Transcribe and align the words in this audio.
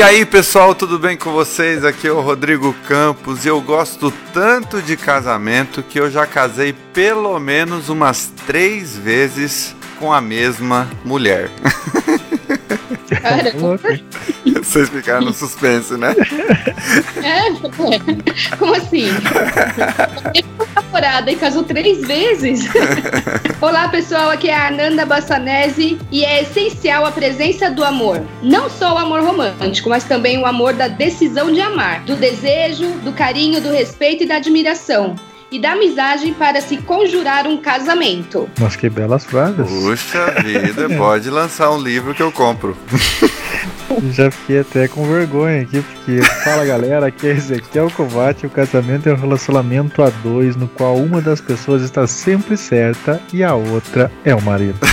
E 0.00 0.02
aí 0.02 0.24
pessoal, 0.24 0.74
tudo 0.74 0.98
bem 0.98 1.14
com 1.14 1.30
vocês? 1.30 1.84
Aqui 1.84 2.08
é 2.08 2.10
o 2.10 2.22
Rodrigo 2.22 2.74
Campos 2.88 3.44
e 3.44 3.48
eu 3.48 3.60
gosto 3.60 4.10
tanto 4.32 4.80
de 4.80 4.96
casamento 4.96 5.82
que 5.82 6.00
eu 6.00 6.10
já 6.10 6.26
casei 6.26 6.72
pelo 6.72 7.38
menos 7.38 7.90
umas 7.90 8.32
três 8.46 8.96
vezes 8.96 9.76
com 9.98 10.10
a 10.10 10.18
mesma 10.18 10.88
mulher. 11.04 11.50
Caramba. 13.20 13.78
Vocês 14.62 14.88
ficaram 14.88 15.26
no 15.26 15.34
suspense, 15.34 15.94
né? 15.98 16.14
É, 17.22 18.56
como 18.56 18.74
assim? 18.74 19.08
Namorada 20.74 21.30
e 21.30 21.36
casou 21.36 21.62
três 21.62 22.00
vezes. 22.06 22.68
Olá, 23.60 23.88
pessoal, 23.88 24.30
aqui 24.30 24.48
é 24.48 24.54
a 24.54 24.68
Ananda 24.68 25.04
Bassanese 25.04 25.98
e 26.10 26.24
é 26.24 26.42
essencial 26.42 27.04
a 27.04 27.12
presença 27.12 27.70
do 27.70 27.84
amor. 27.84 28.22
Não 28.42 28.70
só 28.70 28.94
o 28.94 28.98
amor 28.98 29.22
romântico, 29.22 29.88
mas 29.88 30.04
também 30.04 30.38
o 30.38 30.46
amor 30.46 30.74
da 30.74 30.88
decisão 30.88 31.52
de 31.52 31.60
amar, 31.60 32.04
do 32.04 32.16
desejo, 32.16 32.90
do 33.00 33.12
carinho, 33.12 33.60
do 33.60 33.70
respeito 33.70 34.24
e 34.24 34.26
da 34.26 34.36
admiração 34.36 35.16
e 35.50 35.58
da 35.58 35.72
amizade 35.72 36.32
para 36.32 36.60
se 36.60 36.76
conjurar 36.78 37.46
um 37.46 37.56
casamento. 37.56 38.48
Nossa, 38.58 38.78
que 38.78 38.88
belas 38.88 39.24
frases. 39.24 39.68
Puxa 39.68 40.34
vida, 40.42 40.88
pode 40.96 41.28
lançar 41.30 41.70
um 41.70 41.80
livro 41.80 42.14
que 42.14 42.22
eu 42.22 42.30
compro. 42.30 42.76
Já 44.12 44.30
fiquei 44.30 44.60
até 44.60 44.88
com 44.88 45.04
vergonha 45.04 45.62
aqui, 45.62 45.82
porque 45.82 46.22
fala 46.44 46.64
galera, 46.64 47.06
aqui 47.06 47.26
é 47.26 47.32
Ezequiel 47.32 47.90
Kovács, 47.90 48.44
o 48.44 48.48
casamento 48.48 49.08
é 49.08 49.12
um 49.12 49.16
relacionamento 49.16 50.02
a 50.02 50.10
dois, 50.10 50.56
no 50.56 50.68
qual 50.68 50.96
uma 50.96 51.20
das 51.20 51.40
pessoas 51.40 51.82
está 51.82 52.06
sempre 52.06 52.56
certa 52.56 53.20
e 53.32 53.42
a 53.42 53.54
outra 53.54 54.10
é 54.24 54.34
o 54.34 54.40
marido. 54.40 54.78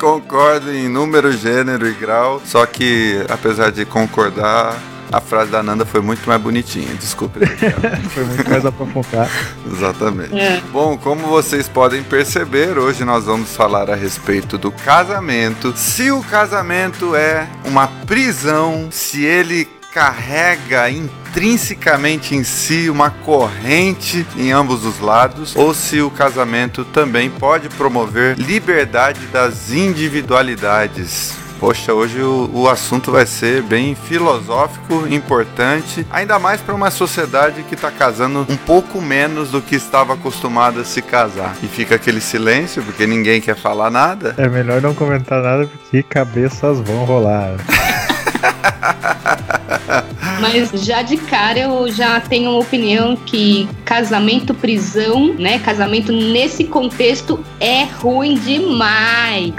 Concordo 0.00 0.72
em 0.72 0.88
número, 0.88 1.32
gênero 1.32 1.86
e 1.86 1.94
grau, 1.94 2.42
só 2.44 2.66
que 2.66 3.24
apesar 3.28 3.70
de 3.70 3.84
concordar, 3.84 4.76
a 5.12 5.20
frase 5.20 5.50
da 5.50 5.62
Nanda 5.62 5.84
foi 5.84 6.00
muito 6.00 6.26
mais 6.26 6.40
bonitinha, 6.40 6.94
desculpe. 6.94 7.40
foi 8.10 8.24
muito 8.24 8.48
mais 8.48 8.66
aprofundada. 8.66 9.30
Exatamente. 9.70 10.38
É. 10.38 10.60
Bom, 10.72 10.96
como 10.98 11.26
vocês 11.26 11.68
podem 11.68 12.02
perceber, 12.02 12.78
hoje 12.78 13.04
nós 13.04 13.24
vamos 13.24 13.54
falar 13.54 13.90
a 13.90 13.94
respeito 13.94 14.58
do 14.58 14.70
casamento. 14.70 15.72
Se 15.76 16.10
o 16.10 16.22
casamento 16.22 17.14
é 17.14 17.46
uma 17.64 17.86
prisão, 18.06 18.88
se 18.90 19.24
ele 19.24 19.68
carrega 19.96 20.90
intrinsecamente 20.90 22.34
em 22.34 22.44
si 22.44 22.90
uma 22.90 23.08
corrente 23.08 24.26
em 24.36 24.52
ambos 24.52 24.84
os 24.84 25.00
lados, 25.00 25.56
ou 25.56 25.72
se 25.72 26.02
o 26.02 26.10
casamento 26.10 26.84
também 26.84 27.30
pode 27.30 27.70
promover 27.70 28.36
liberdade 28.36 29.20
das 29.28 29.70
individualidades. 29.70 31.45
Poxa, 31.58 31.94
hoje 31.94 32.20
o, 32.20 32.50
o 32.52 32.68
assunto 32.68 33.10
vai 33.10 33.26
ser 33.26 33.62
bem 33.62 33.94
filosófico, 33.94 35.06
importante, 35.08 36.06
ainda 36.10 36.38
mais 36.38 36.60
para 36.60 36.74
uma 36.74 36.90
sociedade 36.90 37.62
que 37.62 37.74
está 37.74 37.90
casando 37.90 38.46
um 38.48 38.56
pouco 38.56 39.00
menos 39.00 39.50
do 39.50 39.62
que 39.62 39.74
estava 39.74 40.14
acostumada 40.14 40.82
a 40.82 40.84
se 40.84 41.00
casar. 41.00 41.56
E 41.62 41.66
fica 41.66 41.94
aquele 41.94 42.20
silêncio 42.20 42.82
porque 42.82 43.06
ninguém 43.06 43.40
quer 43.40 43.56
falar 43.56 43.90
nada. 43.90 44.34
É 44.36 44.48
melhor 44.48 44.82
não 44.82 44.94
comentar 44.94 45.42
nada 45.42 45.66
porque 45.66 46.02
cabeças 46.02 46.78
vão 46.80 47.04
rolar. 47.04 47.56
Mas 50.40 50.70
já 50.84 51.02
de 51.02 51.16
cara 51.16 51.60
eu 51.60 51.90
já 51.90 52.20
tenho 52.20 52.50
uma 52.50 52.60
opinião 52.60 53.16
que 53.16 53.68
casamento 53.84 54.54
prisão, 54.54 55.34
né? 55.34 55.58
Casamento 55.58 56.12
nesse 56.12 56.64
contexto 56.64 57.44
é 57.60 57.84
ruim 57.84 58.38
demais. 58.38 59.52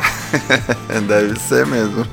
Deve 1.08 1.40
ser 1.40 1.66
mesmo. 1.66 2.06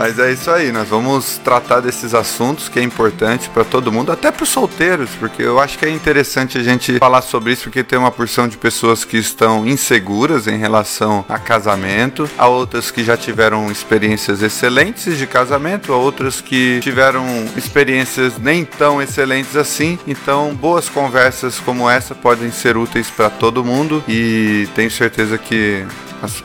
Mas 0.00 0.18
é 0.18 0.32
isso 0.32 0.50
aí, 0.50 0.72
nós 0.72 0.88
vamos 0.88 1.36
tratar 1.44 1.80
desses 1.80 2.14
assuntos 2.14 2.70
que 2.70 2.78
é 2.78 2.82
importante 2.82 3.50
para 3.50 3.64
todo 3.64 3.92
mundo, 3.92 4.10
até 4.10 4.32
para 4.32 4.44
os 4.44 4.48
solteiros, 4.48 5.10
porque 5.20 5.42
eu 5.42 5.60
acho 5.60 5.78
que 5.78 5.84
é 5.84 5.90
interessante 5.90 6.56
a 6.56 6.62
gente 6.62 6.98
falar 6.98 7.20
sobre 7.20 7.52
isso, 7.52 7.64
porque 7.64 7.84
tem 7.84 7.98
uma 7.98 8.10
porção 8.10 8.48
de 8.48 8.56
pessoas 8.56 9.04
que 9.04 9.18
estão 9.18 9.66
inseguras 9.66 10.46
em 10.46 10.56
relação 10.56 11.22
a 11.28 11.38
casamento, 11.38 12.26
há 12.38 12.48
outras 12.48 12.90
que 12.90 13.04
já 13.04 13.14
tiveram 13.14 13.70
experiências 13.70 14.40
excelentes 14.40 15.18
de 15.18 15.26
casamento, 15.26 15.92
há 15.92 15.98
outras 15.98 16.40
que 16.40 16.80
tiveram 16.80 17.26
experiências 17.54 18.38
nem 18.38 18.64
tão 18.64 19.02
excelentes 19.02 19.54
assim. 19.54 19.98
Então, 20.06 20.54
boas 20.54 20.88
conversas 20.88 21.58
como 21.58 21.90
essa 21.90 22.14
podem 22.14 22.50
ser 22.50 22.74
úteis 22.74 23.10
para 23.10 23.28
todo 23.28 23.62
mundo 23.62 24.02
e 24.08 24.66
tenho 24.74 24.90
certeza 24.90 25.36
que 25.36 25.84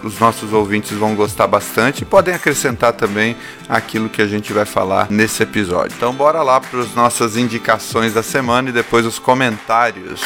os 0.04 0.20
nossos 0.20 0.54
ouvintes 0.54 0.92
vão 0.92 1.16
gostar 1.16 1.48
bastante 1.48 2.02
e 2.02 2.06
podem 2.06 2.34
acrescentar 2.34 2.94
também 2.94 3.36
aquilo 3.68 4.10
que 4.10 4.22
a 4.22 4.28
gente 4.28 4.54
vai 4.54 4.66
falar 4.66 5.10
nesse 5.10 5.44
episódio. 5.44 5.96
Então 5.96 6.14
bora 6.14 6.42
lá 6.42 6.60
para 6.60 6.80
as 6.80 6.94
nossas 6.94 7.38
indicações 7.38 8.14
da 8.14 8.24
semana 8.24 8.70
e 8.70 8.74
depois 8.74 9.06
os 9.06 9.20
comentários. 9.20 10.22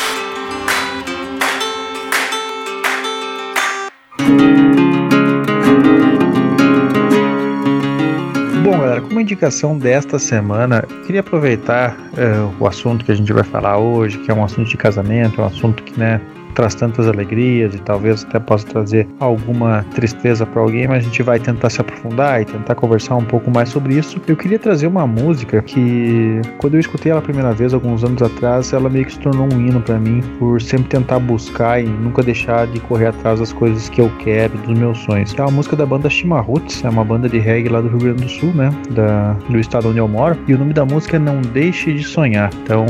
Bom, 8.64 8.72
galera, 8.72 9.02
como 9.02 9.20
indicação 9.20 9.78
desta 9.78 10.20
semana, 10.20 10.84
queria 11.06 11.22
aproveitar 11.22 11.96
uh, 11.96 12.54
o 12.60 12.68
assunto 12.68 13.04
que 13.04 13.12
a 13.12 13.16
gente 13.16 13.32
vai 13.34 13.44
falar 13.44 13.78
hoje, 13.78 14.18
que 14.20 14.30
é 14.30 14.34
um 14.34 14.44
assunto 14.44 14.70
de 14.70 14.78
casamento, 14.78 15.40
é 15.42 15.44
um 15.44 15.48
assunto 15.48 15.82
que, 15.84 15.98
né, 16.00 16.22
traz 16.54 16.76
tantas 16.76 17.08
alegrias 17.08 17.76
e 17.76 17.80
talvez 17.80 18.24
até 18.24 18.40
possa 18.40 18.66
trazer 18.68 19.08
alguma 19.20 19.84
tristeza 19.96 20.46
para 20.46 20.62
alguém, 20.62 20.88
mas 20.88 21.04
a 21.04 21.08
gente 21.08 21.24
vai 21.24 21.40
tentar 21.40 21.70
se 21.70 21.82
aprofundar 21.82 22.42
e 22.42 22.46
tentar 22.46 22.76
conversar 22.76 23.16
um 23.16 23.26
pouco 23.26 23.52
mais 23.52 23.70
sobre 23.70 23.96
isso. 23.96 24.20
Eu 24.28 24.36
queria 24.36 24.60
trazer 24.60 24.88
uma 24.88 25.06
música 25.08 25.62
que, 25.62 26.42
quando 26.58 26.76
eu 26.76 26.80
escutei 26.80 27.12
ela 27.12 27.20
a 27.20 27.24
primeira 27.24 27.52
vez, 27.52 27.74
alguns 27.74 28.04
anos 28.04 28.22
atrás, 28.22 28.74
ela 28.74 28.90
meio 28.90 29.06
que 29.06 29.14
se 29.14 29.20
tornou 29.20 29.48
um 29.54 29.60
hino 29.60 29.82
para 29.82 30.00
mim, 30.00 30.22
por 30.38 30.62
sempre 30.62 30.90
tentar 30.90 31.20
buscar 31.20 31.82
e 31.82 31.86
nunca 31.86 32.22
deixar 32.22 32.68
de 32.68 32.80
correr 32.80 33.08
atrás 33.08 33.40
das 33.40 33.54
coisas 33.54 33.90
que 33.90 34.02
eu 34.02 34.12
quero, 34.20 34.58
dos 34.60 34.78
meus 34.78 34.98
sonhos. 35.00 35.34
É 35.38 35.42
uma 35.42 35.52
música 35.52 35.76
da 35.76 35.86
banda 35.86 36.10
Chimarruts, 36.10 36.84
é 36.84 36.90
uma 36.90 37.04
banda 37.04 37.30
de 37.30 37.38
reggae 37.38 37.70
lá 37.70 37.82
do 37.82 37.90
Rio 37.90 38.00
Grande 38.00 38.24
do 38.24 38.30
Sul, 38.30 38.52
né, 38.54 38.70
da, 38.92 39.34
do 39.50 39.60
estado 39.60 39.90
onde 39.90 40.00
eu 40.00 40.08
moro, 40.08 40.38
e 40.48 40.54
o 40.54 40.58
nome 40.58 40.74
da 40.74 40.86
música 40.86 41.18
é 41.18 41.20
Não 41.20 41.42
Deixe 41.42 41.94
de 41.94 42.04
Sonhar. 42.04 42.50
Então, 42.64 42.86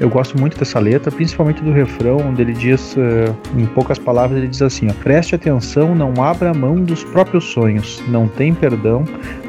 eu 0.00 0.08
gosto 0.08 0.38
muito 0.38 0.58
dessa 0.58 0.78
letra, 0.78 1.10
principalmente 1.10 1.62
do 1.62 1.72
refrão, 1.72 2.18
onde 2.18 2.42
ele 2.42 2.52
diz 2.52 2.96
em 3.56 3.66
poucas 3.66 3.98
palavras, 3.98 4.38
ele 4.38 4.48
diz 4.48 4.62
assim: 4.62 4.88
ó, 4.88 4.92
preste 5.02 5.34
atenção, 5.34 5.94
não 5.94 6.22
abra 6.22 6.52
mão 6.52 6.76
dos 6.76 7.04
próprios 7.04 7.44
sonhos, 7.44 8.02
não 8.08 8.28
tem 8.28 8.54
perdão, 8.54 9.04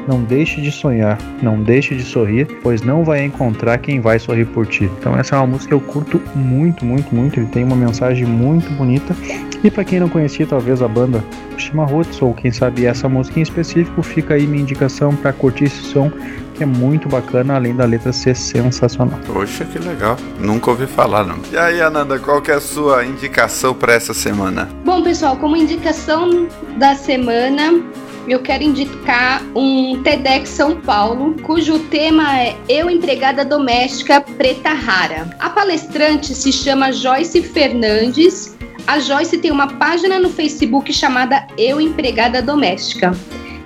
não 0.06 0.22
deixe 0.22 0.60
de 0.60 0.70
sonhar, 0.70 1.18
não 1.42 1.62
deixe 1.62 1.94
de 1.94 2.02
sorrir, 2.02 2.46
pois 2.62 2.82
não 2.82 3.04
vai 3.04 3.24
encontrar 3.24 3.78
quem 3.78 4.00
vai 4.00 4.18
sorrir 4.18 4.46
por 4.46 4.66
ti. 4.66 4.90
Então 4.98 5.16
essa 5.16 5.36
é 5.36 5.38
uma 5.38 5.46
música 5.46 5.68
que 5.68 5.74
eu 5.74 5.80
curto 5.80 6.20
muito, 6.34 6.84
muito, 6.84 7.14
muito. 7.14 7.38
Ele 7.38 7.46
tem 7.46 7.64
uma 7.64 7.76
mensagem 7.76 8.26
muito 8.26 8.70
bonita. 8.74 9.14
E 9.62 9.70
para 9.70 9.84
quem 9.84 10.00
não 10.00 10.08
conhecia 10.08 10.46
talvez 10.46 10.80
a 10.80 10.88
banda 10.88 11.22
Chimarruts 11.56 12.20
ou 12.22 12.32
quem 12.32 12.50
sabe 12.50 12.86
essa 12.86 13.08
música 13.08 13.38
em 13.38 13.42
específico, 13.42 14.02
fica 14.02 14.34
aí 14.34 14.46
minha 14.46 14.62
indicação 14.62 15.14
para 15.14 15.32
curtir 15.32 15.64
esse 15.64 15.82
som 15.82 16.10
que 16.60 16.64
é 16.64 16.66
muito 16.66 17.08
bacana, 17.08 17.54
além 17.54 17.74
da 17.74 17.86
letra 17.86 18.12
ser 18.12 18.36
sensacional. 18.36 19.18
Poxa, 19.26 19.64
que 19.64 19.78
legal. 19.78 20.18
Nunca 20.38 20.70
ouvi 20.70 20.86
falar, 20.86 21.24
não. 21.24 21.38
E 21.50 21.56
aí, 21.56 21.80
Ananda, 21.80 22.18
qual 22.18 22.42
que 22.42 22.50
é 22.50 22.54
a 22.54 22.60
sua 22.60 23.02
indicação 23.02 23.72
para 23.72 23.94
essa 23.94 24.12
semana? 24.12 24.68
Bom, 24.84 25.02
pessoal, 25.02 25.38
como 25.38 25.56
indicação 25.56 26.46
da 26.76 26.94
semana, 26.94 27.82
eu 28.28 28.40
quero 28.40 28.62
indicar 28.62 29.42
um 29.56 30.02
TEDx 30.02 30.50
São 30.50 30.78
Paulo, 30.82 31.34
cujo 31.44 31.78
tema 31.78 32.38
é 32.38 32.54
Eu 32.68 32.90
Empregada 32.90 33.42
Doméstica 33.42 34.20
Preta 34.20 34.74
Rara. 34.74 35.34
A 35.40 35.48
palestrante 35.48 36.34
se 36.34 36.52
chama 36.52 36.92
Joyce 36.92 37.40
Fernandes. 37.40 38.54
A 38.86 38.98
Joyce 38.98 39.38
tem 39.38 39.50
uma 39.50 39.66
página 39.78 40.18
no 40.18 40.28
Facebook 40.28 40.92
chamada 40.92 41.46
Eu 41.56 41.80
Empregada 41.80 42.42
Doméstica. 42.42 43.12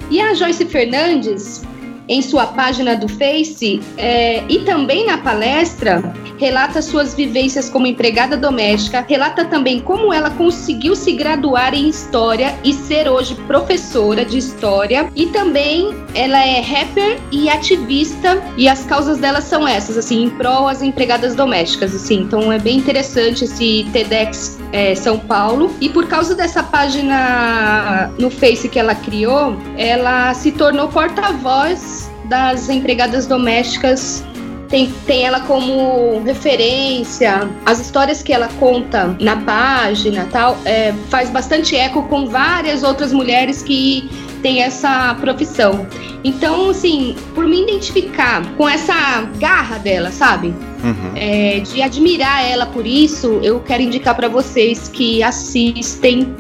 E 0.09 0.21
a 0.21 0.33
Joyce 0.33 0.65
Fernandes 0.67 1.65
em 2.09 2.23
sua 2.23 2.47
página 2.47 2.97
do 2.97 3.09
Face 3.09 3.81
é, 3.97 4.43
e 4.49 4.61
também 4.61 5.07
na 5.07 5.19
palestra, 5.19 6.15
relata 6.39 6.83
suas 6.83 7.15
vivências 7.15 7.69
como 7.69 7.87
empregada 7.87 8.37
doméstica, 8.37 9.05
relata 9.09 9.45
também 9.45 9.81
como 9.81 10.13
ela 10.13 10.31
conseguiu 10.31 10.95
se 10.97 11.13
graduar 11.13 11.75
em 11.75 11.89
História 11.89 12.55
e 12.65 12.73
ser 12.73 13.09
hoje 13.09 13.35
professora 13.47 14.25
de 14.25 14.39
História, 14.39 15.11
e 15.15 15.27
também 15.27 16.04
ela 16.15 16.39
é 16.39 16.61
rapper 16.61 17.19
e 17.33 17.49
ativista, 17.49 18.43
e 18.57 18.69
as 18.69 18.85
causas 18.85 19.19
dela 19.19 19.41
são 19.41 19.67
essas, 19.67 19.97
assim, 19.97 20.25
em 20.25 20.31
prol 20.31 20.69
às 20.69 20.83
empregadas 20.83 21.35
domésticas, 21.35 21.95
assim, 21.95 22.21
então 22.21 22.53
é 22.53 22.59
bem 22.59 22.79
interessante 22.79 23.45
esse 23.45 23.87
TEDx 23.93 24.59
é, 24.73 24.95
São 24.95 25.19
Paulo, 25.19 25.71
e 25.81 25.89
por 25.89 26.07
causa 26.07 26.35
dessa 26.35 26.63
página 26.63 28.11
no 28.19 28.31
Face 28.31 28.69
que 28.69 28.79
ela 28.79 28.95
criou, 28.95 29.57
ela 29.77 30.33
se 30.35 30.53
tornou 30.53 30.89
porta-voz 30.89 32.11
das 32.25 32.69
empregadas 32.69 33.27
domésticas. 33.27 34.25
Tem, 34.69 34.91
tem 35.07 35.25
ela 35.27 35.41
como 35.41 36.23
referência. 36.25 37.49
As 37.65 37.79
histórias 37.79 38.23
que 38.23 38.33
ela 38.33 38.49
conta 38.59 39.15
na 39.21 39.37
página 39.37 40.27
tal 40.33 40.59
é, 40.65 40.93
faz 41.11 41.31
bastante 41.31 41.77
eco 41.77 42.03
com 42.05 42.27
várias 42.27 42.83
outras 42.83 43.13
mulheres 43.13 43.63
que 43.63 44.11
têm 44.45 44.63
essa 44.63 45.15
profissão. 45.15 45.87
Então, 46.23 46.69
assim, 46.69 47.17
por 47.35 47.47
me 47.47 47.63
identificar 47.63 48.45
com 48.57 48.69
essa 48.69 49.23
garra 49.39 49.79
dela, 49.79 50.13
sabe? 50.13 50.49
Uhum. 50.49 51.13
É, 51.17 51.61
de 51.61 51.81
admirar 51.81 52.45
ela 52.45 52.67
por 52.67 52.87
isso, 52.87 53.41
eu 53.43 53.59
quero 53.61 53.83
indicar 53.83 54.15
para 54.15 54.29
vocês 54.29 54.87
que 54.87 55.23
assistem 55.23 56.37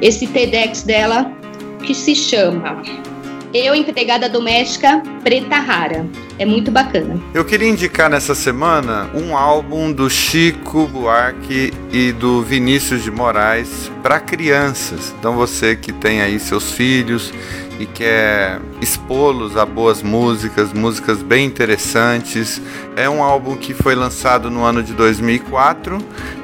esse 0.00 0.28
TEDx 0.28 0.84
dela, 0.84 1.32
que 1.82 1.92
se 1.92 2.14
chama 2.14 2.80
Eu, 3.52 3.74
Empregada 3.74 4.28
Doméstica 4.28 5.02
Preta 5.24 5.56
Rara. 5.56 6.06
É 6.38 6.46
muito 6.46 6.70
bacana. 6.70 7.20
Eu 7.34 7.44
queria 7.44 7.68
indicar 7.68 8.08
nessa 8.08 8.34
semana 8.34 9.10
um 9.12 9.36
álbum 9.36 9.92
do 9.92 10.08
Chico 10.08 10.86
Buarque 10.86 11.72
e 11.92 12.12
do 12.12 12.42
Vinícius 12.42 13.02
de 13.02 13.10
Moraes 13.10 13.90
para 14.02 14.20
crianças. 14.20 15.12
Então 15.18 15.34
você 15.34 15.74
que 15.74 15.92
tem 15.92 16.22
aí 16.22 16.38
seus 16.38 16.70
filhos 16.70 17.32
e 17.78 17.86
quer 17.86 18.60
expô-los 18.80 19.56
a 19.56 19.64
boas 19.64 20.02
músicas, 20.02 20.72
músicas 20.72 21.22
bem 21.22 21.46
interessantes. 21.46 22.60
É 22.98 23.08
um 23.08 23.22
álbum 23.22 23.56
que 23.56 23.72
foi 23.72 23.94
lançado 23.94 24.50
no 24.50 24.64
ano 24.64 24.82
de 24.82 24.92
2004 24.92 25.98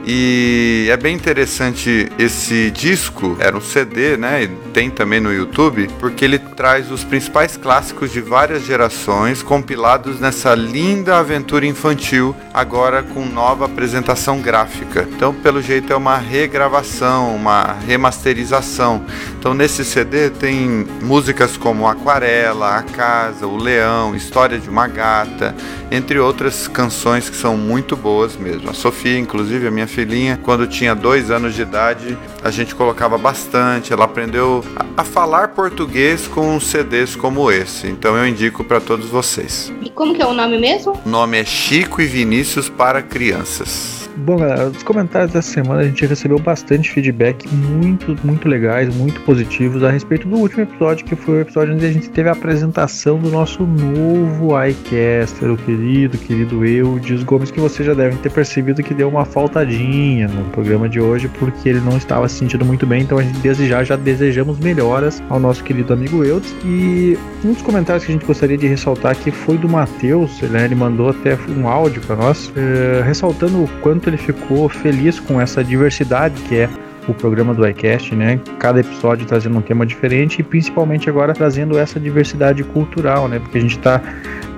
e 0.06 0.86
é 0.90 0.96
bem 0.96 1.16
interessante 1.16 2.12
esse 2.18 2.70
disco. 2.70 3.36
Era 3.40 3.56
um 3.56 3.60
CD, 3.60 4.16
né? 4.16 4.44
E 4.44 4.48
tem 4.72 4.90
também 4.90 5.18
no 5.18 5.32
YouTube, 5.32 5.88
porque 5.98 6.24
ele 6.24 6.38
traz 6.38 6.92
os 6.92 7.02
principais 7.02 7.56
clássicos 7.56 8.12
de 8.12 8.20
várias 8.20 8.64
gerações 8.64 9.42
compilados 9.42 10.20
nessa 10.20 10.54
linda 10.54 11.18
aventura 11.18 11.66
infantil, 11.66 12.36
agora 12.52 13.02
com 13.02 13.24
nova 13.24 13.64
apresentação 13.64 14.40
gráfica. 14.40 15.08
Então, 15.10 15.32
pelo 15.34 15.62
jeito, 15.62 15.92
é 15.92 15.96
uma 15.96 16.18
regravação, 16.18 17.34
uma 17.34 17.74
remasterização. 17.86 19.02
Então, 19.38 19.54
nesse 19.54 19.84
CD 19.84 20.30
tem 20.30 20.86
músicas 21.02 21.56
como 21.56 21.88
Aquarela, 21.88 22.76
A 22.76 22.82
Casa, 22.82 23.46
O 23.46 23.56
Leão, 23.56 24.14
História 24.14 24.58
de 24.58 24.68
uma 24.68 24.86
Gata, 24.86 25.54
entre 25.90 26.18
outras 26.44 26.68
canções 26.68 27.30
que 27.30 27.36
são 27.36 27.56
muito 27.56 27.96
boas 27.96 28.36
mesmo. 28.36 28.68
A 28.68 28.74
Sofia, 28.74 29.18
inclusive, 29.18 29.66
a 29.66 29.70
minha 29.70 29.86
filhinha, 29.86 30.38
quando 30.42 30.66
tinha 30.66 30.94
dois 30.94 31.30
anos 31.30 31.54
de 31.54 31.62
idade, 31.62 32.18
a 32.42 32.50
gente 32.50 32.74
colocava 32.74 33.16
bastante. 33.16 33.94
Ela 33.94 34.04
aprendeu 34.04 34.62
a 34.94 35.02
falar 35.04 35.48
português 35.48 36.28
com 36.28 36.60
CDs 36.60 37.16
como 37.16 37.50
esse. 37.50 37.86
Então 37.86 38.14
eu 38.14 38.26
indico 38.26 38.62
para 38.62 38.78
todos 38.78 39.06
vocês. 39.06 39.72
E 39.80 39.88
como 39.88 40.14
que 40.14 40.20
é 40.20 40.26
o 40.26 40.34
nome 40.34 40.58
mesmo? 40.58 41.00
O 41.04 41.08
nome 41.08 41.38
é 41.38 41.44
Chico 41.44 42.02
e 42.02 42.06
Vinícius 42.06 42.68
para 42.68 43.00
Crianças. 43.00 44.03
Bom, 44.16 44.36
galera, 44.36 44.68
os 44.68 44.82
comentários 44.84 45.32
dessa 45.32 45.50
semana 45.50 45.80
a 45.80 45.84
gente 45.84 46.06
recebeu 46.06 46.38
bastante 46.38 46.88
feedback 46.88 47.48
muito, 47.52 48.16
muito 48.24 48.48
legais, 48.48 48.94
muito 48.94 49.20
positivos 49.22 49.82
a 49.82 49.90
respeito 49.90 50.28
do 50.28 50.36
último 50.36 50.62
episódio, 50.62 51.04
que 51.04 51.16
foi 51.16 51.38
o 51.38 51.40
episódio 51.40 51.74
onde 51.74 51.84
a 51.84 51.92
gente 51.92 52.08
teve 52.10 52.28
a 52.28 52.32
apresentação 52.32 53.18
do 53.18 53.28
nosso 53.28 53.64
novo 53.64 54.50
iCaster, 54.66 55.50
o 55.50 55.56
querido, 55.56 56.16
querido 56.16 56.64
Eudes 56.64 57.24
Gomes, 57.24 57.50
que 57.50 57.58
vocês 57.58 57.84
já 57.84 57.92
devem 57.92 58.16
ter 58.18 58.30
percebido 58.30 58.84
que 58.84 58.94
deu 58.94 59.08
uma 59.08 59.24
faltadinha 59.24 60.28
no 60.28 60.44
programa 60.50 60.88
de 60.88 61.00
hoje, 61.00 61.28
porque 61.40 61.68
ele 61.68 61.80
não 61.80 61.96
estava 61.96 62.28
se 62.28 62.36
sentindo 62.36 62.64
muito 62.64 62.86
bem, 62.86 63.02
então 63.02 63.18
a 63.18 63.22
gente 63.22 63.40
desde 63.40 63.66
já 63.66 63.82
já 63.82 63.96
desejamos 63.96 64.60
melhoras 64.60 65.20
ao 65.28 65.40
nosso 65.40 65.64
querido 65.64 65.92
amigo 65.92 66.22
Eudes. 66.22 66.54
E 66.64 67.18
um 67.44 67.52
dos 67.52 67.62
comentários 67.62 68.04
que 68.04 68.12
a 68.12 68.14
gente 68.14 68.24
gostaria 68.24 68.56
de 68.56 68.68
ressaltar 68.68 69.10
aqui 69.10 69.32
foi 69.32 69.58
do 69.58 69.68
Matheus, 69.68 70.40
né, 70.42 70.66
ele 70.66 70.76
mandou 70.76 71.10
até 71.10 71.36
um 71.48 71.66
áudio 71.66 72.00
para 72.02 72.14
nós, 72.14 72.52
é, 72.54 73.02
ressaltando 73.02 73.64
o 73.64 73.68
quanto 73.82 74.03
quanto 74.04 74.10
ele 74.10 74.16
ficou 74.18 74.68
feliz 74.68 75.18
com 75.18 75.40
essa 75.40 75.64
diversidade 75.64 76.34
que 76.42 76.56
é 76.56 76.68
o 77.08 77.14
programa 77.14 77.54
do 77.54 77.66
iCast, 77.66 78.14
né? 78.14 78.40
Cada 78.58 78.80
episódio 78.80 79.26
trazendo 79.26 79.58
um 79.58 79.60
tema 79.60 79.84
diferente 79.84 80.40
e 80.40 80.42
principalmente 80.42 81.08
agora 81.08 81.32
trazendo 81.32 81.78
essa 81.78 81.98
diversidade 81.98 82.62
cultural, 82.64 83.28
né? 83.28 83.38
Porque 83.38 83.58
a 83.58 83.60
gente 83.60 83.76
está 83.76 84.00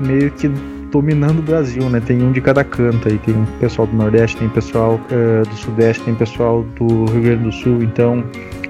meio 0.00 0.30
que 0.32 0.48
dominando 0.90 1.40
o 1.40 1.42
Brasil, 1.42 1.88
né? 1.90 2.00
Tem 2.00 2.22
um 2.22 2.32
de 2.32 2.40
cada 2.40 2.62
canto 2.64 3.08
aí, 3.08 3.18
tem 3.18 3.34
pessoal 3.60 3.86
do 3.86 3.96
Nordeste, 3.96 4.36
tem 4.36 4.48
pessoal 4.48 5.00
uh, 5.10 5.48
do 5.48 5.56
Sudeste, 5.56 6.04
tem 6.04 6.14
pessoal 6.14 6.64
do 6.76 7.04
Rio 7.06 7.22
Grande 7.22 7.44
do 7.44 7.52
Sul, 7.52 7.82
então 7.82 8.24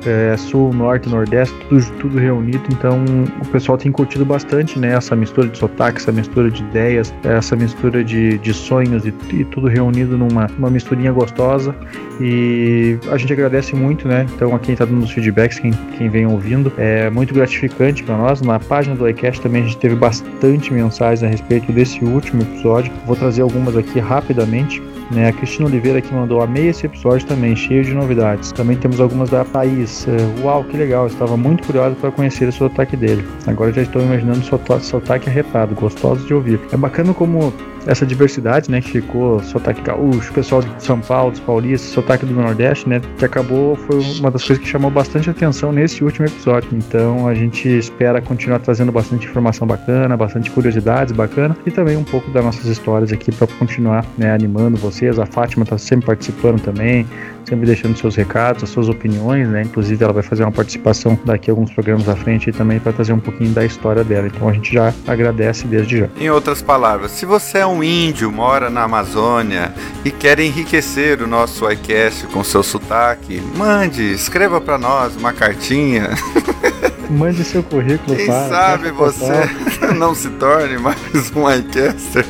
é, 0.06 0.36
sul, 0.36 0.72
norte, 0.72 1.08
nordeste, 1.08 1.54
tudo, 1.68 1.84
tudo 1.98 2.18
reunido. 2.18 2.62
Então 2.70 3.04
o 3.42 3.48
pessoal 3.48 3.76
tem 3.76 3.90
curtido 3.92 4.24
bastante, 4.24 4.78
né? 4.78 4.94
Essa 4.94 5.16
mistura 5.16 5.48
de 5.48 5.58
sotaque, 5.58 5.98
essa 5.98 6.12
mistura 6.12 6.50
de 6.50 6.62
ideias, 6.62 7.14
essa 7.24 7.56
mistura 7.56 8.02
de, 8.02 8.38
de 8.38 8.54
sonhos 8.54 9.04
e, 9.04 9.14
e 9.32 9.44
tudo 9.44 9.68
reunido 9.68 10.16
numa 10.16 10.46
uma 10.58 10.70
misturinha 10.70 11.12
gostosa. 11.12 11.74
E 12.20 12.98
a 13.10 13.16
gente 13.16 13.32
agradece 13.32 13.74
muito, 13.74 14.08
né? 14.08 14.26
Então 14.34 14.54
a 14.54 14.58
quem 14.58 14.72
está 14.72 14.84
dando 14.84 15.02
os 15.02 15.10
feedbacks, 15.10 15.58
quem, 15.58 15.72
quem 15.96 16.08
vem 16.08 16.26
ouvindo, 16.26 16.72
é 16.78 17.10
muito 17.10 17.34
gratificante 17.34 18.02
para 18.02 18.16
nós. 18.16 18.40
Na 18.40 18.58
página 18.58 18.94
do 18.94 19.08
iCast 19.08 19.40
também 19.40 19.62
a 19.62 19.64
gente 19.66 19.78
teve 19.78 19.94
bastante 19.94 20.72
mensagens 20.72 21.22
a 21.22 21.26
respeito 21.26 21.70
desse 21.72 22.04
último 22.04 22.42
episódio. 22.42 22.92
Vou 23.06 23.16
trazer 23.16 23.42
algumas 23.42 23.76
aqui 23.76 23.98
rapidamente. 23.98 24.82
Né? 25.10 25.28
A 25.28 25.32
Cristina 25.32 25.66
Oliveira 25.68 26.00
que 26.00 26.12
mandou 26.12 26.40
amei 26.40 26.68
esse 26.68 26.86
episódio 26.86 27.26
também, 27.26 27.54
cheio 27.54 27.84
de 27.84 27.94
novidades. 27.94 28.52
Também 28.52 28.76
temos 28.76 29.00
algumas 29.00 29.30
da 29.30 29.44
País. 29.44 30.06
É, 30.08 30.42
uau, 30.42 30.64
que 30.64 30.76
legal, 30.76 31.06
estava 31.06 31.36
muito 31.36 31.64
curioso 31.64 31.94
para 31.96 32.10
conhecer 32.10 32.48
o 32.48 32.52
sotaque 32.52 32.96
dele. 32.96 33.26
Agora 33.46 33.72
já 33.72 33.82
estou 33.82 34.02
imaginando 34.02 34.40
o 34.40 34.80
sotaque 34.80 35.28
arretado, 35.28 35.74
gostoso 35.74 36.26
de 36.26 36.34
ouvir. 36.34 36.60
É 36.72 36.76
bacana 36.76 37.14
como 37.14 37.52
essa 37.86 38.04
diversidade, 38.04 38.70
né, 38.70 38.80
que 38.80 38.90
ficou 38.90 39.40
sotaque 39.42 39.80
gaúcho, 39.80 40.32
pessoal 40.32 40.62
de 40.62 40.82
São 40.82 41.00
Paulo, 41.00 41.30
dos 41.30 41.40
paulistas, 41.40 41.90
sotaque 41.90 42.26
do 42.26 42.34
Nordeste, 42.34 42.88
né, 42.88 43.00
que 43.18 43.24
acabou 43.24 43.76
foi 43.76 44.00
uma 44.18 44.30
das 44.30 44.44
coisas 44.44 44.62
que 44.62 44.68
chamou 44.68 44.90
bastante 44.90 45.30
atenção 45.30 45.72
nesse 45.72 46.02
último 46.02 46.26
episódio. 46.26 46.68
Então 46.72 47.28
a 47.28 47.34
gente 47.34 47.68
espera 47.68 48.20
continuar 48.20 48.58
trazendo 48.58 48.90
bastante 48.90 49.26
informação 49.26 49.66
bacana, 49.66 50.16
bastante 50.16 50.50
curiosidades 50.50 51.12
bacana 51.12 51.56
e 51.64 51.70
também 51.70 51.96
um 51.96 52.04
pouco 52.04 52.30
das 52.30 52.44
nossas 52.44 52.66
histórias 52.66 53.12
aqui 53.12 53.30
para 53.32 53.46
continuar, 53.46 54.04
né, 54.18 54.32
animando 54.32 54.76
vocês. 54.76 55.18
A 55.18 55.26
Fátima 55.26 55.62
está 55.62 55.78
sempre 55.78 56.06
participando 56.06 56.60
também, 56.60 57.06
sempre 57.48 57.66
deixando 57.66 57.96
seus 57.96 58.16
recados, 58.16 58.64
as 58.64 58.70
suas 58.70 58.88
opiniões, 58.88 59.48
né? 59.48 59.62
Inclusive 59.62 60.02
ela 60.02 60.12
vai 60.12 60.22
fazer 60.22 60.42
uma 60.42 60.52
participação 60.52 61.18
daqui 61.24 61.50
a 61.50 61.52
alguns 61.52 61.72
programas 61.72 62.08
à 62.08 62.16
frente 62.16 62.50
também 62.52 62.80
para 62.80 62.92
trazer 62.92 63.12
um 63.12 63.20
pouquinho 63.20 63.50
da 63.50 63.64
história 63.64 64.02
dela. 64.02 64.26
Então 64.26 64.48
a 64.48 64.52
gente 64.52 64.72
já 64.72 64.92
agradece 65.06 65.66
desde 65.66 66.00
já. 66.00 66.08
Em 66.18 66.30
outras 66.30 66.60
palavras, 66.60 67.12
se 67.12 67.24
você 67.24 67.58
é 67.58 67.66
um 67.66 67.82
índio, 67.82 68.30
mora 68.32 68.68
na 68.68 68.82
Amazônia 68.82 69.72
e 70.04 70.10
quer 70.10 70.40
enriquecer 70.40 71.22
o 71.22 71.26
nosso 71.26 71.70
iCast 71.70 72.26
com 72.28 72.42
seu 72.42 72.62
sotaque, 72.62 73.40
mande, 73.56 74.02
escreva 74.12 74.60
para 74.60 74.76
nós 74.76 75.16
uma 75.16 75.32
cartinha. 75.32 76.10
Mande 77.10 77.44
seu 77.44 77.62
currículo 77.62 78.16
Quem 78.16 78.26
para. 78.26 78.48
sabe 78.48 78.90
você 78.90 79.48
não 79.96 80.14
se 80.14 80.28
torne 80.30 80.76
mais 80.78 80.98
um 81.34 81.50
iCaster. 81.50 82.24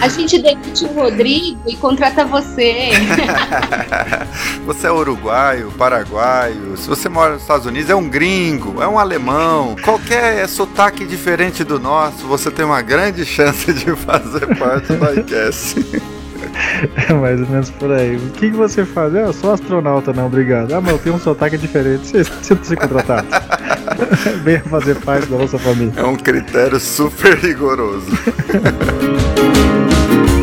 A 0.00 0.08
gente 0.08 0.42
demite 0.42 0.84
o 0.84 0.92
Rodrigo 0.92 1.60
e 1.66 1.76
contrata 1.76 2.24
você. 2.24 2.90
você 4.66 4.86
é 4.88 4.92
uruguaio, 4.92 5.70
paraguaio. 5.72 6.76
Se 6.76 6.88
você 6.88 7.08
mora 7.08 7.34
nos 7.34 7.42
Estados 7.42 7.66
Unidos, 7.66 7.90
é 7.90 7.94
um 7.94 8.08
gringo, 8.08 8.82
é 8.82 8.88
um 8.88 8.98
alemão. 8.98 9.76
Qualquer 9.82 10.48
sotaque 10.48 11.06
diferente 11.06 11.62
do 11.62 11.78
nosso, 11.78 12.26
você 12.26 12.50
tem 12.50 12.64
uma 12.64 12.82
grande 12.82 13.24
chance 13.24 13.72
de 13.72 13.94
fazer 13.94 14.46
parte 14.56 14.92
do 14.92 15.20
iCast. 15.20 16.02
É 17.08 17.12
mais 17.14 17.40
ou 17.40 17.46
menos 17.46 17.70
por 17.70 17.90
aí. 17.90 18.16
O 18.16 18.30
que, 18.30 18.50
que 18.50 18.56
você 18.56 18.84
faz? 18.84 19.14
É, 19.14 19.22
eu 19.24 19.32
sou 19.32 19.52
astronauta, 19.52 20.12
não, 20.12 20.26
obrigado. 20.26 20.72
Ah, 20.72 20.80
mas 20.80 20.92
eu 20.92 20.98
tenho 20.98 21.14
um 21.16 21.18
sotaque 21.18 21.56
diferente. 21.56 22.08
Você 22.08 22.24
sinto 22.24 22.66
ser 22.66 22.76
contratado. 22.76 23.26
Venha 24.42 24.60
fazer 24.60 24.96
parte 24.96 25.26
da 25.26 25.38
nossa 25.38 25.58
família. 25.58 25.92
É 25.96 26.04
um 26.04 26.16
critério 26.16 26.80
super 26.80 27.38
rigoroso. 27.38 28.06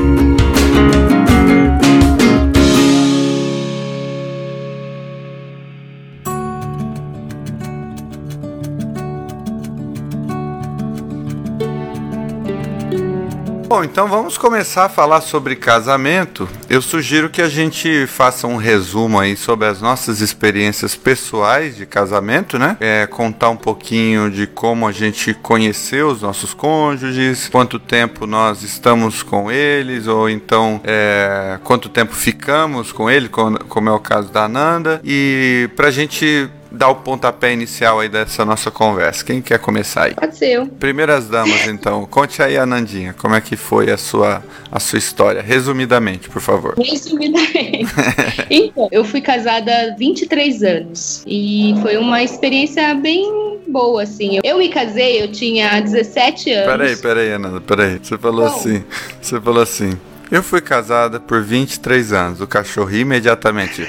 Bom, 13.70 13.84
então 13.84 14.08
vamos 14.08 14.36
começar 14.36 14.86
a 14.86 14.90
falar 14.90 15.22
sobre 15.22 15.56
casamento. 15.56 16.50
Eu 16.68 16.82
sugiro 16.82 17.30
que 17.30 17.40
a 17.40 17.48
gente 17.48 18.08
faça 18.08 18.48
um 18.48 18.58
resumo 18.58 19.20
aí 19.20 19.38
sobre 19.38 19.68
as 19.68 19.80
nossas 19.80 20.22
experiências 20.22 20.96
pessoais 20.96 21.78
de 21.78 21.86
casamento, 21.86 22.58
né? 22.58 22.76
É, 22.80 23.06
contar 23.06 23.52
um 23.52 23.56
pouquinho 23.56 24.32
de 24.32 24.48
como 24.48 24.88
a 24.88 24.92
gente 24.92 25.36
conheceu 25.36 26.08
os 26.08 26.24
nossos 26.24 26.52
cônjuges, 26.52 27.48
quanto 27.48 27.78
tempo 27.78 28.26
nós 28.26 28.64
estamos 28.64 29.22
com 29.22 29.52
eles, 29.52 30.08
ou 30.08 30.28
então 30.28 30.82
é, 30.84 31.60
quanto 31.64 31.90
tempo 31.90 32.16
ficamos 32.16 32.92
com 32.92 33.08
ele, 33.08 33.30
como 33.30 33.88
é 33.88 33.94
o 33.94 34.00
caso 34.00 34.32
da 34.32 34.48
Nanda, 34.48 35.00
e 35.04 35.70
pra 35.76 35.92
gente 35.92 36.50
dar 36.72 36.90
o 36.90 36.96
pontapé 36.96 37.54
inicial 37.54 38.00
aí 38.00 38.10
dessa 38.10 38.46
nossa 38.46 38.70
conversa. 38.70 39.24
Quem 39.24 39.42
quer 39.42 39.60
começar 39.60 40.06
aí? 40.06 40.16
Pode 40.16 40.38
ser 40.38 40.52
eu. 40.52 40.68
Primeiras 40.68 41.28
damas, 41.28 41.68
então. 41.68 42.06
Conte 42.06 42.42
aí, 42.42 42.58
Anandinha, 42.58 43.14
como 43.14 43.36
é 43.36 43.42
que 43.42 43.56
foi 43.56 43.92
a 43.92 43.98
sua, 43.98 44.44
a 44.72 44.80
sua 44.80 45.00
história, 45.00 45.42
resumidamente, 45.42 46.30
por 46.30 46.42
favor. 46.42 46.76
Resumidamente. 46.78 47.88
então, 48.50 48.88
eu 48.92 49.04
fui 49.04 49.22
casada 49.22 49.72
há 49.72 49.96
23 49.96 50.64
anos 50.64 51.24
e 51.26 51.76
foi 51.82 51.98
uma 51.98 52.24
experiência 52.24 52.94
bem 52.94 53.60
boa, 53.68 54.04
assim. 54.04 54.40
Eu 54.44 54.58
me 54.58 54.70
casei, 54.70 55.22
eu 55.22 55.32
tinha 55.32 55.80
17 55.80 56.52
anos. 56.52 56.72
Peraí, 56.72 56.98
peraí, 56.98 57.32
Ana, 57.32 57.62
peraí. 57.62 58.00
Você 58.02 58.18
falou 58.18 58.48
Bom. 58.48 58.56
assim. 58.56 58.84
Você 59.22 59.40
falou 59.40 59.62
assim. 59.62 59.98
Eu 60.32 60.44
fui 60.44 60.62
casada 60.62 61.20
por 61.20 61.42
23 61.42 62.14
anos. 62.14 62.42
O 62.42 62.48
cachorro 62.48 62.92
imediatamente. 62.92 63.84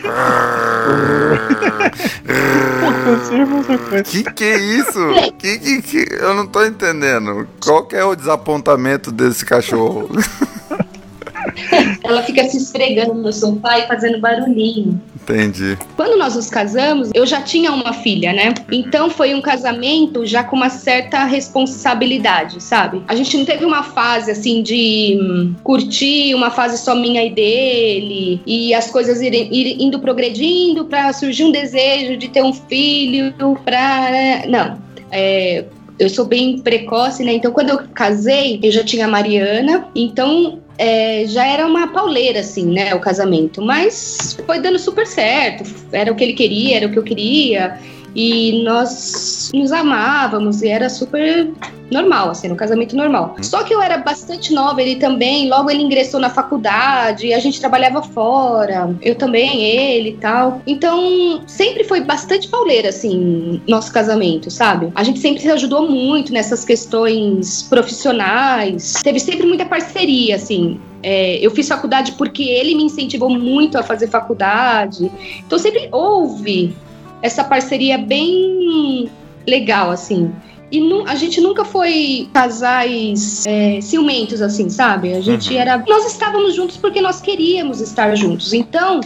que 4.04 4.24
que 4.32 4.44
é 4.44 4.58
isso? 4.58 4.98
Que, 5.38 5.58
que, 5.58 5.82
que 5.82 6.14
eu 6.14 6.34
não 6.34 6.46
tô 6.46 6.64
entendendo. 6.64 7.46
Qual 7.62 7.84
que 7.84 7.94
é 7.94 8.04
o 8.04 8.14
desapontamento 8.14 9.12
desse 9.12 9.44
cachorro? 9.44 10.08
Ela 12.02 12.22
fica 12.22 12.44
se 12.44 12.56
esfregando 12.56 13.14
no 13.14 13.32
sofá 13.32 13.78
e 13.78 13.86
fazendo 13.86 14.20
barulhinho. 14.20 15.00
Entendi. 15.30 15.78
Quando 15.96 16.18
nós 16.18 16.34
nos 16.34 16.48
casamos, 16.48 17.10
eu 17.14 17.26
já 17.26 17.40
tinha 17.40 17.72
uma 17.72 17.92
filha, 17.92 18.32
né? 18.32 18.54
Então 18.70 19.10
foi 19.10 19.34
um 19.34 19.40
casamento 19.40 20.26
já 20.26 20.44
com 20.44 20.56
uma 20.56 20.70
certa 20.70 21.24
responsabilidade, 21.24 22.62
sabe? 22.62 23.02
A 23.08 23.14
gente 23.14 23.36
não 23.36 23.44
teve 23.44 23.64
uma 23.64 23.82
fase 23.82 24.30
assim 24.30 24.62
de 24.62 25.18
hum, 25.20 25.54
curtir, 25.62 26.34
uma 26.34 26.50
fase 26.50 26.78
só 26.78 26.94
minha 26.94 27.24
e 27.24 27.30
dele, 27.30 28.42
e 28.46 28.74
as 28.74 28.90
coisas 28.90 29.20
irem, 29.20 29.48
ir, 29.52 29.82
indo 29.82 29.98
progredindo 29.98 30.84
para 30.84 31.12
surgir 31.12 31.44
um 31.44 31.52
desejo 31.52 32.16
de 32.16 32.28
ter 32.28 32.42
um 32.42 32.52
filho, 32.52 33.34
pra. 33.64 34.10
Né? 34.10 34.44
Não. 34.48 34.78
É, 35.10 35.64
eu 35.98 36.08
sou 36.08 36.24
bem 36.24 36.58
precoce, 36.58 37.22
né? 37.22 37.34
Então, 37.34 37.52
quando 37.52 37.68
eu 37.68 37.80
casei, 37.94 38.58
eu 38.62 38.72
já 38.72 38.82
tinha 38.82 39.04
a 39.04 39.08
Mariana. 39.08 39.86
Então, 39.94 40.58
é, 40.80 41.26
já 41.26 41.46
era 41.46 41.66
uma 41.66 41.88
pauleira, 41.88 42.40
assim, 42.40 42.64
né, 42.64 42.94
o 42.94 43.00
casamento. 43.00 43.60
Mas 43.60 44.38
foi 44.46 44.58
dando 44.60 44.78
super 44.78 45.06
certo. 45.06 45.62
Era 45.92 46.10
o 46.10 46.16
que 46.16 46.24
ele 46.24 46.32
queria, 46.32 46.78
era 46.78 46.86
o 46.86 46.90
que 46.90 46.98
eu 46.98 47.02
queria. 47.02 47.78
E 48.14 48.62
nós 48.64 49.50
nos 49.54 49.72
amávamos 49.72 50.62
e 50.62 50.68
era 50.68 50.88
super 50.88 51.50
normal, 51.90 52.30
assim, 52.30 52.50
um 52.50 52.56
casamento 52.56 52.96
normal. 52.96 53.34
Uhum. 53.36 53.42
Só 53.42 53.64
que 53.64 53.74
eu 53.74 53.82
era 53.82 53.98
bastante 53.98 54.52
nova, 54.52 54.80
ele 54.80 54.96
também, 54.96 55.48
logo 55.48 55.70
ele 55.70 55.82
ingressou 55.82 56.20
na 56.20 56.30
faculdade, 56.30 57.32
a 57.32 57.38
gente 57.38 57.60
trabalhava 57.60 58.02
fora, 58.02 58.94
eu 59.02 59.14
também, 59.14 59.64
ele 59.64 60.10
e 60.10 60.16
tal. 60.16 60.62
Então, 60.66 61.42
sempre 61.46 61.84
foi 61.84 62.00
bastante 62.00 62.48
pauleira, 62.48 62.88
assim, 62.88 63.60
nosso 63.66 63.92
casamento, 63.92 64.50
sabe? 64.50 64.90
A 64.94 65.02
gente 65.02 65.18
sempre 65.18 65.42
se 65.42 65.50
ajudou 65.50 65.88
muito 65.88 66.32
nessas 66.32 66.64
questões 66.64 67.64
profissionais, 67.64 68.94
teve 69.02 69.18
sempre 69.18 69.46
muita 69.46 69.64
parceria, 69.64 70.36
assim. 70.36 70.80
É, 71.02 71.38
eu 71.44 71.50
fiz 71.50 71.66
faculdade 71.66 72.12
porque 72.12 72.42
ele 72.42 72.74
me 72.74 72.84
incentivou 72.84 73.30
muito 73.30 73.78
a 73.78 73.82
fazer 73.82 74.08
faculdade. 74.08 75.10
Então 75.46 75.58
sempre 75.58 75.88
houve 75.90 76.76
essa 77.22 77.44
parceria 77.44 77.98
bem 77.98 79.10
legal, 79.46 79.90
assim. 79.90 80.32
E 80.72 80.80
a 81.06 81.16
gente 81.16 81.40
nunca 81.40 81.64
foi 81.64 82.28
casais 82.32 83.44
é, 83.46 83.80
ciumentos, 83.80 84.40
assim, 84.40 84.68
sabe? 84.70 85.12
A 85.12 85.20
gente 85.20 85.52
uhum. 85.52 85.60
era. 85.60 85.78
Nós 85.88 86.06
estávamos 86.06 86.54
juntos 86.54 86.76
porque 86.76 87.00
nós 87.00 87.20
queríamos 87.20 87.80
estar 87.80 88.14
juntos. 88.14 88.52
Então, 88.52 89.00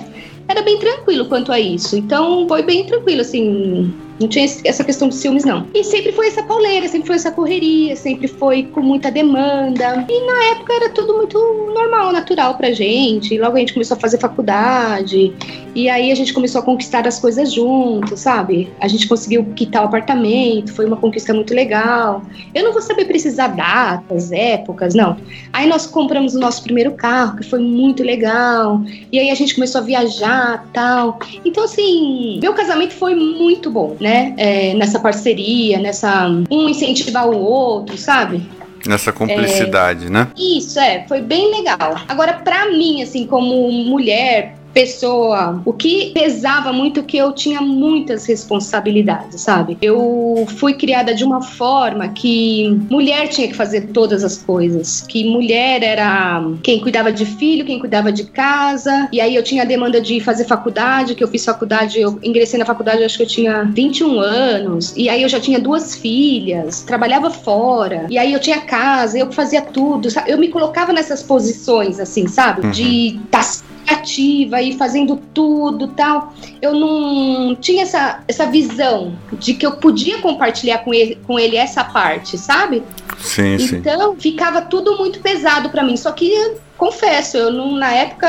era 0.46 0.60
bem 0.60 0.78
tranquilo 0.78 1.24
quanto 1.24 1.50
a 1.50 1.58
isso. 1.58 1.96
Então, 1.96 2.46
foi 2.46 2.62
bem 2.62 2.84
tranquilo, 2.84 3.22
assim. 3.22 3.94
Não 4.20 4.28
tinha 4.28 4.44
essa 4.44 4.84
questão 4.84 5.08
de 5.08 5.16
ciúmes, 5.16 5.44
não. 5.44 5.66
E 5.74 5.82
sempre 5.82 6.12
foi 6.12 6.28
essa 6.28 6.42
pauleira, 6.42 6.86
sempre 6.88 7.06
foi 7.06 7.16
essa 7.16 7.32
correria, 7.32 7.96
sempre 7.96 8.28
foi 8.28 8.64
com 8.64 8.80
muita 8.80 9.10
demanda. 9.10 10.06
E 10.08 10.26
na 10.26 10.44
época 10.52 10.72
era 10.72 10.88
tudo 10.90 11.14
muito 11.14 11.38
normal, 11.74 12.12
natural 12.12 12.56
pra 12.56 12.72
gente. 12.72 13.34
E 13.34 13.38
logo 13.38 13.56
a 13.56 13.60
gente 13.60 13.72
começou 13.72 13.96
a 13.96 14.00
fazer 14.00 14.18
faculdade. 14.18 15.34
E 15.74 15.88
aí 15.88 16.12
a 16.12 16.14
gente 16.14 16.32
começou 16.32 16.60
a 16.60 16.64
conquistar 16.64 17.06
as 17.08 17.18
coisas 17.18 17.52
juntos, 17.52 18.20
sabe? 18.20 18.70
A 18.80 18.86
gente 18.86 19.08
conseguiu 19.08 19.44
quitar 19.56 19.82
o 19.82 19.86
apartamento, 19.86 20.72
foi 20.72 20.86
uma 20.86 20.96
conquista 20.96 21.34
muito 21.34 21.52
legal. 21.52 22.22
Eu 22.54 22.62
não 22.62 22.72
vou 22.72 22.80
saber 22.80 23.06
precisar 23.06 23.48
datas, 23.48 24.30
épocas, 24.30 24.94
não. 24.94 25.16
Aí 25.52 25.66
nós 25.66 25.86
compramos 25.86 26.34
o 26.36 26.38
nosso 26.38 26.62
primeiro 26.62 26.92
carro, 26.92 27.38
que 27.38 27.44
foi 27.44 27.58
muito 27.58 28.04
legal. 28.04 28.80
E 29.10 29.18
aí 29.18 29.30
a 29.30 29.34
gente 29.34 29.54
começou 29.54 29.80
a 29.80 29.84
viajar 29.84 30.64
tal. 30.72 31.18
Então, 31.44 31.64
assim, 31.64 32.38
meu 32.40 32.54
casamento 32.54 32.92
foi 32.92 33.16
muito 33.16 33.68
bom 33.68 33.96
né? 34.04 34.34
É, 34.36 34.74
nessa 34.74 35.00
parceria, 35.00 35.78
nessa 35.78 36.28
um 36.28 36.68
incentivar 36.68 37.26
o 37.26 37.38
outro, 37.38 37.96
sabe? 37.96 38.46
Nessa 38.86 39.10
cumplicidade, 39.10 40.08
é, 40.08 40.10
né? 40.10 40.28
Isso, 40.36 40.78
é, 40.78 41.06
foi 41.08 41.22
bem 41.22 41.50
legal. 41.50 41.96
Agora, 42.06 42.34
para 42.34 42.70
mim, 42.70 43.02
assim, 43.02 43.26
como 43.26 43.72
mulher, 43.72 44.56
pessoa. 44.74 45.62
O 45.64 45.72
que 45.72 46.10
pesava 46.12 46.72
muito 46.72 47.04
que 47.04 47.16
eu 47.16 47.32
tinha 47.32 47.60
muitas 47.60 48.26
responsabilidades, 48.26 49.40
sabe? 49.40 49.78
Eu 49.80 50.44
fui 50.58 50.74
criada 50.74 51.14
de 51.14 51.24
uma 51.24 51.40
forma 51.40 52.08
que 52.08 52.68
mulher 52.90 53.28
tinha 53.28 53.46
que 53.46 53.54
fazer 53.54 53.88
todas 53.92 54.24
as 54.24 54.36
coisas, 54.36 55.02
que 55.02 55.24
mulher 55.24 55.82
era 55.82 56.42
quem 56.62 56.80
cuidava 56.80 57.12
de 57.12 57.24
filho, 57.24 57.64
quem 57.64 57.78
cuidava 57.78 58.10
de 58.10 58.24
casa. 58.24 59.08
E 59.12 59.20
aí 59.20 59.34
eu 59.34 59.42
tinha 59.42 59.62
a 59.62 59.66
demanda 59.66 60.00
de 60.00 60.20
fazer 60.20 60.44
faculdade, 60.44 61.14
que 61.14 61.22
eu 61.22 61.28
fiz 61.28 61.44
faculdade, 61.44 62.00
eu 62.00 62.18
ingressei 62.22 62.58
na 62.58 62.64
faculdade 62.64 63.04
acho 63.04 63.16
que 63.16 63.22
eu 63.22 63.28
tinha 63.28 63.62
21 63.64 64.18
anos, 64.18 64.92
e 64.96 65.08
aí 65.08 65.22
eu 65.22 65.28
já 65.28 65.38
tinha 65.38 65.60
duas 65.60 65.94
filhas, 65.94 66.82
trabalhava 66.82 67.30
fora. 67.30 68.06
E 68.10 68.18
aí 68.18 68.32
eu 68.32 68.40
tinha 68.40 68.60
casa, 68.60 69.18
eu 69.18 69.30
fazia 69.30 69.62
tudo, 69.62 70.10
sabe? 70.10 70.32
Eu 70.32 70.38
me 70.38 70.48
colocava 70.48 70.92
nessas 70.92 71.22
posições 71.22 72.00
assim, 72.00 72.26
sabe? 72.26 72.68
De 72.70 73.20
estar 73.24 73.44
tá 73.44 73.73
ativa 73.86 74.62
e 74.62 74.76
fazendo 74.76 75.16
tudo 75.32 75.88
tal. 75.88 76.32
Eu 76.60 76.74
não 76.74 77.54
tinha 77.54 77.82
essa, 77.82 78.22
essa 78.26 78.46
visão 78.46 79.16
de 79.32 79.54
que 79.54 79.66
eu 79.66 79.72
podia 79.72 80.18
compartilhar 80.18 80.78
com 80.78 80.92
ele, 80.92 81.18
com 81.26 81.38
ele 81.38 81.56
essa 81.56 81.84
parte, 81.84 82.38
sabe? 82.38 82.82
Sim, 83.18 83.56
então 83.56 84.12
sim. 84.12 84.20
ficava 84.20 84.62
tudo 84.62 84.96
muito 84.96 85.20
pesado 85.20 85.70
para 85.70 85.82
mim. 85.82 85.96
Só 85.96 86.12
que 86.12 86.56
confesso, 86.76 87.36
eu 87.36 87.52
não, 87.52 87.72
na 87.72 87.92
época 87.92 88.28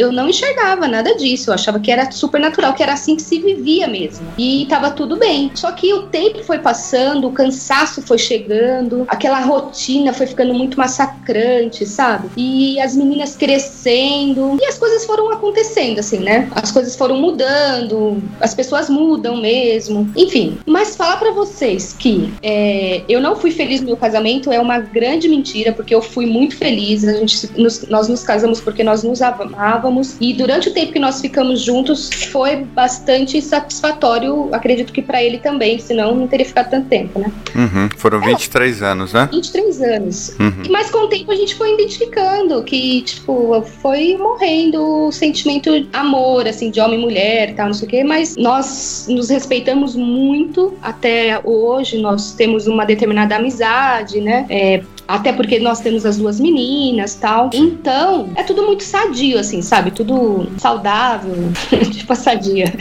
eu 0.00 0.10
não 0.10 0.28
enxergava 0.28 0.88
nada 0.88 1.14
disso. 1.14 1.50
Eu 1.50 1.54
achava 1.54 1.78
que 1.78 1.90
era 1.90 2.10
super 2.10 2.40
natural, 2.40 2.72
que 2.74 2.82
era 2.82 2.94
assim 2.94 3.16
que 3.16 3.22
se 3.22 3.38
vivia 3.38 3.86
mesmo. 3.86 4.26
E 4.38 4.66
tava 4.68 4.90
tudo 4.90 5.16
bem. 5.16 5.50
Só 5.54 5.70
que 5.72 5.92
o 5.92 6.04
tempo 6.04 6.42
foi 6.42 6.58
passando, 6.58 7.28
o 7.28 7.32
cansaço 7.32 8.00
foi 8.02 8.18
chegando, 8.18 9.04
aquela 9.08 9.40
rotina 9.40 10.12
foi 10.12 10.26
ficando 10.26 10.54
muito 10.54 10.78
massacrante, 10.78 11.84
sabe? 11.84 12.30
E 12.36 12.80
as 12.80 12.96
meninas 12.96 13.36
crescendo. 13.36 14.56
E 14.60 14.64
as 14.64 14.78
coisas 14.78 15.04
foram 15.04 15.30
acontecendo, 15.30 15.98
assim, 15.98 16.18
né? 16.18 16.48
As 16.54 16.72
coisas 16.72 16.96
foram 16.96 17.16
mudando, 17.16 18.22
as 18.40 18.54
pessoas 18.54 18.88
mudam 18.88 19.36
mesmo. 19.36 20.10
Enfim, 20.16 20.58
mas 20.66 20.96
falar 20.96 21.18
para 21.18 21.32
vocês 21.32 21.94
que 21.98 22.32
é, 22.42 23.02
eu 23.08 23.20
não 23.20 23.36
fui 23.36 23.50
feliz 23.50 23.80
no 23.80 23.88
meu 23.88 23.96
casamento 23.96 24.50
é 24.50 24.60
uma 24.60 24.78
grande 24.78 25.28
mentira, 25.28 25.72
porque 25.72 25.94
eu 25.94 26.00
fui 26.00 26.26
muito 26.26 26.56
feliz. 26.56 27.06
A 27.06 27.12
gente, 27.14 27.50
nos, 27.60 27.86
nós 27.88 28.08
nos 28.08 28.22
casamos 28.22 28.60
porque 28.60 28.82
nós 28.82 29.02
nos 29.02 29.20
amávamos 29.20 29.89
E 30.20 30.32
durante 30.34 30.68
o 30.68 30.72
tempo 30.72 30.92
que 30.92 30.98
nós 30.98 31.20
ficamos 31.20 31.60
juntos, 31.60 32.10
foi 32.30 32.56
bastante 32.56 33.40
satisfatório, 33.42 34.48
acredito 34.52 34.92
que 34.92 35.02
para 35.02 35.22
ele 35.22 35.38
também, 35.38 35.78
senão 35.78 36.14
não 36.14 36.26
teria 36.26 36.46
ficado 36.46 36.70
tanto 36.70 36.88
tempo, 36.88 37.18
né? 37.18 37.32
Uhum. 37.54 37.88
Foram 37.96 38.20
23 38.20 38.82
é, 38.82 38.86
anos, 38.86 39.12
né? 39.12 39.28
23 39.32 39.82
anos. 39.82 40.36
Uhum. 40.38 40.62
Mas 40.70 40.90
com 40.90 40.98
o 40.98 41.08
tempo 41.08 41.30
a 41.30 41.36
gente 41.36 41.54
foi 41.54 41.74
identificando 41.74 42.62
que, 42.62 43.02
tipo, 43.02 43.62
foi 43.82 44.16
morrendo 44.16 45.06
o 45.08 45.12
sentimento 45.12 45.70
de 45.70 45.88
amor, 45.92 46.46
assim, 46.46 46.70
de 46.70 46.80
homem 46.80 46.98
e 46.98 47.02
mulher 47.02 47.50
e 47.50 47.54
tal, 47.54 47.66
não 47.66 47.74
sei 47.74 47.86
o 47.86 47.90
quê, 47.90 48.04
mas 48.04 48.36
nós 48.36 49.06
nos 49.08 49.28
respeitamos 49.28 49.96
muito 49.96 50.74
até 50.82 51.40
hoje, 51.44 51.98
nós 51.98 52.32
temos 52.32 52.66
uma 52.66 52.84
determinada 52.84 53.36
amizade, 53.36 54.20
né? 54.20 54.46
É, 54.48 54.82
até 55.14 55.32
porque 55.32 55.58
nós 55.58 55.80
temos 55.80 56.06
as 56.06 56.16
duas 56.16 56.38
meninas 56.38 57.14
tal. 57.14 57.50
Então, 57.52 58.30
é 58.36 58.42
tudo 58.42 58.64
muito 58.64 58.82
sadio, 58.82 59.38
assim, 59.38 59.62
sabe? 59.62 59.90
Tudo 59.90 60.46
saudável, 60.58 61.34
tipo 61.90 62.14
sadia. 62.14 62.66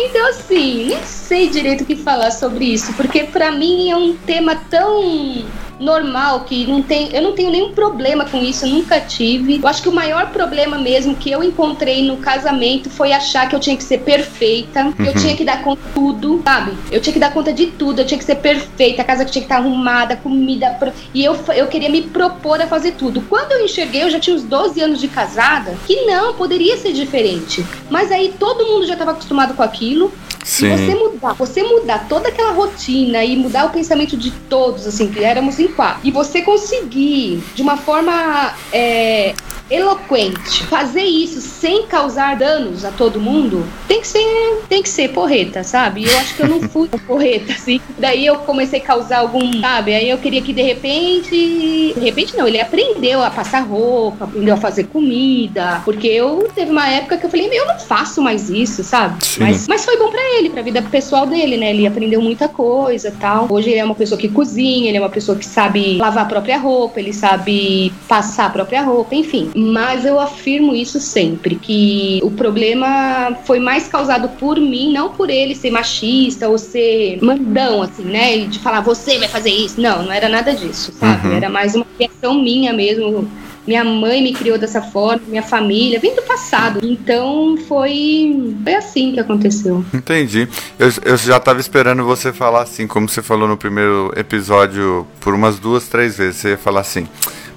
então, 0.00 0.28
assim, 0.28 0.86
nem 0.86 1.02
sei 1.02 1.48
direito 1.48 1.82
o 1.82 1.86
que 1.86 1.96
falar 1.96 2.30
sobre 2.30 2.64
isso, 2.64 2.92
porque 2.94 3.24
para 3.24 3.50
mim 3.50 3.90
é 3.90 3.96
um 3.96 4.16
tema 4.16 4.56
tão 4.70 5.44
normal, 5.78 6.40
que 6.40 6.66
não 6.66 6.82
tem. 6.82 7.14
Eu 7.14 7.22
não 7.22 7.32
tenho 7.32 7.50
nenhum 7.50 7.72
problema 7.72 8.24
com 8.24 8.42
isso, 8.42 8.66
nunca 8.66 9.00
tive. 9.00 9.60
Eu 9.62 9.68
acho 9.68 9.82
que 9.82 9.88
o 9.88 9.92
maior 9.92 10.30
problema 10.30 10.78
mesmo 10.78 11.14
que 11.14 11.30
eu 11.30 11.42
encontrei 11.42 12.06
no 12.06 12.16
casamento 12.16 12.90
foi 12.90 13.12
achar 13.12 13.48
que 13.48 13.54
eu 13.54 13.60
tinha 13.60 13.76
que 13.76 13.84
ser 13.84 13.98
perfeita, 13.98 14.92
que 14.92 15.02
uhum. 15.02 15.08
eu 15.08 15.14
tinha 15.14 15.36
que 15.36 15.44
dar 15.44 15.62
conta 15.62 15.80
de 15.82 15.94
tudo, 15.94 16.42
sabe? 16.44 16.72
Eu 16.90 17.00
tinha 17.00 17.12
que 17.12 17.20
dar 17.20 17.32
conta 17.32 17.52
de 17.52 17.66
tudo, 17.66 18.00
eu 18.00 18.06
tinha 18.06 18.18
que 18.18 18.24
ser 18.24 18.36
perfeita, 18.36 19.02
a 19.02 19.04
casa 19.04 19.24
tinha 19.24 19.42
que 19.42 19.46
estar 19.46 19.56
arrumada, 19.56 20.16
comida. 20.16 20.70
Pro... 20.78 20.92
E 21.14 21.24
eu, 21.24 21.38
eu 21.54 21.66
queria 21.66 21.88
me 21.88 22.02
propor 22.02 22.60
a 22.60 22.66
fazer 22.66 22.92
tudo. 22.92 23.22
Quando 23.28 23.52
eu 23.52 23.64
enxerguei, 23.64 24.02
eu 24.02 24.10
já 24.10 24.18
tinha 24.18 24.34
uns 24.34 24.42
12 24.42 24.80
anos 24.80 25.00
de 25.00 25.08
casada, 25.08 25.76
que 25.86 26.04
não, 26.06 26.34
poderia 26.34 26.76
ser 26.76 26.92
diferente. 26.92 27.64
Mas 27.90 28.10
aí 28.10 28.34
todo 28.38 28.66
mundo 28.66 28.86
já 28.86 28.94
estava 28.94 29.12
acostumado 29.12 29.54
com 29.54 29.62
aquilo. 29.62 30.12
Sim. 30.48 30.70
você 30.70 30.94
mudar, 30.94 31.32
você 31.34 31.62
mudar 31.62 32.06
toda 32.08 32.28
aquela 32.30 32.52
rotina 32.52 33.22
e 33.22 33.36
mudar 33.36 33.66
o 33.66 33.70
pensamento 33.70 34.16
de 34.16 34.30
todos, 34.30 34.86
assim, 34.86 35.08
que 35.08 35.22
éramos 35.22 35.58
em 35.58 35.67
e 36.02 36.10
você 36.10 36.42
conseguir, 36.42 37.42
de 37.54 37.62
uma 37.62 37.76
forma 37.76 38.54
é, 38.72 39.34
eloquente. 39.70 40.64
Fazer 40.64 41.02
isso 41.02 41.40
sem 41.40 41.86
causar 41.86 42.36
danos 42.36 42.84
a 42.84 42.90
todo 42.90 43.20
mundo 43.20 43.66
tem 43.86 44.00
que 44.00 44.06
ser, 44.06 44.62
tem 44.68 44.82
que 44.82 44.88
ser 44.88 45.08
porreta, 45.08 45.62
sabe? 45.62 46.04
Eu 46.04 46.18
acho 46.18 46.34
que 46.34 46.42
eu 46.42 46.48
não 46.48 46.60
fui 46.60 46.88
porreta, 47.06 47.52
assim. 47.52 47.80
Daí 47.98 48.24
eu 48.26 48.36
comecei 48.38 48.80
a 48.80 48.82
causar 48.82 49.18
algum, 49.18 49.60
sabe? 49.60 49.94
Aí 49.94 50.08
eu 50.08 50.18
queria 50.18 50.40
que 50.40 50.52
de 50.52 50.62
repente. 50.62 51.94
De 51.94 52.00
repente 52.00 52.36
não, 52.36 52.46
ele 52.46 52.60
aprendeu 52.60 53.22
a 53.22 53.30
passar 53.30 53.60
roupa, 53.60 54.24
aprendeu 54.24 54.54
a 54.54 54.56
fazer 54.56 54.84
comida. 54.84 55.82
Porque 55.84 56.06
eu 56.06 56.48
teve 56.54 56.70
uma 56.70 56.88
época 56.88 57.18
que 57.18 57.26
eu 57.26 57.30
falei, 57.30 57.48
eu 57.52 57.66
não 57.66 57.78
faço 57.78 58.22
mais 58.22 58.48
isso, 58.48 58.82
sabe? 58.82 59.18
Mas, 59.38 59.66
mas 59.68 59.84
foi 59.84 59.96
bom 59.98 60.10
para 60.10 60.38
ele, 60.38 60.50
pra 60.50 60.62
vida 60.62 60.80
pessoal 60.82 61.26
dele, 61.26 61.56
né? 61.56 61.70
Ele 61.70 61.86
aprendeu 61.86 62.20
muita 62.20 62.48
coisa 62.48 63.14
tal. 63.20 63.46
Hoje 63.50 63.70
ele 63.70 63.78
é 63.78 63.84
uma 63.84 63.94
pessoa 63.94 64.18
que 64.18 64.28
cozinha, 64.28 64.88
ele 64.88 64.96
é 64.96 65.00
uma 65.00 65.08
pessoa 65.08 65.36
que 65.36 65.44
sabe 65.58 65.96
lavar 65.96 66.22
a 66.24 66.28
própria 66.28 66.56
roupa, 66.56 67.00
ele 67.00 67.12
sabe 67.12 67.92
passar 68.06 68.46
a 68.46 68.50
própria 68.50 68.80
roupa, 68.82 69.12
enfim. 69.16 69.50
Mas 69.56 70.04
eu 70.04 70.20
afirmo 70.20 70.72
isso 70.72 71.00
sempre, 71.00 71.56
que 71.56 72.20
o 72.22 72.30
problema 72.30 73.36
foi 73.44 73.58
mais 73.58 73.88
causado 73.88 74.28
por 74.38 74.60
mim, 74.60 74.92
não 74.92 75.10
por 75.10 75.28
ele 75.28 75.56
ser 75.56 75.72
machista 75.72 76.48
ou 76.48 76.56
ser 76.58 77.18
mandão, 77.20 77.82
assim, 77.82 78.04
né? 78.04 78.38
De 78.46 78.60
falar, 78.60 78.82
você 78.82 79.18
vai 79.18 79.26
fazer 79.26 79.50
isso. 79.50 79.80
Não, 79.80 80.04
não 80.04 80.12
era 80.12 80.28
nada 80.28 80.54
disso, 80.54 80.92
sabe? 80.92 81.26
Uhum. 81.26 81.34
Era 81.34 81.48
mais 81.48 81.74
uma 81.74 81.86
criação 81.96 82.34
minha 82.34 82.72
mesmo 82.72 83.28
minha 83.68 83.84
mãe 83.84 84.22
me 84.22 84.32
criou 84.32 84.56
dessa 84.56 84.80
forma, 84.80 85.22
minha 85.26 85.42
família, 85.42 86.00
vem 86.00 86.14
do 86.14 86.22
passado. 86.22 86.80
Então 86.82 87.54
foi, 87.68 88.56
foi 88.64 88.74
assim 88.74 89.12
que 89.12 89.20
aconteceu. 89.20 89.84
Entendi. 89.92 90.48
Eu, 90.78 90.90
eu 91.04 91.16
já 91.18 91.36
estava 91.36 91.60
esperando 91.60 92.02
você 92.02 92.32
falar 92.32 92.62
assim, 92.62 92.86
como 92.86 93.06
você 93.06 93.20
falou 93.20 93.46
no 93.46 93.58
primeiro 93.58 94.10
episódio, 94.16 95.06
por 95.20 95.34
umas 95.34 95.58
duas, 95.58 95.86
três 95.86 96.16
vezes. 96.16 96.36
Você 96.36 96.48
ia 96.50 96.58
falar 96.58 96.80
assim, 96.80 97.06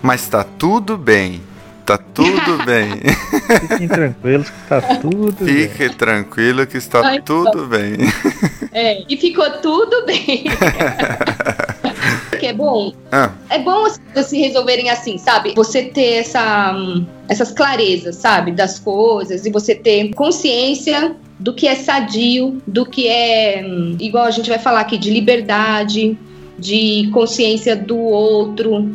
mas 0.02 0.28
tá 0.28 0.44
tudo 0.44 0.98
bem. 0.98 1.42
Tá 1.86 1.98
tudo 1.98 2.58
bem. 2.66 2.90
Fiquem 3.70 3.88
tranquilos 3.88 4.50
que 4.50 4.68
tá 4.68 4.82
tudo 4.82 5.32
Fique 5.32 5.44
bem. 5.46 5.70
Fique 5.70 5.96
tranquilo 5.96 6.68
que 6.68 6.78
está 6.78 7.08
Ai, 7.08 7.22
tudo 7.22 7.68
bem. 7.68 7.94
É, 8.74 9.04
e 9.08 9.16
ficou 9.16 9.50
tudo 9.62 10.06
bem. 10.06 10.44
que 12.42 12.48
é 12.48 12.54
bom. 12.54 12.92
Ah. 13.12 13.32
É 13.50 13.60
bom 13.60 13.86
as 13.86 14.00
coisas 14.00 14.26
se 14.26 14.38
resolverem 14.40 14.90
assim, 14.90 15.20
sabe? 15.20 15.54
Você 15.56 15.84
ter 15.84 16.16
essa, 16.16 16.74
essas 17.30 17.52
clarezas, 17.52 18.16
sabe? 18.16 18.52
Das 18.52 18.80
coisas 18.80 19.46
e 19.46 19.52
você 19.52 19.76
ter 19.76 20.12
consciência 20.16 21.16
do 21.40 21.54
que 21.54 21.68
é 21.68 21.76
sadio, 21.76 22.60
do 22.66 22.84
que 22.84 23.08
é, 23.08 23.64
igual 24.00 24.26
a 24.26 24.32
gente 24.32 24.50
vai 24.50 24.58
falar 24.58 24.82
aqui, 24.82 24.98
de 24.98 25.12
liberdade, 25.12 26.18
de 26.58 27.10
consciência 27.14 27.76
do 27.76 27.98
outro, 27.98 28.90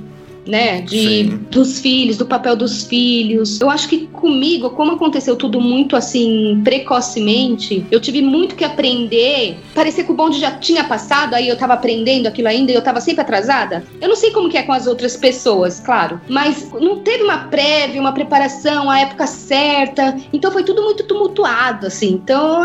né? 0.46 0.80
De 0.80 1.24
dos 1.50 1.80
filhos, 1.80 2.16
do 2.16 2.26
papel 2.26 2.56
dos 2.56 2.84
filhos. 2.84 3.60
Eu 3.60 3.70
acho 3.70 3.88
que 3.88 4.06
comigo, 4.08 4.70
como 4.70 4.92
aconteceu 4.92 5.36
tudo 5.36 5.60
muito 5.60 5.96
assim 5.96 6.60
precocemente, 6.62 7.84
eu 7.90 8.00
tive 8.00 8.22
muito 8.22 8.54
que 8.54 8.64
aprender. 8.64 9.58
Parecia 9.74 10.04
que 10.04 10.12
o 10.12 10.14
bonde 10.14 10.38
já 10.38 10.52
tinha 10.52 10.84
passado, 10.84 11.34
aí 11.34 11.48
eu 11.48 11.56
tava 11.56 11.74
aprendendo 11.74 12.26
aquilo 12.26 12.48
ainda 12.48 12.72
e 12.72 12.74
eu 12.74 12.82
tava 12.82 13.00
sempre 13.00 13.22
atrasada. 13.22 13.84
Eu 14.00 14.08
não 14.08 14.16
sei 14.16 14.30
como 14.30 14.48
que 14.48 14.56
é 14.56 14.62
com 14.62 14.72
as 14.72 14.86
outras 14.86 15.16
pessoas, 15.16 15.80
claro, 15.80 16.20
mas 16.28 16.70
não 16.72 17.00
teve 17.00 17.24
uma 17.24 17.38
prévia, 17.38 18.00
uma 18.00 18.12
preparação, 18.12 18.90
a 18.90 19.00
época 19.00 19.26
certa. 19.26 20.16
Então 20.32 20.50
foi 20.50 20.62
tudo 20.62 20.82
muito 20.82 21.04
tumultuado 21.04 21.86
assim. 21.86 22.12
Então, 22.12 22.64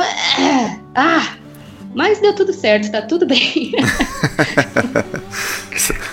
ah, 0.96 1.38
mas 1.94 2.20
deu 2.20 2.34
tudo 2.34 2.54
certo, 2.54 2.92
tá 2.92 3.02
tudo 3.02 3.26
bem. 3.26 3.72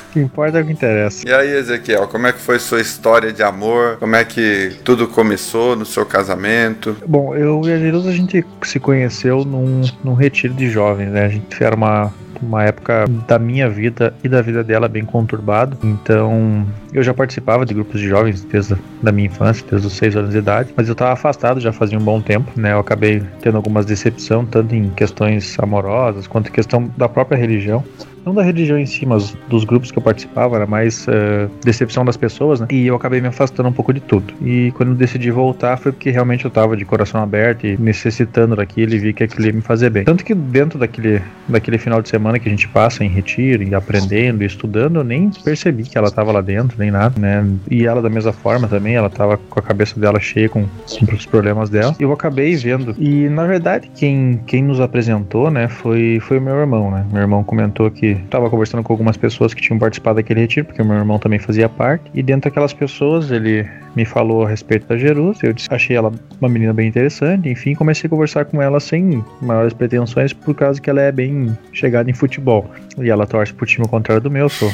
O 0.09 0.13
que 0.13 0.21
importa 0.21 0.59
é 0.59 0.63
o 0.63 0.65
que 0.65 0.73
interessa. 0.73 1.29
E 1.29 1.33
aí, 1.33 1.51
Ezequiel, 1.51 2.09
como 2.09 2.27
é 2.27 2.33
que 2.33 2.41
foi 2.41 2.59
sua 2.59 2.81
história 2.81 3.31
de 3.31 3.43
amor? 3.43 3.99
Como 3.99 4.17
é 4.17 4.25
que 4.25 4.75
tudo 4.83 5.07
começou 5.07 5.77
no 5.77 5.85
seu 5.85 6.07
casamento? 6.07 6.97
Bom, 7.07 7.35
eu 7.35 7.61
e 7.67 7.73
a 7.73 7.79
Jerusa 7.79 8.09
a 8.09 8.13
gente 8.13 8.43
se 8.63 8.81
conheceu 8.81 9.45
num, 9.45 9.83
num 10.03 10.15
retiro 10.15 10.55
de 10.55 10.71
jovens, 10.71 11.11
né? 11.11 11.27
A 11.27 11.29
gente 11.29 11.63
era 11.63 11.77
uma 11.77 12.13
uma 12.43 12.65
época 12.65 13.05
da 13.27 13.39
minha 13.39 13.69
vida 13.69 14.15
e 14.23 14.29
da 14.29 14.43
vida 14.43 14.63
dela 14.63 14.89
bem 14.89 15.05
conturbado. 15.05 15.77
Então, 15.83 16.67
eu 16.93 17.03
já 17.03 17.13
participava 17.13 17.65
de 17.65 17.75
grupos 17.75 18.01
de 18.01 18.09
jovens 18.09 18.43
desde 18.45 18.77
a 19.05 19.13
minha 19.13 19.27
infância, 19.27 19.65
desde 19.71 19.87
os 19.87 19.93
seis 19.95 20.17
anos 20.17 20.31
de 20.31 20.39
idade, 20.39 20.73
mas 20.77 20.89
eu 20.89 20.93
estava 20.93 21.13
afastado 21.13 21.61
já 21.61 21.73
fazia 21.73 21.99
um 21.99 22.03
bom 22.03 22.21
tempo, 22.21 22.51
né? 22.57 22.73
Eu 22.73 22.79
acabei 22.79 23.23
tendo 23.41 23.57
algumas 23.57 23.87
decepções, 23.87 24.49
tanto 24.51 24.75
em 24.75 24.91
questões 24.91 25.59
amorosas 25.59 26.27
quanto 26.27 26.49
em 26.49 26.53
questão 26.53 26.91
da 26.97 27.09
própria 27.09 27.37
religião 27.37 27.85
não 28.29 28.35
da 28.35 28.43
religião 28.43 28.79
em 28.79 28.87
si, 28.87 29.07
mas 29.07 29.37
dos 29.49 29.65
grupos 29.65 29.91
que 29.91 29.99
eu 29.99 30.03
participava, 30.03 30.57
era 30.57 30.67
mais 30.67 31.07
uh, 31.09 31.51
decepção 31.65 32.05
das 32.05 32.17
pessoas, 32.17 32.61
né? 32.61 32.67
E 32.71 32.87
eu 32.87 32.95
acabei 32.95 33.21
me 33.21 33.29
afastando 33.29 33.69
um 33.69 33.73
pouco 33.73 33.93
de 33.93 34.01
tudo. 34.01 34.35
E 34.43 34.71
quando 34.73 34.91
eu 34.91 34.95
decidi 34.95 35.31
voltar 35.31 35.77
foi 35.77 35.93
porque 35.93 36.11
realmente 36.11 36.45
eu 36.45 36.51
tava 36.51 36.77
de 36.77 36.85
coração 36.85 37.23
aberto 37.23 37.67
e 37.67 37.77
necessitando 37.79 38.55
daquilo 38.55 38.95
e 38.95 38.99
vi 38.99 39.13
que 39.13 39.25
aquilo 39.25 39.47
ia 39.47 39.53
me 39.53 39.63
fazer 39.63 39.91
bem. 39.91 40.05
Tanto 40.05 40.25
que 40.25 40.35
dentro 40.35 40.79
daquele, 40.79 41.23
daquele 41.49 41.79
final 41.79 42.03
de 42.03 42.09
semana 42.09 42.39
que 42.39 42.49
a 42.49 42.51
gente 42.51 42.69
passa 42.69 43.05
em 43.05 43.09
retiro, 43.09 43.63
e 43.63 43.75
aprendendo 43.75 44.43
e 44.43 44.47
estudando, 44.47 44.97
eu 44.97 45.05
nem 45.05 45.31
percebi 45.31 45.85
que 45.85 45.97
ela 45.97 46.11
tava 46.11 46.33
lá 46.33 46.41
dentro, 46.41 46.79
nem 46.79 46.91
nada, 46.91 47.19
né? 47.19 47.47
E 47.71 47.87
ela 47.87 48.03
da 48.03 48.11
mesma 48.11 48.33
forma 48.33 48.69
também, 48.69 48.95
ela 48.95 49.09
tava 49.09 49.37
com 49.37 49.59
a 49.59 49.63
cabeça 49.63 49.99
dela 49.99 50.21
cheia 50.21 50.49
com, 50.49 50.65
com 50.65 51.15
os 51.15 51.25
problemas 51.25 51.71
dela. 51.71 51.97
E 51.99 52.03
eu 52.03 52.13
acabei 52.13 52.55
vendo. 52.57 52.95
E 52.99 53.29
na 53.29 53.47
verdade, 53.47 53.91
quem, 53.95 54.41
quem 54.47 54.63
nos 54.63 54.81
apresentou, 54.81 55.51
né, 55.51 55.69
foi, 55.69 56.19
foi 56.21 56.39
o 56.39 56.43
meu 56.43 56.57
irmão, 56.57 56.91
né? 56.91 57.07
Meu 57.11 57.23
irmão 57.23 57.43
comentou 57.43 57.91
que 57.91 58.18
estava 58.25 58.49
conversando 58.51 58.83
com 58.83 58.93
algumas 58.93 59.17
pessoas 59.17 59.55
que 59.55 59.61
tinham 59.61 59.79
participado 59.79 60.17
daquele 60.17 60.41
retiro, 60.41 60.67
porque 60.67 60.83
meu 60.83 60.97
irmão 60.97 61.19
também 61.19 61.39
fazia 61.39 61.69
parte. 61.69 62.11
E 62.15 62.23
dentro 62.23 62.51
daquelas 62.51 62.73
pessoas, 62.73 63.31
ele 63.31 63.67
me 63.95 64.05
falou 64.05 64.45
a 64.45 64.49
respeito 64.49 64.87
da 64.87 64.97
Jerus. 64.97 65.43
Eu 65.43 65.55
achei 65.71 65.97
ela 65.97 66.13
uma 66.41 66.49
menina 66.49 66.73
bem 66.73 66.89
interessante. 66.89 67.49
Enfim, 67.49 67.75
comecei 67.75 68.07
a 68.07 68.11
conversar 68.11 68.45
com 68.45 68.63
ela 68.63 68.79
sem 68.81 69.25
maiores 69.41 69.73
pretensões, 69.73 70.33
por 70.33 70.55
causa 70.55 70.81
que 70.81 70.89
ela 70.89 71.01
é 71.01 71.11
bem 71.11 71.57
chegada 71.73 72.11
em 72.11 72.15
futebol. 72.15 72.71
E 72.99 73.11
ela 73.11 73.27
torce 73.27 73.53
pro 73.53 73.67
time 73.67 73.87
contrário 73.89 74.23
do 74.23 74.31
meu, 74.31 74.49
sou. 74.49 74.71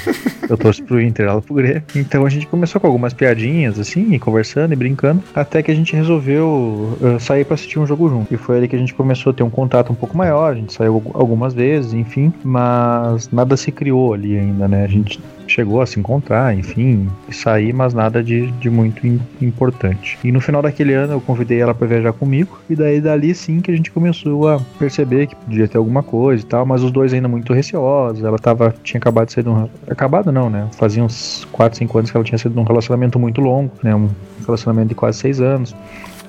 Eu 0.48 0.58
torço 0.58 0.82
pro 0.84 1.00
Inter, 1.00 1.26
ela 1.26 1.40
pro 1.40 1.54
Grêmio. 1.54 1.82
Então 1.96 2.26
a 2.26 2.28
gente 2.28 2.46
começou 2.46 2.80
com 2.80 2.86
algumas 2.86 3.12
piadinhas, 3.12 3.78
assim, 3.78 4.18
conversando 4.18 4.72
e 4.72 4.76
brincando, 4.76 5.22
até 5.34 5.62
que 5.62 5.70
a 5.70 5.74
gente 5.74 5.96
resolveu 5.96 6.96
uh, 7.00 7.18
sair 7.18 7.44
para 7.44 7.54
assistir 7.54 7.78
um 7.78 7.86
jogo 7.86 8.08
junto. 8.08 8.32
E 8.32 8.36
foi 8.36 8.58
ali 8.58 8.68
que 8.68 8.76
a 8.76 8.78
gente 8.78 8.94
começou 8.94 9.30
a 9.30 9.34
ter 9.34 9.42
um 9.42 9.50
contato 9.50 9.90
um 9.90 9.94
pouco 9.94 10.16
maior. 10.16 10.52
A 10.52 10.54
gente 10.54 10.72
saiu 10.72 11.02
algumas 11.14 11.54
vezes, 11.54 11.94
enfim, 11.94 12.32
mas 12.42 13.30
nada 13.34 13.56
se 13.56 13.70
criou 13.70 14.14
ali 14.14 14.38
ainda, 14.38 14.68
né? 14.68 14.84
A 14.84 14.88
gente 14.88 15.20
chegou 15.46 15.80
a 15.80 15.86
se 15.86 15.98
encontrar, 15.98 16.56
enfim, 16.56 17.08
sair, 17.30 17.72
mas 17.72 17.92
nada 17.92 18.22
de, 18.22 18.50
de 18.52 18.70
muito 18.70 19.06
importante. 19.40 20.18
E 20.24 20.32
no 20.32 20.40
final 20.40 20.62
daquele 20.62 20.94
ano 20.94 21.14
eu 21.14 21.20
convidei 21.20 21.60
ela 21.60 21.74
para 21.74 21.86
viajar 21.86 22.12
comigo, 22.12 22.58
e 22.68 22.74
daí 22.74 23.00
dali 23.00 23.34
sim 23.34 23.60
que 23.60 23.70
a 23.70 23.76
gente 23.76 23.90
começou 23.90 24.48
a 24.48 24.60
perceber 24.78 25.26
que 25.26 25.36
podia 25.36 25.68
ter 25.68 25.78
alguma 25.78 26.02
coisa 26.02 26.42
e 26.42 26.46
tal, 26.46 26.64
mas 26.64 26.82
os 26.82 26.90
dois 26.90 27.12
ainda 27.12 27.28
muito 27.28 27.52
receosos. 27.52 28.24
Ela 28.24 28.38
tava, 28.38 28.74
tinha 28.82 28.98
acabado 28.98 29.26
de 29.26 29.34
sair 29.34 29.44
de 29.44 29.50
um. 29.50 29.68
Acabado 29.88 30.32
não, 30.32 30.48
né? 30.48 30.68
Fazia 30.76 31.02
uns 31.02 31.46
4, 31.52 31.78
5 31.78 31.98
anos 31.98 32.10
que 32.10 32.16
ela 32.16 32.24
tinha 32.24 32.38
saído 32.38 32.54
de 32.54 32.60
um 32.60 32.64
relacionamento 32.64 33.18
muito 33.18 33.40
longo, 33.40 33.70
né? 33.82 33.94
Um 33.94 34.08
relacionamento 34.46 34.88
de 34.88 34.94
quase 34.94 35.18
6 35.18 35.40
anos. 35.40 35.76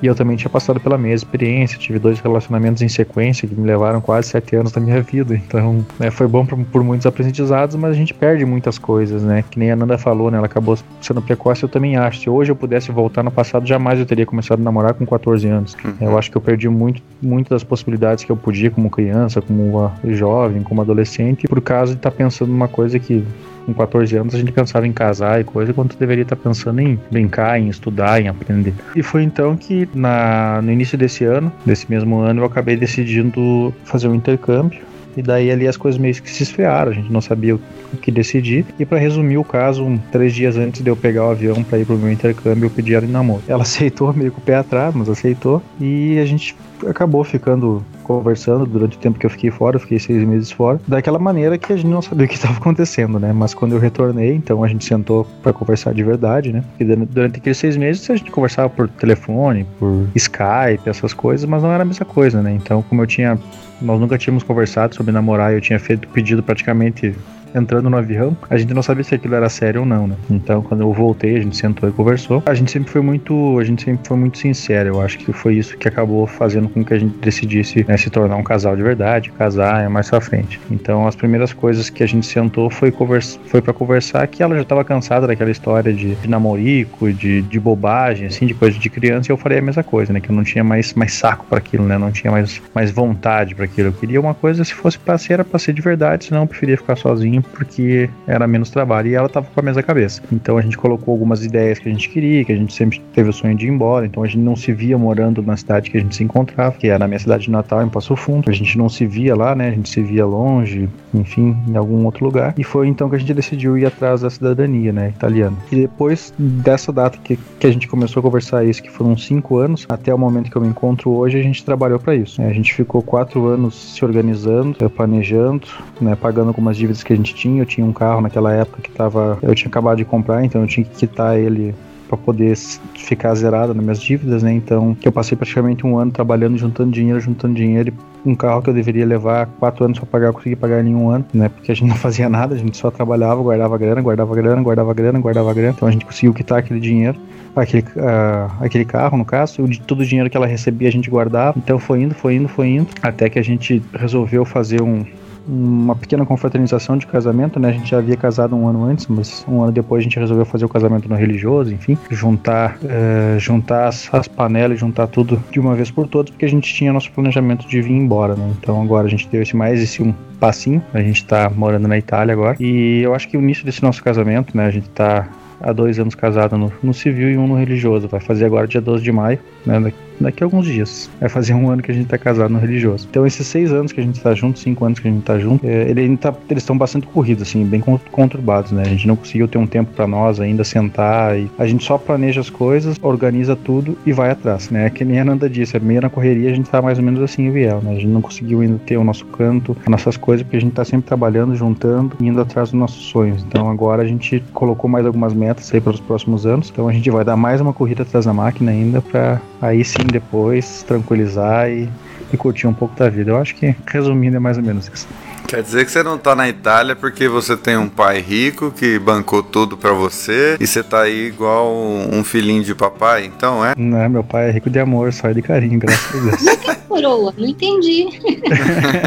E 0.06 0.08
eu 0.08 0.13
também 0.13 0.38
tinha 0.38 0.52
passado 0.52 0.80
pela 0.80 1.00
mesma 1.00 1.15
experiência, 1.15 1.80
tive 1.80 1.98
dois 1.98 2.20
relacionamentos 2.20 2.84
em 2.84 2.88
sequência 2.88 3.48
que 3.48 3.56
me 3.56 3.65
levaram 3.65 4.00
quase 4.00 4.28
sete 4.28 4.56
anos 4.56 4.72
da 4.72 4.80
minha 4.80 5.02
vida. 5.02 5.34
Então, 5.34 5.84
né, 6.00 6.12
foi 6.12 6.28
bom 6.28 6.46
por, 6.46 6.63
por, 6.65 6.84
muitos 6.84 7.08
aprendizados, 7.08 7.76
mas 7.76 7.89
a 7.89 7.94
gente 7.96 8.13
perde 8.13 8.46
muitas 8.46 8.78
coisas, 8.78 9.24
né? 9.24 9.44
Que 9.50 9.58
nem 9.58 9.72
a 9.72 9.76
Nanda 9.76 9.98
falou, 9.98 10.30
né? 10.30 10.38
Ela 10.38 10.46
acabou 10.46 10.78
sendo 11.02 11.24
precoce, 11.24 11.63
eu 11.63 11.70
também 11.70 11.98
acho. 11.98 12.20
Se 12.20 12.30
hoje 12.30 12.52
eu 12.52 12.56
pudesse 12.56 12.91
voltar 12.91 13.24
no 13.24 13.32
passado, 13.32 13.65
jamais 13.65 13.98
eu 13.98 14.06
teria 14.06 14.28
começado 14.28 14.60
a 14.60 14.63
namorar 14.63 14.94
com 14.94 15.08
14 15.08 15.48
anos. 15.48 15.76
Uhum. 15.84 15.96
Eu 16.00 16.20
acho 16.20 16.30
que 16.30 16.38
eu 16.38 16.41
perdi 16.41 16.70
muito, 16.70 17.02
muito 17.20 17.50
das 17.50 17.63
possibilidades 17.63 18.24
que 18.24 18.32
eu 18.32 18.38
podia 18.38 18.70
como 18.70 18.91
criança, 18.91 19.41
como 19.41 19.91
jovem, 20.04 20.62
como 20.62 20.82
adolescente, 20.82 21.48
por 21.48 21.62
causa 21.62 21.94
de 21.94 21.98
estar 21.98 22.12
tá 22.12 22.15
pensando 22.15 22.52
numa 22.52 22.68
coisa 22.68 23.00
que 23.00 23.24
com 23.65 23.73
14 23.73 24.15
anos 24.15 24.36
a 24.36 24.38
gente 24.38 24.51
pensava 24.51 24.88
em 24.88 24.93
casar 24.93 25.41
e 25.41 25.43
coisa, 25.43 25.73
quando 25.73 25.95
deveria 25.95 26.23
estar 26.23 26.36
pensando 26.36 26.80
em 26.80 26.99
brincar, 27.12 27.60
em 27.60 27.69
estudar, 27.69 28.21
em 28.21 28.28
aprender. 28.28 28.73
E 28.95 29.01
foi 29.01 29.23
então 29.23 29.56
que 29.58 29.88
na, 29.93 30.62
no 30.62 30.71
início 30.71 30.97
desse 30.97 31.23
ano, 31.23 31.51
desse 31.65 31.89
mesmo 31.89 32.19
ano, 32.19 32.41
eu 32.41 32.45
acabei 32.45 32.75
decidindo 32.75 33.73
fazer 33.84 34.08
um 34.08 34.15
intercâmbio. 34.15 34.82
E 35.17 35.21
daí 35.21 35.49
ali 35.49 35.65
as 35.65 35.78
coisas 35.78 35.99
meio 35.99 36.13
que 36.13 36.30
se 36.30 36.43
esfriaram, 36.43 36.91
a 36.91 36.93
gente 36.93 37.12
não 37.12 37.21
sabia 37.21 37.56
o 37.56 37.60
que 38.01 38.12
decidir. 38.12 38.65
E 38.78 38.86
para 38.86 38.97
resumir 38.97 39.38
o 39.38 39.43
caso, 39.45 39.97
três 40.12 40.34
dias 40.34 40.58
antes 40.58 40.82
de 40.84 40.89
eu 40.89 40.95
pegar 40.95 41.25
o 41.25 41.32
avião 41.32 41.63
para 41.63 41.80
ir 41.80 41.86
pro 41.86 41.97
meu 41.97 42.12
intercâmbio, 42.12 42.65
eu 42.65 42.69
pedi 42.69 42.93
ela 42.93 43.06
em 43.06 43.10
namoro. 43.10 43.41
Ela 43.47 43.63
aceitou 43.63 44.13
meio 44.13 44.32
com 44.32 44.39
o 44.39 44.43
pé 44.43 44.56
atrás, 44.56 44.93
mas 44.93 45.08
aceitou. 45.08 45.63
E 45.80 46.19
a 46.19 46.25
gente 46.25 46.56
acabou 46.88 47.24
ficando 47.24 47.84
conversando 48.04 48.66
durante 48.66 48.98
o 48.98 49.00
tempo 49.00 49.18
que 49.18 49.26
eu 49.26 49.30
fiquei 49.30 49.50
fora, 49.50 49.78
eu 49.78 49.80
fiquei 49.80 49.98
seis 50.00 50.24
meses 50.24 50.52
fora, 50.52 50.80
daquela 50.88 51.18
maneira 51.18 51.58
que 51.58 51.74
a 51.74 51.76
gente 51.76 51.88
não 51.88 52.02
sabia 52.02 52.26
o 52.26 52.30
que 52.30 52.36
estava 52.36 52.58
acontecendo, 52.58 53.20
né? 53.20 53.34
Mas 53.34 53.54
quando 53.54 53.74
eu 53.74 53.80
retornei, 53.80 54.36
então 54.36 54.64
a 54.64 54.68
gente 54.68 54.86
sentou 54.86 55.26
para 55.42 55.52
conversar 55.52 55.94
de 55.94 56.04
verdade, 56.04 56.54
né? 56.54 56.64
E 56.80 56.84
durante 56.84 57.40
aqueles 57.40 57.58
seis 57.58 57.76
meses 57.76 58.08
a 58.10 58.16
gente 58.16 58.32
conversava 58.32 58.70
por 58.70 58.88
telefone, 58.88 59.66
por 59.80 60.08
Skype, 60.16 60.88
essas 60.88 61.14
coisas, 61.14 61.50
mas 61.50 61.64
não 61.64 61.72
era 61.72 61.84
a 61.84 61.86
mesma 61.86 62.06
coisa, 62.06 62.42
né? 62.42 62.54
Então, 62.54 62.84
como 62.84 63.02
eu 63.02 63.08
tinha 63.08 63.40
nós 63.82 64.00
nunca 64.00 64.18
tínhamos 64.18 64.44
conversado 64.44 64.96
sobre 64.96 65.12
namorar, 65.12 65.54
eu 65.54 65.62
tinha 65.62 65.80
feito 65.80 66.08
pedido 66.08 66.42
praticamente 66.42 67.14
entrando 67.56 67.89
no 67.89 67.98
avião, 67.98 68.38
a 68.50 68.58
gente 68.58 68.74
não 68.74 68.84
sabia 68.84 69.04
se 69.04 69.15
aquilo 69.15 69.36
era 69.36 69.50
sério 69.50 69.82
ou 69.82 69.88
não, 69.88 70.08
né? 70.08 70.15
Então, 70.30 70.62
quando 70.62 70.82
eu 70.82 70.91
voltei, 70.91 71.38
a 71.38 71.41
gente 71.41 71.56
sentou 71.56 71.88
e 71.88 71.91
conversou. 71.91 72.44
A 72.46 72.54
gente 72.54 72.72
sempre 72.72 72.91
foi 72.91 73.02
muito, 73.02 73.58
a 73.60 73.63
gente 73.63 73.84
sempre 73.84 74.08
foi 74.08 74.18
muito 74.18 74.38
sincero. 74.38 74.89
Eu 74.89 75.02
acho 75.02 75.18
que 75.18 75.32
foi 75.32 75.56
isso 75.56 75.78
que 75.78 75.88
acabou 75.88 76.28
fazendo 76.28 76.68
com 76.68 76.84
que 76.84 76.94
a 76.94 77.00
gente 77.00 77.18
decidisse 77.18 77.86
né, 77.88 77.96
se 77.98 78.10
tornar 78.10 78.36
um 78.36 78.44
casal 78.44 78.76
de 78.76 78.84
verdade, 78.84 79.32
casar 79.32 79.84
é 79.84 79.88
mais 79.88 80.10
pra 80.10 80.20
frente. 80.20 80.60
Então, 80.70 81.08
as 81.08 81.15
primeiras 81.15 81.54
coisas 81.54 81.89
que 81.89 82.04
a 82.04 82.08
gente 82.08 82.26
sentou 82.26 82.70
foi 82.70 82.91
conversa, 82.91 83.39
foi 83.46 83.62
para 83.62 83.74
conversar 83.74 84.28
que 84.28 84.44
ela 84.44 84.56
já 84.56 84.62
estava 84.62 84.84
cansada 84.84 85.26
daquela 85.26 85.52
história 85.52 85.94
de, 85.94 86.15
de 86.15 86.28
namorico, 86.28 87.12
de, 87.13 87.41
de 87.41 87.60
bobagem, 87.60 88.28
assim, 88.28 88.46
de 88.46 88.54
coisa 88.54 88.78
de 88.78 88.89
criança. 88.89 89.32
E 89.32 89.34
eu 89.34 89.38
falei 89.38 89.60
a 89.60 89.62
mesma 89.62 89.84
coisa, 89.84 90.12
né? 90.12 90.20
Que 90.20 90.30
eu 90.30 90.36
não 90.36 90.44
tinha 90.44 90.63
mais 90.63 90.94
mais 90.94 91.13
saco 91.13 91.46
para 91.48 91.60
aquilo, 91.60 91.86
né? 91.86 91.98
Não 91.98 92.12
tinha 92.12 92.32
mais 92.32 92.62
mais 92.74 92.91
vontade 92.91 93.56
para 93.56 93.65
aquilo. 93.65 93.89
Eu 93.89 93.94
queria 93.94 94.20
uma 94.20 94.34
coisa 94.34 94.63
se 94.63 94.74
fosse 94.74 94.98
para 95.00 95.18
ser, 95.18 95.34
era 95.34 95.46
pra 95.46 95.60
ser 95.60 95.74
de 95.74 95.82
verdade, 95.82 96.26
senão 96.26 96.41
eu 96.41 96.48
preferia 96.48 96.78
ficar 96.78 96.96
sozinho 96.96 97.44
porque 97.53 98.10
era 98.27 98.47
menos 98.47 98.69
trabalho. 98.69 99.10
E 99.10 99.15
ela 99.15 99.29
tava 99.29 99.47
com 99.53 99.60
a 99.60 99.63
mesma 99.63 99.84
cabeça. 99.84 100.21
Então 100.31 100.58
a 100.58 100.62
gente 100.62 100.77
colocou 100.77 101.13
algumas 101.13 101.43
ideias 101.43 101.79
que 101.79 101.89
a 101.89 101.91
gente 101.91 102.10
queria, 102.10 102.43
que 102.43 102.51
a 102.51 102.55
gente 102.55 102.73
sempre 102.73 103.01
teve 103.13 103.29
o 103.29 103.34
sonho 103.34 103.55
de 103.55 103.65
ir 103.65 103.69
embora. 103.69 104.05
Então 104.05 104.23
a 104.23 104.27
gente 104.27 104.39
não 104.39 104.55
se 104.55 104.71
via 104.71 104.97
morando 104.97 105.41
na 105.41 105.55
cidade 105.58 105.89
que 105.89 105.97
a 105.97 105.99
gente 105.99 106.15
se 106.15 106.23
encontrava, 106.23 106.75
que 106.75 106.88
era 106.88 106.99
na 106.99 107.08
minha 107.08 107.19
cidade 107.19 107.43
de 107.43 107.51
Natal, 107.51 107.84
em 107.84 107.89
Passo 107.89 108.15
Fundo. 108.15 108.49
A 108.49 108.53
gente 108.53 108.77
não 108.77 108.89
se 108.89 109.05
via 109.05 109.36
lá, 109.36 109.55
né? 109.55 109.69
A 109.69 109.71
gente 109.71 109.89
se 109.89 110.01
via 110.01 110.25
longe, 110.25 110.89
enfim, 111.13 111.55
em 111.67 111.75
algum 111.75 112.05
outro 112.05 112.25
lugar. 112.25 112.53
E 112.58 112.63
foi 112.63 112.88
então 112.88 113.10
que 113.10 113.15
a 113.15 113.19
gente 113.19 113.34
decidiu 113.34 113.77
ir 113.77 113.86
atrás 113.86 114.21
da 114.21 114.29
cidadania, 114.29 114.91
né? 114.91 115.10
Italiana. 115.10 115.55
E 115.71 115.75
depois 115.75 116.34
dessa 116.38 116.91
data 116.91 117.17
que, 117.23 117.38
que 117.60 117.67
a 117.67 117.71
gente 117.71 117.88
começou 117.88 118.19
a 118.19 118.23
conversar 118.23 118.65
isso, 118.65 118.81
que 118.81 118.89
foram 118.89 119.15
cinco 119.17 119.58
anos, 119.58 119.86
até 119.89 120.13
o 120.13 120.17
momento 120.17 120.49
que 120.49 120.55
eu 120.55 120.62
me 120.62 120.67
encontro 120.67 121.12
hoje, 121.12 121.39
a 121.39 121.43
gente 121.43 121.63
trabalhou 121.63 121.99
para 121.99 122.15
isso. 122.15 122.41
Né? 122.41 122.49
A 122.49 122.53
gente 122.53 122.73
ficou 122.73 123.01
quatro 123.01 123.47
anos 123.47 123.95
se 123.95 124.03
organizando, 124.03 124.89
planejando, 124.89 125.67
né, 125.99 126.15
pagando 126.15 126.47
algumas 126.47 126.77
dívidas 126.77 127.03
que 127.03 127.13
a 127.13 127.15
gente 127.15 127.35
tinha. 127.36 127.62
Eu 127.62 127.65
tinha 127.65 127.86
um 127.86 127.93
carro 127.93 128.21
naquela 128.21 128.52
época 128.54 128.82
que 128.82 128.91
tava, 128.91 129.38
eu 129.41 129.54
tinha 129.54 129.67
acabado 129.67 129.98
de 129.98 130.06
comprar, 130.06 130.43
então 130.43 130.62
eu 130.62 130.67
tinha 130.67 130.84
que 130.84 130.95
quitar 130.95 131.38
ele 131.38 131.76
para 132.08 132.17
poder 132.17 132.56
ficar 132.95 133.34
zerado 133.36 133.74
nas 133.74 133.84
minhas 133.84 134.02
dívidas, 134.02 134.43
né? 134.43 134.54
Então, 134.54 134.95
eu 135.04 135.12
passei 135.12 135.36
praticamente 135.36 135.86
um 135.86 135.98
ano 135.98 136.12
trabalhando, 136.12 136.58
juntando 136.58 136.91
dinheiro, 136.91 137.19
juntando 137.19 137.56
dinheiro. 137.56 137.93
Um 138.26 138.36
carro 138.36 138.62
que 138.62 138.69
eu 138.69 138.74
deveria 138.74 139.06
levar 139.06 139.48
quatro 139.60 139.86
anos 139.86 140.00
para 140.00 140.08
pagar, 140.08 140.28
eu 140.28 140.34
consegui 140.34 140.56
pagar 140.56 140.86
em 140.86 140.95
um 140.95 141.10
ano, 141.10 141.26
né? 141.34 141.50
Porque 141.50 141.71
a 141.71 141.76
gente 141.76 141.88
não 141.88 141.95
fazia 141.98 142.30
nada, 142.30 142.56
a 142.56 142.58
gente 142.58 142.78
só 142.78 142.89
trabalhava, 142.89 143.41
guardava 143.41 143.78
grana, 143.78 144.02
guardava 144.02 144.36
grana, 144.36 144.62
guardava 144.62 144.93
grana, 144.93 145.19
guardava 145.19 145.54
grana. 145.54 145.74
Então 145.76 145.88
a 145.88 145.91
gente 145.91 146.06
conseguiu 146.06 146.34
quitar 146.34 146.60
aquele 146.60 146.80
dinheiro, 146.80 147.17
aquele, 147.56 147.84
uh, 147.84 148.52
aquele 148.62 148.86
carro, 148.86 149.17
no 149.17 149.26
caso, 149.26 149.65
e 149.65 149.80
todo 149.80 150.02
o 150.02 150.06
dinheiro 150.06 150.30
que 150.30 150.38
ela 150.38 150.48
recebia 150.48 150.88
a 150.88 150.91
gente 150.91 151.10
guardava. 151.10 151.58
Então 151.58 151.80
foi 151.80 152.02
indo, 152.02 152.15
foi 152.15 152.36
indo, 152.36 152.48
foi 152.48 152.67
indo, 152.69 152.88
até 153.02 153.30
que 153.30 153.39
a 153.39 153.43
gente 153.43 153.82
resolveu 153.93 154.45
fazer 154.45 154.82
um, 154.82 155.06
uma 155.47 155.95
pequena 155.95 156.25
confraternização 156.25 156.97
de 156.97 157.05
casamento, 157.05 157.60
né? 157.60 157.69
A 157.69 157.71
gente 157.71 157.89
já 157.89 157.97
havia 157.97 158.17
casado 158.17 158.55
um 158.55 158.67
ano 158.67 158.84
antes, 158.84 159.08
mas 159.08 159.45
um 159.47 159.62
ano 159.62 159.71
depois 159.71 160.01
a 160.01 160.03
gente 160.03 160.19
resolveu 160.19 160.45
fazer 160.45 160.65
o 160.65 160.69
casamento 160.69 161.08
no 161.08 161.15
religioso, 161.15 161.73
enfim, 161.73 161.97
juntar, 162.10 162.77
é, 162.84 163.38
juntar 163.39 163.88
as, 163.88 164.12
as 164.13 164.27
panelas, 164.27 164.79
juntar 164.79 165.08
tudo 165.08 165.41
de 165.51 165.60
uma 165.60 165.75
vez 165.75 165.91
por 165.91 166.08
todas, 166.08 166.31
porque 166.31 166.45
a 166.45 166.49
gente 166.49 166.73
tinha 166.73 166.91
nosso 166.91 167.12
planejamento 167.12 167.67
de 167.67 167.81
vir 167.81 167.93
embora, 167.93 168.36
né? 168.36 168.51
Então 168.60 168.81
agora 168.81 169.08
a 169.08 169.10
gente 169.10 169.27
deu 169.27 169.41
esse 169.41 169.55
mais 169.55 169.81
esse 169.81 170.01
um 170.01 170.13
passinho, 170.39 170.84
a 170.93 171.01
gente 171.01 171.23
tá 171.25 171.49
morando 171.49 171.88
na 171.88 171.97
Itália 171.97 172.34
agora, 172.34 172.58
e 172.60 173.01
eu 173.01 173.13
acho 173.13 173.27
que 173.27 173.38
o 173.38 173.41
início 173.41 173.65
desse 173.65 173.84
nosso 173.84 174.03
casamento, 174.03 174.55
né? 174.55 174.65
A 174.65 174.71
gente 174.71 174.89
tá 174.89 175.27
há 175.62 175.71
dois 175.71 175.99
anos 175.99 176.15
casado 176.15 176.58
no, 176.58 176.71
no 176.84 176.93
civil 176.93 177.31
e 177.31 177.38
um 177.38 177.47
no 177.47 177.55
religioso, 177.55 178.08
vai 178.08 178.19
fazer 178.19 178.45
agora 178.45 178.67
dia 178.67 178.81
12 178.81 179.03
de 179.03 179.12
maio, 179.12 179.39
né? 179.65 179.93
Daqui 180.19 180.43
a 180.43 180.45
alguns 180.45 180.65
dias. 180.65 181.10
Vai 181.19 181.30
fazer 181.30 181.54
um 181.54 181.69
ano 181.69 181.82
que 181.82 181.91
a 181.91 181.93
gente 181.93 182.08
tá 182.08 182.17
casado 182.17 182.51
no 182.51 182.60
religioso. 182.60 183.08
Então, 183.10 183.25
esses 183.25 183.45
seis 183.47 183.71
anos 183.71 183.91
que 183.91 183.99
a 183.99 184.04
gente 184.04 184.19
tá 184.19 184.34
junto, 184.34 184.60
cinco 184.60 184.86
anos 184.86 184.99
que 184.99 185.08
a 185.08 185.12
gente 185.12 185.23
tá 185.23 185.39
junto, 185.39 185.65
é, 185.65 185.89
ele 185.89 186.15
tá, 186.17 186.34
eles 186.49 186.63
estão 186.63 186.78
bastante 186.78 187.08
corridos, 187.08 187.43
assim, 187.43 187.63
bem 187.65 187.82
conturbados, 188.12 188.71
né? 188.71 188.84
A 188.84 188.89
gente 188.89 189.08
não 189.08 189.15
conseguiu 189.15 189.47
ter 189.47 189.58
um 189.58 189.67
tempo 189.67 189.91
para 189.93 190.08
nós 190.08 190.39
ainda 190.39 190.63
sentar 190.63 191.38
e 191.38 191.49
a 191.58 191.65
gente 191.65 191.84
só 191.84 191.97
planeja 191.97 192.41
as 192.41 192.49
coisas, 192.49 192.97
organiza 193.01 193.56
tudo 193.56 193.97
e 194.06 194.12
vai 194.12 194.32
atrás, 194.32 194.69
né? 194.69 194.89
Que 194.89 195.04
nem 195.06 195.19
a 195.19 195.25
Nanda 195.25 195.49
disse, 195.49 195.78
é 195.78 195.80
meio 195.80 196.01
na 196.01 196.10
correria, 196.10 196.49
a 196.49 196.54
gente 196.54 196.69
tá 196.69 196.82
mais 196.82 196.97
ou 196.97 197.04
menos 197.04 197.21
assim, 197.21 197.51
Viel, 197.51 197.82
né? 197.82 197.91
A 197.91 197.95
gente 197.95 198.08
não 198.08 198.21
conseguiu 198.21 198.62
ainda 198.62 198.80
ter 198.86 198.97
o 198.97 199.04
nosso 199.04 199.25
canto, 199.25 199.78
as 199.82 199.88
nossas 199.88 200.17
coisas, 200.17 200.43
porque 200.43 200.58
a 200.58 200.60
gente 200.60 200.73
tá 200.73 200.84
sempre 200.84 201.08
trabalhando, 201.08 201.56
juntando 201.56 202.15
indo 202.19 202.41
atrás 202.41 202.71
dos 202.71 202.80
nossos 202.80 203.04
sonhos. 203.06 203.43
Então, 203.43 203.69
agora 203.69 204.04
a 204.04 204.08
gente 204.08 204.43
colocou 204.54 204.89
mais 204.89 205.06
algumas 205.06 205.34
metas 205.34 205.73
aí 205.73 205.82
para 205.82 205.93
os 205.93 205.99
próximos 205.99 206.45
anos. 206.45 206.69
Então, 206.71 206.88
a 206.88 206.93
gente 206.93 207.10
vai 207.10 207.23
dar 207.23 207.36
mais 207.36 207.62
uma 207.62 207.73
corrida 207.73 208.04
atrás 208.04 208.25
da 208.25 208.34
máquina 208.34 208.71
ainda 208.71 209.01
para 209.01 209.41
aí 209.67 209.84
sim 209.84 210.06
depois 210.12 210.84
tranquilizar 210.84 211.69
e, 211.69 211.89
e 212.32 212.38
curtir 212.38 212.67
um 212.67 212.73
pouco 212.73 212.95
da 212.95 213.10
vida. 213.10 213.32
Eu 213.32 213.38
acho 213.38 213.56
que, 213.56 213.75
resumindo, 213.88 214.38
é 214.38 214.39
mais 214.39 214.58
ou 214.58 214.63
menos 214.63 214.89
isso. 214.93 215.08
Quer 215.47 215.62
dizer 215.62 215.86
que 215.86 215.91
você 215.91 216.01
não 216.01 216.17
tá 216.17 216.36
na 216.36 216.49
Itália 216.49 216.95
porque 216.95 217.28
você 217.28 217.56
tem 217.56 217.78
um 217.78 217.88
pai 217.88 218.19
rico 218.19 218.71
que 218.71 218.97
bancou 218.97 219.43
tudo 219.43 219.78
para 219.78 219.93
você 219.93 220.58
e 220.60 220.65
você 220.65 220.82
tá 220.82 221.01
aí 221.01 221.28
igual 221.28 221.71
um 221.71 222.23
filhinho 222.23 222.63
de 222.63 222.73
papai, 222.73 223.25
então 223.25 223.63
é? 223.63 223.73
Não, 223.78 224.10
meu 224.10 224.23
pai 224.23 224.49
é 224.49 224.51
rico 224.51 224.71
de 224.71 224.80
amor, 224.80 225.13
só 225.13 225.32
de 225.32 225.43
carinho, 225.43 225.80
graças 225.80 226.15
a 226.15 226.23
Deus. 226.23 226.41
Mas 226.43 226.58
que 226.58 226.75
coroa? 226.88 227.34
Não 227.38 227.47
entendi. 227.47 228.08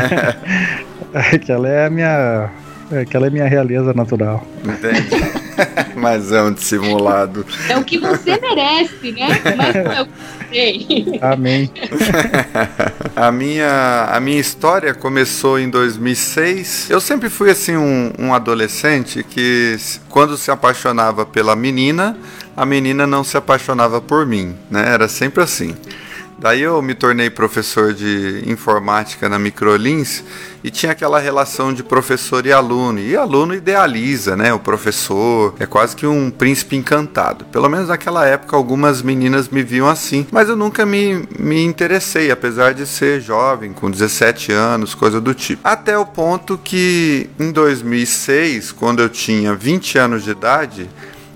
Aquela 1.12 1.68
é 1.68 1.86
a 1.86 1.90
minha. 1.90 2.50
Aquela 2.90 3.26
é 3.26 3.30
minha 3.30 3.46
realeza 3.46 3.92
natural. 3.92 4.46
Entendi. 4.64 5.48
Mas 5.94 6.32
é 6.32 6.42
um 6.42 6.52
dissimulado. 6.52 7.44
É 7.68 7.76
o 7.76 7.84
que 7.84 7.98
você 7.98 8.38
merece, 8.40 9.12
né? 9.12 9.28
Mas 9.56 9.74
não 9.74 9.92
é 9.92 10.02
o 10.02 10.06
que 10.50 11.18
Amém. 11.20 11.70
a, 13.14 13.30
minha, 13.30 14.08
a 14.10 14.20
minha 14.20 14.40
história 14.40 14.94
começou 14.94 15.58
em 15.58 15.68
2006. 15.68 16.88
Eu 16.88 17.00
sempre 17.00 17.28
fui 17.28 17.50
assim 17.50 17.76
um, 17.76 18.12
um 18.18 18.32
adolescente 18.32 19.22
que 19.22 19.76
quando 20.08 20.36
se 20.36 20.50
apaixonava 20.50 21.26
pela 21.26 21.54
menina, 21.54 22.16
a 22.56 22.64
menina 22.64 23.06
não 23.06 23.22
se 23.22 23.36
apaixonava 23.36 24.00
por 24.00 24.24
mim, 24.24 24.56
né? 24.70 24.84
Era 24.88 25.08
sempre 25.08 25.42
assim. 25.42 25.76
Daí 26.40 26.62
eu 26.62 26.80
me 26.80 26.94
tornei 26.94 27.28
professor 27.28 27.92
de 27.92 28.44
informática 28.46 29.28
na 29.28 29.40
Microlins 29.40 30.22
e 30.62 30.70
tinha 30.70 30.92
aquela 30.92 31.18
relação 31.18 31.74
de 31.74 31.82
professor 31.82 32.46
e 32.46 32.52
aluno. 32.52 33.00
E 33.00 33.16
aluno 33.16 33.56
idealiza, 33.56 34.36
né? 34.36 34.52
O 34.52 34.60
professor 34.60 35.56
é 35.58 35.66
quase 35.66 35.96
que 35.96 36.06
um 36.06 36.30
príncipe 36.30 36.76
encantado. 36.76 37.44
Pelo 37.46 37.68
menos 37.68 37.88
naquela 37.88 38.24
época 38.24 38.54
algumas 38.54 39.02
meninas 39.02 39.48
me 39.48 39.64
viam 39.64 39.88
assim, 39.88 40.28
mas 40.30 40.48
eu 40.48 40.54
nunca 40.54 40.86
me, 40.86 41.26
me 41.36 41.60
interessei, 41.60 42.30
apesar 42.30 42.72
de 42.72 42.86
ser 42.86 43.20
jovem, 43.20 43.72
com 43.72 43.90
17 43.90 44.52
anos, 44.52 44.94
coisa 44.94 45.20
do 45.20 45.34
tipo. 45.34 45.60
Até 45.64 45.98
o 45.98 46.06
ponto 46.06 46.56
que 46.56 47.28
em 47.36 47.50
2006, 47.50 48.70
quando 48.70 49.02
eu 49.02 49.08
tinha 49.08 49.56
20 49.56 49.98
anos 49.98 50.22
de 50.22 50.30
idade, 50.30 50.88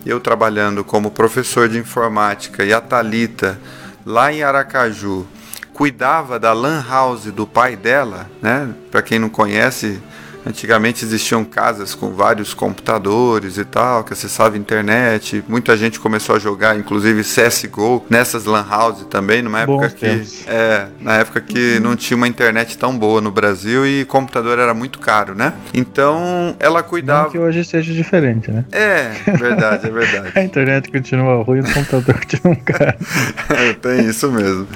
eu 0.07 0.21
trabalhando 0.21 0.85
como 0.85 1.11
professor 1.11 1.69
de 1.69 1.79
informática 1.79 2.65
e 2.65 2.73
a 2.73 2.81
Talita 2.81 3.59
lá 4.05 4.33
em 4.33 4.43
Aracaju, 4.43 5.27
cuidava 5.73 6.39
da 6.39 6.53
lan 6.53 6.85
house 6.89 7.27
do 7.27 7.47
pai 7.47 7.77
dela, 7.77 8.31
né? 8.41 8.69
Para 8.91 9.03
quem 9.03 9.19
não 9.19 9.29
conhece, 9.29 10.01
Antigamente 10.45 11.05
existiam 11.05 11.45
casas 11.45 11.95
com 11.95 12.13
vários 12.13 12.53
computadores 12.53 13.59
e 13.59 13.65
tal, 13.65 14.03
que 14.03 14.13
acessava 14.13 14.57
a 14.57 14.59
internet. 14.59 15.45
Muita 15.49 15.77
gente 15.77 16.01
começou 16.01 16.37
a 16.37 16.39
jogar, 16.39 16.77
inclusive 16.77 17.23
CSGO, 17.23 18.05
nessas 18.11 18.45
lan 18.45 18.67
houses 18.69 19.07
também, 19.07 19.43
numa 19.43 19.61
época 19.61 19.89
que 19.91 20.23
é, 20.47 20.87
na 21.01 21.15
época 21.15 21.41
que 21.41 21.79
não 21.81 21.95
tinha 21.95 22.17
uma 22.17 22.27
internet 22.27 22.77
tão 22.77 22.97
boa 22.97 23.21
no 23.21 23.31
Brasil 23.31 23.87
e 23.87 24.05
computador 24.05 24.59
era 24.59 24.75
muito 24.75 24.99
caro, 24.99 25.35
né? 25.35 25.53
Então 25.73 26.57
ela 26.59 26.83
cuidava. 26.83 27.25
Não 27.25 27.31
que 27.31 27.39
hoje 27.39 27.65
seja 27.65 27.93
diferente, 27.93 28.51
né? 28.51 28.65
É, 28.73 29.11
verdade, 29.37 29.87
é 29.87 29.91
verdade. 29.91 30.33
a 30.39 30.43
internet 30.43 30.91
continua 30.91 31.43
ruim, 31.45 31.61
o 31.61 31.73
computador 31.73 32.19
continua 32.21 32.57
caro. 32.57 32.97
Tem 33.81 34.09
isso 34.09 34.31
mesmo. 34.31 34.67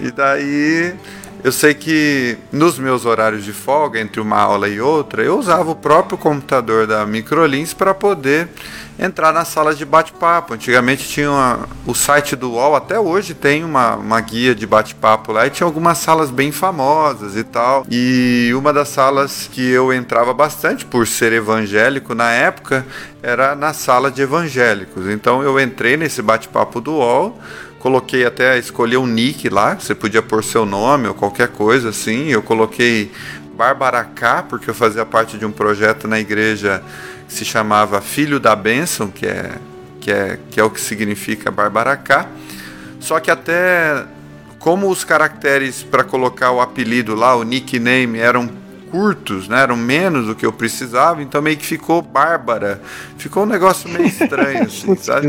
E 0.00 0.10
daí 0.10 0.94
eu 1.42 1.52
sei 1.52 1.74
que 1.74 2.36
nos 2.50 2.78
meus 2.78 3.04
horários 3.04 3.44
de 3.44 3.52
folga, 3.52 4.00
entre 4.00 4.20
uma 4.20 4.38
aula 4.38 4.68
e 4.68 4.80
outra, 4.80 5.22
eu 5.22 5.38
usava 5.38 5.70
o 5.70 5.74
próprio 5.76 6.18
computador 6.18 6.86
da 6.86 7.06
Microlins 7.06 7.72
para 7.72 7.94
poder 7.94 8.48
entrar 8.98 9.32
nas 9.32 9.48
salas 9.48 9.78
de 9.78 9.84
bate-papo. 9.84 10.54
Antigamente 10.54 11.08
tinha 11.08 11.30
uma, 11.30 11.68
o 11.86 11.94
site 11.94 12.34
do 12.34 12.50
UOL, 12.52 12.74
até 12.74 12.98
hoje 12.98 13.32
tem 13.32 13.62
uma, 13.62 13.94
uma 13.94 14.20
guia 14.20 14.54
de 14.54 14.66
bate-papo 14.66 15.30
lá 15.30 15.46
e 15.46 15.50
tinha 15.50 15.66
algumas 15.66 15.98
salas 15.98 16.30
bem 16.30 16.50
famosas 16.50 17.36
e 17.36 17.44
tal. 17.44 17.86
E 17.88 18.52
uma 18.54 18.72
das 18.72 18.88
salas 18.88 19.48
que 19.52 19.62
eu 19.70 19.92
entrava 19.92 20.34
bastante 20.34 20.84
por 20.84 21.06
ser 21.06 21.32
evangélico 21.32 22.14
na 22.14 22.32
época 22.32 22.84
era 23.22 23.54
na 23.54 23.72
sala 23.72 24.10
de 24.10 24.22
evangélicos. 24.22 25.06
Então 25.08 25.42
eu 25.42 25.60
entrei 25.60 25.96
nesse 25.96 26.20
bate-papo 26.20 26.80
do 26.80 26.94
UOL 26.94 27.38
Coloquei 27.78 28.24
até 28.24 28.58
escolher 28.58 28.96
um 28.96 29.06
nick 29.06 29.48
lá, 29.48 29.74
você 29.74 29.94
podia 29.94 30.20
pôr 30.20 30.42
seu 30.42 30.66
nome 30.66 31.06
ou 31.06 31.14
qualquer 31.14 31.48
coisa 31.48 31.90
assim. 31.90 32.26
Eu 32.26 32.42
coloquei 32.42 33.12
Barbaracá, 33.56 34.42
porque 34.42 34.70
eu 34.70 34.74
fazia 34.74 35.04
parte 35.04 35.38
de 35.38 35.44
um 35.44 35.52
projeto 35.52 36.08
na 36.08 36.18
igreja 36.18 36.82
que 37.26 37.34
se 37.34 37.44
chamava 37.44 38.00
Filho 38.00 38.40
da 38.40 38.56
Bênção, 38.56 39.08
que 39.08 39.26
é, 39.26 39.52
que 40.00 40.10
é, 40.10 40.38
que 40.50 40.58
é 40.58 40.64
o 40.64 40.70
que 40.70 40.80
significa 40.80 41.50
Barbaracá. 41.50 42.26
Só 42.98 43.20
que 43.20 43.30
até 43.30 44.04
como 44.58 44.90
os 44.90 45.04
caracteres 45.04 45.82
para 45.84 46.02
colocar 46.02 46.50
o 46.50 46.60
apelido 46.60 47.14
lá, 47.14 47.36
o 47.36 47.44
nickname, 47.44 48.18
eram 48.18 48.50
curtos, 48.90 49.48
né? 49.48 49.62
Eram 49.62 49.76
menos 49.76 50.26
do 50.26 50.34
que 50.34 50.44
eu 50.44 50.52
precisava, 50.52 51.22
então 51.22 51.40
meio 51.40 51.56
que 51.56 51.66
ficou 51.66 52.02
bárbara. 52.02 52.80
Ficou 53.16 53.44
um 53.44 53.46
negócio 53.46 53.88
meio 53.88 54.06
estranho, 54.06 54.64
assim, 54.64 54.96
sabe? 55.00 55.28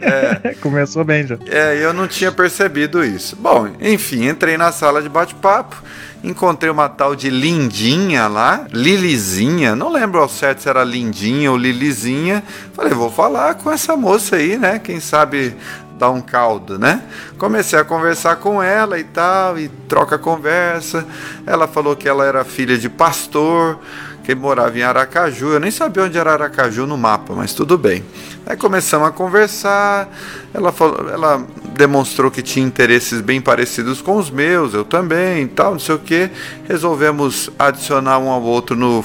É, 0.00 0.54
Começou 0.60 1.04
bem 1.04 1.26
já. 1.26 1.38
É, 1.46 1.84
eu 1.84 1.92
não 1.92 2.08
tinha 2.08 2.32
percebido 2.32 3.04
isso. 3.04 3.36
Bom, 3.36 3.68
enfim, 3.80 4.28
entrei 4.28 4.56
na 4.56 4.72
sala 4.72 5.02
de 5.02 5.08
bate-papo 5.08 5.82
encontrei 6.24 6.70
uma 6.70 6.88
tal 6.88 7.14
de 7.14 7.28
Lindinha 7.28 8.26
lá, 8.26 8.66
Lilizinha, 8.72 9.76
não 9.76 9.92
lembro 9.92 10.20
ao 10.20 10.28
certo 10.28 10.62
se 10.62 10.68
era 10.68 10.82
Lindinha 10.82 11.50
ou 11.50 11.56
Lilizinha. 11.56 12.42
Falei, 12.72 12.94
vou 12.94 13.10
falar 13.10 13.54
com 13.56 13.70
essa 13.70 13.94
moça 13.94 14.36
aí, 14.36 14.56
né? 14.56 14.78
Quem 14.78 15.00
sabe 15.00 15.54
dar 15.98 16.10
um 16.10 16.20
caldo, 16.20 16.78
né? 16.78 17.02
Comecei 17.38 17.78
a 17.78 17.84
conversar 17.84 18.36
com 18.36 18.62
ela 18.62 18.98
e 18.98 19.04
tal, 19.04 19.58
e 19.58 19.68
troca 19.88 20.18
conversa. 20.18 21.06
Ela 21.46 21.66
falou 21.66 21.96
que 21.96 22.08
ela 22.08 22.24
era 22.24 22.44
filha 22.44 22.76
de 22.76 22.88
pastor, 22.88 23.78
que 24.24 24.34
morava 24.34 24.76
em 24.76 24.82
Aracaju. 24.82 25.52
Eu 25.52 25.60
nem 25.60 25.70
sabia 25.70 26.02
onde 26.02 26.18
era 26.18 26.32
Aracaju 26.32 26.86
no 26.86 26.96
mapa, 26.96 27.34
mas 27.34 27.52
tudo 27.52 27.76
bem. 27.76 28.02
Aí 28.46 28.56
começamos 28.56 29.06
a 29.06 29.10
conversar. 29.10 30.08
Ela, 30.52 30.72
falou, 30.72 31.08
ela 31.08 31.46
demonstrou 31.76 32.30
que 32.30 32.42
tinha 32.42 32.64
interesses 32.64 33.20
bem 33.20 33.40
parecidos 33.40 34.00
com 34.00 34.16
os 34.16 34.30
meus, 34.30 34.74
eu 34.74 34.84
também, 34.84 35.46
tal, 35.46 35.72
não 35.72 35.78
sei 35.78 35.94
o 35.94 35.98
que. 35.98 36.30
Resolvemos 36.68 37.50
adicionar 37.58 38.18
um 38.18 38.30
ao 38.30 38.42
outro 38.42 38.74
no 38.76 39.02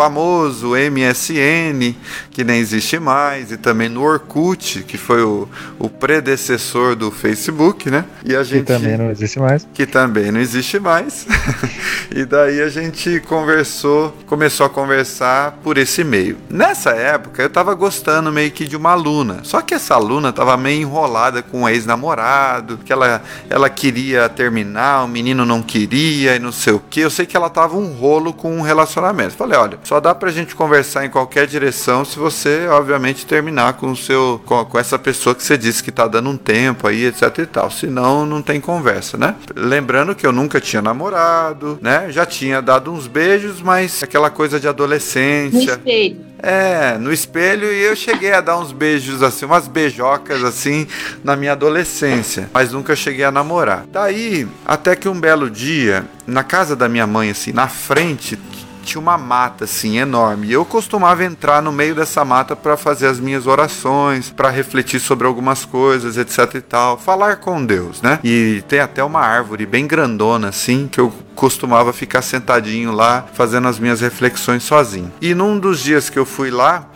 famoso 0.00 0.70
MSN, 0.70 1.94
que 2.30 2.42
nem 2.42 2.58
existe 2.58 2.98
mais, 2.98 3.52
e 3.52 3.58
também 3.58 3.86
no 3.86 4.02
Orkut, 4.02 4.82
que 4.84 4.96
foi 4.96 5.22
o, 5.22 5.46
o 5.78 5.90
predecessor 5.90 6.96
do 6.96 7.10
Facebook, 7.10 7.90
né? 7.90 8.06
E 8.24 8.34
a 8.34 8.42
gente, 8.42 8.60
que 8.60 8.72
também 8.72 8.96
não 8.96 9.10
existe 9.10 9.38
mais. 9.38 9.68
Que 9.74 9.84
também 9.84 10.32
não 10.32 10.40
existe 10.40 10.80
mais. 10.80 11.26
e 12.10 12.24
daí 12.24 12.62
a 12.62 12.70
gente 12.70 13.20
conversou, 13.20 14.16
começou 14.26 14.64
a 14.64 14.70
conversar 14.70 15.58
por 15.62 15.76
esse 15.76 16.02
meio. 16.02 16.38
Nessa 16.48 16.92
época 16.92 17.42
eu 17.42 17.50
tava 17.50 17.74
gostando 17.74 18.32
meio 18.32 18.50
que 18.50 18.66
de 18.66 18.78
uma 18.78 18.92
aluna, 18.92 19.40
só 19.42 19.60
que 19.60 19.74
essa 19.74 19.94
aluna 19.94 20.32
tava 20.32 20.56
meio 20.56 20.80
enrolada 20.80 21.42
com 21.42 21.64
um 21.64 21.68
ex-namorado, 21.68 22.78
que 22.78 22.90
ela, 22.90 23.22
ela 23.50 23.68
queria 23.68 24.30
terminar, 24.30 25.04
o 25.04 25.08
menino 25.08 25.44
não 25.44 25.60
queria 25.60 26.36
e 26.36 26.38
não 26.38 26.52
sei 26.52 26.72
o 26.72 26.80
que. 26.80 27.00
Eu 27.00 27.10
sei 27.10 27.26
que 27.26 27.36
ela 27.36 27.50
tava 27.50 27.76
um 27.76 27.92
rolo 27.92 28.32
com 28.32 28.56
um 28.56 28.62
relacionamento. 28.62 29.34
Falei, 29.34 29.58
olha, 29.58 29.78
só 29.90 29.98
dá 29.98 30.14
pra 30.14 30.30
gente 30.30 30.54
conversar 30.54 31.04
em 31.04 31.10
qualquer 31.10 31.48
direção 31.48 32.04
se 32.04 32.16
você, 32.16 32.68
obviamente, 32.68 33.26
terminar 33.26 33.72
com 33.72 33.90
o 33.90 33.96
seu 33.96 34.40
com, 34.46 34.64
com 34.64 34.78
essa 34.78 34.96
pessoa 34.96 35.34
que 35.34 35.42
você 35.42 35.58
disse 35.58 35.82
que 35.82 35.90
tá 35.90 36.06
dando 36.06 36.30
um 36.30 36.36
tempo 36.36 36.86
aí, 36.86 37.06
etc 37.06 37.38
e 37.38 37.46
tal. 37.46 37.68
Senão 37.72 38.24
não 38.24 38.40
tem 38.40 38.60
conversa, 38.60 39.18
né? 39.18 39.34
Lembrando 39.52 40.14
que 40.14 40.24
eu 40.24 40.30
nunca 40.30 40.60
tinha 40.60 40.80
namorado, 40.80 41.76
né? 41.82 42.06
Já 42.08 42.24
tinha 42.24 42.62
dado 42.62 42.92
uns 42.92 43.08
beijos, 43.08 43.60
mas 43.60 44.00
aquela 44.00 44.30
coisa 44.30 44.60
de 44.60 44.68
adolescência. 44.68 45.58
No 45.58 45.72
espelho. 45.72 46.20
É, 46.40 46.96
no 46.96 47.12
espelho 47.12 47.66
e 47.72 47.82
eu 47.82 47.96
cheguei 47.96 48.32
a 48.32 48.40
dar 48.40 48.58
uns 48.58 48.70
beijos 48.70 49.24
assim, 49.24 49.44
umas 49.44 49.66
beijocas 49.66 50.44
assim 50.44 50.86
na 51.24 51.34
minha 51.34 51.52
adolescência, 51.52 52.48
mas 52.54 52.70
nunca 52.72 52.94
cheguei 52.94 53.24
a 53.24 53.32
namorar. 53.32 53.86
Daí, 53.90 54.46
até 54.64 54.94
que 54.94 55.08
um 55.08 55.18
belo 55.18 55.50
dia, 55.50 56.06
na 56.28 56.44
casa 56.44 56.76
da 56.76 56.88
minha 56.88 57.08
mãe 57.08 57.30
assim, 57.30 57.52
na 57.52 57.66
frente 57.66 58.38
tinha 58.80 59.00
uma 59.00 59.18
mata 59.18 59.64
assim 59.64 59.98
enorme. 59.98 60.48
E 60.48 60.52
eu 60.52 60.64
costumava 60.64 61.24
entrar 61.24 61.62
no 61.62 61.72
meio 61.72 61.94
dessa 61.94 62.24
mata 62.24 62.56
para 62.56 62.76
fazer 62.76 63.06
as 63.06 63.20
minhas 63.20 63.46
orações, 63.46 64.30
para 64.30 64.50
refletir 64.50 65.00
sobre 65.00 65.26
algumas 65.26 65.64
coisas, 65.64 66.16
etc 66.16 66.54
e 66.54 66.60
tal, 66.60 66.98
falar 66.98 67.36
com 67.36 67.64
Deus, 67.64 68.02
né? 68.02 68.18
E 68.24 68.62
tem 68.68 68.80
até 68.80 69.02
uma 69.02 69.20
árvore 69.20 69.66
bem 69.66 69.86
grandona 69.86 70.48
assim 70.48 70.88
que 70.90 71.00
eu 71.00 71.12
costumava 71.34 71.90
ficar 71.92 72.20
sentadinho 72.20 72.92
lá 72.92 73.24
fazendo 73.32 73.66
as 73.66 73.78
minhas 73.78 74.02
reflexões 74.02 74.62
sozinho. 74.62 75.10
E 75.22 75.34
num 75.34 75.58
dos 75.58 75.80
dias 75.80 76.10
que 76.10 76.18
eu 76.18 76.26
fui 76.26 76.50
lá 76.50 76.86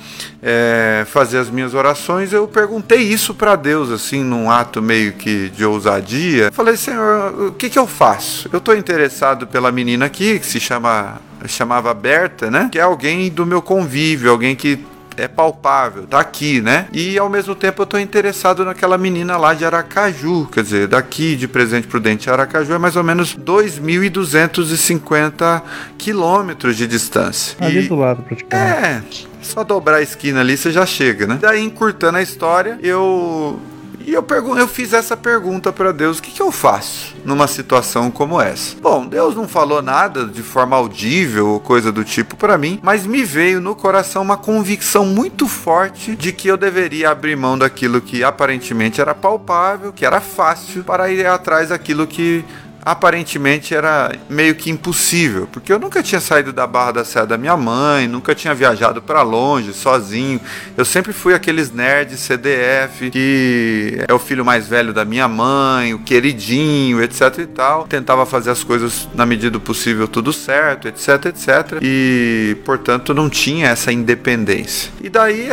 é, 0.42 1.06
fazer 1.06 1.38
as 1.38 1.48
minhas 1.48 1.72
orações, 1.72 2.30
eu 2.30 2.46
perguntei 2.46 2.98
isso 2.98 3.34
para 3.34 3.56
Deus, 3.56 3.90
assim, 3.90 4.22
num 4.22 4.50
ato 4.50 4.82
meio 4.82 5.14
que 5.14 5.48
de 5.48 5.64
ousadia. 5.64 6.50
Falei, 6.52 6.76
Senhor, 6.76 7.48
o 7.48 7.52
que, 7.52 7.70
que 7.70 7.78
eu 7.78 7.86
faço? 7.86 8.50
Eu 8.52 8.58
estou 8.58 8.76
interessado 8.76 9.46
pela 9.46 9.72
menina 9.72 10.04
aqui, 10.04 10.38
que 10.38 10.46
se 10.46 10.60
chama 10.60 11.18
chamava 11.48 11.92
Berta, 11.94 12.50
né? 12.50 12.68
Que 12.70 12.78
é 12.78 12.82
alguém 12.82 13.30
do 13.30 13.44
meu 13.44 13.62
convívio, 13.62 14.30
alguém 14.30 14.56
que 14.56 14.84
é 15.16 15.28
palpável, 15.28 16.06
tá 16.06 16.18
aqui, 16.20 16.60
né? 16.60 16.86
E 16.92 17.16
ao 17.18 17.28
mesmo 17.28 17.54
tempo 17.54 17.82
eu 17.82 17.86
tô 17.86 17.96
interessado 17.98 18.64
naquela 18.64 18.96
menina 18.98 19.36
lá 19.36 19.54
de 19.54 19.64
Aracaju, 19.64 20.46
quer 20.46 20.64
dizer, 20.64 20.88
daqui 20.88 21.36
de 21.36 21.46
Presente 21.46 21.86
Prudente 21.86 22.28
a 22.28 22.32
Aracaju 22.32 22.74
é 22.74 22.78
mais 22.78 22.96
ou 22.96 23.04
menos 23.04 23.36
2.250 23.36 25.62
quilômetros 25.96 26.76
de 26.76 26.86
distância. 26.86 27.56
Ali 27.60 27.84
e... 27.84 27.88
do 27.88 27.96
lado, 27.96 28.22
praticamente. 28.22 29.26
É, 29.26 29.28
só 29.44 29.62
dobrar 29.62 29.98
a 29.98 30.02
esquina 30.02 30.40
ali 30.40 30.56
você 30.56 30.72
já 30.72 30.86
chega, 30.86 31.26
né? 31.26 31.38
Daí, 31.40 31.62
encurtando 31.62 32.18
a 32.18 32.22
história, 32.22 32.78
eu 32.82 33.60
e 34.06 34.12
eu, 34.12 34.24
eu 34.56 34.68
fiz 34.68 34.92
essa 34.92 35.16
pergunta 35.16 35.72
para 35.72 35.92
Deus: 35.92 36.18
o 36.18 36.22
que, 36.22 36.30
que 36.30 36.42
eu 36.42 36.52
faço 36.52 37.14
numa 37.24 37.46
situação 37.46 38.10
como 38.10 38.40
essa? 38.40 38.76
Bom, 38.80 39.06
Deus 39.06 39.34
não 39.34 39.48
falou 39.48 39.80
nada 39.80 40.26
de 40.26 40.42
forma 40.42 40.76
audível 40.76 41.48
ou 41.48 41.60
coisa 41.60 41.90
do 41.90 42.04
tipo 42.04 42.36
para 42.36 42.58
mim, 42.58 42.78
mas 42.82 43.06
me 43.06 43.24
veio 43.24 43.60
no 43.60 43.74
coração 43.74 44.22
uma 44.22 44.36
convicção 44.36 45.06
muito 45.06 45.48
forte 45.48 46.14
de 46.14 46.32
que 46.32 46.48
eu 46.48 46.56
deveria 46.56 47.10
abrir 47.10 47.36
mão 47.36 47.56
daquilo 47.56 48.00
que 48.00 48.22
aparentemente 48.22 49.00
era 49.00 49.14
palpável, 49.14 49.92
que 49.92 50.04
era 50.04 50.20
fácil, 50.20 50.84
para 50.84 51.10
ir 51.10 51.26
atrás 51.26 51.70
daquilo 51.70 52.06
que 52.06 52.44
aparentemente 52.84 53.74
era 53.74 54.12
meio 54.28 54.54
que 54.54 54.70
impossível, 54.70 55.48
porque 55.50 55.72
eu 55.72 55.78
nunca 55.78 56.02
tinha 56.02 56.20
saído 56.20 56.52
da 56.52 56.66
barra 56.66 56.92
da 56.92 57.04
serra 57.04 57.26
da 57.26 57.38
minha 57.38 57.56
mãe, 57.56 58.06
nunca 58.06 58.34
tinha 58.34 58.54
viajado 58.54 59.00
para 59.00 59.22
longe 59.22 59.72
sozinho. 59.72 60.40
Eu 60.76 60.84
sempre 60.84 61.12
fui 61.12 61.34
aqueles 61.34 61.72
nerds 61.72 62.20
CDF 62.20 63.10
que 63.10 64.04
é 64.06 64.12
o 64.12 64.18
filho 64.18 64.44
mais 64.44 64.68
velho 64.68 64.92
da 64.92 65.04
minha 65.04 65.26
mãe, 65.26 65.94
o 65.94 65.98
queridinho, 65.98 67.02
etc 67.02 67.38
e 67.38 67.46
tal. 67.46 67.84
Tentava 67.86 68.26
fazer 68.26 68.50
as 68.50 68.62
coisas 68.62 69.08
na 69.14 69.24
medida 69.24 69.50
do 69.50 69.60
possível 69.60 70.06
tudo 70.06 70.32
certo, 70.32 70.88
etc, 70.88 71.26
etc. 71.26 71.78
E, 71.80 72.56
portanto, 72.64 73.14
não 73.14 73.30
tinha 73.30 73.68
essa 73.68 73.92
independência. 73.92 74.90
E 75.00 75.08
daí 75.08 75.48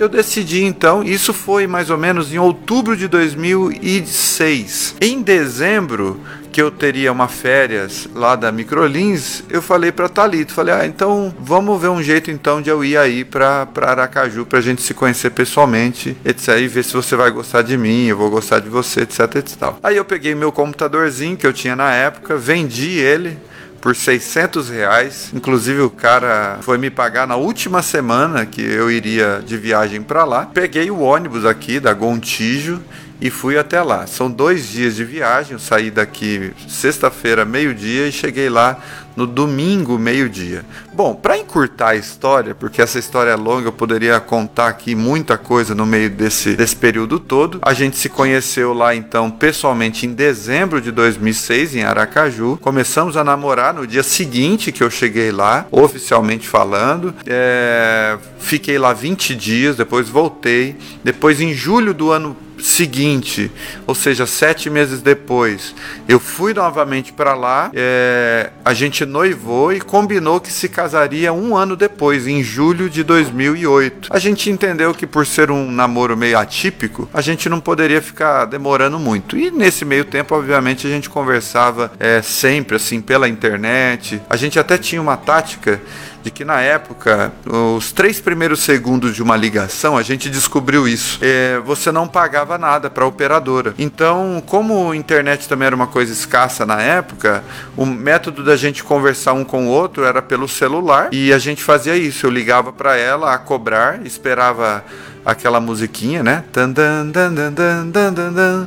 eu 0.00 0.08
decidi 0.08 0.64
então, 0.64 1.02
isso 1.02 1.34
foi 1.34 1.66
mais 1.66 1.90
ou 1.90 1.98
menos 1.98 2.32
em 2.32 2.38
outubro 2.38 2.96
de 2.96 3.06
2006. 3.06 4.96
Em 4.98 5.20
dezembro, 5.20 6.18
que 6.50 6.60
eu 6.60 6.70
teria 6.70 7.12
uma 7.12 7.28
férias 7.28 8.08
lá 8.14 8.36
da 8.36 8.50
Microlins, 8.50 9.42
eu 9.48 9.62
falei 9.62 9.92
para 9.92 10.08
Talito, 10.08 10.52
falei: 10.52 10.74
"Ah, 10.74 10.86
então 10.86 11.34
vamos 11.38 11.80
ver 11.80 11.88
um 11.88 12.02
jeito 12.02 12.30
então 12.30 12.60
de 12.60 12.70
eu 12.70 12.84
ir 12.84 12.96
aí 12.96 13.24
para 13.24 13.68
Aracaju 13.80 14.44
pra 14.44 14.60
gente 14.60 14.82
se 14.82 14.92
conhecer 14.94 15.30
pessoalmente, 15.30 16.16
etc, 16.24 16.58
e 16.58 16.68
ver 16.68 16.84
se 16.84 16.92
você 16.92 17.16
vai 17.16 17.30
gostar 17.30 17.62
de 17.62 17.76
mim, 17.76 18.06
eu 18.06 18.16
vou 18.16 18.30
gostar 18.30 18.58
de 18.60 18.68
você, 18.68 19.02
etc, 19.02 19.36
etc. 19.36 19.74
Aí 19.82 19.96
eu 19.96 20.04
peguei 20.04 20.34
meu 20.34 20.52
computadorzinho 20.52 21.36
que 21.36 21.46
eu 21.46 21.52
tinha 21.52 21.76
na 21.76 21.92
época, 21.94 22.36
vendi 22.36 22.98
ele 22.98 23.38
por 23.80 23.96
600 23.96 24.68
reais. 24.68 25.30
Inclusive 25.34 25.80
o 25.80 25.90
cara 25.90 26.58
foi 26.62 26.78
me 26.78 26.90
pagar 26.90 27.26
na 27.26 27.36
última 27.36 27.82
semana 27.82 28.44
que 28.44 28.60
eu 28.60 28.90
iria 28.90 29.42
de 29.44 29.56
viagem 29.56 30.02
para 30.02 30.24
lá. 30.24 30.46
Peguei 30.46 30.90
o 30.90 31.00
ônibus 31.00 31.44
aqui 31.44 31.80
da 31.80 31.92
Gontijo 31.92 32.80
e 33.20 33.30
fui 33.30 33.58
até 33.58 33.82
lá. 33.82 34.06
São 34.06 34.30
dois 34.30 34.68
dias 34.68 34.96
de 34.96 35.04
viagem. 35.04 35.52
Eu 35.52 35.58
saí 35.58 35.90
daqui 35.90 36.52
sexta-feira, 36.66 37.44
meio-dia, 37.44 38.06
e 38.08 38.12
cheguei 38.12 38.48
lá 38.48 38.78
no 39.14 39.26
domingo, 39.26 39.98
meio-dia. 39.98 40.64
Bom, 40.92 41.14
para 41.14 41.38
encurtar 41.38 41.90
a 41.90 41.96
história, 41.96 42.54
porque 42.54 42.82
essa 42.82 42.98
história 42.98 43.30
é 43.30 43.36
longa, 43.36 43.68
eu 43.68 43.72
poderia 43.72 44.18
contar 44.18 44.68
aqui 44.68 44.94
muita 44.94 45.38
coisa 45.38 45.74
no 45.74 45.86
meio 45.86 46.10
desse, 46.10 46.56
desse 46.56 46.74
período 46.74 47.20
todo. 47.20 47.60
A 47.62 47.72
gente 47.72 47.96
se 47.96 48.08
conheceu 48.08 48.72
lá 48.72 48.94
então 48.94 49.30
pessoalmente 49.30 50.04
em 50.04 50.12
dezembro 50.12 50.80
de 50.80 50.90
2006 50.90 51.76
em 51.76 51.84
Aracaju. 51.84 52.58
Começamos 52.60 53.16
a 53.16 53.22
namorar 53.22 53.72
no 53.72 53.86
dia 53.86 54.02
seguinte 54.02 54.72
que 54.72 54.82
eu 54.82 54.90
cheguei 54.90 55.30
lá, 55.30 55.64
oficialmente 55.70 56.48
falando. 56.48 57.14
É, 57.24 58.18
fiquei 58.40 58.76
lá 58.76 58.92
20 58.92 59.36
dias, 59.36 59.76
depois 59.76 60.08
voltei. 60.08 60.76
Depois, 61.04 61.40
em 61.40 61.54
julho 61.54 61.94
do 61.94 62.10
ano 62.10 62.36
seguinte, 62.62 63.50
ou 63.86 63.94
seja, 63.94 64.26
sete 64.26 64.68
meses 64.70 65.02
depois, 65.02 65.74
eu 66.08 66.20
fui 66.20 66.54
novamente 66.54 67.12
para 67.12 67.34
lá. 67.34 67.70
É, 67.74 68.50
a 68.64 68.72
gente 68.72 69.04
noivou 69.04 69.72
e 69.72 69.80
combinou 69.80 70.40
que 70.40 70.52
se 70.52 70.68
casaria 70.80 71.30
um 71.30 71.54
ano 71.54 71.76
depois, 71.76 72.26
em 72.26 72.42
julho 72.42 72.88
de 72.88 73.04
2008. 73.04 74.08
A 74.10 74.18
gente 74.18 74.48
entendeu 74.48 74.94
que 74.94 75.06
por 75.06 75.26
ser 75.26 75.50
um 75.50 75.70
namoro 75.70 76.16
meio 76.16 76.38
atípico, 76.38 77.06
a 77.12 77.20
gente 77.20 77.50
não 77.50 77.60
poderia 77.60 78.00
ficar 78.00 78.46
demorando 78.46 78.98
muito. 78.98 79.36
E 79.36 79.50
nesse 79.50 79.84
meio 79.84 80.06
tempo, 80.06 80.34
obviamente, 80.34 80.86
a 80.86 80.90
gente 80.90 81.10
conversava 81.10 81.92
é, 82.00 82.22
sempre 82.22 82.76
assim 82.76 83.02
pela 83.02 83.28
internet. 83.28 84.22
A 84.30 84.38
gente 84.38 84.58
até 84.58 84.78
tinha 84.78 85.02
uma 85.02 85.18
tática 85.18 85.82
de 86.22 86.30
que 86.30 86.44
na 86.44 86.60
época, 86.60 87.32
os 87.76 87.92
três 87.92 88.20
primeiros 88.20 88.60
segundos 88.60 89.14
de 89.14 89.22
uma 89.22 89.36
ligação, 89.36 89.96
a 89.96 90.02
gente 90.02 90.28
descobriu 90.28 90.86
isso. 90.86 91.18
É, 91.22 91.58
você 91.60 91.90
não 91.90 92.06
pagava 92.06 92.58
nada 92.58 92.90
para 92.90 93.04
a 93.04 93.06
operadora. 93.06 93.74
Então, 93.78 94.42
como 94.46 94.90
a 94.90 94.96
internet 94.96 95.48
também 95.48 95.66
era 95.66 95.76
uma 95.76 95.86
coisa 95.86 96.12
escassa 96.12 96.66
na 96.66 96.80
época, 96.80 97.42
o 97.76 97.86
método 97.86 98.44
da 98.44 98.56
gente 98.56 98.84
conversar 98.84 99.32
um 99.32 99.44
com 99.44 99.66
o 99.66 99.70
outro 99.70 100.04
era 100.04 100.20
pelo 100.20 100.48
celular 100.48 101.08
e 101.12 101.32
a 101.32 101.38
gente 101.38 101.62
fazia 101.62 101.96
isso. 101.96 102.26
Eu 102.26 102.30
ligava 102.30 102.72
para 102.72 102.96
ela 102.96 103.34
a 103.34 103.38
cobrar, 103.38 104.04
esperava 104.04 104.84
aquela 105.24 105.60
musiquinha, 105.60 106.22
né? 106.22 106.44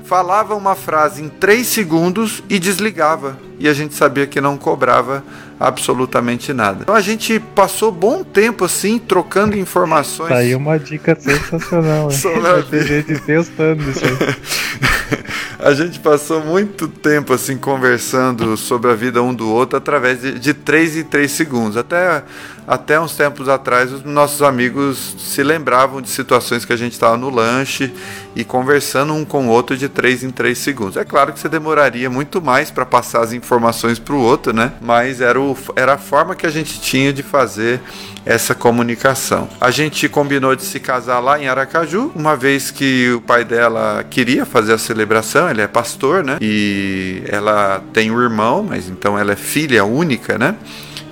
Falava 0.06 0.56
uma 0.56 0.76
frase 0.76 1.22
em 1.22 1.30
3 1.30 1.66
segundos 1.66 2.44
e 2.50 2.60
desligava. 2.60 3.38
E 3.60 3.68
a 3.68 3.74
gente 3.74 3.94
sabia 3.94 4.28
que 4.28 4.42
não 4.42 4.58
cobrava 4.58 5.24
absolutamente 5.64 6.52
nada. 6.52 6.80
Então 6.82 6.94
a 6.96 7.02
gente 7.02 7.40
passou 7.40 7.92
bom 7.92 8.24
tempo 8.24 8.66
assim, 8.66 9.00
trocando 9.00 9.58
informações. 9.58 10.30
Tá 10.30 10.38
aí 10.38 10.54
uma 10.54 10.78
dica 10.78 11.16
sensacional. 11.20 12.10
Tem 12.70 12.82
gente 12.82 13.20
testando 13.20 13.82
isso 13.90 14.04
aí. 14.04 15.24
a 15.60 15.74
gente 15.74 16.00
passou 16.00 16.44
muito 16.44 16.88
tempo 16.88 17.34
assim 17.34 17.58
conversando 17.58 18.58
sobre 18.58 18.92
a 18.92 18.94
vida 18.94 19.24
um 19.24 19.34
do 19.34 19.50
outro 19.50 19.78
através 19.78 20.22
de, 20.22 20.38
de 20.38 20.54
3 20.54 20.98
em 20.98 21.04
3 21.04 21.32
segundos. 21.32 21.78
Até 21.78 22.24
até 22.66 23.00
uns 23.00 23.16
tempos 23.16 23.50
atrás, 23.50 23.92
os 23.92 24.04
nossos 24.04 24.42
amigos 24.42 25.16
se 25.20 25.44
lembravam 25.44 26.02
de 26.02 26.10
situações 26.10 26.64
que 26.64 26.72
a 26.72 26.78
gente 26.78 26.94
estava 26.94 27.18
no 27.18 27.30
lanche 27.30 27.94
e 28.36 28.46
conversando 28.46 29.14
um 29.14 29.26
com 29.26 29.48
o 29.48 29.50
outro 29.50 29.76
de 29.76 29.90
3 29.90 30.24
em 30.24 30.32
3 30.32 30.58
segundos. 30.58 30.96
É 30.96 31.04
claro 31.04 31.34
que 31.34 31.40
você 31.40 31.50
demoraria 31.50 32.10
muito 32.10 32.42
mais 32.42 32.72
para 32.72 32.86
passar 32.86 33.22
as 33.22 33.34
informações 33.34 34.00
para 34.00 34.16
o 34.16 34.20
outro, 34.20 34.54
né? 34.54 34.74
Mas 34.82 35.20
era, 35.20 35.40
o, 35.40 35.53
era 35.76 35.94
a 35.94 35.98
forma 35.98 36.36
que 36.36 36.46
a 36.46 36.50
gente 36.50 36.80
tinha 36.80 37.12
de 37.12 37.24
fazer 37.24 37.80
essa 38.26 38.56
comunicação. 38.56 39.50
A 39.60 39.72
gente 39.72 40.08
combinou 40.08 40.56
de 40.56 40.64
se 40.64 40.80
casar 40.80 41.20
lá 41.20 41.40
em 41.40 41.48
Aracaju, 41.48 42.12
uma 42.16 42.36
vez 42.36 42.72
que 42.72 43.12
o 43.12 43.22
pai 43.22 43.44
dela 43.44 44.06
queria 44.10 44.46
fazer 44.46 44.74
a 44.74 44.78
celebração, 44.78 45.50
ele 45.50 45.62
é 45.62 45.68
pastor, 45.68 46.24
né? 46.24 46.38
E 46.42 47.24
ela 47.28 47.84
tem 47.92 48.12
um 48.12 48.22
irmão, 48.22 48.66
mas 48.68 48.88
então 48.88 49.18
ela 49.18 49.34
é 49.34 49.36
filha 49.36 49.84
única, 49.84 50.38
né? 50.38 50.56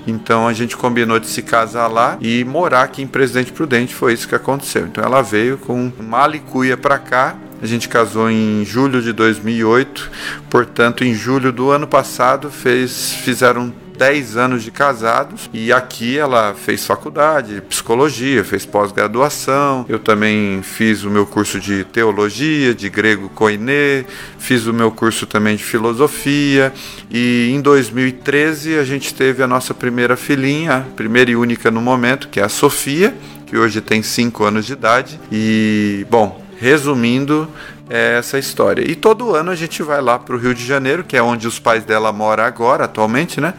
Então 0.07 0.47
a 0.47 0.53
gente 0.53 0.75
combinou 0.75 1.19
de 1.19 1.27
se 1.27 1.41
casar 1.41 1.87
lá 1.87 2.17
e 2.19 2.43
morar 2.43 2.83
aqui 2.83 3.01
em 3.01 3.07
Presidente 3.07 3.51
Prudente. 3.51 3.93
Foi 3.93 4.13
isso 4.13 4.27
que 4.27 4.35
aconteceu. 4.35 4.87
Então 4.87 5.03
ela 5.03 5.21
veio 5.21 5.57
com 5.57 5.91
malicuia 5.99 6.75
para 6.75 6.97
cá. 6.97 7.35
A 7.61 7.65
gente 7.67 7.87
casou 7.87 8.29
em 8.29 8.65
julho 8.65 9.03
de 9.03 9.13
2008, 9.13 10.09
portanto, 10.49 11.03
em 11.03 11.13
julho 11.13 11.51
do 11.51 11.69
ano 11.69 11.85
passado 11.85 12.49
fez, 12.49 13.13
fizeram 13.13 13.71
10 14.01 14.35
anos 14.35 14.63
de 14.63 14.71
casados 14.71 15.47
e 15.53 15.71
aqui 15.71 16.17
ela 16.17 16.55
fez 16.55 16.83
faculdade 16.87 17.53
de 17.53 17.61
psicologia, 17.61 18.43
fez 18.43 18.65
pós-graduação. 18.65 19.85
Eu 19.87 19.99
também 19.99 20.63
fiz 20.63 21.03
o 21.03 21.09
meu 21.11 21.23
curso 21.23 21.59
de 21.59 21.83
teologia, 21.83 22.73
de 22.73 22.89
grego 22.89 23.29
koiné, 23.29 24.03
fiz 24.39 24.65
o 24.65 24.73
meu 24.73 24.89
curso 24.89 25.27
também 25.27 25.55
de 25.55 25.63
filosofia 25.63 26.73
e 27.11 27.51
em 27.53 27.61
2013 27.61 28.79
a 28.79 28.83
gente 28.83 29.13
teve 29.13 29.43
a 29.43 29.47
nossa 29.47 29.71
primeira 29.71 30.17
filhinha, 30.17 30.83
primeira 30.95 31.29
e 31.29 31.35
única 31.35 31.69
no 31.69 31.79
momento, 31.79 32.27
que 32.27 32.39
é 32.39 32.43
a 32.43 32.49
Sofia, 32.49 33.13
que 33.45 33.55
hoje 33.55 33.81
tem 33.81 34.01
5 34.01 34.43
anos 34.43 34.65
de 34.65 34.73
idade. 34.73 35.19
E, 35.31 36.07
bom, 36.09 36.43
resumindo, 36.59 37.47
é 37.93 38.17
essa 38.17 38.39
história. 38.39 38.89
E 38.89 38.95
todo 38.95 39.35
ano 39.35 39.51
a 39.51 39.55
gente 39.55 39.83
vai 39.83 40.01
lá 40.01 40.17
para 40.17 40.33
o 40.33 40.39
Rio 40.39 40.55
de 40.55 40.65
Janeiro, 40.65 41.03
que 41.03 41.17
é 41.17 41.21
onde 41.21 41.45
os 41.45 41.59
pais 41.59 41.83
dela 41.83 42.13
moram 42.13 42.45
agora, 42.45 42.85
atualmente, 42.85 43.41
né? 43.41 43.53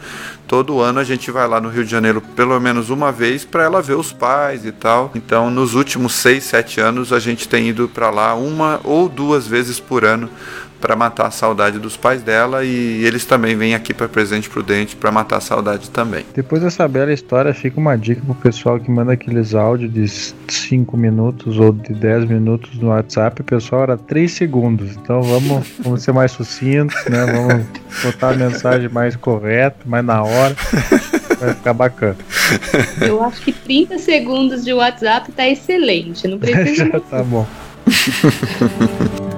Todo 0.47 0.81
ano 0.81 0.99
a 0.99 1.03
gente 1.03 1.29
vai 1.29 1.47
lá 1.47 1.61
no 1.61 1.69
Rio 1.69 1.85
de 1.85 1.91
Janeiro 1.91 2.19
pelo 2.19 2.59
menos 2.59 2.89
uma 2.89 3.11
vez 3.11 3.45
para 3.45 3.63
ela 3.63 3.79
ver 3.79 3.93
os 3.93 4.11
pais 4.11 4.65
e 4.65 4.71
tal. 4.71 5.11
Então, 5.13 5.51
nos 5.51 5.75
últimos 5.75 6.13
seis, 6.13 6.45
sete 6.45 6.81
anos 6.81 7.13
a 7.13 7.19
gente 7.19 7.47
tem 7.47 7.69
ido 7.69 7.87
para 7.87 8.09
lá 8.09 8.33
uma 8.33 8.81
ou 8.83 9.07
duas 9.07 9.45
vezes 9.45 9.79
por 9.79 10.03
ano 10.03 10.27
para 10.83 10.97
matar 10.97 11.27
a 11.27 11.31
saudade 11.31 11.79
dos 11.79 11.95
pais 11.95 12.21
dela 12.21 12.65
e 12.65 13.05
eles 13.05 13.23
também 13.23 13.55
vêm 13.55 13.73
aqui 13.73 13.93
para 13.93 14.09
Presente 14.09 14.49
Prudente 14.49 14.97
para 14.97 15.09
matar 15.13 15.37
a 15.37 15.39
saudade 15.39 15.89
também. 15.89 16.25
Depois 16.35 16.61
dessa 16.61 16.85
bela 16.89 17.13
história, 17.13 17.53
fica 17.53 17.79
uma 17.79 17.97
dica 17.97 18.21
pro 18.25 18.35
pessoal 18.35 18.77
que 18.77 18.91
manda 18.91 19.13
aqueles 19.13 19.55
áudios 19.55 19.93
de 19.93 20.05
5 20.09 20.97
minutos 20.97 21.57
ou 21.57 21.71
de 21.71 21.93
10 21.93 22.25
minutos 22.25 22.77
no 22.79 22.89
WhatsApp, 22.89 23.39
o 23.39 23.45
pessoal 23.45 23.83
era 23.83 23.97
3 23.97 24.29
segundos. 24.29 24.97
Então 24.97 25.21
vamos, 25.21 25.65
vamos 25.79 26.03
ser 26.03 26.11
mais 26.11 26.33
sucintos, 26.33 27.01
né? 27.05 27.27
Vamos 27.27 27.65
botar 28.03 28.31
a 28.31 28.33
mensagem 28.33 28.89
mais 28.89 29.15
correta, 29.15 29.77
mais 29.85 30.03
na 30.03 30.21
hora. 30.21 30.53
Vai 31.39 31.53
ficar 31.53 31.73
bacana. 31.73 32.17
Eu 32.99 33.23
acho 33.23 33.41
que 33.41 33.53
30 33.53 33.99
segundos 33.99 34.65
de 34.65 34.73
WhatsApp 34.73 35.31
tá 35.31 35.47
excelente. 35.47 36.27
Não 36.27 36.37
precisa. 36.39 36.89
Já 36.91 36.99
tá 36.99 37.23
bom. 37.23 37.47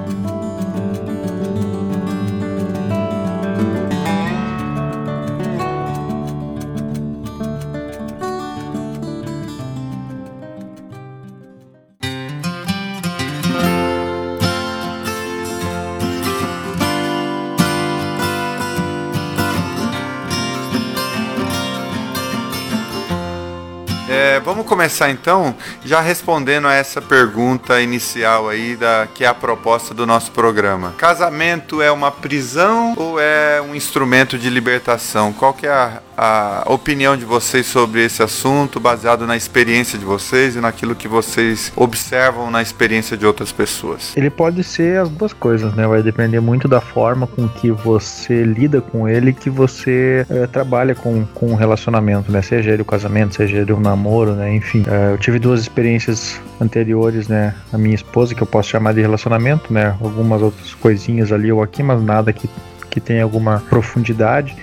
começar 24.86 25.10
então 25.10 25.52
já 25.84 26.00
respondendo 26.00 26.68
a 26.68 26.72
essa 26.72 27.02
pergunta 27.02 27.80
inicial 27.80 28.48
aí 28.48 28.76
da 28.76 29.08
que 29.12 29.24
é 29.24 29.26
a 29.26 29.34
proposta 29.34 29.92
do 29.92 30.06
nosso 30.06 30.30
programa. 30.30 30.94
Casamento 30.96 31.82
é 31.82 31.90
uma 31.90 32.12
prisão 32.12 32.94
ou 32.96 33.18
é 33.18 33.60
um 33.60 33.74
instrumento 33.74 34.38
de 34.38 34.48
libertação? 34.48 35.32
Qual 35.32 35.52
que 35.52 35.66
é 35.66 35.72
a, 35.72 36.00
a 36.16 36.64
opinião 36.66 37.16
de 37.16 37.24
vocês 37.24 37.66
sobre 37.66 38.04
esse 38.04 38.22
assunto, 38.22 38.80
baseado 38.80 39.26
na 39.26 39.36
experiência 39.36 39.98
de 39.98 40.04
vocês 40.04 40.56
e 40.56 40.60
naquilo 40.60 40.94
que 40.94 41.06
vocês 41.06 41.72
observam 41.76 42.50
na 42.50 42.62
experiência 42.62 43.16
de 43.16 43.26
outras 43.26 43.52
pessoas? 43.52 44.16
Ele 44.16 44.30
pode 44.30 44.64
ser 44.64 45.00
as 45.00 45.08
duas 45.08 45.32
coisas, 45.32 45.74
né? 45.74 45.86
Vai 45.86 46.02
depender 46.02 46.40
muito 46.40 46.66
da 46.66 46.80
forma 46.80 47.26
com 47.26 47.48
que 47.48 47.70
você 47.70 48.42
lida 48.44 48.80
com 48.80 49.08
ele, 49.08 49.32
que 49.32 49.50
você 49.50 50.26
é, 50.30 50.46
trabalha 50.46 50.94
com, 50.94 51.24
com 51.26 51.52
o 51.52 51.54
relacionamento, 51.54 52.32
né? 52.32 52.40
Seja 52.40 52.70
ele 52.70 52.82
o 52.82 52.86
casamento, 52.86 53.34
seja 53.34 53.58
ele 53.58 53.72
o 53.72 53.80
namoro, 53.80 54.32
né? 54.32 54.54
Enfim, 54.54 54.84
é, 54.88 55.12
eu 55.12 55.18
tive 55.18 55.38
duas 55.38 55.60
experiências 55.60 56.40
anteriores, 56.60 57.28
né? 57.28 57.54
A 57.72 57.78
minha 57.78 57.94
esposa, 57.94 58.34
que 58.34 58.42
eu 58.42 58.46
posso 58.46 58.70
chamar 58.70 58.94
de 58.94 59.00
relacionamento, 59.00 59.72
né? 59.72 59.94
Algumas 60.00 60.40
outras 60.40 60.74
coisinhas 60.74 61.32
ali 61.32 61.52
ou 61.52 61.62
aqui, 61.62 61.82
mas 61.82 62.02
nada 62.02 62.32
que, 62.32 62.48
que 62.88 63.00
tenha 63.00 63.22
alguma 63.22 63.62
profundidade. 63.68 64.56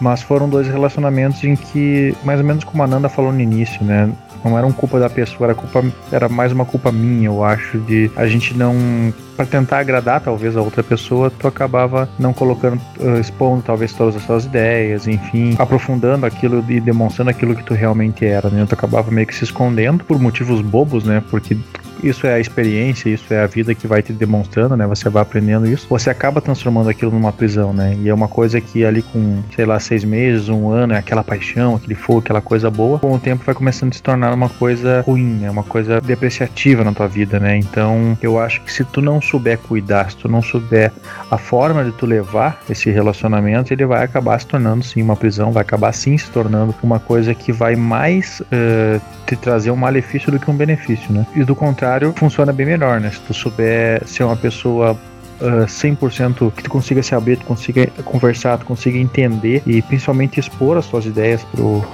Mas 0.00 0.22
foram 0.22 0.48
dois 0.48 0.68
relacionamentos 0.68 1.42
em 1.44 1.56
que, 1.56 2.14
mais 2.24 2.40
ou 2.40 2.46
menos 2.46 2.64
como 2.64 2.82
a 2.82 2.86
Nanda 2.86 3.08
falou 3.08 3.32
no 3.32 3.40
início, 3.40 3.84
né? 3.84 4.10
Não 4.44 4.56
era 4.56 4.66
uma 4.66 4.72
culpa 4.72 5.00
da 5.00 5.10
pessoa, 5.10 5.48
era, 5.48 5.54
culpa, 5.54 5.84
era 6.12 6.28
mais 6.28 6.52
uma 6.52 6.64
culpa 6.64 6.92
minha, 6.92 7.26
eu 7.26 7.42
acho, 7.42 7.78
de 7.78 8.10
a 8.14 8.26
gente 8.26 8.54
não. 8.54 9.12
para 9.36 9.44
tentar 9.44 9.78
agradar 9.78 10.20
talvez 10.20 10.56
a 10.56 10.62
outra 10.62 10.82
pessoa, 10.82 11.30
tu 11.30 11.48
acabava 11.48 12.08
não 12.18 12.32
colocando, 12.32 12.80
expondo 13.20 13.62
talvez 13.62 13.92
todas 13.92 14.14
as 14.14 14.22
suas 14.22 14.44
ideias, 14.44 15.08
enfim, 15.08 15.56
aprofundando 15.58 16.24
aquilo 16.24 16.64
e 16.68 16.80
demonstrando 16.80 17.30
aquilo 17.30 17.54
que 17.56 17.64
tu 17.64 17.74
realmente 17.74 18.24
era, 18.24 18.48
né? 18.48 18.64
Tu 18.68 18.74
acabava 18.74 19.10
meio 19.10 19.26
que 19.26 19.34
se 19.34 19.44
escondendo 19.44 20.04
por 20.04 20.20
motivos 20.20 20.60
bobos, 20.60 21.02
né? 21.02 21.22
Porque 21.30 21.56
isso 22.02 22.26
é 22.26 22.34
a 22.34 22.40
experiência, 22.40 23.08
isso 23.08 23.32
é 23.32 23.42
a 23.42 23.46
vida 23.46 23.74
que 23.74 23.86
vai 23.86 24.02
te 24.02 24.12
demonstrando, 24.12 24.76
né? 24.76 24.86
Você 24.86 25.08
vai 25.08 25.22
aprendendo 25.22 25.66
isso. 25.66 25.86
Você 25.88 26.10
acaba 26.10 26.40
transformando 26.40 26.88
aquilo 26.88 27.10
numa 27.10 27.32
prisão, 27.32 27.72
né? 27.72 27.96
E 28.00 28.08
é 28.08 28.14
uma 28.14 28.28
coisa 28.28 28.60
que 28.60 28.84
ali 28.84 29.02
com, 29.02 29.42
sei 29.54 29.64
lá, 29.64 29.78
seis 29.80 30.04
meses, 30.04 30.48
um 30.48 30.70
ano, 30.70 30.94
é 30.94 30.98
aquela 30.98 31.24
paixão, 31.24 31.76
aquele 31.76 31.94
fogo, 31.94 32.20
aquela 32.20 32.40
coisa 32.40 32.70
boa, 32.70 32.98
com 32.98 33.12
o 33.12 33.18
tempo 33.18 33.44
vai 33.44 33.54
começando 33.54 33.90
a 33.92 33.94
se 33.94 34.02
tornar 34.02 34.32
uma 34.32 34.48
coisa 34.48 35.02
ruim, 35.06 35.38
né? 35.40 35.50
Uma 35.50 35.62
coisa 35.62 36.00
depreciativa 36.00 36.84
na 36.84 36.92
tua 36.92 37.08
vida, 37.08 37.38
né? 37.38 37.56
Então, 37.56 38.16
eu 38.22 38.38
acho 38.38 38.60
que 38.62 38.72
se 38.72 38.84
tu 38.84 39.00
não 39.00 39.20
souber 39.20 39.58
cuidar, 39.58 40.10
se 40.10 40.16
tu 40.16 40.28
não 40.28 40.42
souber 40.42 40.92
a 41.30 41.38
forma 41.38 41.84
de 41.84 41.92
tu 41.92 42.06
levar 42.06 42.60
esse 42.68 42.90
relacionamento, 42.90 43.72
ele 43.72 43.84
vai 43.86 44.04
acabar 44.04 44.38
se 44.38 44.46
tornando 44.46 44.84
sim 44.84 45.02
uma 45.02 45.16
prisão, 45.16 45.52
vai 45.52 45.62
acabar 45.62 45.92
sim 45.92 46.16
se 46.16 46.30
tornando 46.30 46.74
uma 46.82 46.98
coisa 46.98 47.34
que 47.34 47.52
vai 47.52 47.76
mais 47.76 48.40
uh, 48.40 49.00
te 49.26 49.36
trazer 49.36 49.70
um 49.70 49.76
malefício 49.76 50.30
do 50.32 50.38
que 50.38 50.50
um 50.50 50.56
benefício, 50.56 51.12
né? 51.12 51.26
E 51.34 51.44
do 51.44 51.54
contrário, 51.54 51.87
funciona 52.14 52.52
bem 52.52 52.66
melhor, 52.66 53.00
né? 53.00 53.10
Se 53.10 53.20
tu 53.20 53.34
souber 53.34 54.06
ser 54.06 54.24
uma 54.24 54.36
pessoa 54.36 54.92
uh, 55.40 55.66
100% 55.66 56.52
que 56.52 56.62
tu 56.62 56.70
consiga 56.70 57.02
se 57.02 57.14
abrir, 57.14 57.36
tu 57.36 57.44
consiga 57.44 57.86
conversar, 58.04 58.58
tu 58.58 58.66
consiga 58.66 58.98
entender 58.98 59.62
e 59.66 59.82
principalmente 59.82 60.40
expor 60.40 60.76
as 60.76 60.86
tuas 60.86 61.06
ideias 61.06 61.42
pro 61.44 61.84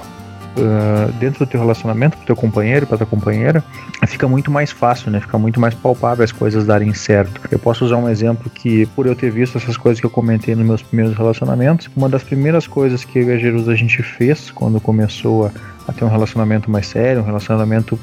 Uh, 0.57 1.11
dentro 1.19 1.45
do 1.45 1.51
teu 1.51 1.59
relacionamento 1.59 2.15
com 2.15 2.23
teu 2.23 2.33
companheiro, 2.33 2.87
para 2.87 2.99
tua 2.99 3.05
companheira, 3.05 3.61
fica 4.07 4.25
muito 4.25 4.49
mais 4.49 4.71
fácil, 4.71 5.11
né? 5.11 5.19
Fica 5.19 5.37
muito 5.37 5.59
mais 5.59 5.73
palpável 5.73 6.23
as 6.23 6.31
coisas 6.31 6.65
darem 6.65 6.93
certo. 6.93 7.41
Eu 7.51 7.59
posso 7.59 7.83
usar 7.83 7.97
um 7.97 8.07
exemplo 8.07 8.49
que, 8.49 8.85
por 8.95 9.05
eu 9.05 9.13
ter 9.13 9.29
visto 9.29 9.57
essas 9.57 9.75
coisas 9.75 9.99
que 9.99 10.05
eu 10.05 10.09
comentei 10.09 10.55
nos 10.55 10.65
meus 10.65 10.81
primeiros 10.81 11.13
relacionamentos, 11.17 11.89
uma 11.93 12.07
das 12.07 12.23
primeiras 12.23 12.67
coisas 12.67 13.03
que 13.03 13.19
eu 13.19 13.31
e 13.31 13.33
a 13.33 13.37
Jerusa 13.37 13.73
a 13.73 13.75
gente 13.75 14.01
fez 14.01 14.49
quando 14.49 14.79
começou 14.79 15.47
a 15.47 15.51
a 15.87 15.93
ter 15.93 16.03
um 16.03 16.09
relacionamento 16.09 16.69
mais 16.69 16.87
sério, 16.87 17.21
um 17.21 17.25
relacionamento 17.25 17.99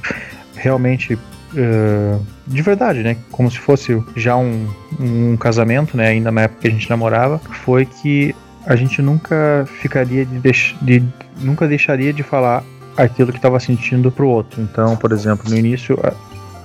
realmente 0.55 1.19
uh, 1.55 2.25
de 2.47 2.63
verdade, 2.63 3.03
né? 3.03 3.17
Como 3.31 3.51
se 3.51 3.59
fosse 3.59 4.03
já 4.17 4.37
um, 4.37 4.69
um 4.99 5.37
casamento, 5.37 5.97
né? 5.97 6.09
Ainda 6.09 6.31
na 6.31 6.43
época 6.43 6.63
que 6.63 6.69
a 6.69 6.71
gente 6.71 6.89
namorava, 6.89 7.39
foi 7.39 7.87
que 7.87 8.35
a 8.67 8.77
gente 8.77 9.03
nunca 9.03 9.67
ficaria 9.81 10.25
de, 10.25 10.39
deix 10.39 10.75
de 10.83 11.03
nunca 11.41 11.67
deixaria 11.67 12.13
de 12.13 12.23
falar 12.23 12.63
aquilo 12.97 13.33
que 13.33 13.39
estava 13.39 13.59
sentindo 13.59 14.11
pro 14.11 14.29
outro. 14.29 14.61
Então, 14.61 14.97
por 14.97 15.13
exemplo, 15.13 15.49
no 15.49 15.57
início 15.57 15.99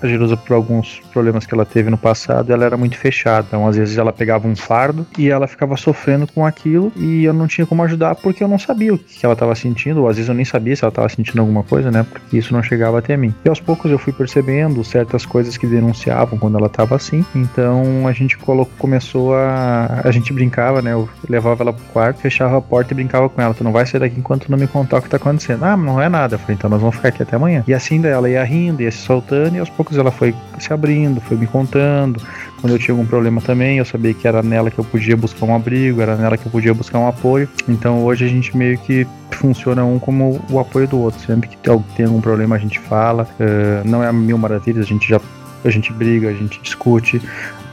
a 0.01 0.07
Jerusa, 0.07 0.37
por 0.37 0.53
alguns 0.53 1.01
problemas 1.11 1.45
que 1.45 1.53
ela 1.53 1.65
teve 1.65 1.89
no 1.89 1.97
passado, 1.97 2.51
ela 2.51 2.65
era 2.65 2.77
muito 2.77 2.97
fechada. 2.97 3.45
Então, 3.47 3.67
às 3.67 3.75
vezes, 3.75 3.97
ela 3.97 4.13
pegava 4.13 4.47
um 4.47 4.55
fardo 4.55 5.05
e 5.17 5.29
ela 5.29 5.47
ficava 5.47 5.75
sofrendo 5.77 6.27
com 6.27 6.45
aquilo 6.45 6.91
e 6.95 7.23
eu 7.23 7.33
não 7.33 7.47
tinha 7.47 7.65
como 7.65 7.83
ajudar 7.83 8.15
porque 8.15 8.43
eu 8.43 8.47
não 8.47 8.59
sabia 8.59 8.93
o 8.93 8.97
que 8.97 9.25
ela 9.25 9.33
estava 9.33 9.55
sentindo, 9.55 10.01
ou 10.01 10.09
às 10.09 10.15
vezes 10.15 10.29
eu 10.29 10.35
nem 10.35 10.45
sabia 10.45 10.75
se 10.75 10.83
ela 10.83 10.89
estava 10.89 11.09
sentindo 11.09 11.39
alguma 11.39 11.63
coisa, 11.63 11.91
né? 11.91 12.05
Porque 12.09 12.37
isso 12.37 12.53
não 12.53 12.61
chegava 12.61 12.99
até 12.99 13.15
mim. 13.15 13.33
E 13.43 13.49
aos 13.49 13.59
poucos 13.59 13.91
eu 13.91 13.97
fui 13.97 14.13
percebendo 14.13 14.83
certas 14.83 15.25
coisas 15.25 15.57
que 15.57 15.67
denunciavam 15.67 16.37
quando 16.37 16.57
ela 16.57 16.67
estava 16.67 16.95
assim. 16.95 17.25
Então, 17.35 18.07
a 18.07 18.11
gente 18.11 18.37
colocou, 18.37 18.73
começou 18.77 19.35
a. 19.35 20.01
A 20.03 20.11
gente 20.11 20.31
brincava, 20.33 20.81
né? 20.81 20.93
Eu 20.93 21.09
levava 21.29 21.63
ela 21.63 21.73
pro 21.73 21.83
quarto, 21.85 22.19
fechava 22.19 22.57
a 22.57 22.61
porta 22.61 22.93
e 22.93 22.95
brincava 22.95 23.29
com 23.29 23.41
ela. 23.41 23.53
Tu 23.53 23.63
não 23.63 23.71
vai 23.71 23.85
sair 23.85 23.99
daqui 23.99 24.19
enquanto 24.19 24.49
não 24.49 24.57
me 24.57 24.67
contar 24.67 24.97
o 24.97 25.01
que 25.01 25.07
está 25.07 25.17
acontecendo. 25.17 25.63
Ah, 25.63 25.75
não 25.75 26.01
é 26.01 26.09
nada. 26.09 26.35
Eu 26.35 26.39
falei, 26.39 26.55
então 26.55 26.69
nós 26.69 26.79
vamos 26.79 26.95
ficar 26.95 27.09
aqui 27.09 27.23
até 27.23 27.35
amanhã. 27.35 27.63
E 27.67 27.73
assim 27.73 28.05
ela 28.05 28.29
ia 28.29 28.43
rindo, 28.43 28.81
ia 28.81 28.91
se 28.91 28.99
soltando 28.99 29.55
e 29.55 29.59
aos 29.59 29.69
poucos 29.69 29.86
poucos 29.87 29.97
ela 29.97 30.11
foi 30.11 30.35
se 30.59 30.71
abrindo, 30.73 31.21
foi 31.21 31.37
me 31.37 31.47
contando. 31.47 32.21
Quando 32.59 32.73
eu 32.73 32.79
tinha 32.79 32.93
algum 32.93 33.05
problema 33.05 33.39
também, 33.39 33.77
eu 33.77 33.85
sabia 33.85 34.13
que 34.13 34.27
era 34.27 34.43
nela 34.43 34.69
que 34.69 34.79
eu 34.79 34.83
podia 34.83 35.15
buscar 35.15 35.45
um 35.45 35.55
abrigo, 35.55 36.01
era 36.01 36.15
nela 36.15 36.37
que 36.37 36.45
eu 36.45 36.51
podia 36.51 36.73
buscar 36.73 36.99
um 36.99 37.07
apoio. 37.07 37.47
Então 37.67 38.03
hoje 38.03 38.25
a 38.25 38.27
gente 38.27 38.55
meio 38.55 38.77
que 38.77 39.07
funciona 39.31 39.85
um 39.85 39.97
como 39.97 40.41
o 40.49 40.59
apoio 40.59 40.87
do 40.87 40.99
outro. 40.99 41.19
Sempre 41.21 41.47
que 41.47 41.57
tem 41.57 42.05
algum 42.05 42.19
problema 42.19 42.55
a 42.55 42.59
gente 42.59 42.79
fala. 42.79 43.27
Uh, 43.39 43.87
não 43.87 44.03
é 44.03 44.11
mil 44.11 44.37
maravilhas, 44.37 44.85
a 44.85 44.87
gente 44.87 45.07
já 45.07 45.21
a 45.65 45.69
gente 45.69 45.91
briga, 45.91 46.29
a 46.29 46.33
gente 46.33 46.61
discute, 46.61 47.21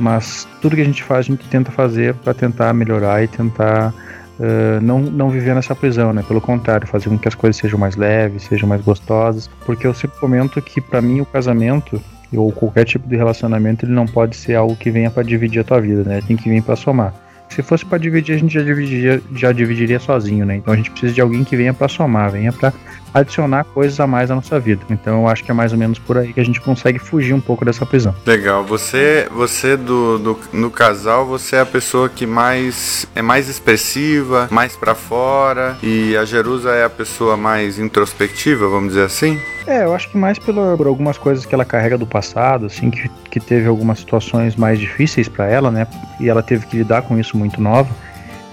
mas 0.01 0.49
tudo 0.61 0.75
que 0.75 0.83
a 0.83 0.85
gente 0.85 1.03
faz 1.03 1.27
a 1.27 1.29
gente 1.29 1.47
tenta 1.49 1.71
fazer 1.71 2.15
para 2.15 2.33
tentar 2.33 2.73
melhorar 2.73 3.23
e 3.23 3.29
tentar 3.29 3.93
Uh, 4.39 4.81
não, 4.83 5.01
não 5.01 5.31
viver 5.31 5.55
nessa 5.55 5.75
prisão, 5.75 6.13
né? 6.13 6.25
Pelo 6.27 6.41
contrário, 6.41 6.87
fazer 6.87 7.09
com 7.09 7.17
que 7.17 7.29
as 7.29 7.35
coisas 7.35 7.57
sejam 7.57 7.79
mais 7.79 7.95
leves, 7.95 8.43
sejam 8.45 8.69
mais 8.69 8.81
gostosas. 8.81 9.49
Porque 9.65 9.87
eu 9.87 9.95
sempre 9.95 10.19
comento 10.19 10.61
que 10.61 10.81
para 10.81 11.01
mim 11.01 11.21
o 11.21 11.27
casamento 11.27 12.03
ou 12.37 12.51
qualquer 12.51 12.85
tipo 12.85 13.09
de 13.09 13.17
relacionamento 13.17 13.85
ele 13.85 13.93
não 13.93 14.07
pode 14.07 14.37
ser 14.37 14.55
algo 14.57 14.75
que 14.75 14.91
venha 14.91 15.11
para 15.11 15.23
dividir 15.23 15.61
a 15.61 15.65
tua 15.65 15.81
vida, 15.81 16.03
né? 16.03 16.21
Tem 16.27 16.37
que 16.37 16.49
vir 16.49 16.63
para 16.63 16.75
somar. 16.75 17.15
Se 17.49 17.63
fosse 17.63 17.85
para 17.85 17.99
dividir, 17.99 18.35
a 18.35 18.39
gente 18.39 18.53
já 18.53 18.63
dividiria, 18.63 19.23
já 19.37 19.53
dividiria 19.53 20.01
sozinho, 20.01 20.45
né? 20.45 20.57
Então 20.57 20.75
a 20.75 20.77
gente 20.77 20.91
precisa 20.91 21.13
de 21.13 21.21
alguém 21.21 21.45
que 21.45 21.57
venha 21.57 21.73
para 21.73 21.87
somar, 21.89 22.31
venha 22.31 22.53
para 22.53 22.73
adicionar 23.15 23.65
coisas 23.65 23.99
a 24.01 24.07
mais 24.07 24.31
à 24.31 24.35
nossa 24.35 24.59
vida. 24.59 24.83
Então 24.91 25.23
eu 25.23 25.29
acho 25.29 25.45
que 25.45 25.51
é 25.51 25.55
mais 25.55 25.73
ou 25.73 25.79
menos 25.79 25.99
por 26.01 26.19
aí 26.19 26.33
que 26.33 26.41
a 26.41 26.45
gente 26.45 26.61
consegue 26.61 26.99
fugir 26.99 27.33
um 27.33 27.41
pouco 27.41 27.65
dessa 27.65 27.87
prisão. 27.87 28.15
Legal. 28.27 28.65
Você, 28.65 29.29
você 29.31 29.77
do, 29.77 30.19
do 30.19 30.39
no 30.53 30.71
casal, 30.71 31.25
você 31.25 31.57
é 31.57 31.61
a 31.61 31.67
pessoa 31.67 32.09
que 32.09 32.27
mais 32.27 33.07
é 33.15 33.23
mais 33.23 33.49
expressiva, 33.49 34.49
mais 34.51 34.77
para 34.77 34.95
fora, 34.95 35.77
e 35.83 36.17
a 36.17 36.25
Jerusa 36.25 36.71
é 36.73 36.85
a 36.85 36.91
pessoa 36.91 37.37
mais 37.37 37.79
introspectiva, 37.79 38.69
vamos 38.69 38.89
dizer 38.89 39.05
assim? 39.05 39.39
É, 39.67 39.85
eu 39.85 39.95
acho 39.95 40.11
que 40.11 40.19
mais 40.19 40.39
pela, 40.39 40.77
por 40.77 40.87
algumas 40.87 41.17
coisas 41.17 41.47
que 41.47 41.55
ela 41.55 41.65
carrega 41.65 41.97
do 41.97 42.07
passado, 42.07 42.67
assim, 42.67 42.91
que, 42.91 43.09
que 43.31 43.41
teve 43.41 43.67
algumas 43.67 43.99
situações 43.99 44.57
mais 44.57 44.79
difíceis 44.79 45.29
para 45.29 45.47
ela, 45.47 45.71
né? 45.71 45.87
E 46.21 46.29
ela 46.29 46.43
teve 46.43 46.67
que 46.67 46.77
lidar 46.77 47.03
com 47.03 47.19
isso 47.19 47.37
muito 47.37 47.61
nova. 47.61 47.89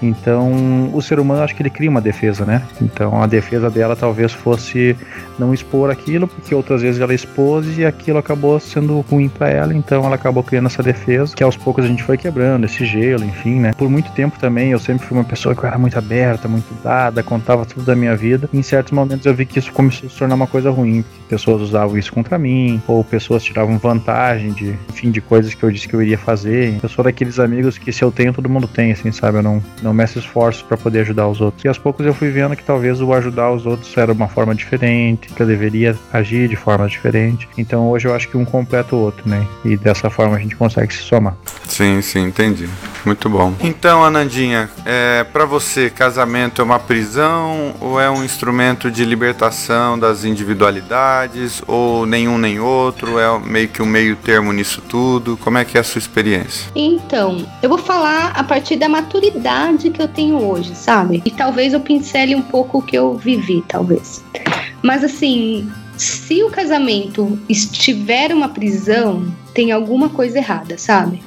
Então, 0.01 0.89
o 0.93 1.01
ser 1.01 1.19
humano 1.19 1.43
acho 1.43 1.55
que 1.55 1.61
ele 1.61 1.69
cria 1.69 1.89
uma 1.89 2.01
defesa, 2.01 2.45
né? 2.45 2.61
Então, 2.81 3.21
a 3.21 3.27
defesa 3.27 3.69
dela 3.69 3.95
talvez 3.95 4.31
fosse 4.31 4.95
não 5.37 5.53
expor 5.53 5.89
aquilo, 5.89 6.27
porque 6.27 6.53
outras 6.53 6.81
vezes 6.81 7.01
ela 7.01 7.13
expôs 7.13 7.77
e 7.77 7.85
aquilo 7.85 8.17
acabou 8.17 8.59
sendo 8.59 8.99
ruim 9.01 9.27
para 9.27 9.49
ela, 9.49 9.73
então 9.73 10.05
ela 10.05 10.15
acabou 10.15 10.43
criando 10.43 10.67
essa 10.67 10.83
defesa, 10.83 11.35
que 11.35 11.43
aos 11.43 11.57
poucos 11.57 11.85
a 11.85 11.87
gente 11.87 12.03
foi 12.03 12.17
quebrando 12.17 12.65
esse 12.65 12.85
gelo, 12.85 13.23
enfim, 13.23 13.59
né? 13.59 13.73
Por 13.73 13.89
muito 13.89 14.11
tempo 14.11 14.37
também 14.39 14.71
eu 14.71 14.79
sempre 14.79 15.05
fui 15.05 15.17
uma 15.17 15.23
pessoa 15.23 15.55
que 15.55 15.65
era 15.65 15.77
muito 15.77 15.97
aberta, 15.97 16.47
muito 16.47 16.71
dada, 16.83 17.23
contava 17.23 17.65
tudo 17.65 17.83
da 17.83 17.95
minha 17.95 18.15
vida. 18.15 18.49
Em 18.53 18.61
certos 18.61 18.91
momentos 18.91 19.25
eu 19.25 19.33
vi 19.33 19.45
que 19.45 19.59
isso 19.59 19.71
começou 19.71 20.07
a 20.07 20.09
se 20.09 20.17
tornar 20.17 20.35
uma 20.35 20.47
coisa 20.47 20.69
ruim, 20.69 21.03
pessoas 21.27 21.61
usavam 21.61 21.97
isso 21.97 22.11
contra 22.13 22.37
mim, 22.37 22.81
ou 22.87 23.03
pessoas 23.03 23.43
tiravam 23.43 23.77
vantagem 23.77 24.51
de, 24.51 24.75
enfim, 24.89 25.11
de 25.11 25.21
coisas 25.21 25.53
que 25.53 25.63
eu 25.63 25.71
disse 25.71 25.87
que 25.87 25.93
eu 25.93 26.01
iria 26.01 26.17
fazer. 26.17 26.77
Eu 26.81 26.89
sou 26.89 27.03
daqueles 27.03 27.39
amigos 27.39 27.77
que 27.77 27.91
se 27.91 28.03
eu 28.03 28.11
tenho, 28.11 28.33
todo 28.33 28.49
mundo 28.49 28.67
tem, 28.67 28.91
assim, 28.91 29.11
sabe? 29.11 29.39
Eu 29.39 29.43
não, 29.43 29.63
não 29.81 29.90
não 29.91 29.93
meço 29.93 30.17
esforços 30.17 30.61
para 30.61 30.77
poder 30.77 31.01
ajudar 31.01 31.27
os 31.27 31.41
outros. 31.41 31.63
E 31.63 31.67
aos 31.67 31.77
poucos 31.77 32.05
eu 32.05 32.13
fui 32.13 32.31
vendo 32.31 32.55
que 32.55 32.63
talvez 32.63 33.01
o 33.01 33.13
ajudar 33.13 33.51
os 33.51 33.65
outros 33.65 33.95
era 33.97 34.11
uma 34.11 34.27
forma 34.27 34.55
diferente, 34.55 35.27
que 35.27 35.41
eu 35.41 35.45
deveria 35.45 35.97
agir 36.11 36.47
de 36.47 36.55
forma 36.55 36.87
diferente. 36.87 37.47
Então 37.57 37.89
hoje 37.89 38.07
eu 38.07 38.15
acho 38.15 38.29
que 38.29 38.37
um 38.37 38.45
completa 38.45 38.95
o 38.95 38.99
outro, 38.99 39.29
né? 39.29 39.45
E 39.63 39.75
dessa 39.75 40.09
forma 40.09 40.37
a 40.37 40.39
gente 40.39 40.55
consegue 40.55 40.93
se 40.93 41.03
somar. 41.03 41.35
Sim, 41.67 42.01
sim, 42.01 42.23
entendi. 42.25 42.67
Muito 43.05 43.29
bom. 43.29 43.53
Então, 43.61 44.03
Anandinha, 44.03 44.69
é, 44.85 45.23
para 45.23 45.45
você, 45.45 45.89
casamento 45.89 46.61
é 46.61 46.63
uma 46.63 46.79
prisão 46.79 47.73
ou 47.79 47.99
é 47.99 48.09
um 48.09 48.23
instrumento 48.23 48.91
de 48.91 49.03
libertação 49.03 49.97
das 49.97 50.23
individualidades 50.23 51.63
ou 51.67 52.05
nenhum 52.05 52.37
nem 52.37 52.59
outro? 52.59 53.17
É 53.17 53.39
meio 53.39 53.67
que 53.69 53.81
um 53.81 53.85
meio 53.85 54.15
termo 54.15 54.53
nisso 54.53 54.81
tudo? 54.87 55.35
Como 55.37 55.57
é 55.57 55.65
que 55.65 55.77
é 55.77 55.81
a 55.81 55.83
sua 55.83 55.99
experiência? 55.99 56.69
Então, 56.75 57.45
eu 57.61 57.69
vou 57.69 57.77
falar 57.77 58.33
a 58.35 58.43
partir 58.43 58.75
da 58.75 58.87
maturidade 58.87 59.80
que 59.89 60.01
eu 60.01 60.07
tenho 60.07 60.37
hoje, 60.37 60.75
sabe? 60.75 61.21
E 61.25 61.31
talvez 61.31 61.73
eu 61.73 61.79
pincele 61.79 62.35
um 62.35 62.41
pouco 62.41 62.77
o 62.77 62.81
que 62.81 62.97
eu 62.97 63.15
vivi, 63.15 63.63
talvez. 63.67 64.23
Mas 64.81 65.03
assim, 65.03 65.69
se 65.97 66.43
o 66.43 66.49
casamento 66.49 67.39
estiver 67.47 68.33
uma 68.33 68.49
prisão, 68.49 69.25
tem 69.53 69.71
alguma 69.71 70.09
coisa 70.09 70.37
errada, 70.37 70.77
sabe? 70.77 71.21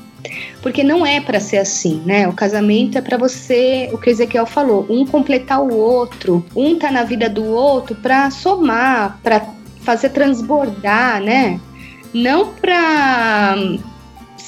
Porque 0.63 0.83
não 0.83 1.05
é 1.05 1.21
para 1.21 1.39
ser 1.39 1.59
assim, 1.59 2.03
né? 2.07 2.27
O 2.27 2.33
casamento 2.33 2.97
é 2.97 3.01
para 3.01 3.19
você, 3.19 3.91
o 3.93 3.99
que 3.99 4.09
o 4.09 4.11
Ezequiel 4.11 4.47
falou, 4.47 4.87
um 4.89 5.07
completar 5.07 5.61
o 5.61 5.75
outro, 5.75 6.45
um 6.57 6.79
tá 6.79 6.91
na 6.91 7.05
vida 7.05 7.29
do 7.29 7.45
outro 7.45 7.95
para 7.95 8.31
somar, 8.31 9.19
para 9.23 9.47
fazer 9.83 10.09
transbordar, 10.09 11.23
né? 11.23 11.61
Não 12.13 12.55
para 12.55 13.57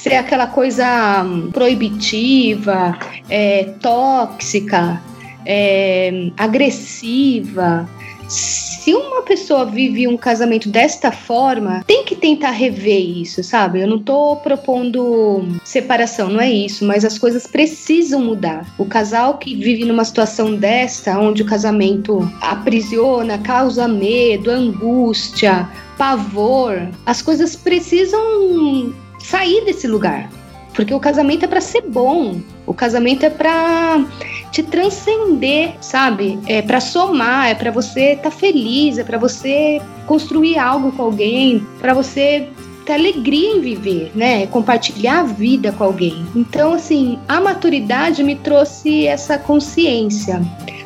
ser 0.01 0.15
aquela 0.15 0.47
coisa 0.47 1.25
proibitiva, 1.51 2.97
é, 3.29 3.63
tóxica, 3.81 5.01
é, 5.45 6.31
agressiva. 6.37 7.89
Se 8.27 8.93
uma 8.93 9.21
pessoa 9.21 9.65
vive 9.65 10.07
um 10.07 10.17
casamento 10.17 10.69
desta 10.69 11.11
forma, 11.11 11.83
tem 11.87 12.03
que 12.03 12.15
tentar 12.15 12.51
rever 12.51 12.99
isso, 12.99 13.41
sabe? 13.43 13.81
Eu 13.81 13.87
não 13.87 13.99
tô 13.99 14.35
propondo 14.37 15.47
separação, 15.63 16.29
não 16.29 16.41
é 16.41 16.51
isso, 16.51 16.85
mas 16.85 17.03
as 17.03 17.17
coisas 17.17 17.47
precisam 17.47 18.21
mudar. 18.21 18.65
O 18.77 18.85
casal 18.85 19.37
que 19.37 19.55
vive 19.55 19.83
numa 19.85 20.05
situação 20.05 20.55
desta, 20.55 21.17
onde 21.17 21.41
o 21.41 21.45
casamento 21.45 22.29
aprisiona, 22.41 23.37
causa 23.37 23.87
medo, 23.87 24.51
angústia, 24.51 25.67
pavor, 25.97 26.87
as 27.05 27.21
coisas 27.21 27.55
precisam 27.55 28.93
sair 29.29 29.65
desse 29.65 29.87
lugar. 29.87 30.29
Porque 30.73 30.93
o 30.93 30.99
casamento 30.99 31.43
é 31.43 31.47
para 31.47 31.59
ser 31.59 31.81
bom, 31.81 32.39
o 32.65 32.73
casamento 32.73 33.25
é 33.25 33.29
para 33.31 34.05
te 34.51 34.61
transcender, 34.61 35.73
sabe? 35.81 36.39
É 36.45 36.61
para 36.61 36.79
somar, 36.79 37.49
é 37.49 37.55
para 37.55 37.71
você 37.71 38.11
estar 38.11 38.29
tá 38.29 38.31
feliz, 38.31 38.99
é 38.99 39.03
para 39.03 39.17
você 39.17 39.81
construir 40.05 40.59
algo 40.59 40.91
com 40.91 41.01
alguém, 41.01 41.65
para 41.79 41.95
você 41.95 42.47
ter 42.85 42.93
alegria 42.93 43.55
em 43.55 43.59
viver, 43.59 44.11
né? 44.13 44.45
Compartilhar 44.47 45.21
a 45.21 45.23
vida 45.23 45.71
com 45.71 45.83
alguém. 45.83 46.25
Então, 46.35 46.73
assim, 46.73 47.17
a 47.27 47.41
maturidade 47.41 48.23
me 48.23 48.35
trouxe 48.35 49.07
essa 49.07 49.37
consciência. 49.37 50.41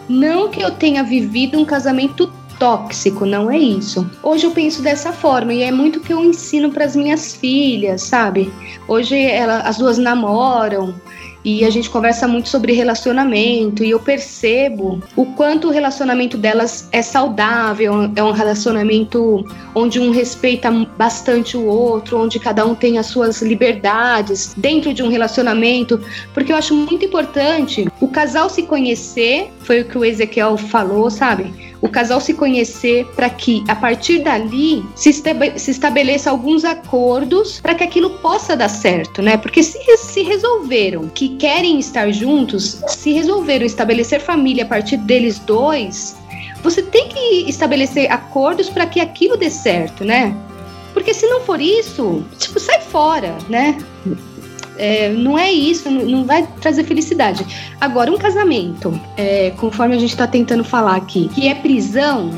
Não 0.07 0.49
que 0.49 0.61
eu 0.61 0.71
tenha 0.71 1.03
vivido 1.03 1.59
um 1.59 1.65
casamento 1.65 2.31
tóxico, 2.61 3.25
não 3.25 3.49
é 3.49 3.57
isso. 3.57 4.07
Hoje 4.21 4.45
eu 4.45 4.51
penso 4.51 4.83
dessa 4.83 5.11
forma 5.11 5.51
e 5.51 5.63
é 5.63 5.71
muito 5.71 5.99
que 5.99 6.13
eu 6.13 6.23
ensino 6.23 6.71
para 6.71 6.85
as 6.85 6.95
minhas 6.95 7.33
filhas, 7.35 8.03
sabe? 8.03 8.53
Hoje 8.87 9.19
ela, 9.19 9.61
as 9.61 9.79
duas 9.79 9.97
namoram, 9.97 10.93
e 11.43 11.65
a 11.65 11.71
gente 11.71 11.89
conversa 11.89 12.27
muito 12.27 12.49
sobre 12.49 12.71
relacionamento 12.73 13.83
e 13.83 13.89
eu 13.89 13.99
percebo 13.99 15.01
o 15.15 15.25
quanto 15.25 15.69
o 15.69 15.71
relacionamento 15.71 16.37
delas 16.37 16.87
é 16.91 17.01
saudável, 17.01 18.11
é 18.15 18.23
um 18.23 18.31
relacionamento 18.31 19.43
onde 19.73 19.99
um 19.99 20.11
respeita 20.11 20.69
bastante 20.95 21.57
o 21.57 21.65
outro, 21.65 22.19
onde 22.19 22.39
cada 22.39 22.63
um 22.63 22.75
tem 22.75 22.99
as 22.99 23.07
suas 23.07 23.41
liberdades 23.41 24.53
dentro 24.55 24.93
de 24.93 25.01
um 25.01 25.09
relacionamento, 25.09 25.99
porque 26.31 26.51
eu 26.51 26.55
acho 26.55 26.75
muito 26.75 27.05
importante 27.05 27.87
o 27.99 28.07
casal 28.07 28.47
se 28.47 28.61
conhecer, 28.61 29.51
foi 29.61 29.81
o 29.81 29.85
que 29.85 29.97
o 29.97 30.05
Ezequiel 30.05 30.57
falou, 30.57 31.09
sabe? 31.09 31.70
O 31.81 31.89
casal 31.89 32.21
se 32.21 32.33
conhecer 32.33 33.05
para 33.15 33.29
que 33.29 33.63
a 33.67 33.75
partir 33.75 34.19
dali 34.19 34.85
se, 34.95 35.11
se 35.11 35.71
estabeleça 35.71 36.29
alguns 36.29 36.63
acordos 36.63 37.59
para 37.59 37.73
que 37.73 37.83
aquilo 37.83 38.11
possa 38.19 38.55
dar 38.55 38.69
certo, 38.69 39.21
né? 39.21 39.35
Porque 39.35 39.63
se, 39.63 39.79
se 39.97 40.21
resolveram 40.21 41.09
que 41.09 41.29
querem 41.37 41.79
estar 41.79 42.11
juntos, 42.11 42.81
se 42.87 43.11
resolveram 43.13 43.65
estabelecer 43.65 44.21
família 44.21 44.63
a 44.63 44.67
partir 44.67 44.97
deles 44.97 45.39
dois, 45.39 46.15
você 46.63 46.83
tem 46.83 47.09
que 47.09 47.49
estabelecer 47.49 48.11
acordos 48.11 48.69
para 48.69 48.85
que 48.85 48.99
aquilo 48.99 49.35
dê 49.35 49.49
certo, 49.49 50.05
né? 50.05 50.35
Porque 50.93 51.13
se 51.13 51.25
não 51.27 51.41
for 51.41 51.59
isso, 51.59 52.23
tipo, 52.37 52.59
sai 52.59 52.81
fora, 52.81 53.37
né? 53.49 53.77
É, 54.77 55.09
não 55.09 55.37
é 55.37 55.51
isso, 55.51 55.89
não 55.89 56.25
vai 56.25 56.47
trazer 56.59 56.83
felicidade. 56.83 57.45
Agora, 57.79 58.11
um 58.11 58.17
casamento, 58.17 58.99
é, 59.17 59.51
conforme 59.57 59.95
a 59.95 59.99
gente 59.99 60.11
está 60.11 60.27
tentando 60.27 60.63
falar 60.63 60.95
aqui, 60.95 61.29
que 61.33 61.47
é 61.47 61.55
prisão, 61.55 62.31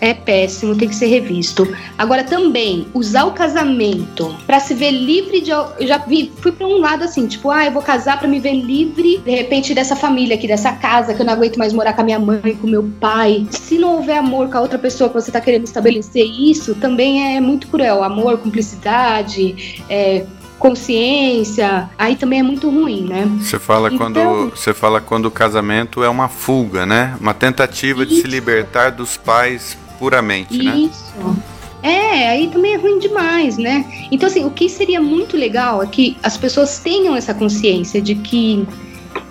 é 0.00 0.14
péssimo, 0.14 0.76
tem 0.76 0.88
que 0.88 0.94
ser 0.94 1.06
revisto. 1.06 1.66
Agora 1.96 2.24
também, 2.24 2.86
usar 2.94 3.24
o 3.24 3.32
casamento 3.32 4.34
para 4.46 4.60
se 4.60 4.74
ver 4.74 4.90
livre 4.90 5.40
de. 5.40 5.50
Eu 5.50 5.74
já 5.80 5.98
vi, 5.98 6.32
fui 6.40 6.52
para 6.52 6.66
um 6.66 6.78
lado 6.78 7.04
assim, 7.04 7.26
tipo, 7.26 7.50
ah, 7.50 7.66
eu 7.66 7.72
vou 7.72 7.82
casar 7.82 8.18
para 8.18 8.28
me 8.28 8.38
ver 8.38 8.54
livre, 8.54 9.18
de 9.18 9.30
repente, 9.30 9.74
dessa 9.74 9.96
família 9.96 10.36
aqui, 10.36 10.46
dessa 10.46 10.72
casa, 10.72 11.14
que 11.14 11.20
eu 11.20 11.26
não 11.26 11.32
aguento 11.32 11.56
mais 11.56 11.72
morar 11.72 11.92
com 11.92 12.02
a 12.02 12.04
minha 12.04 12.18
mãe, 12.18 12.56
com 12.60 12.66
meu 12.66 12.84
pai. 13.00 13.46
Se 13.50 13.78
não 13.78 13.96
houver 13.96 14.18
amor 14.18 14.50
com 14.50 14.58
a 14.58 14.60
outra 14.60 14.78
pessoa 14.78 15.08
que 15.08 15.14
você 15.14 15.30
tá 15.30 15.40
querendo 15.40 15.64
estabelecer 15.64 16.26
isso, 16.26 16.74
também 16.74 17.36
é 17.36 17.40
muito 17.40 17.66
cruel. 17.68 18.02
Amor, 18.02 18.38
cumplicidade, 18.38 19.82
é, 19.88 20.24
consciência, 20.58 21.88
aí 21.98 22.16
também 22.16 22.40
é 22.40 22.42
muito 22.42 22.68
ruim, 22.70 23.02
né? 23.02 23.28
Você 23.40 23.58
fala 23.58 23.88
então, 23.88 23.98
quando 23.98 24.50
você 24.50 24.74
fala 24.74 25.00
quando 25.00 25.26
o 25.26 25.30
casamento 25.30 26.02
é 26.02 26.08
uma 26.08 26.28
fuga, 26.28 26.86
né? 26.86 27.16
Uma 27.20 27.34
tentativa 27.34 28.02
isso. 28.02 28.14
de 28.14 28.20
se 28.22 28.26
libertar 28.26 28.90
dos 28.90 29.16
pais 29.16 29.76
puramente, 29.98 30.54
Isso. 30.54 30.64
né? 30.64 30.76
Isso. 30.76 31.36
É, 31.82 32.28
aí 32.30 32.48
também 32.48 32.74
é 32.74 32.76
ruim 32.76 32.98
demais, 32.98 33.58
né? 33.58 33.84
Então, 34.10 34.28
assim, 34.28 34.44
o 34.44 34.50
que 34.50 34.68
seria 34.68 35.00
muito 35.00 35.36
legal 35.36 35.82
é 35.82 35.86
que 35.86 36.16
as 36.22 36.36
pessoas 36.36 36.78
tenham 36.80 37.14
essa 37.14 37.32
consciência 37.32 38.00
de 38.00 38.14
que 38.16 38.66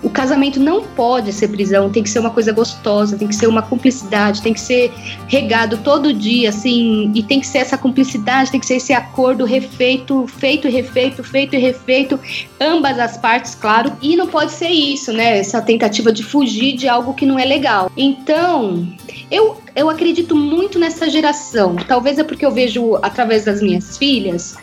o 0.02 0.10
casamento 0.10 0.60
não 0.60 0.82
pode 0.82 1.32
ser 1.32 1.48
prisão, 1.48 1.90
tem 1.90 2.02
que 2.02 2.10
ser 2.10 2.18
uma 2.18 2.30
coisa 2.30 2.52
gostosa, 2.52 3.16
tem 3.16 3.28
que 3.28 3.34
ser 3.34 3.46
uma 3.46 3.62
cumplicidade, 3.62 4.42
tem 4.42 4.52
que 4.52 4.60
ser 4.60 4.92
regado 5.26 5.78
todo 5.78 6.12
dia, 6.12 6.48
assim, 6.48 7.10
e 7.14 7.22
tem 7.22 7.40
que 7.40 7.46
ser 7.46 7.58
essa 7.58 7.76
cumplicidade, 7.76 8.50
tem 8.50 8.60
que 8.60 8.66
ser 8.66 8.76
esse 8.76 8.92
acordo 8.92 9.44
refeito, 9.44 10.26
feito 10.26 10.68
e 10.68 10.70
refeito, 10.70 11.24
feito 11.24 11.56
e 11.56 11.58
refeito, 11.58 12.18
ambas 12.60 12.98
as 12.98 13.16
partes, 13.16 13.54
claro, 13.54 13.92
e 14.00 14.16
não 14.16 14.26
pode 14.26 14.52
ser 14.52 14.68
isso, 14.68 15.12
né? 15.12 15.38
Essa 15.38 15.60
tentativa 15.60 16.12
de 16.12 16.22
fugir 16.22 16.76
de 16.76 16.88
algo 16.88 17.14
que 17.14 17.26
não 17.26 17.38
é 17.38 17.44
legal. 17.44 17.90
Então, 17.96 18.86
eu, 19.30 19.60
eu 19.74 19.90
acredito 19.90 20.36
muito 20.36 20.78
nessa 20.78 21.10
geração. 21.10 21.76
Talvez 21.76 22.18
é 22.18 22.24
porque 22.24 22.44
eu 22.44 22.50
vejo 22.50 22.96
através 23.02 23.44
das 23.44 23.60
minhas 23.60 23.96
filhas 23.98 24.56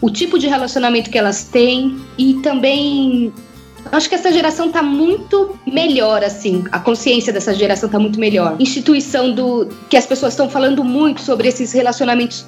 o 0.00 0.10
tipo 0.10 0.38
de 0.38 0.46
relacionamento 0.46 1.10
que 1.10 1.18
elas 1.18 1.44
têm 1.44 1.96
e 2.18 2.34
também 2.34 3.32
acho 3.92 4.08
que 4.08 4.14
essa 4.14 4.32
geração 4.32 4.70
tá 4.70 4.82
muito 4.82 5.58
melhor, 5.66 6.22
assim. 6.24 6.64
A 6.72 6.78
consciência 6.78 7.32
dessa 7.32 7.54
geração 7.54 7.88
tá 7.88 7.98
muito 7.98 8.18
melhor. 8.18 8.56
Instituição 8.58 9.32
do. 9.32 9.68
que 9.88 9.96
as 9.96 10.06
pessoas 10.06 10.32
estão 10.32 10.48
falando 10.48 10.84
muito 10.84 11.20
sobre 11.20 11.48
esses 11.48 11.72
relacionamentos 11.72 12.46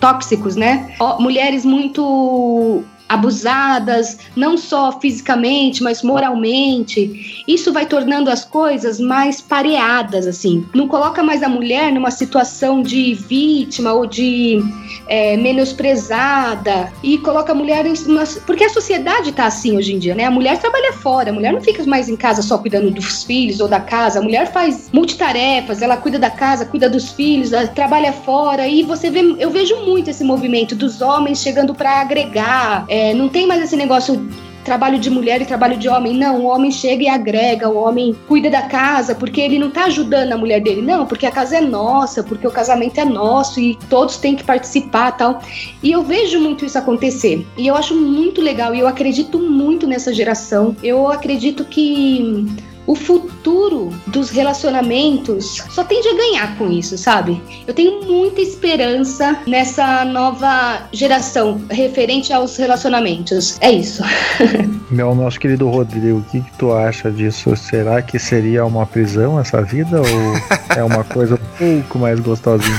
tóxicos, 0.00 0.56
né? 0.56 0.94
Mulheres 1.18 1.64
muito 1.64 2.82
abusadas, 3.12 4.18
não 4.34 4.56
só 4.56 4.98
fisicamente, 4.98 5.82
mas 5.82 6.02
moralmente. 6.02 7.44
Isso 7.46 7.72
vai 7.72 7.84
tornando 7.84 8.30
as 8.30 8.42
coisas 8.44 8.98
mais 8.98 9.40
pareadas, 9.40 10.26
assim. 10.26 10.64
Não 10.74 10.88
coloca 10.88 11.22
mais 11.22 11.42
a 11.42 11.48
mulher 11.48 11.92
numa 11.92 12.10
situação 12.10 12.82
de 12.82 13.14
vítima 13.14 13.92
ou 13.92 14.06
de 14.06 14.62
é, 15.06 15.36
menosprezada 15.36 16.90
e 17.02 17.18
coloca 17.18 17.52
a 17.52 17.54
mulher 17.54 17.84
em 17.84 17.92
uma... 18.06 18.24
porque 18.46 18.64
a 18.64 18.70
sociedade 18.70 19.32
tá 19.32 19.44
assim 19.44 19.76
hoje 19.76 19.92
em 19.92 19.98
dia, 19.98 20.14
né? 20.14 20.24
A 20.24 20.30
mulher 20.30 20.58
trabalha 20.58 20.94
fora, 20.94 21.30
a 21.30 21.32
mulher 21.32 21.52
não 21.52 21.60
fica 21.60 21.84
mais 21.84 22.08
em 22.08 22.16
casa 22.16 22.40
só 22.40 22.56
cuidando 22.56 22.90
dos 22.90 23.24
filhos 23.24 23.60
ou 23.60 23.68
da 23.68 23.80
casa, 23.80 24.20
a 24.20 24.22
mulher 24.22 24.50
faz 24.52 24.88
multitarefas, 24.92 25.82
ela 25.82 25.96
cuida 25.96 26.18
da 26.18 26.30
casa, 26.30 26.64
cuida 26.64 26.88
dos 26.88 27.10
filhos, 27.10 27.50
trabalha 27.74 28.12
fora 28.12 28.66
e 28.66 28.82
você 28.82 29.10
vê, 29.10 29.20
eu 29.38 29.50
vejo 29.50 29.76
muito 29.84 30.08
esse 30.08 30.24
movimento 30.24 30.74
dos 30.74 31.02
homens 31.02 31.42
chegando 31.42 31.74
para 31.74 32.00
agregar, 32.00 32.84
é, 32.88 33.01
é, 33.02 33.12
não 33.12 33.28
tem 33.28 33.48
mais 33.48 33.60
esse 33.60 33.76
negócio 33.76 34.24
trabalho 34.64 34.96
de 34.96 35.10
mulher 35.10 35.42
e 35.42 35.44
trabalho 35.44 35.76
de 35.76 35.88
homem. 35.88 36.14
Não, 36.14 36.42
o 36.42 36.46
homem 36.46 36.70
chega 36.70 37.02
e 37.02 37.08
agrega, 37.08 37.68
o 37.68 37.76
homem 37.76 38.14
cuida 38.28 38.48
da 38.48 38.62
casa, 38.62 39.12
porque 39.12 39.40
ele 39.40 39.58
não 39.58 39.70
tá 39.70 39.86
ajudando 39.86 40.32
a 40.32 40.36
mulher 40.36 40.60
dele. 40.60 40.80
Não, 40.82 41.04
porque 41.04 41.26
a 41.26 41.32
casa 41.32 41.56
é 41.56 41.60
nossa, 41.60 42.22
porque 42.22 42.46
o 42.46 42.50
casamento 42.50 43.00
é 43.00 43.04
nosso 43.04 43.58
e 43.58 43.76
todos 43.90 44.18
têm 44.18 44.36
que 44.36 44.44
participar 44.44 45.12
tal. 45.12 45.42
E 45.82 45.90
eu 45.90 46.04
vejo 46.04 46.38
muito 46.38 46.64
isso 46.64 46.78
acontecer. 46.78 47.44
E 47.58 47.66
eu 47.66 47.74
acho 47.74 47.92
muito 47.92 48.40
legal 48.40 48.72
e 48.72 48.78
eu 48.78 48.86
acredito 48.86 49.36
muito 49.36 49.84
nessa 49.84 50.14
geração. 50.14 50.76
Eu 50.80 51.08
acredito 51.08 51.64
que 51.64 52.46
o 52.86 52.94
futuro 52.94 53.90
dos 54.06 54.30
relacionamentos 54.30 55.62
só 55.70 55.84
tende 55.84 56.08
a 56.08 56.14
ganhar 56.14 56.56
com 56.56 56.70
isso, 56.70 56.98
sabe? 56.98 57.40
Eu 57.66 57.74
tenho 57.74 58.02
muita 58.04 58.40
esperança 58.40 59.38
nessa 59.46 60.04
nova 60.04 60.82
geração 60.92 61.60
referente 61.70 62.32
aos 62.32 62.56
relacionamentos. 62.56 63.56
É 63.60 63.70
isso. 63.70 64.02
Meu 64.90 65.14
nosso 65.14 65.38
querido 65.38 65.68
Rodrigo, 65.68 66.18
o 66.18 66.22
que, 66.24 66.40
que 66.40 66.52
tu 66.58 66.72
acha 66.72 67.10
disso? 67.10 67.56
Será 67.56 68.02
que 68.02 68.18
seria 68.18 68.64
uma 68.64 68.86
prisão 68.86 69.38
essa 69.38 69.62
vida 69.62 70.00
ou 70.00 70.06
é 70.76 70.82
uma 70.82 71.04
coisa 71.04 71.34
um 71.34 71.58
pouco 71.58 71.98
mais 71.98 72.18
gostosinha? 72.20 72.76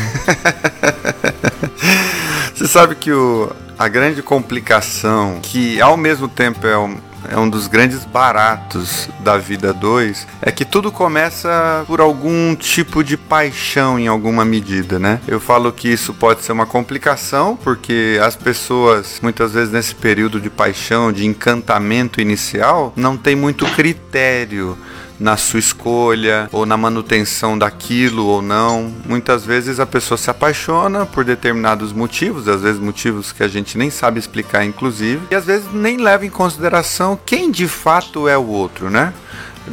Você 2.54 2.68
sabe 2.68 2.96
que 2.96 3.12
o, 3.12 3.52
a 3.78 3.88
grande 3.88 4.22
complicação, 4.22 5.40
que 5.42 5.82
ao 5.82 5.98
mesmo 5.98 6.28
tempo 6.28 6.68
é 6.68 6.78
um 6.78 6.98
é 7.30 7.38
um 7.38 7.50
dos 7.50 7.68
grandes 7.68 8.06
baratos 8.06 9.10
da 9.20 9.38
vida 9.38 9.74
2, 9.74 10.28
é 10.42 10.52
que 10.52 10.66
tudo 10.66 10.92
começa 10.92 11.84
por 11.88 12.02
algum 12.02 12.56
tipo 12.56 13.04
de 13.04 13.18
paixão 13.18 14.00
em 14.00 14.08
alguma 14.08 14.46
medida, 14.46 15.00
né? 15.00 15.20
Eu 15.28 15.40
falo 15.40 15.72
que 15.72 15.88
isso 15.88 16.14
pode 16.14 16.44
ser 16.44 16.52
uma 16.52 16.66
complicação, 16.66 17.58
porque 17.62 18.20
as 18.22 18.36
pessoas, 18.36 19.20
muitas 19.22 19.54
vezes 19.54 19.72
nesse 19.72 19.96
período 19.96 20.40
de 20.40 20.50
paixão, 20.50 21.12
de 21.12 21.26
encantamento 21.26 22.22
inicial, 22.22 22.94
não 22.96 23.18
tem 23.18 23.36
muito 23.36 23.66
critério 23.74 24.78
na 25.20 25.38
sua 25.38 25.60
escolha 25.60 26.50
ou 26.52 26.66
na 26.66 26.78
manutenção 26.78 27.58
daquilo 27.58 28.26
ou 28.26 28.42
não. 28.42 28.94
Muitas 29.06 29.46
vezes 29.46 29.80
a 29.80 29.86
pessoa 29.86 30.18
se 30.18 30.30
apaixona 30.30 31.06
por 31.06 31.24
determinados 31.24 31.94
motivos, 31.94 32.48
às 32.48 32.62
vezes 32.62 32.80
motivos 32.80 33.32
que 33.32 33.44
a 33.44 33.48
gente 33.48 33.78
nem 33.78 33.90
sabe 33.90 34.20
explicar, 34.20 34.66
inclusive, 34.66 35.22
e 35.32 35.36
às 35.36 35.46
vezes 35.46 35.72
nem 35.74 35.98
leva 35.98 36.26
em 36.26 36.30
consideração 36.30 37.20
quem 37.26 37.52
de 37.52 37.68
fato 37.68 38.28
é 38.28 38.38
o 38.38 38.48
outro, 38.48 38.90
né? 38.90 39.14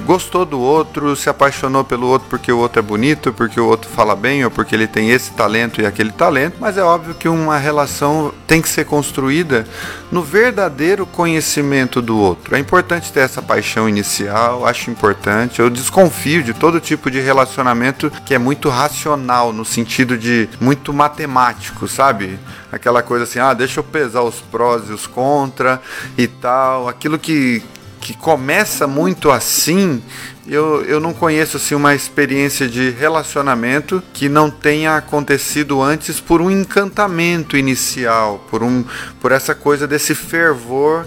Gostou 0.05 0.45
do 0.45 0.61
outro, 0.61 1.17
se 1.17 1.29
apaixonou 1.29 1.85
pelo 1.85 2.07
outro 2.07 2.29
porque 2.29 2.53
o 2.53 2.59
outro 2.59 2.79
é 2.79 2.83
bonito, 2.83 3.33
porque 3.33 3.61
o 3.61 3.67
outro 3.67 3.91
fala 3.91 4.15
bem 4.15 4.45
ou 4.45 4.51
porque 4.51 4.75
ele 4.75 4.87
tem 4.87 5.11
esse 5.11 5.33
talento 5.33 5.81
e 5.81 5.87
aquele 5.87 6.13
talento, 6.13 6.57
mas 6.61 6.77
é 6.77 6.83
óbvio 6.83 7.15
que 7.15 7.29
uma 7.29 7.59
relação 7.59 8.33
tem 8.47 8.63
que 8.63 8.69
ser 8.69 8.85
construída 8.85 9.67
no 10.11 10.23
verdadeiro 10.23 11.07
conhecimento 11.07 12.01
do 12.01 12.17
outro. 12.19 12.55
É 12.55 12.59
importante 12.59 13.13
ter 13.13 13.21
essa 13.21 13.43
paixão 13.43 13.89
inicial, 13.89 14.67
acho 14.67 14.91
importante. 14.91 15.61
Eu 15.61 15.71
desconfio 15.71 16.43
de 16.43 16.55
todo 16.55 16.81
tipo 16.81 17.11
de 17.11 17.21
relacionamento 17.21 18.11
que 18.25 18.35
é 18.35 18.39
muito 18.39 18.69
racional, 18.69 19.53
no 19.53 19.65
sentido 19.65 20.17
de 20.17 20.49
muito 20.61 20.93
matemático, 20.93 21.89
sabe? 21.89 22.39
Aquela 22.71 23.03
coisa 23.03 23.25
assim, 23.25 23.39
ah, 23.39 23.55
deixa 23.55 23.81
eu 23.81 23.85
pesar 23.85 24.23
os 24.23 24.41
prós 24.41 24.89
e 24.89 24.93
os 24.93 25.07
contra 25.07 25.81
e 26.17 26.27
tal. 26.27 26.89
Aquilo 26.89 27.19
que 27.19 27.63
que 28.01 28.15
começa 28.15 28.87
muito 28.87 29.31
assim, 29.31 30.03
eu, 30.47 30.83
eu 30.85 30.99
não 30.99 31.13
conheço 31.13 31.59
assim, 31.59 31.75
uma 31.75 31.95
experiência 31.95 32.67
de 32.67 32.91
relacionamento 32.91 34.03
que 34.13 34.29
não 34.29 34.51
tenha 34.51 34.97
acontecido 34.97 35.81
antes 35.83 36.19
por 36.19 36.41
um 36.41 36.51
encantamento 36.51 37.57
inicial, 37.57 38.45
por, 38.51 38.63
um, 38.63 38.85
por 39.21 39.33
essa 39.33 39.55
coisa 39.55 39.87
desse 39.87 40.15
fervor 40.15 41.07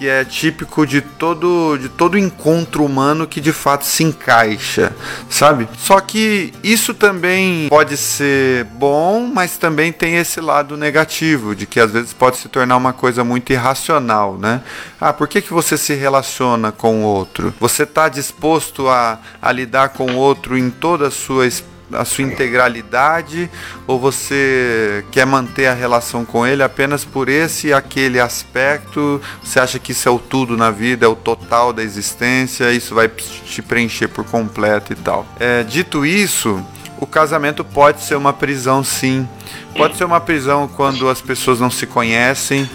que 0.00 0.08
é 0.08 0.24
típico 0.24 0.86
de 0.86 1.02
todo 1.02 1.76
de 1.76 1.90
todo 1.90 2.16
encontro 2.16 2.86
humano 2.86 3.26
que 3.26 3.38
de 3.38 3.52
fato 3.52 3.84
se 3.84 4.02
encaixa, 4.02 4.96
sabe? 5.28 5.68
Só 5.76 6.00
que 6.00 6.54
isso 6.64 6.94
também 6.94 7.68
pode 7.68 7.98
ser 7.98 8.64
bom, 8.64 9.30
mas 9.30 9.58
também 9.58 9.92
tem 9.92 10.16
esse 10.16 10.40
lado 10.40 10.74
negativo, 10.74 11.54
de 11.54 11.66
que 11.66 11.78
às 11.78 11.90
vezes 11.90 12.14
pode 12.14 12.38
se 12.38 12.48
tornar 12.48 12.78
uma 12.78 12.94
coisa 12.94 13.22
muito 13.22 13.52
irracional, 13.52 14.38
né? 14.38 14.62
Ah, 14.98 15.12
por 15.12 15.28
que, 15.28 15.42
que 15.42 15.52
você 15.52 15.76
se 15.76 15.92
relaciona 15.92 16.72
com 16.72 17.02
o 17.02 17.04
outro? 17.04 17.52
Você 17.60 17.82
está 17.82 18.08
disposto 18.08 18.88
a, 18.88 19.18
a 19.42 19.52
lidar 19.52 19.90
com 19.90 20.12
o 20.12 20.16
outro 20.16 20.56
em 20.56 20.70
toda 20.70 21.08
a 21.08 21.10
sua 21.10 21.46
experiência? 21.46 21.79
A 21.92 22.04
sua 22.04 22.24
integralidade 22.24 23.50
ou 23.86 23.98
você 23.98 25.04
quer 25.10 25.26
manter 25.26 25.66
a 25.66 25.74
relação 25.74 26.24
com 26.24 26.46
ele 26.46 26.62
apenas 26.62 27.04
por 27.04 27.28
esse 27.28 27.72
aquele 27.72 28.20
aspecto? 28.20 29.20
Você 29.42 29.60
acha 29.60 29.78
que 29.78 29.92
isso 29.92 30.08
é 30.08 30.12
o 30.12 30.18
tudo 30.18 30.56
na 30.56 30.70
vida, 30.70 31.06
é 31.06 31.08
o 31.08 31.16
total 31.16 31.72
da 31.72 31.82
existência, 31.82 32.72
isso 32.72 32.94
vai 32.94 33.08
te 33.08 33.62
preencher 33.62 34.08
por 34.08 34.24
completo 34.24 34.92
e 34.92 34.96
tal. 34.96 35.26
É, 35.38 35.62
dito 35.62 36.04
isso, 36.04 36.64
o 36.98 37.06
casamento 37.06 37.64
pode 37.64 38.02
ser 38.02 38.14
uma 38.14 38.32
prisão 38.32 38.84
sim. 38.84 39.28
Pode 39.76 39.96
ser 39.96 40.04
uma 40.04 40.20
prisão 40.20 40.68
quando 40.68 41.08
as 41.08 41.20
pessoas 41.20 41.60
não 41.60 41.70
se 41.70 41.86
conhecem 41.86 42.68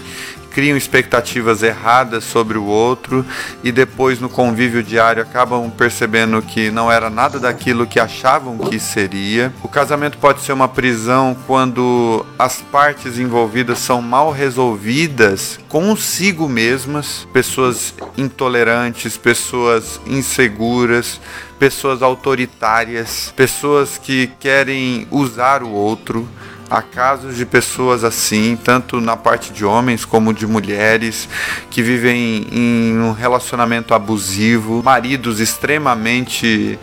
criam 0.56 0.74
expectativas 0.74 1.62
erradas 1.62 2.24
sobre 2.24 2.56
o 2.56 2.64
outro 2.64 3.26
e 3.62 3.70
depois 3.70 4.18
no 4.18 4.26
convívio 4.26 4.82
diário 4.82 5.22
acabam 5.22 5.70
percebendo 5.70 6.40
que 6.40 6.70
não 6.70 6.90
era 6.90 7.10
nada 7.10 7.38
daquilo 7.38 7.86
que 7.86 8.00
achavam 8.00 8.56
que 8.56 8.78
seria. 8.78 9.52
O 9.62 9.68
casamento 9.68 10.16
pode 10.16 10.40
ser 10.40 10.54
uma 10.54 10.66
prisão 10.66 11.36
quando 11.46 12.24
as 12.38 12.62
partes 12.62 13.18
envolvidas 13.18 13.80
são 13.80 14.00
mal 14.00 14.32
resolvidas 14.32 15.58
consigo 15.68 16.48
mesmas, 16.48 17.28
pessoas 17.34 17.92
intolerantes, 18.16 19.14
pessoas 19.18 20.00
inseguras, 20.06 21.20
pessoas 21.58 22.00
autoritárias, 22.00 23.30
pessoas 23.36 23.98
que 23.98 24.28
querem 24.40 25.06
usar 25.10 25.62
o 25.62 25.68
outro. 25.68 26.26
Há 26.68 26.82
casos 26.82 27.36
de 27.36 27.46
pessoas 27.46 28.02
assim, 28.02 28.56
tanto 28.56 29.00
na 29.00 29.16
parte 29.16 29.52
de 29.52 29.64
homens 29.64 30.04
como 30.04 30.34
de 30.34 30.46
mulheres, 30.48 31.28
que 31.70 31.80
vivem 31.80 32.46
em 32.50 32.98
um 32.98 33.12
relacionamento 33.12 33.94
abusivo, 33.94 34.82
maridos 34.82 35.38
extremamente 35.38 36.76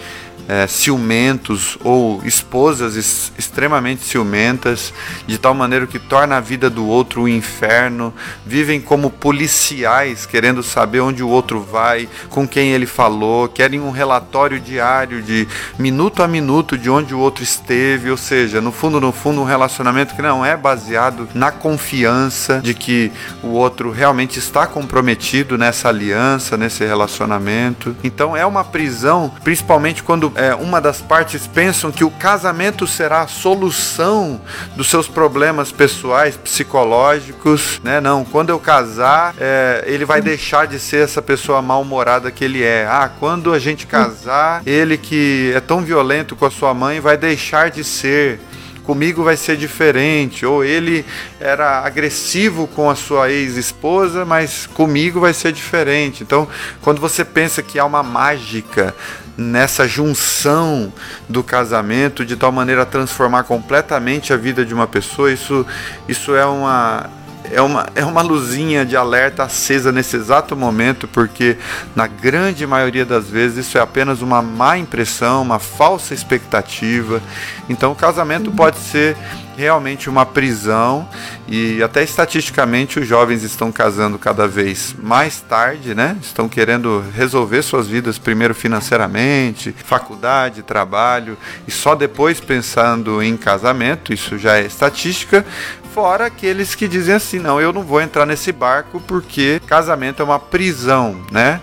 é, 0.47 0.67
ciumentos 0.67 1.77
ou 1.83 2.21
esposas 2.25 2.95
es, 2.95 3.31
extremamente 3.37 4.03
ciumentas, 4.03 4.93
de 5.25 5.37
tal 5.37 5.53
maneira 5.53 5.87
que 5.87 5.99
torna 5.99 6.37
a 6.37 6.39
vida 6.39 6.69
do 6.69 6.85
outro 6.85 7.23
um 7.23 7.27
inferno, 7.27 8.13
vivem 8.45 8.81
como 8.81 9.09
policiais, 9.09 10.25
querendo 10.25 10.61
saber 10.61 10.99
onde 10.99 11.23
o 11.23 11.29
outro 11.29 11.61
vai, 11.61 12.09
com 12.29 12.47
quem 12.47 12.71
ele 12.71 12.85
falou, 12.85 13.47
querem 13.47 13.79
um 13.79 13.91
relatório 13.91 14.59
diário 14.59 15.21
de 15.21 15.47
minuto 15.77 16.21
a 16.21 16.27
minuto 16.27 16.77
de 16.77 16.89
onde 16.89 17.13
o 17.13 17.19
outro 17.19 17.43
esteve, 17.43 18.11
ou 18.11 18.17
seja, 18.17 18.59
no 18.59 18.71
fundo, 18.71 18.99
no 18.99 19.11
fundo, 19.11 19.41
um 19.41 19.45
relacionamento 19.45 20.15
que 20.15 20.21
não 20.21 20.45
é 20.45 20.57
baseado 20.57 21.29
na 21.33 21.51
confiança 21.51 22.59
de 22.61 22.73
que 22.73 23.11
o 23.41 23.49
outro 23.49 23.91
realmente 23.91 24.39
está 24.39 24.67
comprometido 24.67 25.57
nessa 25.57 25.89
aliança, 25.89 26.57
nesse 26.57 26.85
relacionamento. 26.85 27.95
Então 28.03 28.35
é 28.35 28.45
uma 28.45 28.63
prisão, 28.63 29.31
principalmente 29.43 30.03
quando 30.03 30.32
é, 30.35 30.53
uma 30.55 30.81
das 30.81 31.01
partes 31.01 31.47
pensam 31.47 31.91
que 31.91 32.03
o 32.03 32.11
casamento 32.11 32.87
será 32.87 33.21
a 33.21 33.27
solução 33.27 34.41
dos 34.75 34.89
seus 34.89 35.07
problemas 35.07 35.71
pessoais, 35.71 36.35
psicológicos, 36.35 37.79
né? 37.83 38.01
Não, 38.01 38.25
quando 38.25 38.49
eu 38.49 38.59
casar, 38.59 39.35
é, 39.39 39.83
ele 39.85 40.05
vai 40.05 40.21
deixar 40.21 40.67
de 40.67 40.79
ser 40.79 41.03
essa 41.03 41.21
pessoa 41.21 41.61
mal-humorada 41.61 42.31
que 42.31 42.43
ele 42.43 42.63
é. 42.63 42.87
Ah, 42.89 43.09
quando 43.19 43.53
a 43.53 43.59
gente 43.59 43.85
casar, 43.85 44.61
ele 44.65 44.97
que 44.97 45.51
é 45.55 45.59
tão 45.59 45.81
violento 45.81 46.35
com 46.35 46.45
a 46.45 46.51
sua 46.51 46.73
mãe 46.73 46.99
vai 46.99 47.17
deixar 47.17 47.69
de 47.69 47.83
ser 47.83 48.39
comigo 48.83 49.23
vai 49.23 49.37
ser 49.37 49.57
diferente, 49.57 50.45
ou 50.45 50.63
ele 50.63 51.05
era 51.39 51.79
agressivo 51.79 52.67
com 52.67 52.89
a 52.89 52.95
sua 52.95 53.31
ex-esposa, 53.31 54.25
mas 54.25 54.67
comigo 54.67 55.19
vai 55.19 55.33
ser 55.33 55.51
diferente. 55.51 56.21
Então, 56.21 56.47
quando 56.81 56.99
você 56.99 57.23
pensa 57.23 57.63
que 57.63 57.79
há 57.79 57.85
uma 57.85 58.03
mágica 58.03 58.93
nessa 59.37 59.87
junção 59.87 60.93
do 61.27 61.43
casamento 61.43 62.25
de 62.25 62.35
tal 62.35 62.51
maneira 62.51 62.83
a 62.83 62.85
transformar 62.85 63.43
completamente 63.43 64.31
a 64.31 64.37
vida 64.37 64.65
de 64.65 64.73
uma 64.73 64.87
pessoa, 64.87 65.31
isso, 65.31 65.65
isso 66.07 66.35
é 66.35 66.45
uma 66.45 67.09
é 67.51 67.61
uma, 67.61 67.87
é 67.93 68.05
uma 68.05 68.21
luzinha 68.21 68.85
de 68.85 68.95
alerta 68.95 69.43
acesa 69.43 69.91
nesse 69.91 70.15
exato 70.15 70.55
momento, 70.55 71.07
porque 71.07 71.57
na 71.95 72.07
grande 72.07 72.65
maioria 72.65 73.05
das 73.05 73.29
vezes 73.29 73.67
isso 73.67 73.77
é 73.77 73.81
apenas 73.81 74.21
uma 74.21 74.41
má 74.41 74.77
impressão, 74.77 75.41
uma 75.41 75.59
falsa 75.59 76.13
expectativa. 76.13 77.21
Então 77.69 77.91
o 77.91 77.95
casamento 77.95 78.51
pode 78.51 78.77
ser 78.77 79.17
realmente 79.55 80.09
uma 80.09 80.25
prisão 80.25 81.07
e 81.47 81.81
até 81.83 82.03
estatisticamente 82.03 82.99
os 82.99 83.07
jovens 83.07 83.43
estão 83.43 83.71
casando 83.71 84.17
cada 84.17 84.47
vez 84.47 84.95
mais 85.01 85.41
tarde, 85.41 85.93
né? 85.93 86.17
Estão 86.21 86.49
querendo 86.49 87.03
resolver 87.15 87.61
suas 87.61 87.87
vidas 87.87 88.17
primeiro 88.17 88.55
financeiramente, 88.55 89.75
faculdade, 89.85 90.63
trabalho 90.63 91.37
e 91.67 91.71
só 91.71 91.95
depois 91.95 92.39
pensando 92.39 93.21
em 93.21 93.37
casamento, 93.37 94.13
isso 94.13 94.37
já 94.37 94.57
é 94.57 94.65
estatística. 94.65 95.45
Fora 95.93 96.25
aqueles 96.25 96.73
que 96.73 96.87
dizem 96.87 97.13
assim, 97.13 97.39
não, 97.39 97.61
eu 97.61 97.71
não 97.71 97.83
vou 97.83 98.01
entrar 98.01 98.25
nesse 98.25 98.51
barco 98.51 98.99
porque 99.01 99.61
casamento 99.67 100.21
é 100.21 100.25
uma 100.25 100.39
prisão, 100.39 101.21
né? 101.31 101.61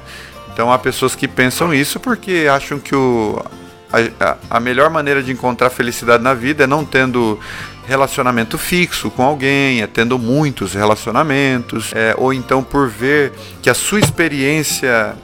Então 0.53 0.72
há 0.72 0.78
pessoas 0.78 1.14
que 1.14 1.26
pensam 1.26 1.74
isso 1.74 1.99
porque 1.99 2.47
acham 2.49 2.78
que 2.78 2.95
o, 2.95 3.43
a, 3.93 4.36
a 4.49 4.61
melhor 4.61 4.91
maneira 4.91 5.22
de 5.22 5.32
encontrar 5.32 5.70
felicidade 5.70 6.22
na 6.22 6.34
vida 6.34 6.64
é 6.64 6.66
não 6.66 6.84
tendo 6.84 7.38
relacionamento 7.91 8.57
fixo 8.57 9.11
com 9.11 9.24
alguém, 9.24 9.82
é 9.82 9.86
tendo 9.88 10.16
muitos 10.16 10.74
relacionamentos, 10.74 11.91
é, 11.93 12.14
ou 12.16 12.32
então 12.32 12.62
por 12.62 12.88
ver 12.88 13.32
que 13.61 13.68
a 13.68 13.74
sua 13.74 13.99
experiência 13.99 15.16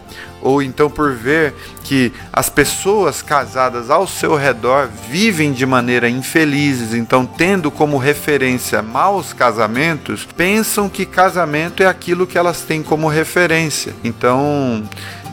ou 0.42 0.60
então 0.62 0.90
por 0.90 1.12
ver 1.12 1.54
que 1.84 2.12
as 2.32 2.48
pessoas 2.48 3.22
casadas 3.22 3.88
ao 3.88 4.06
seu 4.06 4.34
redor 4.34 4.88
vivem 5.08 5.52
de 5.52 5.64
maneira 5.64 6.08
infelizes, 6.08 6.92
então 6.92 7.24
tendo 7.24 7.70
como 7.70 7.98
referência 7.98 8.82
maus 8.82 9.32
casamentos, 9.32 10.26
pensam 10.36 10.88
que 10.88 11.06
casamento 11.06 11.82
é 11.82 11.86
aquilo 11.86 12.26
que 12.26 12.36
elas 12.36 12.62
têm 12.62 12.82
como 12.82 13.08
referência. 13.08 13.94
Então, 14.04 14.82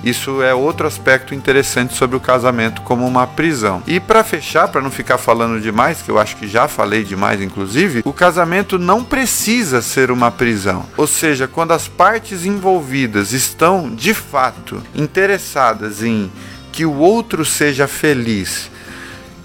isso 0.04 0.42
é 0.42 0.54
outro 0.54 0.88
aspecto 0.88 1.34
interessante 1.34 1.94
sobre 1.94 2.16
o 2.16 2.20
casamento 2.20 2.82
como 2.82 3.06
uma 3.06 3.26
prisão. 3.26 3.82
E 3.88 4.00
para 4.00 4.24
fechar, 4.24 4.68
para 4.68 4.82
não 4.82 4.92
ficar 4.92 5.18
falando 5.18 5.62
demais, 5.62 6.02
que 6.02 6.12
eu 6.12 6.20
acho 6.20 6.36
que 6.36 6.48
já 6.48 6.68
falei 6.68 7.04
demais 7.04 7.42
inclusive, 7.42 8.02
o 8.04 8.14
casamento 8.14 8.78
não 8.78 9.04
precisa 9.04 9.82
ser 9.82 10.12
uma 10.12 10.32
prisão. 10.32 10.86
Ou 10.98 11.08
seja, 11.08 11.48
quando 11.48 11.72
as 11.72 11.88
partes 11.88 12.46
envolvidas 12.46 13.32
estão 13.32 13.90
de 13.90 14.14
fato 14.14 14.82
interessadas 14.96 16.04
em 16.04 16.32
que 16.72 16.86
o 16.86 16.98
outro 16.98 17.46
seja 17.46 17.88
feliz 17.88 18.73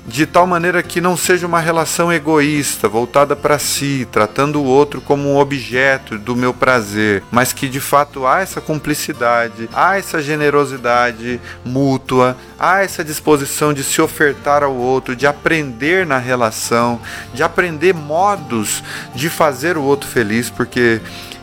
de 0.08 0.24
tal 0.24 0.46
maneira 0.46 0.82
que 0.82 1.02
não 1.02 1.18
seja 1.18 1.46
uma 1.46 1.60
relação 1.60 2.10
egoísta, 2.10 2.88
voltada 2.88 3.36
para 3.36 3.58
si, 3.58 4.08
tratando 4.10 4.58
o 4.58 4.64
outro 4.64 5.02
como 5.02 5.28
um 5.28 5.36
objeto 5.36 6.18
do 6.18 6.34
meu 6.34 6.54
prazer, 6.54 7.22
mas 7.30 7.52
que 7.52 7.68
de 7.68 7.78
fato 7.78 8.26
há 8.26 8.40
essa 8.40 8.58
cumplicidade, 8.58 9.68
há 9.72 9.98
essa 9.98 10.22
generosidade 10.22 11.38
mútua, 11.62 12.36
há 12.58 12.82
essa 12.82 13.04
disposição 13.04 13.74
de 13.74 13.84
se 13.84 14.00
ofertar 14.00 14.62
ao 14.62 14.74
outro, 14.74 15.14
de 15.14 15.26
aprender 15.26 16.06
na 16.06 16.16
relação, 16.16 16.98
de 17.34 17.42
aprender 17.42 17.92
modos 17.92 18.82
de 19.14 19.28
fazer 19.28 19.76
o 19.76 19.82
outro 19.82 20.08
feliz, 20.08 20.48
porque 20.48 21.02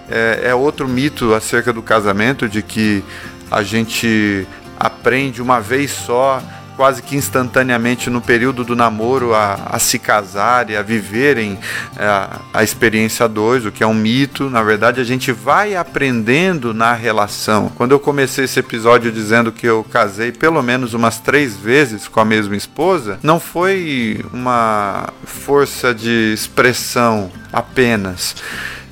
é, 0.10 0.42
é 0.46 0.56
outro 0.56 0.88
mito 0.88 1.36
acerca 1.36 1.72
do 1.72 1.84
casamento 1.84 2.50
de 2.50 2.64
que 2.64 3.04
a 3.52 3.62
gente 3.62 4.48
aprende 4.80 5.40
uma 5.42 5.60
vez 5.60 5.92
só 5.92 6.42
quase 6.76 7.02
que 7.02 7.16
instantaneamente 7.16 8.10
no 8.10 8.22
período 8.22 8.64
do 8.64 8.76
namoro 8.76 9.34
a, 9.34 9.54
a 9.72 9.80
se 9.80 9.98
casar 9.98 10.70
e 10.70 10.76
a 10.76 10.82
viverem 10.82 11.58
a, 11.98 12.04
é, 12.04 12.60
a 12.60 12.64
experiência 12.64 13.28
dois, 13.28 13.66
o 13.66 13.72
que 13.72 13.84
é 13.84 13.88
um 13.88 13.94
mito. 13.94 14.50
Na 14.50 14.64
verdade, 14.64 15.00
a 15.02 15.04
gente 15.04 15.32
vai 15.32 15.76
aprendendo 15.76 16.74
na 16.74 16.94
relação. 16.94 17.72
Quando 17.76 17.92
eu 17.92 18.00
comecei 18.00 18.46
esse 18.46 18.60
episódio 18.60 19.12
dizendo 19.12 19.52
que 19.52 19.68
eu 19.68 19.84
casei 19.84 20.32
pelo 20.32 20.62
menos 20.62 20.94
umas 20.94 21.20
três 21.20 21.56
vezes 21.56 22.08
com 22.08 22.20
a 22.20 22.26
mesma 22.26 22.56
esposa, 22.56 23.20
não 23.24 23.40
foi 23.40 24.24
uma 24.34 25.10
força 25.24 25.94
de 25.94 26.34
expressão 26.34 27.32
apenas. 27.52 28.36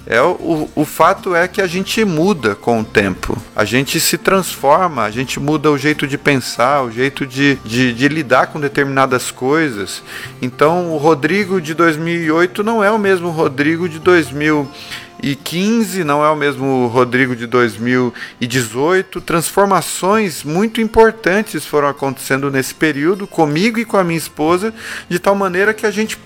É, 0.06 0.22
o, 0.22 0.70
o 0.76 0.84
fato 0.84 1.34
é 1.34 1.48
que 1.48 1.62
a 1.62 1.68
gente 1.68 2.04
muda 2.04 2.56
com 2.56 2.82
o 2.82 2.84
tempo, 2.84 3.42
a 3.56 3.64
gente 3.64 4.02
se 4.02 4.18
transforma, 4.18 5.04
a 5.04 5.12
gente 5.12 5.40
muda 5.40 5.72
o 5.72 5.78
jeito 5.78 6.06
de 6.06 6.18
pensar, 6.18 6.84
o 6.84 6.92
jeito 6.92 7.26
de, 7.26 7.56
de, 7.64 7.94
de 7.94 8.08
lidar 8.10 8.48
com 8.48 8.60
determinadas 8.60 9.32
coisas. 9.32 10.04
Então, 10.42 10.92
o 10.92 10.98
Rodrigo 10.98 11.62
de 11.62 11.74
2008 11.74 12.62
não 12.64 12.84
é 12.84 12.92
o 12.92 13.00
mesmo 13.00 13.30
Rodrigo 13.30 13.88
de 13.88 13.98
2015, 13.98 16.04
não 16.04 16.22
é 16.22 16.30
o 16.30 16.36
mesmo 16.36 16.88
Rodrigo 16.88 17.34
de 17.34 17.48
2018. 17.48 19.22
Transformações 19.22 20.44
muito 20.44 20.82
importantes 20.82 21.66
foram 21.66 21.88
acontecendo 21.88 22.52
nesse 22.52 22.76
período, 22.76 23.26
comigo 23.26 23.80
e 23.80 23.86
com 23.86 23.96
a 23.96 24.04
minha 24.04 24.18
esposa, 24.18 24.74
de 25.08 25.18
tal 25.18 25.34
maneira 25.34 25.74
que 25.74 25.86
a 25.86 25.92
gente 25.92 26.20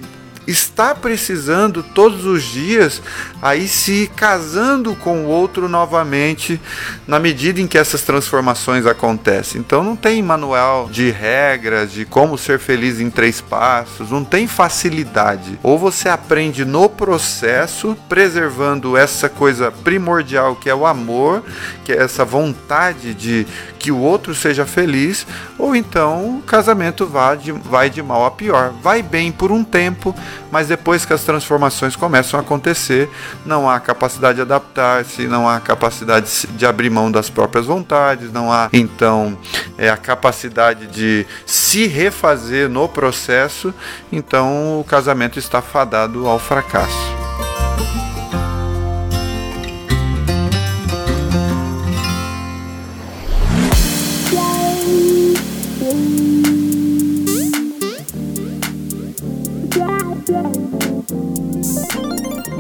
está 0.48 0.96
precisando 0.96 1.84
todos 1.84 2.26
os 2.26 2.44
dias 2.44 3.02
aí 3.42 3.68
se 3.68 4.10
casando 4.16 4.96
com 4.96 5.26
o 5.26 5.28
outro 5.28 5.68
novamente 5.68 6.60
na 7.06 7.20
medida 7.20 7.60
em 7.60 7.68
que 7.68 7.78
essas 7.78 8.02
transformações 8.02 8.86
acontecem. 8.86 9.60
Então 9.60 9.84
não 9.84 9.96
tem 9.96 10.24
manual 10.24 10.88
de 10.90 11.12
regras 11.12 11.92
de 11.92 12.06
como 12.06 12.38
ser 12.38 12.60
feliz 12.60 13.00
em 13.00 13.10
três 13.10 13.42
passos, 13.42 14.10
não 14.12 14.24
tem 14.24 14.48
facilidade. 14.48 15.60
Ou 15.62 15.78
você 15.78 16.08
aprende 16.10 16.64
no 16.64 16.90
processo, 16.90 17.98
preservando 18.08 18.96
essa 18.96 19.28
coisa 19.28 19.72
primordial 19.72 20.56
que 20.56 20.70
é 20.70 20.76
o 20.76 20.86
amor, 20.86 21.44
que 21.84 21.92
é 21.92 21.98
essa 21.98 22.24
vontade 22.24 23.14
de 23.14 23.46
que 23.78 23.92
o 23.92 23.98
outro 23.98 24.34
seja 24.34 24.66
feliz, 24.66 25.26
ou 25.58 25.76
então 25.76 26.38
o 26.38 26.42
casamento 26.42 27.06
vai 27.06 27.38
de, 27.38 27.52
vai 27.52 27.90
de 27.90 28.02
mal 28.02 28.26
a 28.26 28.32
pior. 28.32 28.74
Vai 28.82 29.02
bem 29.02 29.32
por 29.32 29.52
um 29.52 29.64
tempo, 29.64 30.16
mas 30.52 30.68
depois 30.68 31.06
que 31.06 31.14
as 31.14 31.24
transformações 31.24 31.96
começam 31.96 32.40
a 32.40 32.44
acontecer, 32.44 33.10
não 33.46 33.70
há 33.70 33.80
capacidade 33.80 34.36
de 34.36 34.42
adaptar-se, 34.42 35.28
não 35.28 35.48
há 35.48 35.60
capacidade 35.60 36.48
de 36.48 36.66
abrir 36.66 36.90
mão 36.90 37.12
das 37.12 37.30
próprias 37.30 37.66
vontades, 37.66 38.32
não 38.32 38.52
há 38.52 38.70
então 38.72 39.38
é, 39.78 39.90
a 39.90 39.98
capacidade 39.98 40.88
de 40.88 41.26
se 41.46 41.88
refazer 41.88 42.70
no 42.70 42.88
processo, 42.88 43.74
então 44.12 44.80
o 44.80 44.84
casamento 44.84 45.40
está 45.40 45.62
fadado 45.62 46.28
ao 46.28 46.40
fracasso. 46.40 47.18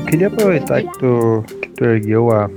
Queria 0.08 0.28
aproveitar 0.28 0.82
que 0.82 0.99
tu, 0.99 1.43
que 1.62 1.70
tu 1.70 1.86
ergueu 1.86 2.32
a, 2.32 2.49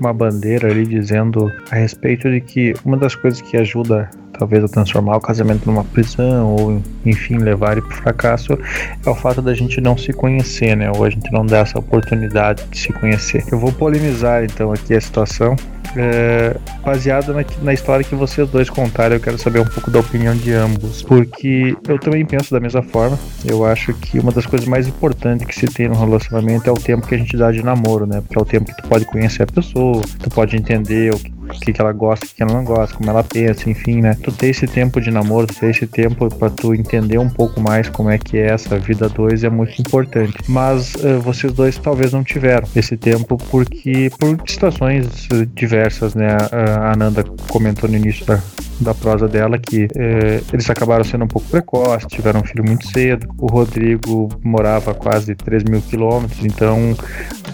uma 0.00 0.12
bandeira 0.12 0.68
ali 0.68 0.84
dizendo 0.84 1.50
a 1.70 1.76
respeito 1.76 2.30
de 2.30 2.40
que 2.40 2.74
uma 2.84 2.96
das 2.96 3.14
coisas 3.14 3.40
que 3.40 3.56
ajuda 3.56 4.10
talvez 4.38 4.62
a 4.64 4.68
transformar 4.68 5.16
o 5.16 5.20
casamento 5.20 5.66
numa 5.66 5.84
prisão 5.84 6.54
ou 6.54 6.82
enfim 7.04 7.38
levar 7.38 7.72
ele 7.72 7.82
para 7.82 7.94
o 7.94 7.96
fracasso 7.96 8.58
é 9.04 9.10
o 9.10 9.14
fato 9.14 9.42
da 9.42 9.54
gente 9.54 9.80
não 9.80 9.96
se 9.96 10.12
conhecer, 10.12 10.76
né? 10.76 10.90
Ou 10.90 11.04
a 11.04 11.10
gente 11.10 11.30
não 11.32 11.44
dar 11.44 11.58
essa 11.58 11.78
oportunidade 11.78 12.64
de 12.70 12.78
se 12.78 12.92
conhecer. 12.92 13.44
Eu 13.50 13.58
vou 13.58 13.72
polemizar 13.72 14.44
então 14.44 14.72
aqui 14.72 14.94
a 14.94 15.00
situação 15.00 15.56
é, 15.96 16.56
baseado 16.84 17.32
na, 17.32 17.44
na, 17.62 17.72
história 17.72 18.04
que 18.04 18.14
vocês 18.14 18.48
dois 18.48 18.68
contaram, 18.68 19.16
eu 19.16 19.20
quero 19.20 19.38
saber 19.38 19.60
um 19.60 19.64
pouco 19.64 19.90
da 19.90 20.00
opinião 20.00 20.36
de 20.36 20.52
ambos. 20.52 21.02
Porque 21.02 21.76
eu 21.88 21.98
também 21.98 22.24
penso 22.24 22.52
da 22.52 22.60
mesma 22.60 22.82
forma. 22.82 23.18
Eu 23.44 23.64
acho 23.64 23.94
que 23.94 24.18
uma 24.18 24.32
das 24.32 24.46
coisas 24.46 24.68
mais 24.68 24.86
importantes 24.86 25.46
que 25.46 25.54
se 25.54 25.66
tem 25.66 25.88
no 25.88 25.94
relacionamento 25.94 26.68
é 26.68 26.72
o 26.72 26.76
tempo 26.76 27.06
que 27.06 27.14
a 27.14 27.18
gente 27.18 27.36
dá 27.36 27.50
de 27.50 27.62
namoro, 27.62 28.06
né? 28.06 28.20
Porque 28.20 28.38
é 28.38 28.40
o 28.40 28.44
tempo 28.44 28.66
que 28.66 28.82
tu 28.82 28.88
pode 28.88 29.04
conhecer 29.06 29.42
a 29.44 29.46
pessoa, 29.46 30.02
tu 30.18 30.30
pode 30.30 30.56
entender 30.56 31.14
o 31.14 31.18
que 31.18 31.37
o 31.56 31.60
que, 31.60 31.72
que 31.72 31.80
ela 31.80 31.92
gosta, 31.92 32.26
o 32.26 32.28
que, 32.28 32.42
ela 32.42 32.52
não 32.52 32.64
gosta, 32.64 32.96
como 32.96 33.10
ela 33.10 33.24
pensa, 33.24 33.68
enfim, 33.68 34.00
né? 34.00 34.16
Tu 34.22 34.32
ter 34.32 34.48
esse 34.48 34.66
tempo 34.66 35.00
de 35.00 35.10
namoro, 35.10 35.46
tu 35.46 35.54
ter 35.54 35.70
esse 35.70 35.86
tempo 35.86 36.28
para 36.34 36.50
tu 36.50 36.74
entender 36.74 37.18
um 37.18 37.28
pouco 37.28 37.60
mais 37.60 37.88
como 37.88 38.10
é 38.10 38.18
que 38.18 38.36
é 38.36 38.48
essa 38.52 38.78
vida 38.78 39.08
dois 39.08 39.44
é 39.44 39.50
muito 39.50 39.80
importante. 39.80 40.34
Mas 40.48 40.94
uh, 40.96 41.20
vocês 41.20 41.52
dois 41.52 41.78
talvez 41.78 42.12
não 42.12 42.22
tiveram 42.22 42.68
esse 42.74 42.96
tempo 42.96 43.36
porque 43.50 44.10
por 44.18 44.38
situações 44.46 45.28
diversas, 45.54 46.14
né? 46.14 46.36
A 46.52 46.92
Ananda 46.92 47.24
comentou 47.48 47.88
no 47.88 47.96
início 47.96 48.24
da, 48.26 48.40
da 48.80 48.94
prosa 48.94 49.28
dela 49.28 49.58
que 49.58 49.88
eh, 49.96 50.40
eles 50.52 50.68
acabaram 50.70 51.04
sendo 51.04 51.24
um 51.24 51.28
pouco 51.28 51.48
precoces, 51.48 52.06
tiveram 52.08 52.40
um 52.40 52.44
filho 52.44 52.64
muito 52.64 52.86
cedo. 52.88 53.28
O 53.38 53.46
Rodrigo 53.46 54.28
morava 54.42 54.94
quase 54.94 55.34
3 55.34 55.64
mil 55.64 55.80
quilômetros, 55.82 56.44
então 56.44 56.96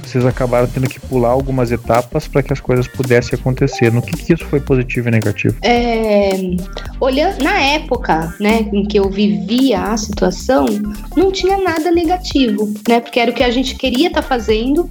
vocês 0.02 0.24
acabaram 0.24 0.68
tendo 0.68 0.88
que 0.88 1.00
pular 1.00 1.30
algumas 1.30 1.72
etapas 1.72 2.28
para 2.28 2.42
que 2.42 2.52
as 2.52 2.60
coisas 2.60 2.86
pudessem 2.86 3.38
acontecer. 3.38 3.83
No 3.90 4.02
que, 4.02 4.16
que 4.16 4.32
isso 4.32 4.44
foi 4.46 4.60
positivo 4.60 5.08
e 5.08 5.10
negativo? 5.10 5.56
É, 5.62 6.30
olhando 7.00 7.42
na 7.42 7.60
época, 7.60 8.34
né, 8.40 8.68
em 8.72 8.84
que 8.84 8.98
eu 8.98 9.10
vivia 9.10 9.82
a 9.82 9.96
situação, 9.96 10.66
não 11.16 11.30
tinha 11.30 11.58
nada 11.58 11.90
negativo, 11.90 12.72
né? 12.88 13.00
Porque 13.00 13.20
era 13.20 13.30
o 13.30 13.34
que 13.34 13.42
a 13.42 13.50
gente 13.50 13.74
queria 13.76 14.08
estar 14.08 14.22
tá 14.22 14.28
fazendo. 14.28 14.88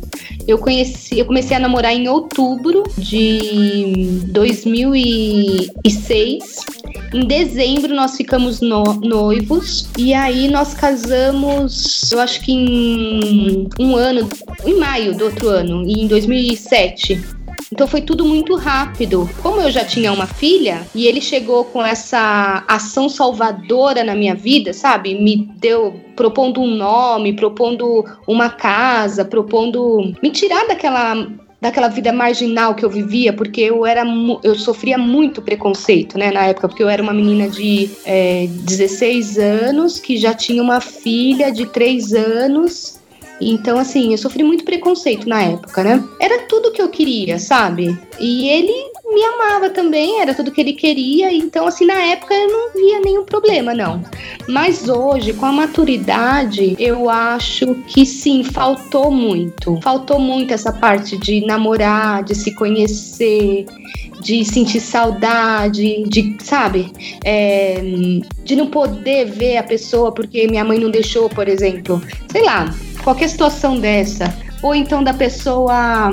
Eu 0.48 0.58
conheci, 0.58 1.20
eu 1.20 1.26
comecei 1.26 1.56
a 1.56 1.60
namorar 1.60 1.94
em 1.94 2.08
outubro 2.08 2.84
de 2.98 4.22
2006. 4.28 6.84
Em 7.14 7.28
dezembro 7.28 7.94
nós 7.94 8.18
ficamos 8.18 8.60
no, 8.60 8.84
noivos 8.96 9.88
e 9.98 10.14
aí 10.14 10.48
nós 10.48 10.74
casamos, 10.74 12.12
eu 12.12 12.20
acho 12.20 12.42
que 12.42 12.52
em 12.52 13.70
um 13.80 13.96
ano, 13.96 14.28
em 14.66 14.80
maio 14.80 15.16
do 15.16 15.26
outro 15.26 15.48
ano, 15.48 15.84
em 15.88 16.08
2007. 16.08 17.43
Então 17.74 17.88
foi 17.88 18.02
tudo 18.02 18.24
muito 18.24 18.56
rápido. 18.56 19.28
Como 19.42 19.60
eu 19.60 19.72
já 19.72 19.84
tinha 19.84 20.14
uma 20.14 20.28
filha 20.28 20.86
e 20.94 21.08
ele 21.08 21.20
chegou 21.20 21.66
com 21.66 21.84
essa 21.84 22.64
ação 22.68 23.10
salvadora 23.10 24.04
na 24.04 24.14
minha 24.14 24.36
vida, 24.36 24.74
sabe? 24.74 25.16
Me 25.16 25.50
deu 25.58 26.00
propondo 26.16 26.62
um 26.62 26.68
nome, 26.68 27.34
propondo 27.34 28.06
uma 28.28 28.48
casa, 28.48 29.26
propondo 29.26 30.14
me 30.22 30.30
tirar 30.30 30.68
daquela 30.68 31.28
daquela 31.60 31.88
vida 31.88 32.12
marginal 32.12 32.76
que 32.76 32.84
eu 32.84 32.90
vivia, 32.90 33.32
porque 33.32 33.62
eu 33.62 33.86
era 33.86 34.04
eu 34.44 34.54
sofria 34.54 34.98
muito 34.98 35.42
preconceito, 35.42 36.18
né, 36.18 36.30
na 36.30 36.48
época, 36.48 36.68
porque 36.68 36.84
eu 36.84 36.90
era 36.90 37.02
uma 37.02 37.14
menina 37.14 37.48
de 37.48 37.90
é, 38.04 38.48
16 38.50 39.38
anos 39.40 39.98
que 39.98 40.18
já 40.18 40.34
tinha 40.34 40.62
uma 40.62 40.82
filha 40.82 41.50
de 41.54 41.66
3 41.66 42.14
anos 42.14 43.00
então, 43.42 43.78
assim, 43.78 44.12
eu 44.12 44.18
sofri 44.18 44.44
muito 44.44 44.64
preconceito 44.64 45.28
na 45.28 45.42
época, 45.42 45.84
né? 45.84 46.04
Era 46.20 46.44
tudo 46.44 46.72
que 46.72 46.82
eu 46.82 46.90
queria, 46.90 47.40
sabe? 47.40 47.98
E 48.20 48.48
ele 48.48 48.94
me 49.14 49.24
amava 49.26 49.70
também, 49.70 50.22
era 50.22 50.34
tudo 50.34 50.52
que 50.52 50.62
ele 50.62 50.74
queria. 50.74 51.32
Então, 51.32 51.68
assim, 51.68 51.86
na 51.86 52.02
época 52.02 52.34
eu 52.34 52.48
não 52.48 52.74
via 52.74 53.00
nenhum 53.02 53.24
problema, 53.24 53.74
não. 53.74 54.02
Mas 54.48 54.88
hoje, 54.88 55.34
com 55.34 55.46
a 55.46 55.52
maturidade, 55.52 56.76
eu 56.80 57.10
acho 57.10 57.76
que 57.88 58.06
sim, 58.06 58.44
faltou 58.44 59.12
muito. 59.12 59.80
Faltou 59.82 60.20
muito 60.20 60.54
essa 60.54 60.72
parte 60.72 61.18
de 61.18 61.46
namorar, 61.46 62.24
de 62.24 62.34
se 62.34 62.54
conhecer, 62.56 63.66
de 64.22 64.44
sentir 64.46 64.80
saudade, 64.80 66.04
de, 66.08 66.38
sabe? 66.42 66.92
É, 67.24 67.82
de 68.44 68.56
não 68.56 68.68
poder 68.68 69.26
ver 69.26 69.58
a 69.58 69.64
pessoa 69.64 70.12
porque 70.12 70.48
minha 70.48 70.64
mãe 70.64 70.80
não 70.80 70.90
deixou, 70.90 71.30
por 71.30 71.48
exemplo. 71.48 72.02
Sei 72.32 72.42
lá 72.44 72.74
qualquer 73.04 73.28
situação 73.28 73.80
dessa, 73.80 74.34
ou 74.62 74.74
então 74.74 75.04
da 75.04 75.14
pessoa 75.14 76.12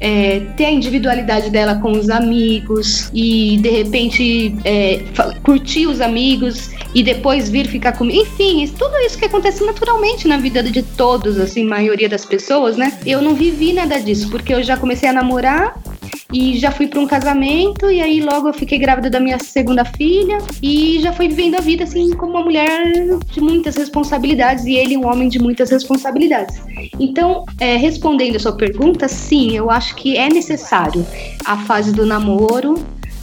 é, 0.00 0.40
ter 0.56 0.64
a 0.66 0.70
individualidade 0.70 1.50
dela 1.50 1.74
com 1.76 1.92
os 1.92 2.08
amigos 2.08 3.10
e 3.12 3.58
de 3.58 3.68
repente 3.68 4.54
é, 4.64 5.02
curtir 5.42 5.86
os 5.86 6.00
amigos 6.00 6.70
e 6.94 7.02
depois 7.02 7.48
vir 7.48 7.66
ficar 7.66 7.92
comigo. 7.92 8.20
Enfim, 8.20 8.66
tudo 8.78 8.96
isso 8.98 9.18
que 9.18 9.24
acontece 9.24 9.64
naturalmente 9.64 10.26
na 10.26 10.38
vida 10.38 10.62
de 10.62 10.82
todos, 10.82 11.38
assim, 11.38 11.64
maioria 11.64 12.08
das 12.08 12.24
pessoas, 12.24 12.76
né? 12.76 12.98
Eu 13.06 13.20
não 13.20 13.34
vivi 13.34 13.72
nada 13.72 13.98
disso, 13.98 14.30
porque 14.30 14.54
eu 14.54 14.62
já 14.62 14.76
comecei 14.76 15.08
a 15.08 15.12
namorar 15.12 15.76
e 16.32 16.58
já 16.58 16.70
fui 16.70 16.86
para 16.86 17.00
um 17.00 17.06
casamento 17.06 17.90
e 17.90 18.00
aí 18.00 18.20
logo 18.20 18.48
eu 18.48 18.52
fiquei 18.52 18.78
grávida 18.78 19.10
da 19.10 19.20
minha 19.20 19.38
segunda 19.38 19.84
filha 19.84 20.38
e 20.62 21.00
já 21.00 21.12
fui 21.12 21.28
vivendo 21.28 21.56
a 21.56 21.60
vida 21.60 21.84
assim 21.84 22.10
como 22.12 22.32
uma 22.32 22.42
mulher 22.42 22.92
de 23.32 23.40
muitas 23.40 23.76
responsabilidades 23.76 24.64
e 24.64 24.74
ele 24.74 24.96
um 24.96 25.06
homem 25.06 25.28
de 25.28 25.38
muitas 25.38 25.70
responsabilidades. 25.70 26.60
Então, 26.98 27.44
é, 27.58 27.76
respondendo 27.76 28.36
a 28.36 28.40
sua 28.40 28.52
pergunta, 28.52 29.08
sim, 29.08 29.56
eu 29.56 29.70
acho 29.70 29.94
que 29.96 30.16
é 30.16 30.28
necessário 30.28 31.04
a 31.44 31.56
fase 31.56 31.92
do 31.92 32.06
namoro 32.06 32.74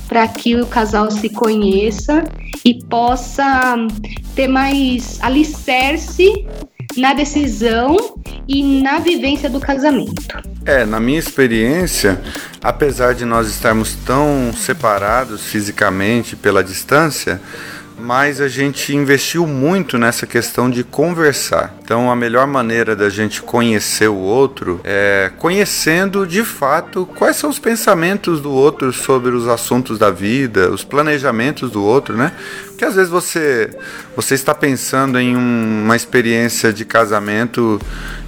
para 0.08 0.28
que 0.28 0.56
o 0.56 0.66
casal 0.66 1.12
se 1.12 1.30
conheça 1.30 2.24
e 2.64 2.84
possa 2.86 3.76
ter 4.36 4.48
mais 4.48 5.20
alicerce 5.22 6.46
na 6.96 7.14
decisão 7.14 7.98
e 8.48 8.82
na 8.82 9.00
vivência 9.00 9.50
do 9.50 9.60
casamento. 9.60 10.14
É, 10.66 10.86
na 10.86 11.00
minha 11.00 11.20
experiência, 11.20 12.20
apesar 12.62 13.14
de 13.14 13.26
nós 13.26 13.48
estarmos 13.48 13.96
tão 14.06 14.52
separados 14.56 15.46
fisicamente 15.46 16.36
pela 16.36 16.64
distância, 16.64 17.42
mas 18.00 18.40
a 18.40 18.48
gente 18.48 18.96
investiu 18.96 19.48
muito 19.48 19.98
nessa 19.98 20.28
questão 20.28 20.70
de 20.70 20.84
conversar. 20.84 21.76
Então, 21.84 22.12
a 22.12 22.16
melhor 22.16 22.46
maneira 22.46 22.96
da 22.96 23.10
gente 23.10 23.42
conhecer 23.42 24.08
o 24.08 24.16
outro 24.16 24.80
é 24.84 25.32
conhecendo 25.38 26.28
de 26.28 26.44
fato 26.44 27.08
quais 27.16 27.38
são 27.38 27.50
os 27.50 27.58
pensamentos 27.58 28.40
do 28.40 28.52
outro 28.52 28.94
sobre 28.94 29.32
os 29.32 29.48
assuntos 29.48 29.98
da 29.98 30.12
vida, 30.12 30.70
os 30.70 30.84
planejamentos 30.84 31.72
do 31.72 31.84
outro, 31.84 32.16
né? 32.16 32.32
Porque 32.78 32.86
às 32.86 32.94
vezes 32.94 33.10
você, 33.10 33.72
você 34.16 34.36
está 34.36 34.54
pensando 34.54 35.20
em 35.20 35.36
um, 35.36 35.82
uma 35.84 35.96
experiência 35.96 36.72
de 36.72 36.86
casamento 36.86 37.82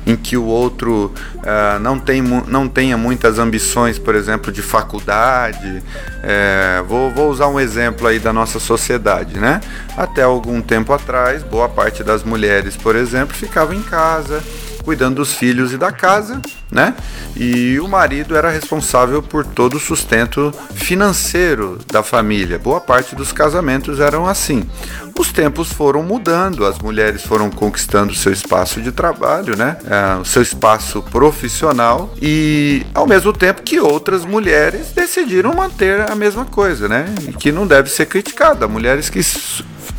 em 0.07 0.15
que 0.15 0.35
o 0.35 0.43
outro 0.43 1.13
uh, 1.35 1.79
não, 1.79 1.99
tem, 1.99 2.19
não 2.23 2.67
tenha 2.67 2.97
muitas 2.97 3.37
ambições, 3.37 3.99
por 3.99 4.15
exemplo, 4.15 4.51
de 4.51 4.63
faculdade. 4.63 5.83
É, 6.23 6.83
vou, 6.87 7.11
vou 7.11 7.29
usar 7.29 7.47
um 7.47 7.59
exemplo 7.59 8.07
aí 8.07 8.17
da 8.17 8.33
nossa 8.33 8.59
sociedade, 8.59 9.39
né? 9.39 9.61
Até 9.95 10.23
algum 10.23 10.63
tempo 10.63 10.91
atrás, 10.93 11.43
boa 11.43 11.69
parte 11.69 12.03
das 12.03 12.23
mulheres, 12.23 12.75
por 12.75 12.95
exemplo, 12.95 13.37
ficavam 13.37 13.75
em 13.75 13.83
casa 13.83 14.41
cuidando 14.89 15.17
dos 15.17 15.35
filhos 15.35 15.71
e 15.71 15.77
da 15.77 15.91
casa, 15.91 16.41
né? 16.71 16.95
E 17.35 17.79
o 17.79 17.87
marido 17.87 18.35
era 18.35 18.49
responsável 18.49 19.21
por 19.21 19.45
todo 19.45 19.75
o 19.75 19.79
sustento 19.79 20.51
financeiro 20.73 21.77
da 21.85 22.01
família. 22.01 22.57
Boa 22.57 22.81
parte 22.81 23.15
dos 23.15 23.31
casamentos 23.31 23.99
eram 23.99 24.25
assim. 24.25 24.67
Os 25.15 25.31
tempos 25.31 25.71
foram 25.71 26.01
mudando, 26.01 26.65
as 26.65 26.79
mulheres 26.79 27.21
foram 27.21 27.51
conquistando 27.51 28.15
seu 28.15 28.31
espaço 28.31 28.81
de 28.81 28.91
trabalho, 28.91 29.55
né? 29.55 29.77
É, 29.85 30.19
o 30.19 30.25
seu 30.25 30.41
espaço 30.41 31.03
profissional 31.03 32.11
e 32.19 32.83
ao 32.91 33.05
mesmo 33.05 33.31
tempo 33.31 33.61
que 33.61 33.79
outras 33.79 34.25
mulheres 34.25 34.87
decidiram 34.95 35.53
manter 35.53 36.09
a 36.09 36.15
mesma 36.15 36.45
coisa, 36.45 36.87
né? 36.87 37.05
E 37.27 37.33
que 37.33 37.51
não 37.51 37.67
deve 37.67 37.91
ser 37.91 38.07
criticada. 38.07 38.67
Mulheres 38.67 39.07
que 39.07 39.21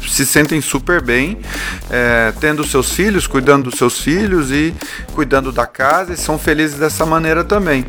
se 0.08 0.24
sentem 0.24 0.60
super 0.60 1.02
bem, 1.02 1.38
é, 1.90 2.32
tendo 2.40 2.66
seus 2.66 2.92
filhos, 2.92 3.26
cuidando 3.26 3.64
dos 3.70 3.78
seus 3.78 4.00
filhos 4.00 4.50
e 4.50 4.74
cuidando 5.14 5.52
da 5.52 5.66
casa 5.66 6.12
e 6.12 6.16
são 6.16 6.38
felizes 6.38 6.78
dessa 6.78 7.04
maneira 7.04 7.44
também. 7.44 7.84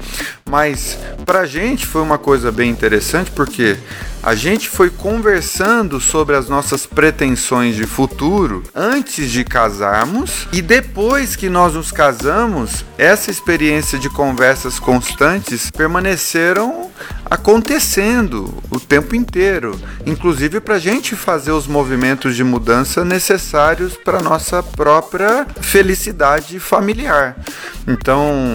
Mas 0.49 0.97
pra 1.25 1.45
gente 1.45 1.85
foi 1.85 2.01
uma 2.01 2.17
coisa 2.17 2.51
bem 2.51 2.69
interessante 2.69 3.31
porque 3.31 3.77
a 4.23 4.35
gente 4.35 4.69
foi 4.69 4.89
conversando 4.89 5.99
sobre 5.99 6.35
as 6.35 6.47
nossas 6.47 6.85
pretensões 6.85 7.75
de 7.75 7.85
futuro 7.85 8.63
antes 8.75 9.31
de 9.31 9.43
casarmos 9.43 10.47
e 10.53 10.61
depois 10.61 11.35
que 11.35 11.49
nós 11.49 11.73
nos 11.73 11.91
casamos, 11.91 12.85
essa 12.97 13.31
experiência 13.31 13.97
de 13.97 14.09
conversas 14.09 14.79
constantes 14.79 15.71
permaneceram 15.71 16.91
acontecendo 17.25 18.53
o 18.69 18.79
tempo 18.79 19.15
inteiro, 19.15 19.79
inclusive 20.05 20.59
para 20.59 20.75
a 20.75 20.79
gente 20.79 21.15
fazer 21.15 21.51
os 21.51 21.65
movimentos 21.65 22.35
de 22.35 22.43
mudança 22.43 23.03
necessários 23.05 23.95
para 23.95 24.21
nossa 24.21 24.61
própria 24.61 25.47
felicidade 25.61 26.59
familiar. 26.59 27.35
Então, 27.87 28.53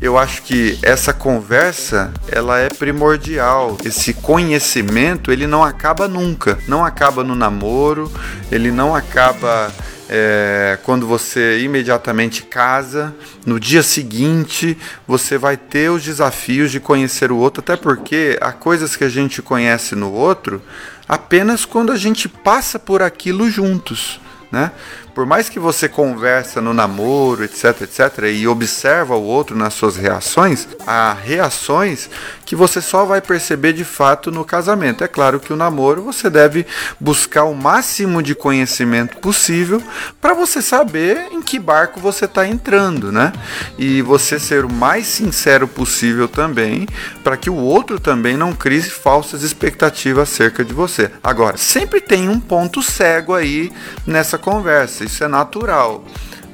eu 0.00 0.16
acho 0.16 0.42
que 0.42 0.78
essa 0.82 1.12
conversa 1.12 2.12
ela 2.30 2.58
é 2.58 2.68
primordial. 2.68 3.76
Esse 3.84 4.14
conhecimento 4.14 5.32
ele 5.32 5.46
não 5.46 5.64
acaba 5.64 6.06
nunca, 6.06 6.58
não 6.68 6.84
acaba 6.84 7.24
no 7.24 7.34
namoro, 7.34 8.10
ele 8.50 8.70
não 8.70 8.94
acaba 8.94 9.72
é, 10.08 10.78
quando 10.84 11.06
você 11.06 11.60
imediatamente 11.60 12.42
casa, 12.42 13.14
no 13.44 13.60
dia 13.60 13.82
seguinte 13.82 14.78
você 15.06 15.36
vai 15.36 15.56
ter 15.56 15.90
os 15.90 16.02
desafios 16.02 16.70
de 16.70 16.80
conhecer 16.80 17.30
o 17.30 17.36
outro, 17.36 17.60
até 17.60 17.76
porque 17.76 18.38
há 18.40 18.52
coisas 18.52 18.96
que 18.96 19.04
a 19.04 19.08
gente 19.08 19.42
conhece 19.42 19.94
no 19.94 20.12
outro 20.12 20.62
apenas 21.08 21.64
quando 21.64 21.90
a 21.90 21.96
gente 21.96 22.28
passa 22.28 22.78
por 22.78 23.02
aquilo 23.02 23.50
juntos. 23.50 24.20
Né? 24.50 24.70
Por 25.18 25.26
mais 25.26 25.48
que 25.48 25.58
você 25.58 25.88
conversa 25.88 26.60
no 26.60 26.72
namoro, 26.72 27.42
etc, 27.42 27.82
etc, 27.82 28.26
e 28.32 28.46
observa 28.46 29.16
o 29.16 29.24
outro 29.24 29.56
nas 29.56 29.74
suas 29.74 29.96
reações, 29.96 30.68
há 30.86 31.12
reações 31.12 32.08
que 32.46 32.54
você 32.54 32.80
só 32.80 33.04
vai 33.04 33.20
perceber 33.20 33.72
de 33.72 33.84
fato 33.84 34.30
no 34.30 34.44
casamento. 34.44 35.02
É 35.02 35.08
claro 35.08 35.40
que 35.40 35.52
o 35.52 35.56
namoro 35.56 36.02
você 36.02 36.30
deve 36.30 36.64
buscar 37.00 37.42
o 37.44 37.54
máximo 37.54 38.22
de 38.22 38.32
conhecimento 38.32 39.16
possível 39.18 39.82
para 40.20 40.34
você 40.34 40.62
saber 40.62 41.18
em 41.32 41.42
que 41.42 41.58
barco 41.58 41.98
você 41.98 42.24
está 42.24 42.46
entrando, 42.46 43.10
né? 43.10 43.32
E 43.76 44.00
você 44.02 44.38
ser 44.38 44.64
o 44.64 44.72
mais 44.72 45.08
sincero 45.08 45.66
possível 45.66 46.28
também, 46.28 46.86
para 47.24 47.36
que 47.36 47.50
o 47.50 47.56
outro 47.56 47.98
também 47.98 48.36
não 48.36 48.52
crie 48.52 48.82
falsas 48.82 49.42
expectativas 49.42 50.30
acerca 50.30 50.64
de 50.64 50.72
você. 50.72 51.10
Agora, 51.24 51.56
sempre 51.56 52.00
tem 52.00 52.28
um 52.28 52.38
ponto 52.38 52.80
cego 52.84 53.34
aí 53.34 53.72
nessa 54.06 54.38
conversa 54.38 55.07
isso 55.08 55.24
é 55.24 55.28
natural. 55.28 56.04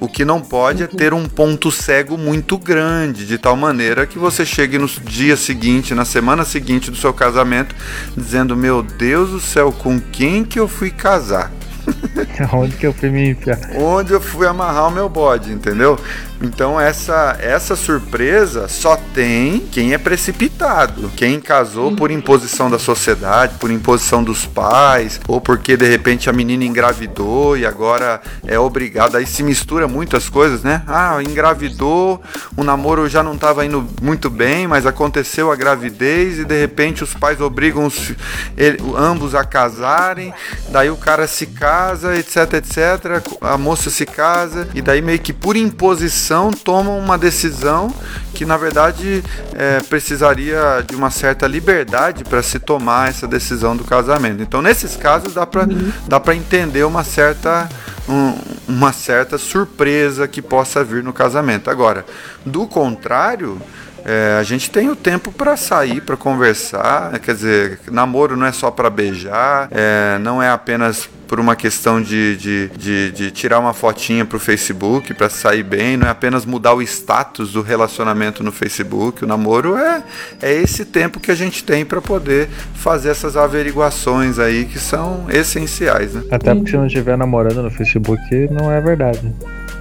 O 0.01 0.09
que 0.09 0.25
não 0.25 0.41
pode 0.41 0.83
é 0.83 0.87
ter 0.87 1.15
um 1.15 1.27
ponto 1.27 1.71
cego 1.71 2.19
muito 2.19 2.59
grande, 2.59 3.27
de 3.27 3.39
tal 3.39 3.57
maneira 3.57 4.07
que 4.07 4.19
você 4.19 4.45
chegue 4.45 4.79
no 4.79 4.87
dia 4.87 5.37
seguinte, 5.37 5.95
na 5.95 6.05
semana 6.05 6.45
seguinte 6.45 6.91
do 6.91 6.97
seu 6.97 7.13
casamento, 7.13 7.75
dizendo: 8.17 8.57
Meu 8.57 8.83
Deus 8.83 9.31
do 9.31 9.41
céu, 9.41 9.73
com 9.73 10.01
quem 10.01 10.45
que 10.45 10.59
eu 10.59 10.69
fui 10.69 10.91
casar? 10.91 11.51
Onde 12.53 12.77
que 12.77 12.87
eu 12.87 12.93
fui 12.93 13.11
me 13.11 13.31
enfiar? 13.31 13.59
Onde 13.77 14.13
eu 14.13 14.21
fui 14.21 14.47
amarrar 14.47 14.89
o 14.89 14.91
meu 14.91 15.09
bode, 15.09 15.53
entendeu? 15.53 15.99
Então 16.45 16.78
essa 16.78 17.38
essa 17.40 17.74
surpresa 17.74 18.68
só 18.68 18.99
tem 19.14 19.61
quem 19.72 19.95
é 19.95 19.99
precipitado, 19.99 21.11
quem 21.16 21.40
casou 21.40 21.97
por 21.97 22.11
imposição 22.11 22.68
da 22.70 22.78
sociedade, 22.78 23.55
por 23.59 23.70
imposição 23.70 24.22
dos 24.22 24.45
pais, 24.45 25.18
ou 25.26 25.40
porque 25.40 25.74
de 25.74 25.88
repente 25.88 26.28
a 26.28 26.34
menina 26.34 26.62
engravidou 26.62 27.57
e 27.57 27.64
agora 27.64 28.20
é 28.47 28.59
obrigada. 28.59 29.16
Aí 29.16 29.26
se 29.26 29.42
mistura 29.42 29.88
muitas 29.88 30.28
coisas, 30.28 30.62
né? 30.62 30.82
Ah, 30.86 31.16
engravidou, 31.22 32.22
o 32.55 32.62
namoro 32.62 33.09
já 33.09 33.22
não 33.22 33.34
estava 33.34 33.64
indo 33.64 33.86
muito 34.03 34.28
bem, 34.28 34.66
mas 34.66 34.84
aconteceu 34.84 35.51
a 35.51 35.57
gravidez 35.57 36.38
e 36.40 36.45
de 36.45 36.61
repente 36.61 37.03
os 37.03 37.14
pais 37.14 37.40
obrigam 37.40 37.86
os, 37.86 38.12
ele, 38.55 38.78
ambos 38.99 39.34
a 39.34 39.45
casarem, 39.45 40.32
daí 40.68 40.90
o 40.90 40.97
cara 40.97 41.26
se 41.26 41.47
casa, 41.47 42.14
etc, 42.14 42.53
etc. 42.55 43.22
A 43.40 43.57
moça 43.57 43.88
se 43.88 44.05
casa 44.05 44.68
e 44.74 44.82
daí 44.82 45.01
meio 45.01 45.18
que 45.18 45.32
por 45.32 45.57
imposição 45.57 46.34
tomam 46.51 46.99
uma 46.99 47.16
decisão 47.16 47.93
que 48.35 48.45
na 48.45 48.57
verdade 48.57 49.22
é, 49.55 49.80
precisaria 49.82 50.85
de 50.87 50.97
uma 50.97 51.11
certa 51.11 51.47
liberdade 51.47 52.24
para 52.24 52.43
se 52.43 52.59
tomar 52.59 53.09
essa 53.09 53.26
decisão 53.26 53.76
do 53.76 53.85
casamento. 53.85 54.43
Então, 54.43 54.61
nesses 54.61 54.97
casos, 54.97 55.35
dá 55.35 55.47
para 55.47 55.62
uhum. 55.62 55.93
dá 56.09 56.20
entender 56.35 56.85
uma 56.85 57.05
certa, 57.05 57.68
um, 58.09 58.35
uma 58.66 58.93
certa 58.93 59.39
surpresa 59.39 60.26
que 60.26 60.43
possa 60.43 60.82
vir 60.82 61.03
no 61.03 61.12
casamento. 61.12 61.70
Agora, 61.70 62.05
do 62.45 62.66
contrário. 62.66 63.61
É, 64.05 64.37
a 64.39 64.43
gente 64.43 64.71
tem 64.71 64.91
o 64.91 64.97
tempo 64.97 65.33
para 65.33 65.57
sair, 65.57 66.01
para 66.01 66.17
conversar. 66.17 67.19
Quer 67.21 67.35
dizer, 67.35 67.81
namoro 67.91 68.37
não 68.37 68.47
é 68.47 68.53
só 68.53 68.71
para 68.71 68.91
beijar, 68.91 69.69
é, 69.71 70.19
não 70.19 70.43
é 70.43 70.51
apenas 70.51 71.09
por 71.27 71.41
uma 71.41 71.57
questão 71.57 72.01
de, 72.01 72.37
de, 72.37 72.69
de, 72.77 73.11
de 73.11 73.31
tirar 73.31 73.59
uma 73.59 73.73
fotinha 73.73 74.25
para 74.25 74.37
o 74.37 74.41
Facebook 74.41 75.15
para 75.15 75.29
sair 75.29 75.63
bem, 75.63 75.97
não 75.97 76.07
é 76.07 76.11
apenas 76.11 76.45
mudar 76.45 76.75
o 76.75 76.83
status 76.83 77.53
do 77.53 77.63
relacionamento 77.63 78.43
no 78.43 78.53
Facebook. 78.53 79.25
O 79.25 79.27
namoro 79.27 79.77
é, 79.77 80.03
é 80.41 80.53
esse 80.53 80.85
tempo 80.85 81.19
que 81.19 81.31
a 81.31 81.35
gente 81.35 81.65
tem 81.65 81.85
para 81.85 82.01
poder 82.01 82.49
fazer 82.75 83.09
essas 83.09 83.37
averiguações 83.37 84.39
aí 84.39 84.67
que 84.67 84.79
são 84.79 85.27
essenciais. 85.31 86.15
Né? 86.15 86.23
Até 86.31 86.55
porque 86.55 86.71
se 86.71 86.77
não 86.77 86.87
estiver 86.87 87.17
namorando 87.17 87.63
no 87.63 87.71
Facebook, 87.71 88.21
não 88.51 88.71
é 88.71 88.81
verdade. 88.81 89.33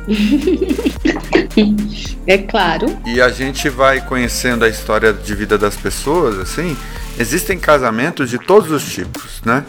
é 2.27 2.37
claro. 2.37 2.97
E 3.05 3.21
a 3.21 3.29
gente 3.29 3.69
vai 3.69 4.01
conhecendo 4.01 4.65
a 4.65 4.69
história 4.69 5.13
de 5.13 5.35
vida 5.35 5.57
das 5.57 5.75
pessoas, 5.75 6.37
assim. 6.39 6.75
Existem 7.17 7.59
casamentos 7.59 8.29
de 8.29 8.39
todos 8.39 8.71
os 8.71 8.91
tipos, 8.91 9.41
né? 9.45 9.63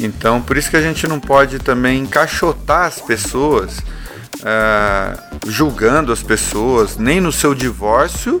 Então, 0.00 0.40
por 0.40 0.56
isso 0.56 0.70
que 0.70 0.76
a 0.76 0.82
gente 0.82 1.06
não 1.08 1.18
pode 1.18 1.58
também 1.58 2.00
encaixotar 2.00 2.86
as 2.86 3.00
pessoas, 3.00 3.78
uh, 4.36 5.20
julgando 5.46 6.12
as 6.12 6.22
pessoas, 6.22 6.96
nem 6.96 7.20
no 7.20 7.32
seu 7.32 7.54
divórcio 7.54 8.40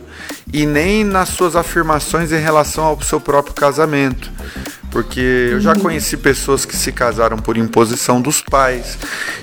e 0.52 0.64
nem 0.64 1.02
nas 1.02 1.30
suas 1.30 1.56
afirmações 1.56 2.30
em 2.30 2.38
relação 2.38 2.84
ao 2.84 3.02
seu 3.02 3.20
próprio 3.20 3.54
casamento. 3.54 4.30
Porque 4.96 5.50
eu 5.52 5.60
já 5.60 5.74
conheci 5.74 6.16
pessoas 6.16 6.64
que 6.64 6.74
se 6.74 6.90
casaram 6.90 7.36
por 7.36 7.58
imposição 7.58 8.18
dos 8.18 8.40
pais. 8.40 8.96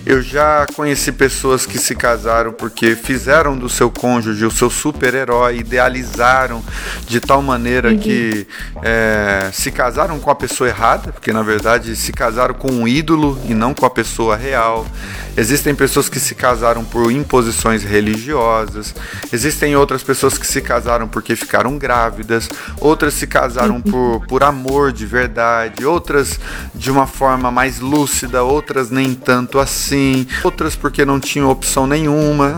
Eu 0.04 0.20
já 0.20 0.66
conheci 0.76 1.12
pessoas 1.12 1.64
que 1.64 1.78
se 1.78 1.94
casaram 1.94 2.52
porque 2.52 2.96
fizeram 2.96 3.56
do 3.56 3.70
seu 3.70 3.92
cônjuge 3.92 4.44
o 4.48 4.50
seu 4.50 4.68
super-herói, 4.68 5.58
idealizaram 5.60 6.64
de 7.06 7.20
tal 7.20 7.40
maneira 7.44 7.90
uhum. 7.92 8.00
que 8.00 8.48
é, 8.82 9.52
se 9.54 9.72
casaram 9.72 10.20
com 10.20 10.32
a 10.32 10.36
pessoa 10.36 10.68
errada, 10.68 11.12
porque 11.12 11.32
na 11.32 11.44
verdade 11.44 11.96
se 11.96 12.12
casaram 12.12 12.56
com 12.56 12.72
um 12.72 12.88
ídolo 12.88 13.40
e 13.48 13.54
não 13.54 13.76
com 13.76 13.86
a 13.86 13.92
pessoa 13.92 14.36
real. 14.36 14.88
Existem 15.38 15.76
pessoas 15.76 16.10
que 16.10 16.20
se 16.20 16.34
casaram 16.34 16.84
por 16.84 17.12
imposições 17.12 17.84
religiosas. 17.84 18.94
Existem 19.32 19.76
outras 19.76 20.02
pessoas 20.02 20.36
que 20.36 20.48
se 20.48 20.62
casaram 20.62 21.08
porque 21.08 21.36
ficaram 21.36 21.78
grávidas. 21.78 22.50
Outras 22.80 23.14
se 23.14 23.28
casaram 23.28 23.76
uhum. 23.76 23.82
por, 23.82 24.28
por 24.28 24.44
amor 24.44 24.92
de 24.92 25.06
verdade 25.06 25.43
verdade, 25.44 25.86
outras 25.86 26.40
de 26.74 26.90
uma 26.90 27.06
forma 27.06 27.52
mais 27.52 27.80
lúcida, 27.80 28.44
outras 28.44 28.90
nem 28.90 29.14
tanto 29.14 29.60
assim, 29.60 30.26
outras 30.44 30.76
porque 30.76 31.04
não 31.04 31.20
tinham 31.20 31.50
opção 31.50 31.86
nenhuma. 31.86 32.58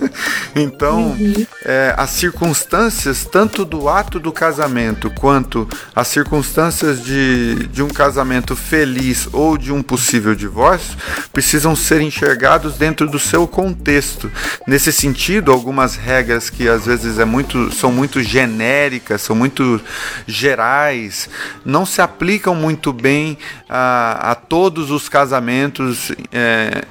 então, 0.54 1.12
uhum. 1.12 1.46
é, 1.64 1.94
as 1.96 2.10
circunstâncias, 2.10 3.24
tanto 3.24 3.64
do 3.64 3.88
ato 3.88 4.20
do 4.20 4.30
casamento 4.30 5.10
quanto 5.10 5.66
as 5.94 6.08
circunstâncias 6.08 7.02
de, 7.02 7.66
de 7.68 7.82
um 7.82 7.88
casamento 7.88 8.54
feliz 8.54 9.28
ou 9.32 9.56
de 9.56 9.72
um 9.72 9.82
possível 9.82 10.34
divórcio, 10.34 10.96
precisam 11.32 11.74
ser 11.74 12.00
enxergados 12.02 12.76
dentro 12.76 13.08
do 13.08 13.18
seu 13.18 13.46
contexto. 13.46 14.30
Nesse 14.66 14.92
sentido, 14.92 15.50
algumas 15.50 15.96
regras 15.96 16.50
que 16.50 16.68
às 16.68 16.84
vezes 16.84 17.18
é 17.18 17.24
muito, 17.24 17.72
são 17.74 17.90
muito 17.90 18.22
genéricas, 18.22 19.22
são 19.22 19.34
muito 19.34 19.80
gerais, 20.26 21.28
não 21.64 21.86
se 21.86 22.00
aplicam 22.08 22.54
muito 22.54 22.92
bem 22.92 23.38
a, 23.68 24.32
a 24.32 24.34
todos 24.34 24.90
os 24.90 25.08
casamentos 25.08 26.10
é, 26.32 26.84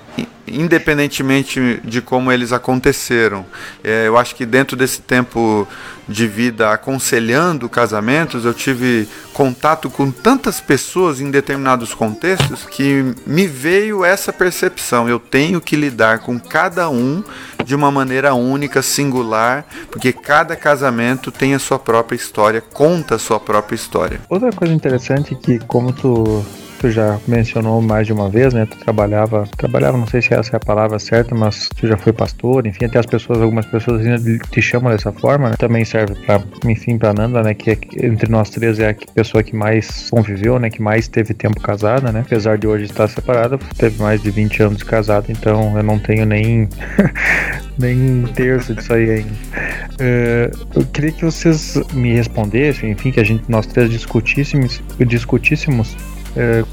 independentemente 0.47 1.81
de 1.83 2.01
como 2.01 2.31
eles 2.31 2.51
aconteceram. 2.51 3.45
É, 3.83 4.07
eu 4.07 4.17
acho 4.17 4.35
que 4.35 4.45
dentro 4.45 4.75
desse 4.75 5.01
tempo 5.01 5.67
de 6.07 6.27
vida 6.27 6.71
aconselhando 6.71 7.67
casamentos, 7.67 8.45
eu 8.45 8.53
tive 8.53 9.07
contato 9.33 9.89
com 9.89 10.09
tantas 10.09 10.61
pessoas 10.61 11.19
em 11.19 11.29
determinados 11.29 11.93
contextos 11.93 12.65
que 12.65 13.13
me 13.25 13.45
veio 13.45 14.05
essa 14.05 14.31
percepção. 14.31 15.09
Eu 15.09 15.19
tenho 15.19 15.59
que 15.59 15.75
lidar 15.75 16.19
com 16.19 16.39
cada 16.39 16.89
um 16.89 17.23
de 17.65 17.75
uma 17.75 17.91
maneira 17.91 18.33
única, 18.33 18.81
singular, 18.81 19.65
porque 19.91 20.13
cada 20.13 20.55
casamento 20.55 21.31
tem 21.31 21.53
a 21.53 21.59
sua 21.59 21.77
própria 21.77 22.15
história, 22.15 22.61
conta 22.61 23.15
a 23.15 23.19
sua 23.19 23.39
própria 23.39 23.75
história. 23.75 24.21
Outra 24.29 24.51
coisa 24.51 24.73
interessante 24.73 25.33
é 25.33 25.37
que 25.37 25.59
como 25.59 25.91
tu 25.91 26.45
tu 26.79 26.91
já 26.91 27.19
mencionou 27.27 27.81
mais 27.81 28.07
de 28.07 28.13
uma 28.13 28.29
vez, 28.29 28.53
né? 28.53 28.65
Tu 28.65 28.77
trabalhava, 28.77 29.47
trabalhava, 29.57 29.97
não 29.97 30.07
sei 30.07 30.21
se 30.21 30.33
essa 30.33 30.55
é 30.55 30.57
a 30.57 30.59
palavra 30.59 30.99
certa, 30.99 31.33
mas 31.33 31.69
tu 31.69 31.87
já 31.87 31.97
foi 31.97 32.13
pastor, 32.13 32.65
enfim, 32.67 32.85
até 32.85 32.99
as 32.99 33.05
pessoas, 33.05 33.41
algumas 33.41 33.65
pessoas 33.65 34.05
ainda 34.05 34.19
te 34.49 34.61
chamam 34.61 34.91
dessa 34.91 35.11
forma, 35.11 35.49
né? 35.49 35.55
Também 35.57 35.83
serve 35.83 36.15
para, 36.25 36.41
enfim, 36.65 36.97
para 36.97 37.13
Nanda, 37.13 37.41
né? 37.43 37.53
Que 37.53 37.71
é, 37.71 37.77
entre 38.03 38.29
nós 38.29 38.49
três 38.49 38.79
é 38.79 38.91
a 38.91 38.95
pessoa 39.13 39.43
que 39.43 39.55
mais 39.55 40.09
conviveu, 40.09 40.59
né? 40.59 40.69
Que 40.69 40.81
mais 40.81 41.07
teve 41.07 41.33
tempo 41.33 41.59
casada, 41.59 42.11
né? 42.11 42.21
Apesar 42.25 42.57
de 42.57 42.67
hoje 42.67 42.85
estar 42.85 43.07
separada, 43.07 43.57
teve 43.77 44.01
mais 44.01 44.21
de 44.21 44.29
20 44.29 44.63
anos 44.63 44.77
de 44.77 44.85
casado, 44.85 45.25
então 45.29 45.75
eu 45.77 45.83
não 45.83 45.99
tenho 45.99 46.25
nem 46.25 46.69
nem 47.77 48.23
um 48.23 48.27
terço 48.27 48.73
disso 48.73 48.93
aí 48.93 49.09
ainda. 49.09 49.33
Uh, 49.99 50.79
eu 50.79 50.85
queria 50.85 51.11
que 51.11 51.25
vocês 51.25 51.79
me 51.93 52.13
respondessem, 52.13 52.91
enfim, 52.91 53.11
que 53.11 53.19
a 53.19 53.23
gente 53.23 53.43
nós 53.47 53.65
três 53.65 53.89
discutíssemos, 53.89 54.81
discutíssemos 54.99 55.95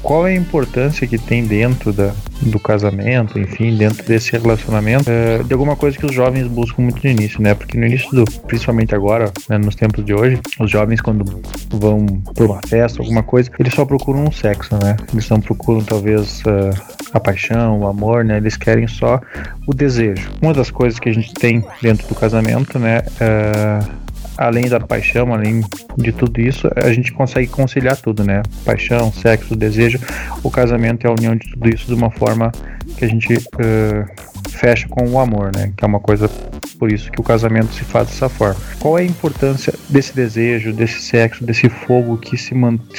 qual 0.01 0.27
é 0.27 0.31
a 0.31 0.35
importância 0.35 1.07
que 1.07 1.17
tem 1.17 1.45
dentro 1.45 1.91
da, 1.91 2.13
do 2.41 2.59
casamento, 2.59 3.39
enfim, 3.39 3.75
dentro 3.75 4.03
desse 4.05 4.31
relacionamento, 4.31 5.09
é, 5.09 5.41
de 5.43 5.53
alguma 5.53 5.75
coisa 5.75 5.97
que 5.97 6.05
os 6.05 6.13
jovens 6.13 6.47
buscam 6.47 6.83
muito 6.83 7.03
no 7.03 7.09
início, 7.09 7.41
né? 7.41 7.53
Porque 7.53 7.77
no 7.77 7.85
início, 7.85 8.09
do, 8.11 8.25
principalmente 8.41 8.93
agora, 8.93 9.31
né, 9.49 9.57
nos 9.57 9.75
tempos 9.75 10.05
de 10.05 10.13
hoje, 10.13 10.39
os 10.59 10.69
jovens 10.69 11.01
quando 11.01 11.41
vão 11.69 12.05
para 12.33 12.45
uma 12.45 12.61
festa, 12.67 13.01
alguma 13.01 13.23
coisa, 13.23 13.49
eles 13.57 13.73
só 13.73 13.85
procuram 13.85 14.25
um 14.25 14.31
sexo, 14.31 14.75
né? 14.75 14.95
Eles 15.11 15.29
não 15.29 15.39
procuram 15.39 15.81
talvez 15.81 16.41
uh, 16.41 16.95
a 17.13 17.19
paixão, 17.19 17.79
o 17.79 17.87
amor, 17.87 18.23
né? 18.23 18.37
Eles 18.37 18.57
querem 18.57 18.87
só 18.87 19.21
o 19.65 19.73
desejo. 19.73 20.31
Uma 20.41 20.53
das 20.53 20.69
coisas 20.69 20.99
que 20.99 21.09
a 21.09 21.13
gente 21.13 21.33
tem 21.33 21.63
dentro 21.81 22.07
do 22.07 22.15
casamento, 22.15 22.77
né? 22.77 22.99
Uh, 22.99 24.04
além 24.37 24.67
da 24.67 24.79
paixão, 24.79 25.33
além 25.33 25.61
de 25.97 26.11
tudo 26.11 26.41
isso, 26.41 26.69
a 26.75 26.91
gente 26.91 27.11
consegue 27.13 27.47
conciliar 27.47 27.97
tudo, 27.97 28.23
né? 28.23 28.41
Paixão, 28.63 29.11
sexo, 29.11 29.55
desejo. 29.55 29.99
O 30.43 30.51
casamento 30.51 31.05
é 31.05 31.09
a 31.09 31.13
união 31.13 31.35
de 31.35 31.49
tudo 31.51 31.69
isso 31.69 31.87
de 31.87 31.93
uma 31.93 32.11
forma 32.11 32.51
que 32.97 33.05
a 33.05 33.07
gente 33.07 33.33
uh, 33.33 34.49
fecha 34.49 34.87
com 34.87 35.07
o 35.09 35.19
amor, 35.19 35.51
né? 35.55 35.71
Que 35.75 35.83
é 35.83 35.87
uma 35.87 35.99
coisa 35.99 36.29
por 36.77 36.91
isso 36.91 37.11
que 37.11 37.19
o 37.19 37.23
casamento 37.23 37.73
se 37.73 37.83
faz 37.83 38.07
dessa 38.07 38.29
forma. 38.29 38.55
Qual 38.79 38.97
é 38.97 39.01
a 39.01 39.05
importância 39.05 39.73
desse 39.89 40.15
desejo, 40.15 40.73
desse 40.73 41.01
sexo, 41.01 41.43
desse 41.45 41.69
fogo 41.69 42.17
que 42.17 42.37
se, 42.37 42.53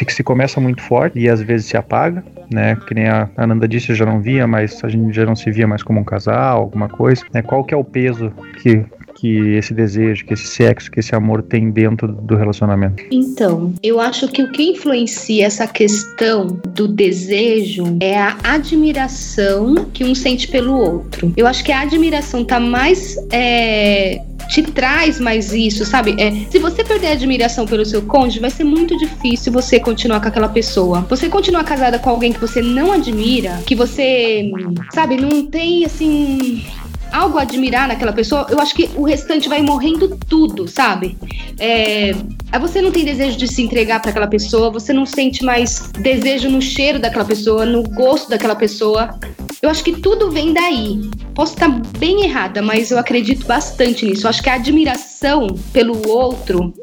que 0.04 0.12
se 0.12 0.22
começa 0.22 0.60
muito 0.60 0.82
forte 0.82 1.18
e 1.18 1.28
às 1.28 1.42
vezes 1.42 1.66
se 1.66 1.76
apaga, 1.76 2.24
né? 2.50 2.76
Que 2.86 2.94
nem 2.94 3.08
a 3.08 3.28
Ananda 3.36 3.68
disse, 3.68 3.90
eu 3.90 3.96
já 3.96 4.06
não 4.06 4.20
via, 4.20 4.46
mas 4.46 4.82
a 4.82 4.88
gente 4.88 5.14
já 5.14 5.24
não 5.24 5.36
se 5.36 5.50
via 5.50 5.66
mais 5.66 5.82
como 5.82 6.00
um 6.00 6.04
casal, 6.04 6.60
alguma 6.60 6.88
coisa. 6.88 7.22
Né? 7.32 7.42
Qual 7.42 7.64
que 7.64 7.74
é 7.74 7.76
o 7.76 7.84
peso 7.84 8.32
que 8.62 8.84
que 9.16 9.54
esse 9.56 9.72
desejo, 9.74 10.24
que 10.24 10.34
esse 10.34 10.46
sexo, 10.46 10.90
que 10.90 11.00
esse 11.00 11.14
amor 11.14 11.42
tem 11.42 11.70
dentro 11.70 12.08
do 12.08 12.36
relacionamento? 12.36 13.02
Então, 13.10 13.72
eu 13.82 14.00
acho 14.00 14.28
que 14.28 14.42
o 14.42 14.52
que 14.52 14.70
influencia 14.70 15.46
essa 15.46 15.66
questão 15.66 16.60
do 16.68 16.86
desejo 16.86 17.96
é 18.00 18.16
a 18.18 18.36
admiração 18.44 19.86
que 19.92 20.04
um 20.04 20.14
sente 20.14 20.48
pelo 20.48 20.76
outro. 20.76 21.32
Eu 21.36 21.46
acho 21.46 21.64
que 21.64 21.72
a 21.72 21.80
admiração 21.80 22.44
tá 22.44 22.60
mais. 22.60 23.16
É, 23.32 24.22
te 24.48 24.62
traz 24.62 25.18
mais 25.18 25.52
isso, 25.52 25.84
sabe? 25.84 26.14
É, 26.18 26.30
se 26.50 26.58
você 26.58 26.84
perder 26.84 27.08
a 27.08 27.12
admiração 27.12 27.66
pelo 27.66 27.84
seu 27.84 28.02
cônjuge, 28.02 28.38
vai 28.38 28.50
ser 28.50 28.64
muito 28.64 28.96
difícil 28.96 29.52
você 29.52 29.80
continuar 29.80 30.20
com 30.20 30.28
aquela 30.28 30.48
pessoa. 30.48 31.00
Você 31.08 31.28
continuar 31.28 31.64
casada 31.64 31.98
com 31.98 32.10
alguém 32.10 32.32
que 32.32 32.40
você 32.40 32.62
não 32.62 32.92
admira, 32.92 33.60
que 33.66 33.74
você, 33.74 34.50
sabe, 34.92 35.16
não 35.16 35.46
tem 35.46 35.84
assim 35.84 36.64
algo 37.12 37.38
a 37.38 37.42
admirar 37.42 37.88
naquela 37.88 38.12
pessoa, 38.12 38.46
eu 38.50 38.60
acho 38.60 38.74
que 38.74 38.90
o 38.96 39.02
restante 39.02 39.48
vai 39.48 39.62
morrendo 39.62 40.18
tudo, 40.28 40.68
sabe? 40.68 41.16
É, 41.58 42.12
você 42.60 42.80
não 42.82 42.90
tem 42.90 43.04
desejo 43.04 43.36
de 43.36 43.48
se 43.48 43.62
entregar 43.62 44.00
para 44.00 44.10
aquela 44.10 44.26
pessoa, 44.26 44.70
você 44.70 44.92
não 44.92 45.06
sente 45.06 45.44
mais 45.44 45.90
desejo 45.98 46.48
no 46.48 46.60
cheiro 46.60 46.98
daquela 46.98 47.24
pessoa, 47.24 47.64
no 47.64 47.82
gosto 47.82 48.28
daquela 48.28 48.54
pessoa. 48.54 49.18
Eu 49.62 49.70
acho 49.70 49.82
que 49.82 49.92
tudo 49.92 50.30
vem 50.30 50.52
daí. 50.52 51.10
Posso 51.34 51.54
estar 51.54 51.68
bem 51.98 52.24
errada, 52.24 52.60
mas 52.60 52.90
eu 52.90 52.98
acredito 52.98 53.46
bastante 53.46 54.04
nisso. 54.04 54.26
Eu 54.26 54.30
acho 54.30 54.42
que 54.42 54.50
a 54.50 54.54
admiração 54.54 55.46
pelo 55.72 56.08
outro 56.08 56.74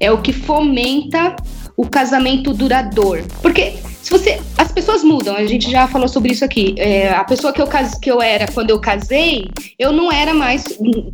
é 0.00 0.10
o 0.10 0.18
que 0.18 0.32
fomenta 0.32 1.36
o 1.76 1.86
casamento 1.86 2.52
duradouro. 2.52 3.24
Porque 3.40 3.76
se 4.08 4.10
você. 4.10 4.40
As 4.56 4.72
pessoas 4.72 5.04
mudam, 5.04 5.36
a 5.36 5.44
gente 5.44 5.70
já 5.70 5.86
falou 5.86 6.08
sobre 6.08 6.32
isso 6.32 6.44
aqui. 6.44 6.74
É, 6.78 7.10
a 7.10 7.24
pessoa 7.24 7.52
que 7.52 7.60
eu, 7.60 7.68
que 8.00 8.10
eu 8.10 8.22
era 8.22 8.50
quando 8.50 8.70
eu 8.70 8.80
casei, 8.80 9.46
eu 9.78 9.92
não 9.92 10.10
era 10.10 10.32
mais 10.32 10.64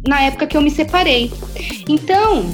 na 0.06 0.22
época 0.22 0.46
que 0.46 0.56
eu 0.56 0.62
me 0.62 0.70
separei. 0.70 1.32
Então, 1.88 2.46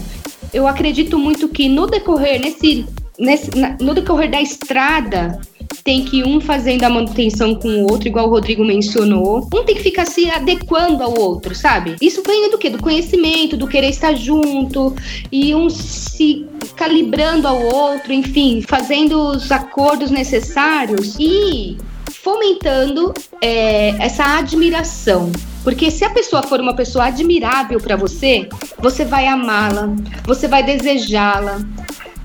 eu 0.53 0.67
acredito 0.67 1.19
muito 1.19 1.49
que 1.49 1.69
no 1.69 1.87
decorrer, 1.87 2.41
nesse, 2.41 2.87
nesse, 3.19 3.51
no 3.81 3.93
decorrer 3.93 4.31
da 4.31 4.41
estrada, 4.41 5.39
tem 5.85 6.05
que 6.05 6.25
um 6.25 6.41
fazendo 6.41 6.85
a 6.85 6.91
manutenção 6.91 7.55
com 7.55 7.69
o 7.69 7.91
outro, 7.91 8.09
igual 8.09 8.27
o 8.27 8.31
Rodrigo 8.31 8.65
mencionou. 8.65 9.47
Um 9.55 9.65
tem 9.65 9.77
que 9.77 9.83
ficar 9.83 10.07
se 10.07 10.29
adequando 10.31 11.03
ao 11.03 11.19
outro, 11.19 11.55
sabe? 11.55 11.97
Isso 12.01 12.23
vem 12.27 12.51
do 12.51 12.59
quê? 12.59 12.71
Do 12.71 12.83
conhecimento, 12.83 13.57
do 13.57 13.69
querer 13.69 13.91
estar 13.91 14.15
junto 14.15 14.95
e 15.31 15.55
um 15.55 15.69
se 15.69 16.47
calibrando 16.81 17.47
ao 17.47 17.61
outro, 17.61 18.11
enfim, 18.11 18.65
fazendo 18.67 19.21
os 19.21 19.53
acordos 19.53 20.11
necessários 20.11 21.15
e 21.21 21.77
fomentando 22.11 23.13
é, 23.43 23.91
essa 24.03 24.39
admiração. 24.39 25.31
Porque 25.63 25.91
se 25.91 26.07
a 26.07 26.11
pessoa 26.11 26.43
for 26.43 26.59
uma 26.59 26.75
pessoa 26.75 27.05
admirável 27.05 27.79
para 27.79 27.97
você, 27.97 28.49
você 28.79 29.05
vai 29.05 29.27
amá-la, 29.27 29.95
você 30.25 30.49
vai 30.49 30.63
desejá-la, 30.63 31.61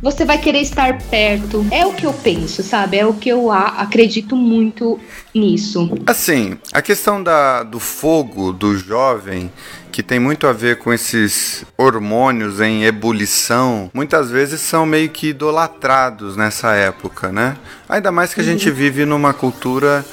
você 0.02 0.26
vai 0.26 0.38
querer 0.38 0.62
estar 0.62 0.98
perto. 1.10 1.66
É 1.72 1.86
o 1.86 1.94
que 1.94 2.06
eu 2.06 2.14
penso, 2.14 2.62
sabe? 2.64 2.98
É 2.98 3.06
o 3.06 3.14
que 3.14 3.30
eu 3.30 3.52
acredito 3.52 4.36
muito 4.36 5.00
nisso. 5.34 5.90
Assim, 6.06 6.58
a 6.72 6.82
questão 6.82 7.22
da, 7.22 7.64
do 7.64 7.80
fogo 7.80 8.52
do 8.52 8.78
jovem 8.78 9.52
que 9.96 10.04
tem 10.04 10.20
muito 10.20 10.46
a 10.46 10.52
ver 10.52 10.80
com 10.80 10.92
esses 10.92 11.64
hormônios 11.78 12.60
em 12.60 12.84
ebulição, 12.84 13.90
muitas 13.94 14.30
vezes 14.30 14.60
são 14.60 14.86
meio 14.86 15.08
que 15.08 15.30
idolatrados 15.30 16.36
nessa 16.36 16.74
época, 16.74 17.32
né? 17.32 17.56
Ainda 17.88 18.12
mais 18.12 18.34
que 18.34 18.42
a 18.42 18.44
gente 18.44 18.68
uhum. 18.68 18.76
vive 18.76 19.06
numa 19.06 19.34
cultura 19.34 20.06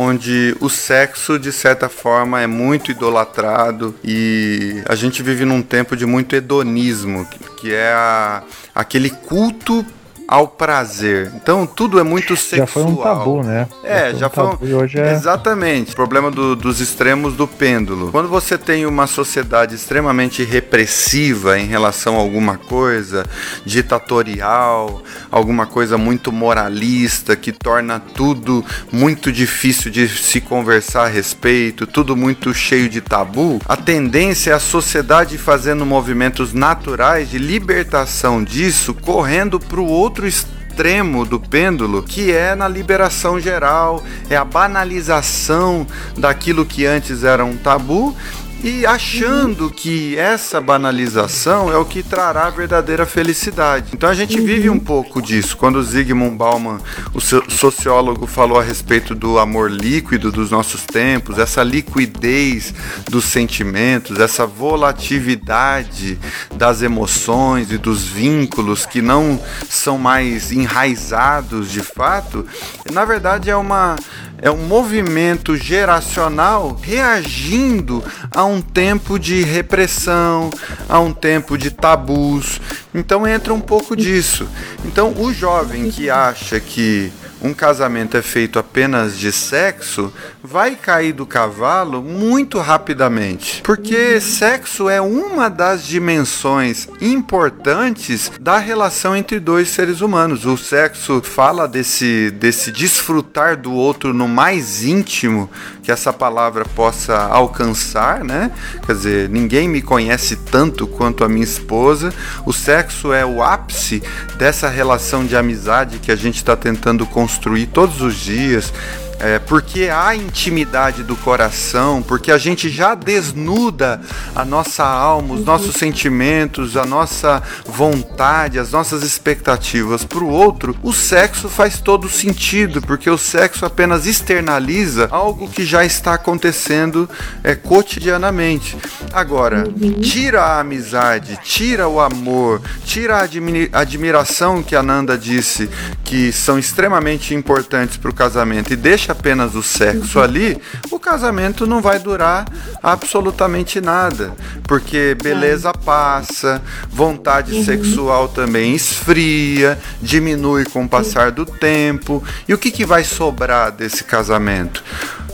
onde 0.00 0.56
o 0.60 0.68
sexo, 0.68 1.40
de 1.40 1.50
certa 1.50 1.88
forma, 1.88 2.40
é 2.40 2.46
muito 2.46 2.92
idolatrado 2.92 3.92
e 4.04 4.80
a 4.88 4.94
gente 4.94 5.24
vive 5.24 5.44
num 5.44 5.60
tempo 5.60 5.96
de 5.96 6.06
muito 6.06 6.36
hedonismo, 6.36 7.26
que 7.56 7.74
é 7.74 7.90
a, 7.90 8.44
aquele 8.72 9.10
culto 9.10 9.84
ao 10.28 10.46
prazer. 10.46 11.32
Então 11.34 11.66
tudo 11.66 11.98
é 11.98 12.02
muito 12.02 12.36
sexual. 12.36 12.66
Já 12.66 12.66
foi 12.66 12.84
um 12.84 12.96
tabu, 12.96 13.42
né? 13.42 13.66
É, 13.82 14.14
já 14.14 14.28
foi. 14.28 14.44
Um 14.44 14.50
tabu, 14.50 14.76
hoje 14.76 15.00
é... 15.00 15.14
Exatamente. 15.14 15.92
O 15.92 15.96
problema 15.96 16.30
do, 16.30 16.54
dos 16.54 16.80
extremos 16.80 17.32
do 17.32 17.48
pêndulo. 17.48 18.12
Quando 18.12 18.28
você 18.28 18.58
tem 18.58 18.84
uma 18.84 19.06
sociedade 19.06 19.74
extremamente 19.74 20.44
repressiva 20.44 21.58
em 21.58 21.64
relação 21.64 22.16
a 22.16 22.18
alguma 22.18 22.58
coisa, 22.58 23.24
ditatorial, 23.64 25.02
alguma 25.30 25.64
coisa 25.64 25.96
muito 25.96 26.30
moralista, 26.30 27.34
que 27.34 27.50
torna 27.50 27.98
tudo 27.98 28.62
muito 28.92 29.32
difícil 29.32 29.90
de 29.90 30.06
se 30.08 30.42
conversar 30.42 31.04
a 31.04 31.08
respeito, 31.08 31.86
tudo 31.86 32.14
muito 32.14 32.52
cheio 32.52 32.88
de 32.88 33.00
tabu, 33.00 33.60
a 33.66 33.76
tendência 33.76 34.50
é 34.50 34.54
a 34.54 34.60
sociedade 34.60 35.38
fazendo 35.38 35.86
movimentos 35.86 36.52
naturais 36.52 37.30
de 37.30 37.38
libertação 37.38 38.44
disso, 38.44 38.92
correndo 38.92 39.58
para 39.58 39.80
o 39.80 39.86
outro 39.86 40.17
outro 40.18 40.26
extremo 40.26 41.24
do 41.24 41.38
pêndulo, 41.38 42.02
que 42.02 42.32
é 42.32 42.56
na 42.56 42.66
liberação 42.66 43.38
geral, 43.38 44.02
é 44.28 44.36
a 44.36 44.44
banalização 44.44 45.86
daquilo 46.16 46.66
que 46.66 46.84
antes 46.84 47.22
era 47.22 47.44
um 47.44 47.56
tabu 47.56 48.16
e 48.62 48.84
achando 48.84 49.70
que 49.70 50.16
essa 50.16 50.60
banalização 50.60 51.72
é 51.72 51.76
o 51.76 51.84
que 51.84 52.02
trará 52.02 52.46
a 52.46 52.50
verdadeira 52.50 53.06
felicidade. 53.06 53.90
Então 53.92 54.08
a 54.08 54.14
gente 54.14 54.40
vive 54.40 54.68
um 54.68 54.78
pouco 54.78 55.22
disso. 55.22 55.56
Quando 55.56 55.82
Zygmunt 55.82 56.36
Bauman, 56.36 56.78
o 57.14 57.20
sociólogo, 57.20 58.26
falou 58.26 58.58
a 58.58 58.62
respeito 58.62 59.14
do 59.14 59.38
amor 59.38 59.70
líquido 59.70 60.32
dos 60.32 60.50
nossos 60.50 60.82
tempos, 60.82 61.38
essa 61.38 61.62
liquidez 61.62 62.74
dos 63.08 63.24
sentimentos, 63.24 64.18
essa 64.18 64.46
volatilidade 64.46 66.18
das 66.54 66.82
emoções 66.82 67.70
e 67.70 67.78
dos 67.78 68.04
vínculos 68.04 68.84
que 68.84 69.00
não 69.00 69.40
são 69.68 69.98
mais 69.98 70.50
enraizados 70.50 71.70
de 71.70 71.80
fato, 71.80 72.44
na 72.92 73.04
verdade 73.04 73.50
é 73.50 73.56
uma 73.56 73.96
é 74.40 74.50
um 74.50 74.66
movimento 74.66 75.56
geracional 75.56 76.78
reagindo 76.80 78.02
a 78.30 78.44
um 78.44 78.60
tempo 78.60 79.18
de 79.18 79.42
repressão, 79.42 80.50
a 80.88 81.00
um 81.00 81.12
tempo 81.12 81.58
de 81.58 81.70
tabus. 81.70 82.60
Então 82.94 83.26
entra 83.26 83.52
um 83.52 83.60
pouco 83.60 83.96
disso. 83.96 84.48
Então 84.84 85.12
o 85.18 85.32
jovem 85.32 85.90
que 85.90 86.08
acha 86.08 86.60
que 86.60 87.12
um 87.40 87.54
casamento 87.54 88.16
é 88.16 88.22
feito 88.22 88.58
apenas 88.58 89.18
de 89.18 89.30
sexo, 89.30 90.12
vai 90.42 90.76
cair 90.76 91.12
do 91.12 91.26
cavalo 91.26 92.02
muito 92.02 92.58
rapidamente. 92.58 93.62
Porque 93.62 94.20
sexo 94.20 94.88
é 94.88 95.00
uma 95.00 95.48
das 95.48 95.86
dimensões 95.86 96.88
importantes 97.00 98.30
da 98.40 98.58
relação 98.58 99.16
entre 99.16 99.40
dois 99.40 99.68
seres 99.68 100.00
humanos. 100.00 100.44
O 100.44 100.56
sexo 100.56 101.20
fala 101.22 101.66
desse, 101.66 102.30
desse 102.30 102.70
desfrutar 102.70 103.56
do 103.56 103.72
outro 103.72 104.14
no 104.14 104.28
mais 104.28 104.84
íntimo 104.84 105.50
que 105.82 105.90
essa 105.90 106.12
palavra 106.12 106.64
possa 106.64 107.16
alcançar, 107.16 108.24
né? 108.24 108.52
Quer 108.86 108.94
dizer, 108.94 109.28
ninguém 109.28 109.68
me 109.68 109.82
conhece 109.82 110.36
tanto 110.36 110.86
quanto 110.86 111.24
a 111.24 111.28
minha 111.28 111.44
esposa. 111.44 112.12
O 112.44 112.52
sexo 112.52 113.12
é 113.12 113.24
o 113.24 113.42
ápice 113.42 114.02
dessa 114.36 114.68
relação 114.68 115.24
de 115.24 115.36
amizade 115.36 115.98
que 115.98 116.12
a 116.12 116.16
gente 116.16 116.36
está 116.36 116.56
tentando 116.56 117.06
construir 117.06 117.38
construir 117.38 117.66
todos 117.66 118.00
os 118.00 118.16
dias 118.16 118.72
é, 119.20 119.38
porque 119.38 119.88
há 119.92 120.14
intimidade 120.14 121.02
do 121.02 121.16
coração, 121.16 122.02
porque 122.02 122.30
a 122.30 122.38
gente 122.38 122.68
já 122.68 122.94
desnuda 122.94 124.00
a 124.34 124.44
nossa 124.44 124.84
alma, 124.84 125.34
os 125.34 125.44
nossos 125.44 125.74
sentimentos, 125.74 126.76
a 126.76 126.84
nossa 126.84 127.42
vontade, 127.66 128.58
as 128.58 128.70
nossas 128.70 129.02
expectativas 129.02 130.04
para 130.04 130.22
o 130.22 130.28
outro, 130.28 130.76
o 130.82 130.92
sexo 130.92 131.48
faz 131.48 131.80
todo 131.80 132.08
sentido, 132.08 132.80
porque 132.82 133.10
o 133.10 133.18
sexo 133.18 133.64
apenas 133.64 134.06
externaliza 134.06 135.08
algo 135.10 135.48
que 135.48 135.64
já 135.64 135.84
está 135.84 136.14
acontecendo 136.14 137.08
é, 137.42 137.54
cotidianamente. 137.54 138.76
Agora, 139.12 139.64
tira 140.02 140.42
a 140.42 140.60
amizade, 140.60 141.38
tira 141.42 141.88
o 141.88 142.00
amor, 142.00 142.60
tira 142.84 143.16
a 143.18 143.80
admiração 143.80 144.62
que 144.62 144.76
a 144.76 144.82
Nanda 144.82 145.16
disse 145.18 145.68
que 146.04 146.32
são 146.32 146.58
extremamente 146.58 147.34
importantes 147.34 147.96
para 147.96 148.10
o 148.10 148.14
casamento 148.14 148.72
e 148.72 148.76
deixa 148.76 149.07
apenas 149.10 149.54
o 149.54 149.62
sexo 149.62 150.20
ali, 150.20 150.60
o 150.90 150.98
casamento 150.98 151.66
não 151.66 151.80
vai 151.80 151.98
durar 151.98 152.46
absolutamente 152.82 153.80
nada, 153.80 154.32
porque 154.64 155.16
beleza 155.22 155.72
passa, 155.72 156.62
vontade 156.88 157.54
uhum. 157.54 157.64
sexual 157.64 158.28
também 158.28 158.74
esfria, 158.74 159.78
diminui 160.00 160.64
com 160.64 160.84
o 160.84 160.88
passar 160.88 161.30
do 161.30 161.44
tempo. 161.44 162.22
E 162.46 162.54
o 162.54 162.58
que, 162.58 162.70
que 162.70 162.84
vai 162.84 163.04
sobrar 163.04 163.72
desse 163.72 164.04
casamento? 164.04 164.82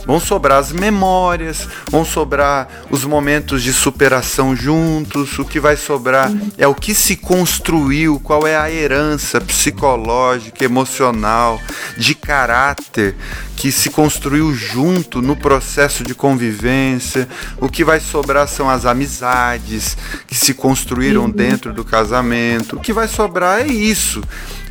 Vão 0.05 0.19
sobrar 0.19 0.59
as 0.59 0.71
memórias, 0.71 1.67
vão 1.89 2.05
sobrar 2.05 2.67
os 2.89 3.03
momentos 3.03 3.63
de 3.63 3.73
superação 3.73 4.55
juntos. 4.55 5.37
O 5.39 5.45
que 5.45 5.59
vai 5.59 5.75
sobrar 5.75 6.31
é 6.57 6.67
o 6.67 6.75
que 6.75 6.93
se 6.93 7.15
construiu, 7.15 8.19
qual 8.19 8.45
é 8.45 8.55
a 8.55 8.71
herança 8.71 9.41
psicológica, 9.41 10.63
emocional, 10.63 11.59
de 11.97 12.13
caráter 12.13 13.15
que 13.55 13.71
se 13.71 13.89
construiu 13.89 14.53
junto 14.53 15.21
no 15.21 15.35
processo 15.35 16.03
de 16.03 16.13
convivência. 16.13 17.27
O 17.57 17.69
que 17.69 17.83
vai 17.83 17.99
sobrar 17.99 18.47
são 18.47 18.69
as 18.69 18.85
amizades 18.85 19.97
que 20.27 20.35
se 20.35 20.53
construíram 20.53 21.23
uhum. 21.23 21.29
dentro 21.31 21.73
do 21.73 21.83
casamento. 21.83 22.75
O 22.75 22.79
que 22.79 22.93
vai 22.93 23.07
sobrar 23.07 23.61
é 23.61 23.67
isso. 23.67 24.21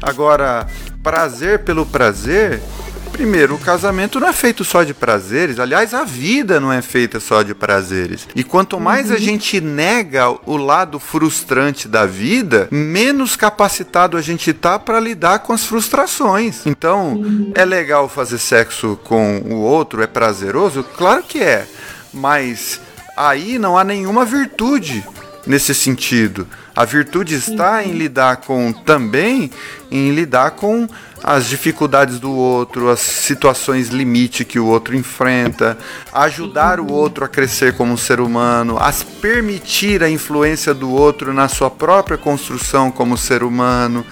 Agora, 0.01 0.67
prazer 1.03 1.61
pelo 1.61 1.87
prazer 1.87 2.63
Primeiro, 3.15 3.55
o 3.55 3.59
casamento 3.61 4.19
não 4.19 4.27
é 4.27 4.33
feito 4.33 4.65
só 4.65 4.83
de 4.83 4.93
prazeres, 4.93 5.61
aliás, 5.61 5.95
a 5.95 6.03
vida 6.03 6.59
não 6.59 6.73
é 6.73 6.83
feita 6.83 7.21
só 7.21 7.43
de 7.43 7.55
prazeres. 7.55 8.27
E 8.35 8.43
quanto 8.43 8.81
mais 8.81 9.09
uhum. 9.09 9.15
a 9.15 9.19
gente 9.21 9.61
nega 9.61 10.31
o 10.45 10.57
lado 10.57 10.99
frustrante 10.99 11.87
da 11.87 12.07
vida, 12.07 12.67
menos 12.73 13.37
capacitado 13.37 14.17
a 14.17 14.21
gente 14.21 14.53
tá 14.53 14.81
para 14.81 14.99
lidar 14.99 15.39
com 15.39 15.53
as 15.53 15.65
frustrações. 15.65 16.67
Então, 16.67 17.13
uhum. 17.13 17.53
é 17.55 17.65
legal 17.65 18.09
fazer 18.09 18.39
sexo 18.39 18.99
com 19.05 19.39
o 19.47 19.61
outro, 19.61 20.03
é 20.03 20.09
prazeroso? 20.09 20.83
Claro 20.83 21.23
que 21.23 21.39
é. 21.39 21.69
Mas 22.13 22.81
aí 23.17 23.61
não 23.61 23.79
há 23.79 23.85
nenhuma 23.85 24.25
virtude 24.25 25.07
nesse 25.47 25.73
sentido. 25.73 26.49
A 26.75 26.85
virtude 26.85 27.37
está 27.37 27.85
em 27.85 27.93
lidar 27.93 28.39
com 28.39 28.73
também 28.73 29.53
em 29.89 30.11
lidar 30.11 30.51
com 30.53 30.89
as 31.27 31.49
dificuldades 31.49 32.21
do 32.21 32.31
outro, 32.31 32.91
as 32.91 33.01
situações 33.01 33.89
limite 33.89 34.45
que 34.45 34.59
o 34.59 34.67
outro 34.67 34.95
enfrenta, 34.95 35.79
ajudar 36.13 36.79
o 36.79 36.93
outro 36.93 37.25
a 37.25 37.29
crescer 37.29 37.73
como 37.73 37.97
ser 37.97 38.21
humano, 38.21 38.77
a 38.77 38.93
permitir 39.23 40.03
a 40.03 40.11
influência 40.11 40.75
do 40.75 40.91
outro 40.91 41.33
na 41.33 41.49
sua 41.49 41.71
própria 41.71 42.19
construção 42.19 42.91
como 42.91 43.17
ser 43.17 43.43
humano. 43.43 44.05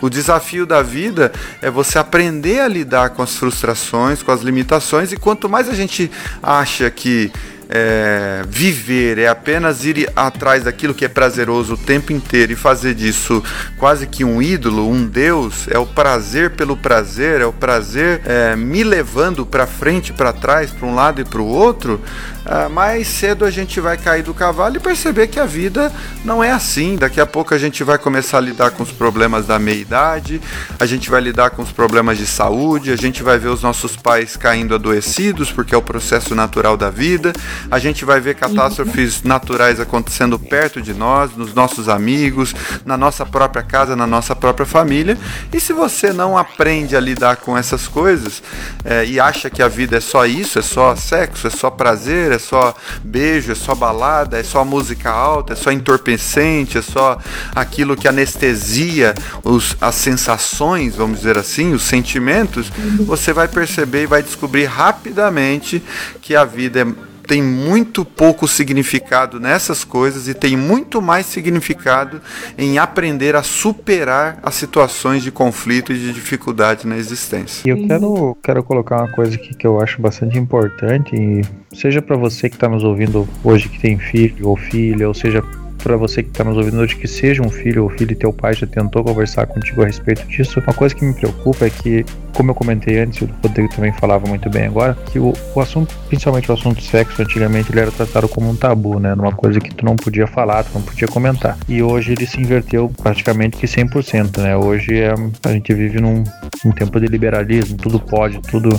O 0.00 0.08
desafio 0.08 0.64
da 0.64 0.80
vida 0.80 1.32
é 1.60 1.68
você 1.68 1.98
aprender 1.98 2.60
a 2.60 2.68
lidar 2.68 3.10
com 3.10 3.22
as 3.22 3.34
frustrações, 3.34 4.22
com 4.22 4.30
as 4.30 4.40
limitações, 4.40 5.10
e 5.10 5.16
quanto 5.16 5.48
mais 5.48 5.68
a 5.68 5.74
gente 5.74 6.08
acha 6.40 6.88
que 6.88 7.32
é, 7.70 8.42
viver 8.48 9.18
é 9.18 9.28
apenas 9.28 9.84
ir 9.84 10.10
atrás 10.16 10.64
daquilo 10.64 10.92
que 10.92 11.04
é 11.04 11.08
prazeroso 11.08 11.74
o 11.74 11.76
tempo 11.76 12.12
inteiro. 12.12 12.52
E 12.52 12.56
fazer 12.56 12.94
disso 12.94 13.42
quase 13.78 14.06
que 14.06 14.24
um 14.24 14.42
ídolo, 14.42 14.88
um 14.88 15.06
deus, 15.06 15.68
é 15.68 15.78
o 15.78 15.86
prazer 15.86 16.50
pelo 16.50 16.76
prazer, 16.76 17.40
é 17.40 17.46
o 17.46 17.52
prazer 17.52 18.22
é, 18.24 18.56
me 18.56 18.82
levando 18.82 19.46
para 19.46 19.66
frente, 19.66 20.12
para 20.12 20.32
trás, 20.32 20.70
para 20.70 20.86
um 20.86 20.94
lado 20.94 21.20
e 21.20 21.24
para 21.24 21.40
o 21.40 21.46
outro, 21.46 22.00
ah, 22.44 22.68
mais 22.68 23.06
cedo 23.06 23.44
a 23.44 23.50
gente 23.50 23.80
vai 23.80 23.96
cair 23.96 24.22
do 24.22 24.34
cavalo 24.34 24.76
e 24.76 24.80
perceber 24.80 25.26
que 25.26 25.38
a 25.38 25.46
vida 25.46 25.92
não 26.24 26.42
é 26.42 26.50
assim. 26.50 26.96
Daqui 26.96 27.20
a 27.20 27.26
pouco 27.26 27.54
a 27.54 27.58
gente 27.58 27.84
vai 27.84 27.98
começar 27.98 28.38
a 28.38 28.40
lidar 28.40 28.70
com 28.70 28.82
os 28.82 28.90
problemas 28.90 29.46
da 29.46 29.58
meia-idade, 29.58 30.40
a 30.78 30.86
gente 30.86 31.10
vai 31.10 31.20
lidar 31.20 31.50
com 31.50 31.62
os 31.62 31.70
problemas 31.70 32.18
de 32.18 32.26
saúde, 32.26 32.90
a 32.90 32.96
gente 32.96 33.22
vai 33.22 33.38
ver 33.38 33.48
os 33.48 33.62
nossos 33.62 33.94
pais 33.94 34.36
caindo 34.36 34.74
adoecidos, 34.74 35.52
porque 35.52 35.74
é 35.74 35.78
o 35.78 35.82
processo 35.82 36.34
natural 36.34 36.76
da 36.76 36.90
vida, 36.90 37.32
a 37.70 37.78
gente 37.78 38.04
vai 38.04 38.20
ver 38.20 38.34
catástrofes 38.34 39.22
naturais 39.22 39.80
acontecendo 39.80 40.38
perto 40.38 40.80
de 40.80 40.94
nós, 40.94 41.36
nos 41.36 41.54
nossos 41.54 41.88
amigos, 41.88 42.54
na 42.84 42.96
nossa 42.96 43.26
própria 43.26 43.62
casa, 43.62 43.96
na 43.96 44.06
nossa 44.06 44.36
própria 44.36 44.66
família. 44.66 45.18
E 45.52 45.58
se 45.58 45.72
você 45.72 46.12
não 46.12 46.36
aprende 46.36 46.96
a 46.96 47.00
lidar 47.00 47.36
com 47.36 47.56
essas 47.56 47.88
coisas 47.88 48.42
é, 48.84 49.04
e 49.04 49.18
acha 49.18 49.50
que 49.50 49.62
a 49.62 49.68
vida 49.68 49.96
é 49.96 50.00
só 50.00 50.26
isso, 50.26 50.58
é 50.58 50.62
só 50.62 50.94
sexo, 50.94 51.46
é 51.46 51.50
só 51.50 51.70
prazer, 51.70 52.32
é 52.32 52.38
só 52.38 52.74
beijo, 53.02 53.52
é 53.52 53.54
só 53.54 53.74
balada, 53.74 54.38
é 54.38 54.42
só 54.42 54.64
música 54.64 55.10
alta, 55.10 55.52
é 55.52 55.56
só 55.56 55.70
entorpecente, 55.70 56.78
é 56.78 56.82
só 56.82 57.18
aquilo 57.54 57.96
que 57.96 58.08
anestesia 58.08 59.14
os, 59.42 59.76
as 59.80 59.94
sensações, 59.94 60.96
vamos 60.96 61.18
dizer 61.18 61.38
assim, 61.38 61.72
os 61.72 61.82
sentimentos, 61.82 62.70
você 63.00 63.32
vai 63.32 63.48
perceber 63.48 64.04
e 64.04 64.06
vai 64.06 64.22
descobrir 64.22 64.66
rapidamente 64.66 65.82
que 66.20 66.34
a 66.34 66.44
vida 66.44 66.80
é 66.80 67.09
tem 67.30 67.40
muito 67.40 68.04
pouco 68.04 68.48
significado 68.48 69.38
nessas 69.38 69.84
coisas 69.84 70.26
e 70.26 70.34
tem 70.34 70.56
muito 70.56 71.00
mais 71.00 71.26
significado 71.26 72.20
em 72.58 72.76
aprender 72.76 73.36
a 73.36 73.42
superar 73.44 74.40
as 74.42 74.56
situações 74.56 75.22
de 75.22 75.30
conflito 75.30 75.92
e 75.92 75.96
de 75.96 76.12
dificuldade 76.12 76.88
na 76.88 76.96
existência. 76.96 77.62
E 77.64 77.70
eu 77.70 77.86
quero, 77.86 78.36
quero 78.42 78.64
colocar 78.64 78.96
uma 78.96 79.12
coisa 79.12 79.36
aqui 79.36 79.54
que 79.54 79.64
eu 79.64 79.80
acho 79.80 80.02
bastante 80.02 80.36
importante, 80.36 81.14
e 81.14 81.42
seja 81.72 82.02
para 82.02 82.16
você 82.16 82.48
que 82.50 82.56
está 82.56 82.68
nos 82.68 82.82
ouvindo 82.82 83.28
hoje 83.44 83.68
que 83.68 83.78
tem 83.78 83.96
filho 83.96 84.48
ou 84.48 84.56
filha, 84.56 85.06
ou 85.06 85.14
seja 85.14 85.40
para 85.80 85.96
você 85.96 86.22
que 86.22 86.28
está 86.28 86.44
nos 86.44 86.56
ouvindo 86.56 86.78
hoje 86.78 86.96
que 86.96 87.08
seja 87.08 87.42
um 87.42 87.50
filho 87.50 87.84
ou 87.84 87.90
filho 87.90 88.12
e 88.12 88.14
teu 88.14 88.32
pai 88.32 88.54
já 88.54 88.66
tentou 88.66 89.02
conversar 89.02 89.46
contigo 89.46 89.82
a 89.82 89.86
respeito 89.86 90.26
disso. 90.26 90.60
Uma 90.60 90.74
coisa 90.74 90.94
que 90.94 91.04
me 91.04 91.12
preocupa 91.14 91.66
é 91.66 91.70
que, 91.70 92.04
como 92.34 92.50
eu 92.50 92.54
comentei 92.54 92.98
antes, 92.98 93.22
o 93.22 93.28
Rodrigo 93.42 93.68
também 93.74 93.92
falava 93.92 94.26
muito 94.26 94.48
bem 94.50 94.66
agora, 94.66 94.96
que 95.10 95.18
o, 95.18 95.32
o 95.54 95.60
assunto, 95.60 95.94
principalmente 96.08 96.50
o 96.50 96.54
assunto 96.54 96.82
sexo, 96.82 97.22
antigamente 97.22 97.72
ele 97.72 97.80
era 97.80 97.90
tratado 97.90 98.28
como 98.28 98.48
um 98.48 98.56
tabu, 98.56 98.98
né? 98.98 99.14
Numa 99.14 99.32
coisa 99.32 99.60
que 99.60 99.74
tu 99.74 99.84
não 99.84 99.96
podia 99.96 100.26
falar, 100.26 100.64
tu 100.64 100.70
não 100.74 100.82
podia 100.82 101.08
comentar. 101.08 101.56
E 101.68 101.82
hoje 101.82 102.12
ele 102.12 102.26
se 102.26 102.40
inverteu 102.40 102.90
praticamente 103.02 103.56
que 103.56 103.66
100%, 103.66 104.38
né? 104.38 104.56
Hoje 104.56 104.98
é, 104.98 105.14
a 105.44 105.52
gente 105.52 105.72
vive 105.72 106.00
num, 106.00 106.24
num 106.64 106.72
tempo 106.72 107.00
de 107.00 107.06
liberalismo, 107.06 107.76
tudo 107.76 107.98
pode, 107.98 108.40
tudo, 108.42 108.70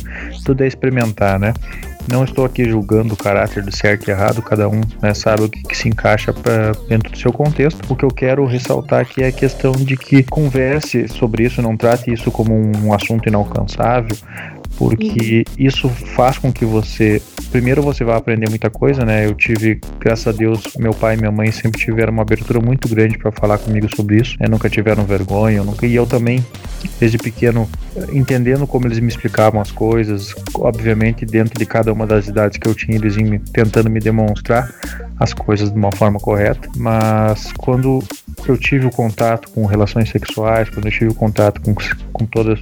tudo 0.46 0.64
é 0.64 0.68
experimentar, 0.68 1.40
né? 1.40 1.54
Não 2.08 2.24
estou 2.24 2.46
aqui 2.46 2.70
julgando 2.70 3.14
o 3.14 3.18
caráter 3.18 3.64
do 3.64 3.76
certo 3.76 4.08
e 4.08 4.12
errado, 4.12 4.42
cada 4.42 4.68
um 4.68 4.82
né, 5.02 5.14
sabe 5.14 5.44
o 5.44 5.50
que, 5.50 5.62
que 5.64 5.78
se 5.78 5.88
encaixa 5.88 6.34
pra, 6.34 6.72
dentro 6.88 7.12
do 7.12 7.18
seu 7.18 7.32
contexto. 7.32 7.80
O 7.92 7.96
que 7.96 8.04
eu 8.04 8.10
quero 8.10 8.46
ressaltar 8.46 9.02
aqui 9.02 9.24
é 9.24 9.28
a 9.28 9.32
questão 9.32 9.72
de 9.72 9.96
que 9.96 10.24
converse 10.24 11.08
sobre 11.08 11.44
isso, 11.44 11.62
não 11.62 11.78
trate 11.78 12.12
isso 12.12 12.32
como 12.32 12.54
um 12.54 12.94
assunto 12.94 13.28
inalcançável, 13.28 14.16
porque 14.82 15.44
uhum. 15.48 15.56
isso 15.60 15.88
faz 15.90 16.40
com 16.40 16.52
que 16.52 16.66
você 16.66 17.22
primeiro 17.52 17.84
você 17.84 18.04
vai 18.04 18.16
aprender 18.16 18.50
muita 18.50 18.70
coisa, 18.70 19.06
né? 19.06 19.28
Eu 19.28 19.36
tive, 19.36 19.80
graças 20.00 20.26
a 20.26 20.32
Deus, 20.32 20.64
meu 20.78 20.94
pai 20.94 21.16
e 21.16 21.18
minha 21.18 21.32
mãe 21.32 21.52
sempre 21.52 21.80
tiveram 21.80 22.14
uma 22.14 22.24
abertura 22.24 22.60
muito 22.60 22.88
grande 22.88 23.18
para 23.18 23.32
falar 23.32 23.60
comigo 23.60 23.94
sobre 23.96 24.22
isso, 24.22 24.38
né? 24.40 24.48
Nunca 24.50 24.70
tiveram 24.70 25.04
vergonha, 25.04 25.64
nunca, 25.64 25.86
e 25.86 25.94
eu 25.94 26.08
também 26.08 26.44
desde 27.00 27.20
pequeno 27.20 27.70
entendendo 28.12 28.66
como 28.66 28.88
eles 28.88 29.00
me 29.00 29.10
explicavam 29.10 29.62
as 29.62 29.70
coisas, 29.70 30.34
obviamente 30.56 31.26
dentro 31.26 31.60
de 31.60 31.66
cada 31.66 31.94
uma 31.94 32.08
das 32.08 32.28
idades 32.28 32.58
que 32.58 32.68
eu 32.68 32.74
tinha, 32.74 32.98
eles 32.98 33.18
iam 33.18 33.30
me, 33.30 33.38
tentando 33.38 33.90
me 33.90 34.00
demonstrar 34.00 34.74
as 35.20 35.34
coisas 35.34 35.72
de 35.72 35.78
uma 35.78 35.92
forma 35.92 36.20
correta, 36.20 36.68
mas 36.76 37.52
quando 37.54 38.04
eu 38.48 38.58
tive 38.58 38.88
o 38.88 38.92
contato 38.92 39.50
com 39.52 39.66
relações 39.66 40.10
sexuais, 40.10 40.70
quando 40.70 40.88
eu 40.88 40.92
tive 40.92 41.12
o 41.12 41.14
contato 41.14 41.62
com, 41.62 41.76
com 42.12 42.26
todas 42.26 42.60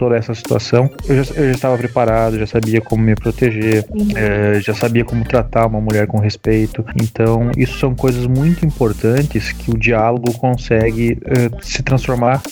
toda 0.00 0.16
essa 0.16 0.34
situação, 0.34 0.90
eu 1.06 1.22
já, 1.22 1.34
eu 1.34 1.52
já 1.52 1.59
estava 1.60 1.76
preparado, 1.76 2.38
já 2.38 2.46
sabia 2.46 2.80
como 2.80 3.02
me 3.02 3.14
proteger, 3.14 3.84
uhum. 3.90 4.08
é, 4.16 4.60
já 4.60 4.74
sabia 4.74 5.04
como 5.04 5.24
tratar 5.24 5.66
uma 5.66 5.80
mulher 5.80 6.06
com 6.06 6.18
respeito. 6.18 6.84
Então, 7.00 7.50
isso 7.56 7.78
são 7.78 7.94
coisas 7.94 8.26
muito 8.26 8.64
importantes 8.64 9.52
que 9.52 9.70
o 9.70 9.78
diálogo 9.78 10.32
consegue 10.38 11.18
é, 11.24 11.62
se 11.62 11.82
transformar 11.82 12.42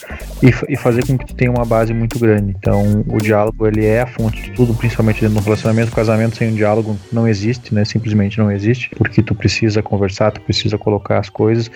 e, 0.42 0.48
e, 0.72 0.76
fazer 0.76 1.06
com 1.06 1.16
que 1.16 1.26
tu 1.26 1.34
tenha 1.34 1.50
uma 1.50 1.64
base 1.64 1.92
muito 1.92 2.18
grande. 2.18 2.54
Então, 2.56 3.04
o 3.08 3.18
diálogo 3.18 3.66
ele 3.66 3.84
é 3.84 4.02
a 4.02 4.06
fonte 4.06 4.42
de 4.42 4.50
tudo, 4.52 4.74
principalmente 4.74 5.20
dentro 5.20 5.36
do 5.36 5.44
relacionamento. 5.44 5.90
O 5.90 5.94
casamento 5.94 6.36
sem 6.36 6.50
um 6.50 6.54
diálogo 6.54 6.96
não 7.12 7.26
existe, 7.26 7.74
né? 7.74 7.84
Simplesmente 7.84 8.38
não 8.38 8.50
existe, 8.50 8.90
porque 8.96 9.22
tu 9.22 9.34
precisa 9.34 9.82
conversar, 9.82 10.32
tu 10.32 10.40
precisa 10.42 10.76
colocar 10.76 11.18
as 11.18 11.30
coisas. 11.30 11.70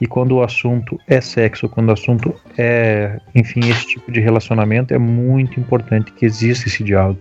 E 0.00 0.06
quando 0.06 0.32
o 0.32 0.42
assunto 0.42 0.98
é 1.06 1.20
sexo, 1.20 1.68
quando 1.68 1.90
o 1.90 1.92
assunto 1.92 2.34
é, 2.56 3.20
enfim, 3.34 3.60
esse 3.68 3.86
tipo 3.86 4.10
de 4.10 4.20
relacionamento, 4.20 4.94
é 4.94 4.98
muito 4.98 5.60
importante 5.60 6.12
que 6.12 6.24
exista 6.24 6.68
esse 6.68 6.77
diálogo. 6.84 7.18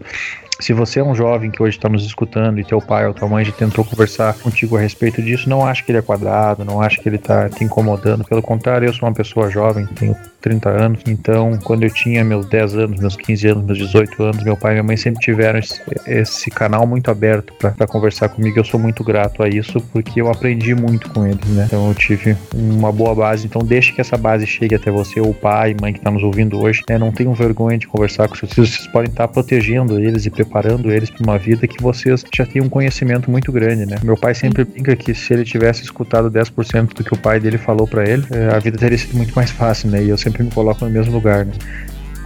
Se 0.59 0.73
você 0.73 0.99
é 0.99 1.03
um 1.03 1.13
jovem 1.13 1.51
que 1.51 1.61
hoje 1.61 1.77
está 1.77 1.87
nos 1.87 2.03
escutando 2.03 2.59
e 2.59 2.63
teu 2.63 2.81
pai 2.81 3.05
ou 3.05 3.13
tua 3.13 3.27
mãe 3.27 3.45
já 3.45 3.51
tentou 3.51 3.85
conversar 3.85 4.33
contigo 4.39 4.75
a 4.75 4.79
respeito 4.79 5.21
disso, 5.21 5.47
não 5.47 5.63
acho 5.63 5.85
que 5.85 5.91
ele 5.91 5.99
é 5.99 6.01
quadrado, 6.01 6.65
não 6.65 6.81
acho 6.81 6.99
que 6.99 7.07
ele 7.07 7.17
está 7.17 7.47
te 7.47 7.63
incomodando. 7.63 8.23
Pelo 8.23 8.41
contrário, 8.41 8.87
eu 8.87 8.93
sou 8.93 9.07
uma 9.07 9.13
pessoa 9.13 9.51
jovem, 9.51 9.85
tenho 9.85 10.15
30 10.41 10.69
anos, 10.69 11.01
então 11.07 11.57
quando 11.63 11.83
eu 11.83 11.89
tinha 11.89 12.23
meus 12.23 12.45
10 12.45 12.75
anos, 12.75 12.99
meus 12.99 13.15
15 13.15 13.47
anos, 13.47 13.63
meus 13.63 13.77
18 13.77 14.23
anos, 14.23 14.43
meu 14.43 14.55
pai 14.55 14.71
e 14.71 14.75
minha 14.75 14.83
mãe 14.83 14.97
sempre 14.97 15.19
tiveram 15.21 15.59
esse, 15.59 15.81
esse 16.05 16.49
canal 16.49 16.85
muito 16.85 17.09
aberto 17.09 17.53
para 17.53 17.87
conversar 17.87 18.29
comigo. 18.29 18.59
Eu 18.59 18.63
sou 18.63 18.79
muito 18.79 19.03
grato 19.03 19.43
a 19.43 19.47
isso 19.47 19.81
porque 19.91 20.21
eu 20.21 20.29
aprendi 20.29 20.73
muito 20.75 21.09
com 21.09 21.25
eles, 21.25 21.45
né? 21.49 21.65
Então 21.67 21.87
eu 21.87 21.95
tive 21.95 22.35
uma 22.53 22.91
boa 22.91 23.13
base. 23.15 23.45
Então 23.45 23.63
deixe 23.63 23.91
que 23.91 24.01
essa 24.01 24.17
base 24.17 24.45
chegue 24.45 24.75
até 24.75 24.91
você, 24.91 25.19
o 25.19 25.33
pai 25.33 25.71
e 25.71 25.81
mãe 25.81 25.93
que 25.93 25.99
está 25.99 26.11
nos 26.11 26.23
ouvindo 26.23 26.59
hoje. 26.59 26.83
Né? 26.89 26.97
Não 26.97 27.11
tenham 27.11 27.33
vergonha 27.33 27.77
de 27.77 27.87
conversar 27.87 28.27
com 28.27 28.35
seus 28.35 28.53
filhos, 28.53 28.69
vocês 28.69 28.87
podem 28.87 29.09
estar 29.09 29.27
protegendo 29.27 29.99
eles 29.99 30.25
e 30.25 30.29
preparando 30.29 30.91
eles 30.91 31.09
para 31.09 31.23
uma 31.23 31.37
vida 31.37 31.67
que 31.67 31.81
vocês 31.81 32.23
já 32.33 32.45
têm 32.45 32.61
um 32.61 32.69
conhecimento 32.69 33.29
muito 33.29 33.51
grande, 33.51 33.85
né? 33.85 33.97
Meu 34.03 34.17
pai 34.17 34.33
sempre 34.33 34.63
brinca 34.63 34.95
que 34.95 35.13
se 35.13 35.33
ele 35.33 35.43
tivesse 35.43 35.83
escutado 35.83 36.29
10% 36.29 36.93
do 36.93 37.03
que 37.03 37.13
o 37.13 37.17
pai 37.17 37.39
dele 37.39 37.57
falou 37.57 37.87
para 37.87 38.07
ele, 38.07 38.25
eh, 38.31 38.49
a 38.53 38.59
vida 38.59 38.77
teria 38.77 38.97
sido 38.97 39.15
muito 39.15 39.33
mais 39.33 39.51
fácil, 39.51 39.89
né? 39.89 40.03
E 40.03 40.09
eu 40.09 40.17
sempre 40.17 40.36
me 40.43 40.51
coloco 40.51 40.85
no 40.85 40.91
mesmo 40.91 41.13
lugar, 41.13 41.45
né? 41.45 41.53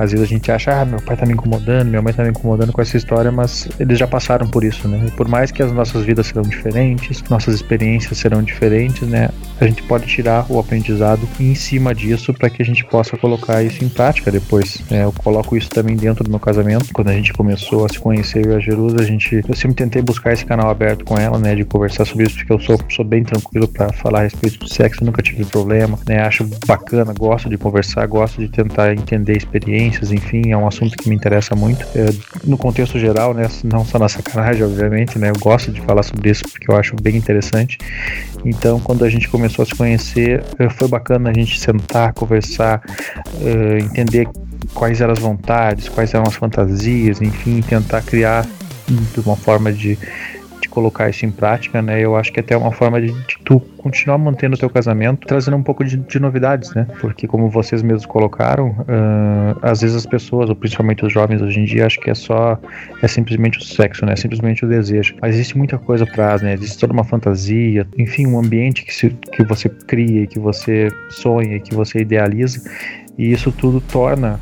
Às 0.01 0.11
vezes 0.11 0.25
a 0.25 0.27
gente 0.27 0.51
acha, 0.51 0.81
ah, 0.81 0.85
meu 0.85 0.99
pai 0.99 1.15
tá 1.15 1.25
me 1.25 1.33
incomodando, 1.33 1.89
minha 1.89 2.01
mãe 2.01 2.11
tá 2.11 2.23
me 2.23 2.29
incomodando 2.29 2.73
com 2.73 2.81
essa 2.81 2.97
história, 2.97 3.31
mas 3.31 3.69
eles 3.79 3.99
já 3.99 4.07
passaram 4.07 4.47
por 4.47 4.63
isso, 4.63 4.87
né? 4.87 4.99
E 5.07 5.11
por 5.11 5.27
mais 5.27 5.51
que 5.51 5.61
as 5.61 5.71
nossas 5.71 6.03
vidas 6.03 6.27
serão 6.27 6.41
diferentes, 6.41 7.23
nossas 7.29 7.53
experiências 7.55 8.17
serão 8.17 8.41
diferentes, 8.41 9.07
né? 9.07 9.29
A 9.59 9.65
gente 9.65 9.83
pode 9.83 10.07
tirar 10.07 10.45
o 10.49 10.57
aprendizado 10.57 11.27
em 11.39 11.53
cima 11.53 11.93
disso 11.93 12.33
para 12.33 12.49
que 12.49 12.63
a 12.63 12.65
gente 12.65 12.83
possa 12.85 13.15
colocar 13.15 13.61
isso 13.61 13.83
em 13.83 13.89
prática 13.89 14.31
depois. 14.31 14.81
Né? 14.89 15.03
Eu 15.03 15.11
coloco 15.11 15.55
isso 15.55 15.69
também 15.69 15.95
dentro 15.95 16.23
do 16.23 16.31
meu 16.31 16.39
casamento. 16.39 16.87
Quando 16.91 17.09
a 17.09 17.13
gente 17.13 17.31
começou 17.31 17.85
a 17.85 17.89
se 17.89 17.99
conhecer, 17.99 18.43
eu 18.45 18.53
e 18.53 18.55
a 18.55 18.59
Jerusa, 18.59 18.99
a 18.99 19.03
gente, 19.03 19.39
eu 19.47 19.55
sempre 19.55 19.75
tentei 19.75 20.01
buscar 20.01 20.33
esse 20.33 20.45
canal 20.45 20.69
aberto 20.69 21.05
com 21.05 21.15
ela, 21.15 21.37
né? 21.37 21.53
De 21.53 21.63
conversar 21.63 22.05
sobre 22.05 22.25
isso, 22.25 22.37
porque 22.37 22.53
eu 22.53 22.59
sou, 22.59 22.79
sou 22.89 23.05
bem 23.05 23.23
tranquilo 23.23 23.67
para 23.67 23.93
falar 23.93 24.21
a 24.21 24.23
respeito 24.23 24.57
do 24.57 24.67
sexo, 24.67 25.05
nunca 25.05 25.21
tive 25.21 25.45
problema, 25.45 25.99
né? 26.07 26.21
Acho 26.21 26.43
bacana, 26.65 27.13
gosto 27.13 27.47
de 27.47 27.57
conversar, 27.57 28.07
gosto 28.07 28.41
de 28.41 28.49
tentar 28.49 28.93
entender 28.93 29.33
a 29.33 29.37
experiência 29.37 29.90
enfim, 30.11 30.51
é 30.51 30.57
um 30.57 30.67
assunto 30.67 30.95
que 30.97 31.09
me 31.09 31.15
interessa 31.15 31.55
muito. 31.55 31.85
É, 31.95 32.09
no 32.43 32.57
contexto 32.57 32.99
geral, 32.99 33.33
né, 33.33 33.47
não 33.63 33.83
só 33.85 33.99
na 33.99 34.07
sacanagem, 34.07 34.63
obviamente, 34.63 35.17
né, 35.17 35.29
eu 35.29 35.39
gosto 35.39 35.71
de 35.71 35.81
falar 35.81 36.03
sobre 36.03 36.29
isso 36.29 36.43
porque 36.51 36.69
eu 36.69 36.75
acho 36.75 36.95
bem 37.01 37.15
interessante. 37.15 37.77
Então, 38.45 38.79
quando 38.79 39.03
a 39.03 39.09
gente 39.09 39.27
começou 39.29 39.63
a 39.63 39.65
se 39.65 39.75
conhecer, 39.75 40.43
é, 40.57 40.69
foi 40.69 40.87
bacana 40.87 41.29
a 41.29 41.33
gente 41.33 41.59
sentar, 41.59 42.13
conversar, 42.13 42.81
é, 43.41 43.79
entender 43.79 44.27
quais 44.73 45.01
eram 45.01 45.13
as 45.13 45.19
vontades, 45.19 45.89
quais 45.89 46.13
eram 46.13 46.25
as 46.27 46.35
fantasias, 46.35 47.21
enfim, 47.21 47.61
tentar 47.61 48.01
criar 48.01 48.45
de 48.87 49.19
uma 49.19 49.35
forma 49.35 49.71
de 49.71 49.97
colocar 50.71 51.09
isso 51.09 51.25
em 51.25 51.31
prática, 51.31 51.81
né? 51.81 51.99
Eu 51.99 52.15
acho 52.15 52.31
que 52.31 52.39
é 52.39 52.43
até 52.43 52.57
uma 52.57 52.71
forma 52.71 52.99
de, 52.99 53.11
de 53.11 53.37
tu 53.43 53.59
continuar 53.77 54.17
mantendo 54.17 54.55
o 54.55 54.57
teu 54.57 54.69
casamento, 54.69 55.27
trazendo 55.27 55.57
um 55.57 55.61
pouco 55.61 55.83
de, 55.83 55.97
de 55.97 56.19
novidades, 56.19 56.73
né? 56.73 56.87
Porque 56.99 57.27
como 57.27 57.49
vocês 57.49 57.83
mesmos 57.83 58.05
colocaram, 58.05 58.69
uh, 58.69 59.59
às 59.61 59.81
vezes 59.81 59.95
as 59.95 60.05
pessoas, 60.05 60.49
ou 60.49 60.55
principalmente 60.55 61.05
os 61.05 61.13
jovens 61.13 61.41
hoje 61.41 61.59
em 61.59 61.65
dia, 61.65 61.85
acho 61.85 61.99
que 61.99 62.09
é 62.09 62.15
só, 62.15 62.57
é 63.03 63.07
simplesmente 63.07 63.59
o 63.59 63.61
sexo, 63.61 64.05
né? 64.05 64.13
É 64.13 64.15
simplesmente 64.15 64.65
o 64.65 64.67
desejo. 64.67 65.15
Mas 65.21 65.35
existe 65.35 65.57
muita 65.57 65.77
coisa 65.77 66.05
por 66.05 66.15
trás, 66.15 66.41
né? 66.41 66.53
Existe 66.53 66.79
toda 66.79 66.93
uma 66.93 67.03
fantasia, 67.03 67.85
enfim, 67.97 68.25
um 68.25 68.39
ambiente 68.39 68.85
que, 68.85 68.93
se, 68.93 69.09
que 69.09 69.43
você 69.43 69.69
cria, 69.69 70.25
que 70.25 70.39
você 70.39 70.89
sonha, 71.09 71.59
que 71.59 71.75
você 71.75 71.99
idealiza, 71.99 72.61
e 73.17 73.31
isso 73.31 73.51
tudo 73.51 73.81
torna 73.81 74.39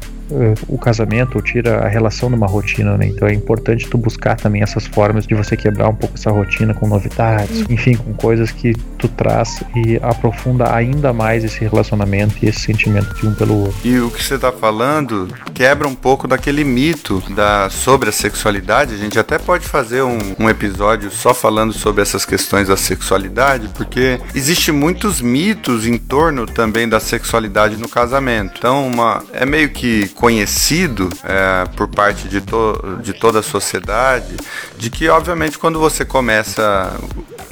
o 0.67 0.77
casamento 0.77 1.35
ou 1.35 1.41
tira 1.41 1.79
a 1.79 1.87
relação 1.87 2.29
de 2.29 2.35
uma 2.35 2.47
rotina, 2.47 2.97
né? 2.97 3.07
Então 3.07 3.27
é 3.27 3.33
importante 3.33 3.87
tu 3.89 3.97
buscar 3.97 4.35
também 4.35 4.61
essas 4.61 4.85
formas 4.85 5.25
de 5.25 5.35
você 5.35 5.55
quebrar 5.55 5.89
um 5.89 5.95
pouco 5.95 6.15
essa 6.15 6.31
rotina 6.31 6.73
com 6.73 6.87
novidades, 6.87 7.65
enfim, 7.69 7.95
com 7.95 8.13
coisas 8.13 8.51
que 8.51 8.73
tu 8.97 9.07
traz 9.07 9.63
e 9.75 9.97
aprofunda 10.01 10.73
ainda 10.73 11.11
mais 11.13 11.43
esse 11.43 11.59
relacionamento 11.59 12.35
e 12.41 12.47
esse 12.47 12.59
sentimento 12.59 13.15
de 13.15 13.27
um 13.27 13.33
pelo 13.33 13.65
outro. 13.65 13.79
E 13.83 13.99
o 13.99 14.09
que 14.09 14.23
você 14.23 14.37
tá 14.37 14.51
falando 14.51 15.27
quebra 15.53 15.87
um 15.87 15.95
pouco 15.95 16.27
daquele 16.27 16.63
mito 16.63 17.23
da 17.33 17.69
sobre 17.69 18.09
a 18.09 18.11
sexualidade. 18.11 18.93
A 18.93 18.97
gente 18.97 19.17
até 19.17 19.37
pode 19.37 19.65
fazer 19.65 20.01
um, 20.01 20.17
um 20.39 20.49
episódio 20.49 21.09
só 21.11 21.33
falando 21.33 21.73
sobre 21.73 22.01
essas 22.01 22.25
questões 22.25 22.67
da 22.67 22.77
sexualidade, 22.77 23.69
porque 23.75 24.19
existe 24.35 24.71
muitos 24.71 25.21
mitos 25.21 25.85
em 25.85 25.97
torno 25.97 26.45
também 26.45 26.87
da 26.87 26.99
sexualidade 26.99 27.77
no 27.77 27.87
casamento. 27.87 28.53
Então, 28.57 28.87
uma, 28.87 29.23
é 29.33 29.45
meio 29.45 29.69
que 29.69 30.07
conhecido 30.19 31.09
é, 31.23 31.65
por 31.77 31.87
parte 31.87 32.27
de, 32.27 32.41
to 32.41 32.99
de 33.01 33.13
toda 33.13 33.39
a 33.39 33.43
sociedade 33.43 34.35
de 34.77 34.89
que, 34.89 35.07
obviamente, 35.07 35.57
quando 35.57 35.79
você 35.79 36.03
começa 36.03 36.93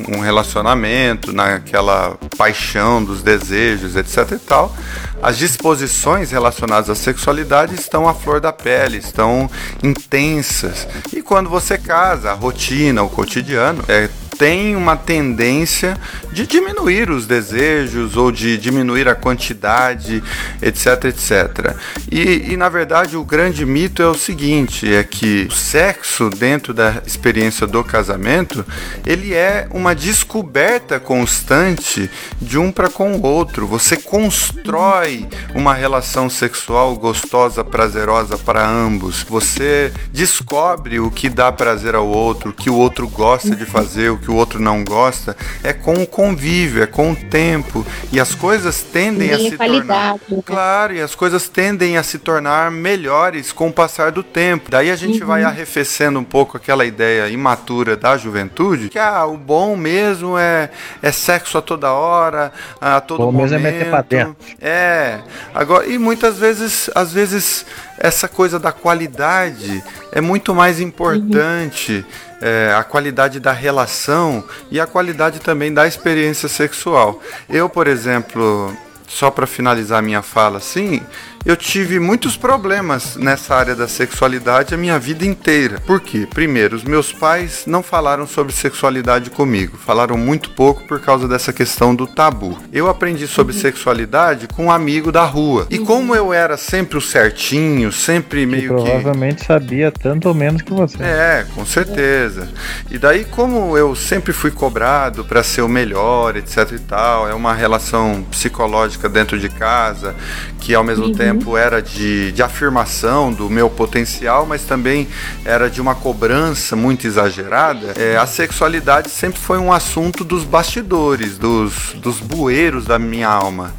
um 0.09 0.19
relacionamento, 0.19 1.31
naquela 1.31 2.17
paixão 2.37 3.01
dos 3.01 3.23
desejos, 3.23 3.95
etc 3.95 4.33
e 4.33 4.39
tal, 4.39 4.75
as 5.23 5.37
disposições 5.37 6.29
relacionadas 6.29 6.89
à 6.89 6.95
sexualidade 6.95 7.73
estão 7.73 8.07
à 8.07 8.13
flor 8.13 8.41
da 8.41 8.51
pele, 8.51 8.97
estão 8.97 9.49
intensas. 9.81 10.85
E 11.13 11.21
quando 11.21 11.49
você 11.49 11.77
casa, 11.77 12.31
a 12.31 12.33
rotina, 12.33 13.01
o 13.01 13.09
cotidiano 13.09 13.81
é 13.87 14.09
tem 14.37 14.75
uma 14.75 14.95
tendência 14.95 15.97
de 16.31 16.45
diminuir 16.45 17.09
os 17.09 17.25
desejos 17.25 18.15
ou 18.15 18.31
de 18.31 18.57
diminuir 18.57 19.07
a 19.07 19.15
quantidade, 19.15 20.23
etc, 20.61 21.05
etc. 21.05 21.75
E, 22.11 22.51
e 22.53 22.57
na 22.57 22.69
verdade 22.69 23.17
o 23.17 23.23
grande 23.23 23.65
mito 23.65 24.01
é 24.01 24.07
o 24.07 24.13
seguinte, 24.13 24.93
é 24.93 25.03
que 25.03 25.47
o 25.49 25.53
sexo 25.53 26.29
dentro 26.29 26.73
da 26.73 27.01
experiência 27.05 27.65
do 27.65 27.83
casamento, 27.83 28.65
ele 29.05 29.33
é 29.33 29.67
uma 29.71 29.95
descoberta 29.95 30.99
constante 30.99 32.09
de 32.41 32.57
um 32.57 32.71
para 32.71 32.89
com 32.89 33.13
o 33.13 33.21
outro. 33.21 33.65
Você 33.67 33.97
constrói 33.97 35.27
uma 35.55 35.73
relação 35.73 36.29
sexual 36.29 36.95
gostosa, 36.95 37.63
prazerosa 37.63 38.37
para 38.37 38.67
ambos. 38.67 39.23
Você 39.23 39.91
descobre 40.11 40.99
o 40.99 41.09
que 41.09 41.29
dá 41.29 41.51
prazer 41.51 41.95
ao 41.95 42.07
outro, 42.07 42.51
o 42.51 42.53
que 42.53 42.69
o 42.69 42.75
outro 42.75 43.07
gosta 43.07 43.55
de 43.55 43.65
fazer, 43.65 44.11
o 44.11 44.17
que 44.17 44.26
que 44.27 44.31
o 44.31 44.35
outro 44.35 44.59
não 44.59 44.83
gosta, 44.83 45.37
é 45.63 45.71
com 45.71 45.93
o 45.93 46.05
convívio, 46.05 46.83
é 46.83 46.85
com 46.85 47.13
o 47.13 47.15
tempo. 47.15 47.85
E 48.11 48.19
as 48.19 48.35
coisas 48.35 48.81
tendem 48.81 49.31
a 49.31 49.39
se 49.39 49.57
tornar. 49.57 50.15
Né? 50.15 50.41
Claro, 50.45 50.93
e 50.93 51.01
as 51.01 51.15
coisas 51.15 51.47
tendem 51.47 51.97
a 51.97 52.03
se 52.03 52.19
tornar 52.19 52.69
melhores 52.69 53.53
com 53.53 53.69
o 53.69 53.73
passar 53.73 54.11
do 54.11 54.21
tempo. 54.21 54.69
Daí 54.69 54.91
a 54.91 54.97
gente 54.97 55.21
uhum. 55.21 55.27
vai 55.27 55.43
arrefecendo 55.43 56.19
um 56.19 56.25
pouco 56.25 56.57
aquela 56.57 56.83
ideia 56.85 57.29
imatura 57.29 57.95
da 57.95 58.17
juventude, 58.17 58.89
que 58.89 58.99
ah, 58.99 59.25
o 59.25 59.37
bom 59.37 59.77
mesmo 59.77 60.37
é, 60.37 60.71
é 61.01 61.11
sexo 61.13 61.57
a 61.57 61.61
toda 61.61 61.93
hora, 61.93 62.51
a 62.81 62.99
todo 62.99 63.19
bom 63.19 63.31
momento. 63.31 63.51
Mesmo 63.51 63.65
é 63.65 63.71
meter 63.71 63.89
pra 63.89 64.01
dentro. 64.01 64.35
É. 64.59 65.19
Agora, 65.55 65.87
e 65.87 65.97
muitas 65.97 66.37
vezes, 66.37 66.89
às 66.93 67.13
vezes, 67.13 67.65
essa 67.97 68.27
coisa 68.27 68.59
da 68.59 68.73
qualidade 68.73 69.81
é 70.11 70.19
muito 70.19 70.53
mais 70.53 70.81
importante. 70.81 72.05
Uhum 72.05 72.26
é, 72.41 72.73
a 72.77 72.83
qualidade 72.83 73.39
da 73.39 73.51
relação 73.51 74.43
e 74.69 74.79
a 74.79 74.87
qualidade 74.87 75.39
também 75.39 75.73
da 75.73 75.87
experiência 75.87 76.47
sexual. 76.47 77.21
Eu, 77.49 77.67
por 77.69 77.87
exemplo, 77.87 78.75
só 79.07 79.31
para 79.31 79.47
finalizar 79.47 80.03
minha 80.03 80.21
fala, 80.21 80.57
assim, 80.57 81.01
eu 81.47 81.55
tive 81.55 81.97
muitos 81.97 82.35
problemas 82.35 83.15
nessa 83.15 83.55
área 83.55 83.73
da 83.73 83.87
sexualidade 83.87 84.75
a 84.75 84.77
minha 84.77 84.99
vida 84.99 85.25
inteira. 85.25 85.79
Por 85.87 86.01
quê? 86.01 86.27
Primeiro, 86.29 86.75
os 86.75 86.83
meus 86.83 87.13
pais 87.13 87.63
não 87.65 87.81
falaram 87.81 88.27
sobre 88.27 88.51
sexualidade 88.51 89.29
comigo, 89.29 89.77
falaram 89.77 90.17
muito 90.17 90.49
pouco 90.49 90.83
por 90.83 90.99
causa 90.99 91.25
dessa 91.25 91.53
questão 91.53 91.95
do 91.95 92.05
tabu. 92.05 92.57
Eu 92.73 92.89
aprendi 92.89 93.25
sobre 93.27 93.55
uhum. 93.55 93.61
sexualidade 93.61 94.49
com 94.49 94.65
um 94.65 94.71
amigo 94.71 95.09
da 95.09 95.23
rua. 95.23 95.67
E 95.69 95.79
como 95.79 96.13
eu 96.13 96.33
era 96.33 96.57
sempre 96.57 96.97
o 96.97 97.01
certinho, 97.01 97.93
sempre 97.93 98.45
meio 98.45 98.75
que. 98.75 98.83
Provavelmente 98.83 99.45
sabia 99.45 99.89
tanto 99.89 100.27
ou 100.27 100.33
menos 100.33 100.61
que 100.61 100.73
você. 100.73 101.01
É, 101.01 101.45
com 101.55 101.65
certeza. 101.65 102.49
E 102.91 102.97
daí, 102.97 103.23
como 103.23 103.77
eu 103.77 103.95
sempre 103.95 104.33
fui 104.33 104.51
cobrado 104.51 105.23
para 105.23 105.41
ser 105.43 105.61
o 105.61 105.69
melhor, 105.69 106.35
etc 106.35 106.73
e 106.73 106.79
tal, 106.79 107.29
é 107.29 107.33
uma 107.33 107.53
relação 107.53 108.21
psicológica 108.29 109.07
dentro 109.07 109.39
de 109.39 109.47
casa 109.47 110.13
que 110.59 110.75
ao 110.75 110.83
mesmo 110.83 111.05
uhum. 111.05 111.13
tempo 111.13 111.36
era 111.57 111.81
de, 111.81 112.31
de 112.31 112.43
afirmação 112.43 113.31
do 113.31 113.49
meu 113.49 113.69
potencial, 113.69 114.45
mas 114.45 114.63
também 114.63 115.07
era 115.45 115.69
de 115.69 115.81
uma 115.81 115.95
cobrança 115.95 116.75
muito 116.75 117.05
exagerada. 117.05 117.93
É, 117.95 118.17
a 118.17 118.25
sexualidade 118.25 119.09
sempre 119.09 119.39
foi 119.39 119.57
um 119.57 119.71
assunto 119.71 120.23
dos 120.23 120.43
bastidores, 120.43 121.37
dos, 121.37 121.93
dos 121.95 122.19
bueiros 122.19 122.85
da 122.85 122.97
minha 122.97 123.27
alma. 123.27 123.73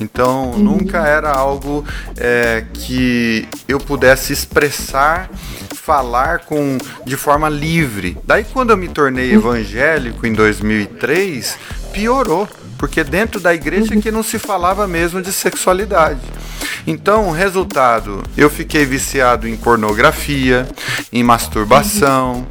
Então 0.00 0.50
uhum. 0.52 0.58
nunca 0.58 1.06
era 1.06 1.30
algo 1.30 1.84
é, 2.16 2.64
que 2.72 3.48
eu 3.68 3.78
pudesse 3.78 4.32
expressar, 4.32 5.30
falar 5.74 6.40
com 6.40 6.78
de 7.04 7.16
forma 7.16 7.48
livre. 7.48 8.16
Daí 8.24 8.44
quando 8.44 8.70
eu 8.70 8.76
me 8.76 8.88
tornei 8.88 9.30
uhum. 9.32 9.38
evangélico 9.38 10.26
em 10.26 10.32
2003, 10.32 11.58
piorou 11.92 12.48
porque 12.82 13.04
dentro 13.04 13.38
da 13.38 13.54
igreja 13.54 13.96
que 13.96 14.10
não 14.10 14.24
se 14.24 14.40
falava 14.40 14.88
mesmo 14.88 15.22
de 15.22 15.32
sexualidade. 15.32 16.18
Então, 16.84 17.30
resultado, 17.30 18.24
eu 18.36 18.50
fiquei 18.50 18.84
viciado 18.84 19.46
em 19.46 19.56
pornografia, 19.56 20.66
em 21.12 21.22
masturbação. 21.22 22.44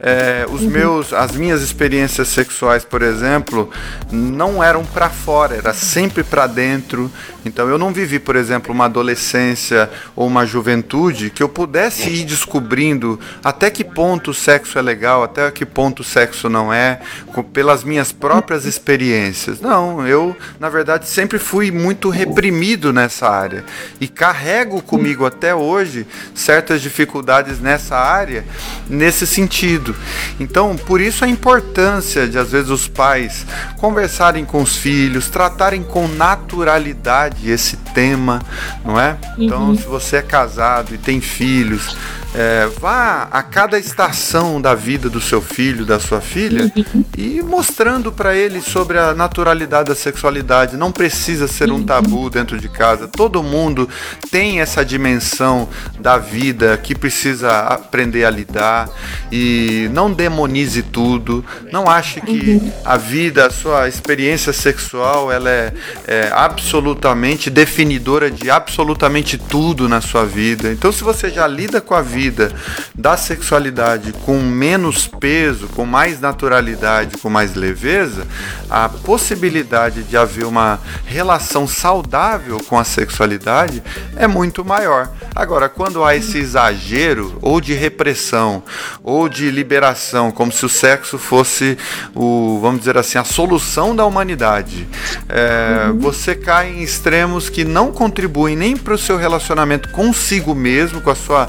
É, 0.00 0.44
os 0.50 0.62
meus, 0.62 1.12
as 1.12 1.36
minhas 1.36 1.62
experiências 1.62 2.26
sexuais, 2.26 2.84
por 2.84 3.00
exemplo, 3.00 3.70
não 4.10 4.60
eram 4.60 4.84
para 4.84 5.08
fora, 5.08 5.54
era 5.54 5.72
sempre 5.72 6.24
para 6.24 6.48
dentro. 6.48 7.08
Então, 7.46 7.68
eu 7.68 7.78
não 7.78 7.92
vivi, 7.92 8.18
por 8.18 8.34
exemplo, 8.34 8.74
uma 8.74 8.86
adolescência 8.86 9.88
ou 10.16 10.26
uma 10.26 10.44
juventude 10.44 11.30
que 11.30 11.40
eu 11.40 11.48
pudesse 11.48 12.10
ir 12.10 12.24
descobrindo 12.24 13.20
até 13.44 13.70
que 13.70 13.84
ponto 13.84 14.32
o 14.32 14.34
sexo 14.34 14.76
é 14.78 14.82
legal, 14.82 15.22
até 15.22 15.48
que 15.52 15.64
ponto 15.64 16.00
o 16.00 16.04
sexo 16.04 16.48
não 16.48 16.72
é, 16.72 16.98
com, 17.32 17.44
pelas 17.44 17.84
minhas 17.84 18.10
próprias 18.10 18.64
experiências. 18.64 19.60
Não, 19.60 20.04
eu, 20.04 20.36
na 20.58 20.68
verdade, 20.68 21.08
sempre 21.08 21.38
fui 21.38 21.70
muito 21.70 22.10
reprimido 22.10 22.92
nessa 22.92 23.28
área 23.28 23.64
e 24.00 24.08
carrego 24.08 24.82
comigo 24.82 25.24
até 25.24 25.54
hoje 25.54 26.04
certas 26.34 26.82
dificuldades 26.82 27.60
nessa 27.60 27.96
área, 27.96 28.44
nesse 28.90 29.24
sentido. 29.24 29.94
Então, 30.40 30.76
por 30.76 31.00
isso 31.00 31.24
a 31.24 31.28
importância 31.28 32.26
de 32.26 32.38
às 32.38 32.50
vezes 32.50 32.70
os 32.70 32.88
pais 32.88 33.46
conversarem 33.76 34.44
com 34.44 34.60
os 34.60 34.76
filhos, 34.76 35.30
tratarem 35.30 35.84
com 35.84 36.08
naturalidade 36.08 37.35
esse 37.44 37.76
tema, 37.76 38.40
não 38.84 38.98
é? 38.98 39.16
Então, 39.38 39.68
uhum. 39.68 39.76
se 39.76 39.84
você 39.84 40.16
é 40.16 40.22
casado 40.22 40.94
e 40.94 40.98
tem 40.98 41.20
filhos, 41.20 41.96
é, 42.36 42.66
vá 42.78 43.28
a 43.32 43.42
cada 43.42 43.78
estação 43.78 44.60
da 44.60 44.74
vida 44.74 45.08
do 45.08 45.22
seu 45.22 45.40
filho, 45.40 45.86
da 45.86 45.98
sua 45.98 46.20
filha, 46.20 46.70
e 47.16 47.40
mostrando 47.40 48.12
para 48.12 48.36
ele 48.36 48.60
sobre 48.60 48.98
a 48.98 49.14
naturalidade 49.14 49.88
da 49.88 49.94
sexualidade. 49.94 50.76
Não 50.76 50.92
precisa 50.92 51.48
ser 51.48 51.72
um 51.72 51.82
tabu 51.82 52.28
dentro 52.28 52.60
de 52.60 52.68
casa. 52.68 53.08
Todo 53.08 53.42
mundo 53.42 53.88
tem 54.30 54.60
essa 54.60 54.84
dimensão 54.84 55.66
da 55.98 56.18
vida 56.18 56.76
que 56.76 56.94
precisa 56.94 57.60
aprender 57.60 58.26
a 58.26 58.30
lidar 58.30 58.90
e 59.32 59.88
não 59.94 60.12
demonize 60.12 60.82
tudo. 60.82 61.42
Não 61.72 61.88
ache 61.88 62.20
que 62.20 62.60
a 62.84 62.98
vida, 62.98 63.46
a 63.46 63.50
sua 63.50 63.88
experiência 63.88 64.52
sexual, 64.52 65.32
ela 65.32 65.48
é, 65.48 65.72
é 66.06 66.30
absolutamente 66.34 67.48
definidora 67.48 68.30
de 68.30 68.50
absolutamente 68.50 69.38
tudo 69.38 69.88
na 69.88 70.02
sua 70.02 70.26
vida. 70.26 70.70
Então, 70.70 70.92
se 70.92 71.02
você 71.02 71.30
já 71.30 71.46
lida 71.46 71.80
com 71.80 71.94
a 71.94 72.02
vida 72.02 72.25
vida 72.26 72.52
da 72.94 73.16
sexualidade 73.16 74.12
com 74.24 74.38
menos 74.40 75.06
peso, 75.06 75.68
com 75.68 75.86
mais 75.86 76.20
naturalidade, 76.20 77.18
com 77.18 77.30
mais 77.30 77.54
leveza, 77.54 78.26
a 78.68 78.88
possibilidade 78.88 80.02
de 80.02 80.16
haver 80.16 80.44
uma 80.44 80.80
relação 81.04 81.68
saudável 81.68 82.58
com 82.68 82.78
a 82.78 82.84
sexualidade 82.84 83.82
é 84.16 84.26
muito 84.26 84.64
maior. 84.64 85.08
Agora, 85.34 85.68
quando 85.68 86.04
há 86.04 86.16
esse 86.16 86.38
exagero, 86.38 87.38
ou 87.40 87.60
de 87.60 87.74
repressão, 87.74 88.62
ou 89.04 89.28
de 89.28 89.50
liberação, 89.50 90.32
como 90.32 90.50
se 90.50 90.64
o 90.66 90.68
sexo 90.68 91.18
fosse 91.18 91.78
o, 92.14 92.58
vamos 92.60 92.80
dizer 92.80 92.98
assim, 92.98 93.18
a 93.18 93.24
solução 93.24 93.94
da 93.94 94.04
humanidade, 94.04 94.86
é, 95.28 95.88
uhum. 95.88 95.98
você 95.98 96.34
cai 96.34 96.70
em 96.70 96.82
extremos 96.82 97.48
que 97.48 97.64
não 97.64 97.92
contribuem 97.92 98.56
nem 98.56 98.76
para 98.76 98.94
o 98.94 98.98
seu 98.98 99.16
relacionamento 99.16 99.90
consigo 99.90 100.54
mesmo, 100.54 101.00
com 101.00 101.10
a 101.10 101.14
sua 101.14 101.46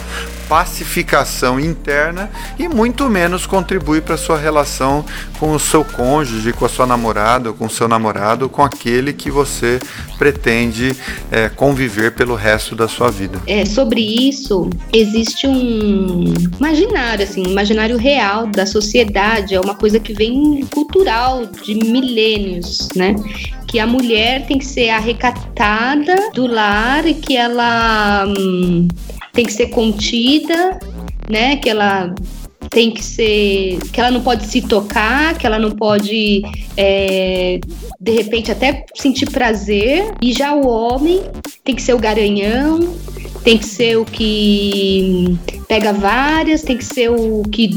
pacificação 0.47 1.59
interna 1.59 2.29
e 2.57 2.67
muito 2.67 3.09
menos 3.09 3.45
contribui 3.45 4.01
para 4.01 4.17
sua 4.17 4.37
relação 4.37 5.05
com 5.39 5.51
o 5.51 5.59
seu 5.59 5.83
cônjuge, 5.83 6.53
com 6.53 6.65
a 6.65 6.69
sua 6.69 6.85
namorada, 6.85 7.53
com 7.53 7.65
o 7.65 7.69
seu 7.69 7.87
namorado, 7.87 8.49
com 8.49 8.63
aquele 8.63 9.13
que 9.13 9.29
você 9.29 9.79
pretende 10.17 10.95
é, 11.31 11.49
conviver 11.49 12.13
pelo 12.13 12.35
resto 12.35 12.75
da 12.75 12.87
sua 12.87 13.11
vida. 13.11 13.39
É, 13.45 13.65
sobre 13.65 14.01
isso, 14.01 14.69
existe 14.91 15.47
um 15.47 16.33
imaginário, 16.59 17.23
assim, 17.23 17.45
um 17.45 17.51
imaginário 17.51 17.97
real 17.97 18.47
da 18.47 18.65
sociedade, 18.65 19.55
é 19.55 19.59
uma 19.59 19.75
coisa 19.75 19.99
que 19.99 20.13
vem 20.13 20.65
cultural 20.73 21.45
de 21.45 21.75
milênios, 21.75 22.89
né? 22.95 23.15
Que 23.67 23.79
a 23.79 23.87
mulher 23.87 24.45
tem 24.47 24.57
que 24.57 24.65
ser 24.65 24.89
arrecatada 24.89 26.31
do 26.33 26.47
lar 26.47 27.05
e 27.05 27.13
que 27.13 27.35
ela 27.35 28.25
hum, 28.27 28.87
tem 29.37 29.45
que 29.45 29.53
ser 29.53 29.67
contida, 29.67 30.79
né? 31.29 31.57
Que 31.57 31.69
ela 31.69 32.11
tem 32.71 32.89
que 32.89 33.03
ser. 33.03 33.77
que 33.93 33.99
ela 33.99 34.09
não 34.09 34.21
pode 34.21 34.47
se 34.47 34.63
tocar, 34.63 35.37
que 35.37 35.45
ela 35.45 35.59
não 35.59 35.69
pode, 35.69 36.41
é, 36.75 37.59
de 38.01 38.11
repente, 38.13 38.51
até 38.51 38.83
sentir 38.95 39.29
prazer. 39.29 40.11
E 40.19 40.33
já 40.33 40.55
o 40.55 40.67
homem 40.67 41.21
tem 41.63 41.75
que 41.75 41.83
ser 41.83 41.93
o 41.93 41.99
garanhão, 41.99 42.95
tem 43.47 43.57
que 43.57 43.65
ser 43.65 43.97
o 43.97 44.03
que 44.03 45.37
pega 45.69 45.93
várias, 45.93 46.63
tem 46.63 46.75
que 46.75 46.83
ser 46.83 47.09
o 47.09 47.43
que 47.43 47.69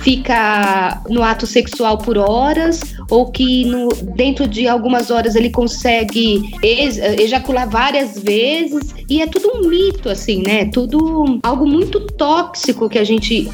fica 0.00 1.02
no 1.10 1.24
ato 1.24 1.44
sexual 1.44 1.98
por 1.98 2.16
horas, 2.16 2.94
ou 3.10 3.28
que 3.32 3.64
no, 3.64 3.88
dentro 4.14 4.46
de 4.46 4.68
algumas 4.68 5.10
horas 5.10 5.34
ele 5.34 5.50
consegue 5.50 6.40
ejacular 6.62 7.68
várias 7.68 8.16
vezes. 8.16 8.94
E 9.08 9.20
é 9.20 9.26
tudo 9.26 9.50
um 9.56 9.68
mito, 9.68 10.08
assim, 10.08 10.40
né? 10.40 10.66
Tudo 10.66 11.40
algo 11.42 11.66
muito 11.66 11.98
tóxico 11.98 12.88
que 12.88 13.00
a 13.00 13.04
gente 13.04 13.50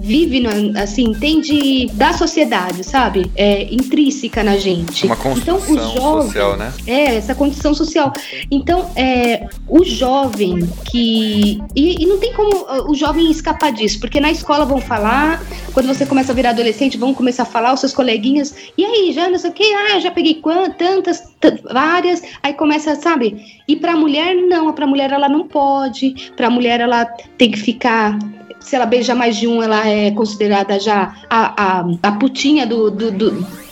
vive, 0.00 0.42
assim, 0.76 1.04
entende 1.04 1.86
da 1.94 2.12
sociedade, 2.12 2.84
sabe? 2.84 3.30
É 3.36 3.64
intrínseca 3.72 4.42
na 4.42 4.56
gente. 4.56 5.06
Uma 5.06 5.16
construção 5.16 5.58
então, 5.58 5.88
o 5.88 5.94
jovem, 5.94 6.26
social, 6.26 6.56
né? 6.56 6.72
É, 6.86 7.14
essa 7.16 7.34
condição 7.34 7.74
social. 7.74 8.12
Então, 8.50 8.90
é, 8.96 9.46
o 9.68 9.84
jovem 9.84 10.68
que. 10.90 11.60
E, 11.74 12.02
e, 12.02 12.06
não 12.06 12.18
tem 12.18 12.32
como 12.32 12.54
uh, 12.54 12.90
o 12.90 12.94
jovem 12.94 13.30
escapar 13.30 13.72
disso, 13.72 14.00
porque 14.00 14.20
na 14.20 14.30
escola 14.30 14.64
vão 14.64 14.80
falar, 14.80 15.42
quando 15.72 15.86
você 15.86 16.04
começa 16.04 16.32
a 16.32 16.34
virar 16.34 16.50
adolescente, 16.50 16.98
vão 16.98 17.14
começar 17.14 17.44
a 17.44 17.46
falar, 17.46 17.72
os 17.72 17.80
seus 17.80 17.92
coleguinhas, 17.92 18.54
e 18.76 18.84
aí, 18.84 19.12
já 19.12 19.28
não 19.28 19.38
sei 19.38 19.50
o 19.50 19.52
que, 19.52 19.64
ah, 19.74 20.00
já 20.00 20.10
peguei 20.10 20.34
quantas, 20.34 21.22
tantas, 21.40 21.60
várias, 21.62 22.22
aí 22.42 22.54
começa, 22.54 22.94
sabe? 22.96 23.62
E 23.66 23.76
pra 23.76 23.96
mulher, 23.96 24.34
não, 24.34 24.72
pra 24.72 24.86
mulher 24.86 25.12
ela 25.12 25.28
não 25.28 25.46
pode, 25.46 26.32
pra 26.36 26.50
mulher 26.50 26.80
ela 26.80 27.04
tem 27.38 27.50
que 27.50 27.58
ficar 27.58 28.18
se 28.64 28.76
ela 28.76 28.86
beija 28.86 29.14
mais 29.14 29.36
de 29.36 29.46
um, 29.46 29.62
ela 29.62 29.86
é 29.86 30.10
considerada 30.10 30.78
já 30.78 31.14
a, 31.28 31.80
a, 31.80 31.84
a 32.02 32.12
putinha 32.12 32.66
do, 32.66 32.90
do, 32.90 33.10
do 33.10 33.62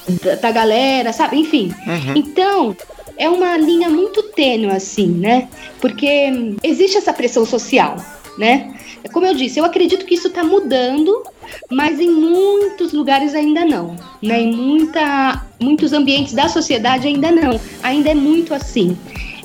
da 0.41 0.51
galera, 0.51 1.13
sabe? 1.13 1.39
Enfim. 1.39 1.73
Uhum. 1.87 2.15
Então, 2.17 2.77
é 3.17 3.29
uma 3.29 3.57
linha 3.57 3.89
muito 3.89 4.23
tênue, 4.23 4.71
assim, 4.71 5.07
né? 5.07 5.49
Porque 5.81 6.57
existe 6.63 6.97
essa 6.97 7.13
pressão 7.13 7.45
social, 7.45 7.97
né? 8.39 8.75
Como 9.13 9.27
eu 9.27 9.35
disse, 9.35 9.59
eu 9.59 9.65
acredito 9.65 10.05
que 10.05 10.15
isso 10.15 10.29
está 10.29 10.45
mudando, 10.45 11.23
mas 11.71 11.99
em 11.99 12.11
muitos 12.11 12.93
lugares 12.93 13.35
ainda 13.35 13.65
não. 13.65 13.97
Né? 14.23 14.43
Em 14.43 14.55
muita, 14.55 15.45
muitos 15.59 15.93
ambientes 15.93 16.35
da 16.35 16.49
sociedade 16.49 17.09
ainda 17.09 17.31
não. 17.31 17.59
Ainda 17.83 18.11
é 18.11 18.15
muito 18.15 18.53
assim. 18.53 18.97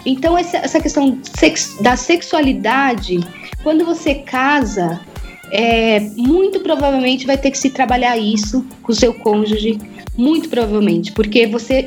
Então, 0.06 0.38
essa, 0.38 0.58
essa 0.58 0.80
questão 0.80 1.18
da 1.82 1.96
sexualidade, 1.96 3.20
quando 3.64 3.86
você 3.86 4.16
casa, 4.16 5.02
é, 5.52 6.00
muito 6.16 6.60
provavelmente 6.60 7.26
vai 7.26 7.38
ter 7.38 7.52
que 7.52 7.58
se 7.58 7.70
trabalhar 7.70 8.18
isso 8.18 8.66
com 8.82 8.92
o 8.92 8.96
seu 8.96 9.14
cônjuge, 9.14 9.78
Muito 10.18 10.48
provavelmente, 10.48 11.12
porque 11.12 11.46
você 11.46 11.86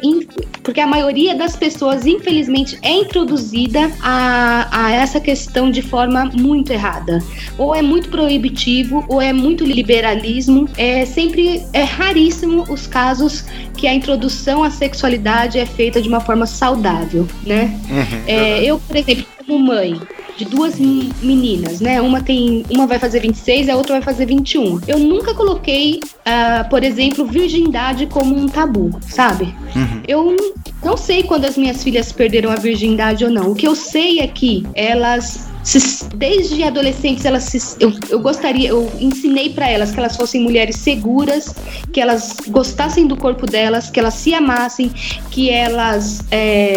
porque 0.63 0.81
a 0.81 0.87
maioria 0.87 1.35
das 1.35 1.57
pessoas, 1.57 2.05
infelizmente, 2.05 2.79
é 2.83 2.93
introduzida 2.93 3.91
a, 4.03 4.69
a 4.71 4.93
essa 4.93 5.19
questão 5.19 5.71
de 5.71 5.81
forma 5.81 6.27
muito 6.35 6.71
errada. 6.71 7.25
Ou 7.57 7.75
é 7.75 7.81
muito 7.81 8.11
proibitivo, 8.11 9.03
ou 9.09 9.23
é 9.23 9.33
muito 9.33 9.65
liberalismo. 9.65 10.69
É 10.77 11.07
sempre 11.07 11.63
é 11.73 11.85
raríssimo 11.85 12.65
os 12.69 12.87
casos 12.87 13.47
que 13.75 13.87
a 13.87 13.95
introdução 13.95 14.63
à 14.63 14.71
sexualidade 14.71 15.59
é 15.59 15.65
feita 15.65 16.03
de 16.03 16.09
uma 16.09 16.21
forma 16.21 16.45
saudável, 16.45 17.27
né? 17.47 17.75
Uhum, 17.89 18.23
é, 18.27 18.63
eu, 18.63 18.79
por 18.79 18.95
exemplo, 18.95 19.25
como 19.49 19.59
mãe, 19.59 19.99
de 20.37 20.45
duas 20.45 20.79
meninas, 20.79 21.81
né? 21.81 22.01
Uma 22.03 22.21
tem, 22.21 22.65
uma 22.71 22.87
vai 22.87 22.99
fazer 22.99 23.21
26 23.21 23.67
e 23.67 23.71
a 23.71 23.77
outra 23.77 23.95
vai 23.95 24.03
fazer 24.03 24.27
21. 24.27 24.81
Eu 24.87 24.99
nunca 24.99 25.35
coloquei, 25.35 26.01
uh, 26.05 26.69
por 26.69 26.85
exemplo, 26.85 27.25
virgindade 27.25 28.07
como 28.07 28.37
um 28.37 28.47
tabu, 28.47 28.91
sabe? 29.09 29.55
Uhum. 29.75 30.03
Eu 30.07 30.37
não 30.85 30.97
sei 30.99 31.23
quando 31.23 31.47
as 31.47 31.57
minhas 31.57 31.83
filhas 31.83 32.13
perderam 32.13 32.51
a 32.51 32.57
virgindade 32.57 33.25
ou 33.25 33.31
não. 33.31 33.51
O 33.51 33.55
que 33.55 33.67
eu 33.67 33.75
sei 33.75 34.21
é 34.21 34.27
que 34.27 34.67
elas 34.75 35.51
se, 35.69 36.05
desde 36.15 36.63
adolescentes 36.63 37.27
elas 37.27 37.45
se, 37.45 37.77
eu, 37.79 37.93
eu 38.09 38.21
gostaria, 38.21 38.71
eu 38.71 38.91
ensinei 38.99 39.51
para 39.51 39.69
elas 39.69 39.91
que 39.91 39.99
elas 39.99 40.17
fossem 40.17 40.41
mulheres 40.41 40.77
seguras, 40.77 41.55
que 41.93 42.01
elas 42.01 42.37
gostassem 42.49 43.07
do 43.07 43.17
corpo 43.17 43.45
delas, 43.45 43.91
que 43.91 44.01
elas 44.01 44.15
se 44.15 44.33
amassem, 44.33 44.91
que 45.31 45.51
elas 45.51 46.23
é, 46.31 46.77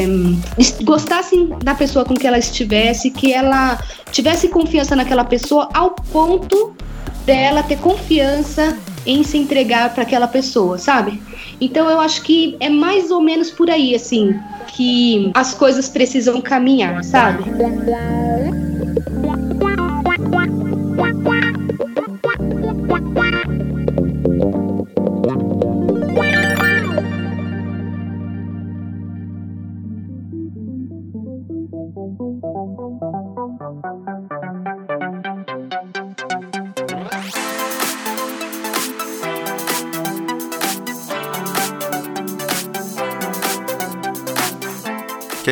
gostassem 0.83 1.55
da 1.63 1.73
pessoa 1.73 2.03
com 2.03 2.15
que 2.15 2.27
ela 2.27 2.37
estivesse, 2.37 3.11
que 3.11 3.31
ela 3.31 3.81
tivesse 4.11 4.49
confiança 4.49 4.93
naquela 4.93 5.23
pessoa 5.23 5.69
ao 5.73 5.91
ponto 5.91 6.75
dela 7.25 7.63
ter 7.63 7.77
confiança 7.77 8.77
em 9.05 9.23
se 9.23 9.37
entregar 9.37 9.93
para 9.93 10.03
aquela 10.03 10.27
pessoa, 10.27 10.77
sabe? 10.77 11.21
Então 11.61 11.89
eu 11.89 11.99
acho 12.01 12.23
que 12.23 12.57
é 12.59 12.69
mais 12.69 13.09
ou 13.09 13.21
menos 13.21 13.49
por 13.49 13.69
aí, 13.69 13.95
assim, 13.95 14.37
que 14.67 15.31
as 15.33 15.53
coisas 15.53 15.87
precisam 15.87 16.41
caminhar, 16.41 17.03
sabe? 17.03 17.43
Yeah. 18.97 19.50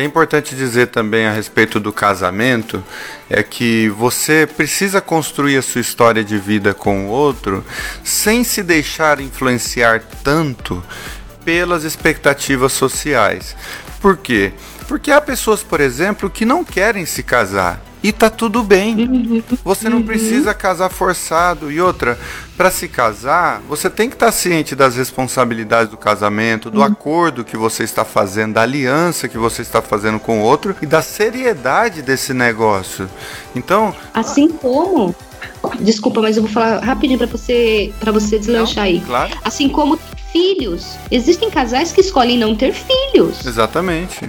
É 0.00 0.04
importante 0.04 0.54
dizer 0.54 0.88
também 0.88 1.26
a 1.26 1.32
respeito 1.32 1.78
do 1.78 1.92
casamento 1.92 2.82
é 3.28 3.42
que 3.42 3.88
você 3.90 4.46
precisa 4.46 5.00
construir 5.00 5.56
a 5.56 5.62
sua 5.62 5.80
história 5.80 6.24
de 6.24 6.38
vida 6.38 6.72
com 6.72 7.06
o 7.06 7.08
outro 7.08 7.64
sem 8.02 8.42
se 8.42 8.62
deixar 8.62 9.20
influenciar 9.20 10.02
tanto 10.24 10.82
pelas 11.44 11.84
expectativas 11.84 12.72
sociais. 12.72 13.56
Por 14.00 14.16
quê? 14.16 14.52
Porque 14.88 15.10
há 15.10 15.20
pessoas, 15.20 15.62
por 15.62 15.80
exemplo, 15.80 16.30
que 16.30 16.44
não 16.44 16.64
querem 16.64 17.04
se 17.06 17.22
casar 17.22 17.89
e 18.02 18.12
tá 18.12 18.30
tudo 18.30 18.62
bem. 18.62 19.42
Você 19.64 19.88
não 19.88 20.02
precisa 20.02 20.54
casar 20.54 20.88
forçado. 20.88 21.70
E 21.70 21.80
outra, 21.80 22.18
para 22.56 22.70
se 22.70 22.88
casar, 22.88 23.60
você 23.68 23.90
tem 23.90 24.08
que 24.08 24.16
estar 24.16 24.26
tá 24.26 24.32
ciente 24.32 24.74
das 24.74 24.96
responsabilidades 24.96 25.90
do 25.90 25.96
casamento, 25.96 26.70
do 26.70 26.82
acordo 26.82 27.44
que 27.44 27.56
você 27.56 27.84
está 27.84 28.04
fazendo, 28.04 28.54
da 28.54 28.62
aliança 28.62 29.28
que 29.28 29.38
você 29.38 29.62
está 29.62 29.82
fazendo 29.82 30.18
com 30.18 30.40
o 30.40 30.42
outro 30.42 30.74
e 30.80 30.86
da 30.86 31.02
seriedade 31.02 32.02
desse 32.02 32.32
negócio. 32.32 33.08
Então, 33.54 33.94
assim 34.14 34.48
como 34.48 35.14
Desculpa, 35.80 36.22
mas 36.22 36.36
eu 36.36 36.42
vou 36.42 36.52
falar 36.52 36.78
rapidinho 36.78 37.18
para 37.18 37.26
você 37.26 37.92
para 38.00 38.12
você 38.12 38.38
deslanchar 38.38 38.84
não, 38.84 38.92
aí. 38.92 39.00
Claro. 39.00 39.38
Assim 39.44 39.68
como 39.68 39.98
filhos, 40.32 40.96
existem 41.10 41.50
casais 41.50 41.92
que 41.92 42.00
escolhem 42.00 42.38
não 42.38 42.54
ter 42.54 42.72
filhos. 42.72 43.44
Exatamente. 43.44 44.28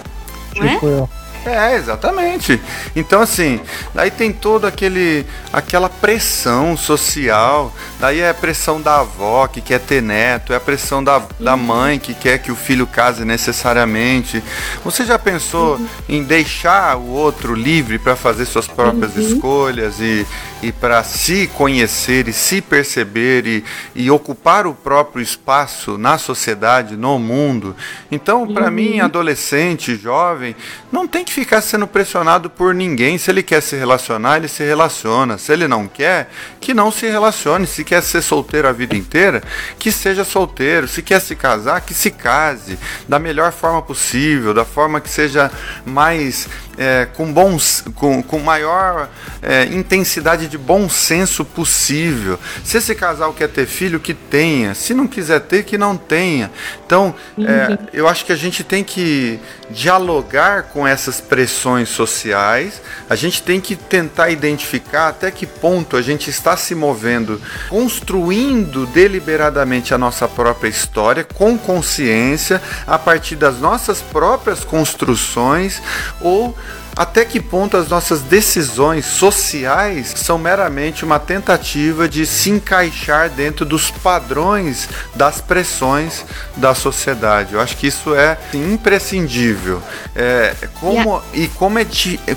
Não 0.56 0.66
é? 0.66 0.74
Tipo 0.76 1.10
é, 1.46 1.76
exatamente. 1.76 2.62
Então, 2.96 3.22
assim, 3.22 3.60
daí 3.96 4.12
tem 4.12 4.32
toda 4.32 4.68
aquele, 4.68 5.26
aquela 5.52 5.90
pressão 5.90 6.78
social. 6.78 7.74
Daí 8.00 8.20
é 8.20 8.30
a 8.30 8.34
pressão 8.34 8.80
da 8.80 9.00
avó 9.00 9.48
que 9.48 9.60
quer 9.60 9.80
ter 9.80 10.02
neto, 10.02 10.54
é 10.54 10.56
a 10.56 10.60
pressão 10.60 11.04
da, 11.04 11.22
da 11.40 11.56
uhum. 11.56 11.62
mãe 11.62 12.00
que 12.00 12.14
quer 12.14 12.38
que 12.38 12.52
o 12.52 12.56
filho 12.56 12.86
case 12.86 13.26
necessariamente. 13.26 14.44
Você 14.84 15.04
já 15.04 15.18
pensou 15.18 15.78
uhum. 15.78 15.88
em 16.08 16.24
deixar 16.24 16.98
o 16.98 17.10
outro 17.10 17.56
livre 17.56 17.98
para 17.98 18.16
fazer 18.16 18.46
suas 18.46 18.68
próprias 18.68 19.16
uhum. 19.16 19.22
escolhas 19.22 20.00
e, 20.00 20.26
e 20.62 20.72
para 20.72 21.04
se 21.04 21.48
conhecer 21.48 22.28
e 22.28 22.34
se 22.34 22.62
perceber 22.62 23.48
e, 23.48 23.64
e 23.96 24.12
ocupar 24.12 24.68
o 24.68 24.76
próprio 24.76 25.24
espaço 25.24 25.98
na 25.98 26.20
sociedade, 26.20 26.96
no 26.96 27.18
mundo? 27.18 27.76
Então, 28.12 28.52
para 28.54 28.70
mim, 28.70 29.00
uhum. 29.00 29.06
adolescente, 29.06 29.96
jovem, 29.96 30.56
não 30.92 31.08
tem 31.08 31.24
que 31.24 31.31
que 31.32 31.42
ficar 31.42 31.62
sendo 31.62 31.88
pressionado 31.88 32.50
por 32.50 32.76
ninguém. 32.76 33.18
Se 33.18 33.32
ele 33.32 33.42
quer 33.42 33.62
se 33.62 33.76
relacionar, 33.78 34.38
ele 34.38 34.50
se 34.50 34.64
relaciona. 34.64 35.38
Se 35.38 35.54
ele 35.54 35.68
não 35.68 35.88
quer, 35.88 36.30
que 36.60 36.74
não 36.74 36.92
se 36.92 37.08
relacione. 37.08 37.66
Se 37.66 37.84
quer 37.84 38.04
ser 38.04 38.22
solteiro 38.22 38.68
a 38.68 38.72
vida 38.74 38.96
inteira, 38.96 39.42
que 39.80 39.92
seja 39.92 40.26
solteiro. 40.26 40.88
Se 40.88 41.02
quer 41.02 41.22
se 41.22 41.36
casar, 41.36 41.82
que 41.82 41.94
se 41.94 42.12
case 42.12 42.78
da 43.08 43.18
melhor 43.18 43.52
forma 43.54 43.82
possível, 43.82 44.54
da 44.54 44.66
forma 44.66 45.00
que 45.00 45.10
seja 45.10 45.50
mais 45.86 46.50
é, 46.82 47.06
com, 47.06 47.32
bons, 47.32 47.84
com, 47.94 48.24
com 48.24 48.40
maior 48.40 49.08
é, 49.40 49.66
intensidade 49.66 50.48
de 50.48 50.58
bom 50.58 50.90
senso 50.90 51.46
possível. 51.46 52.40
Se 52.64 52.78
esse 52.78 52.96
casal 52.96 53.34
quer 53.34 53.50
ter 53.50 53.68
filho, 53.68 54.00
que 54.00 54.16
tenha. 54.16 54.74
Se 54.74 54.92
não 54.92 55.08
quiser 55.08 55.42
ter, 55.42 55.64
que 55.64 55.78
não 55.78 55.96
tenha. 55.96 56.50
Então, 56.84 57.14
é, 57.38 57.70
uhum. 57.70 57.78
eu 57.94 58.08
acho 58.08 58.26
que 58.26 58.32
a 58.32 58.36
gente 58.36 58.64
tem 58.64 58.84
que 58.84 59.40
dialogar 59.70 60.64
com 60.64 60.86
essas 60.88 61.22
pressões 61.22 61.88
sociais, 61.88 62.82
a 63.10 63.16
gente 63.16 63.42
tem 63.42 63.62
que 63.62 63.76
tentar 63.76 64.30
identificar 64.30 65.10
até 65.10 65.32
que 65.32 65.46
ponto 65.46 65.96
a 65.96 66.02
gente 66.02 66.30
está 66.30 66.58
se 66.58 66.76
movendo, 66.76 67.42
construindo 67.70 68.86
deliberadamente 68.88 69.94
a 69.94 69.98
nossa 69.98 70.28
própria 70.28 70.68
história, 70.68 71.24
com 71.24 71.58
consciência, 71.58 72.62
a 72.86 72.98
partir 72.98 73.36
das 73.36 73.60
nossas 73.60 74.02
próprias 74.02 74.64
construções, 74.66 75.82
ou 76.20 76.58
até 76.96 77.26
que 77.26 77.40
ponto 77.40 77.78
as 77.78 77.88
nossas 77.88 78.22
decisões 78.22 79.06
sociais 79.06 80.14
são 80.16 80.38
meramente 80.38 81.06
uma 81.06 81.20
tentativa 81.20 82.08
de 82.08 82.26
se 82.26 82.50
encaixar 82.50 83.30
dentro 83.30 83.66
dos 83.66 83.90
padrões 83.92 84.90
das 85.16 85.42
pressões 85.42 86.26
da 86.56 86.74
sociedade? 86.76 87.54
Eu 87.54 87.62
acho 87.62 87.78
que 87.78 87.88
isso 87.88 88.14
é 88.16 88.38
imprescindível. 88.54 89.82
É, 90.16 90.54
como, 90.80 91.22
e 91.34 91.48
como 91.48 91.80
é, 91.80 91.86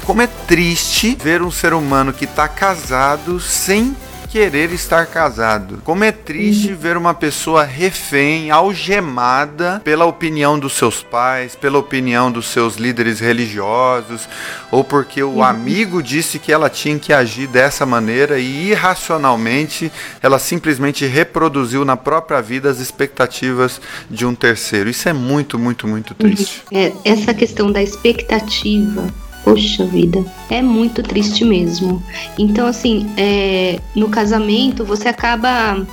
como 0.04 0.22
é 0.22 0.26
triste 0.26 1.16
ver 1.20 1.42
um 1.42 1.50
ser 1.50 1.74
humano 1.74 2.12
que 2.12 2.24
está 2.24 2.48
casado 2.48 3.40
sem 3.40 3.96
querer 4.34 4.72
estar 4.72 5.06
casado. 5.06 5.80
Como 5.84 6.02
é 6.02 6.10
triste 6.10 6.72
uhum. 6.72 6.76
ver 6.76 6.96
uma 6.96 7.14
pessoa 7.14 7.62
refém, 7.62 8.50
algemada 8.50 9.80
pela 9.84 10.06
opinião 10.06 10.58
dos 10.58 10.72
seus 10.72 11.04
pais, 11.04 11.54
pela 11.54 11.78
opinião 11.78 12.32
dos 12.32 12.46
seus 12.46 12.74
líderes 12.74 13.20
religiosos, 13.20 14.28
ou 14.72 14.82
porque 14.82 15.22
o 15.22 15.34
uhum. 15.34 15.44
amigo 15.44 16.02
disse 16.02 16.40
que 16.40 16.50
ela 16.50 16.68
tinha 16.68 16.98
que 16.98 17.12
agir 17.12 17.46
dessa 17.46 17.86
maneira 17.86 18.36
e 18.40 18.70
irracionalmente 18.70 19.92
ela 20.20 20.40
simplesmente 20.40 21.06
reproduziu 21.06 21.84
na 21.84 21.96
própria 21.96 22.42
vida 22.42 22.68
as 22.68 22.80
expectativas 22.80 23.80
de 24.10 24.26
um 24.26 24.34
terceiro. 24.34 24.90
Isso 24.90 25.08
é 25.08 25.12
muito, 25.12 25.60
muito, 25.60 25.86
muito 25.86 26.12
triste. 26.12 26.60
Uhum. 26.72 26.78
É, 26.80 26.92
essa 27.04 27.32
questão 27.32 27.70
da 27.70 27.80
expectativa 27.80 29.06
Poxa 29.44 29.84
vida, 29.84 30.24
é 30.48 30.62
muito 30.62 31.02
triste 31.02 31.44
mesmo. 31.44 32.02
Então, 32.38 32.66
assim, 32.66 33.06
é, 33.14 33.78
no 33.94 34.08
casamento 34.08 34.84
você 34.84 35.08
acaba 35.08 35.86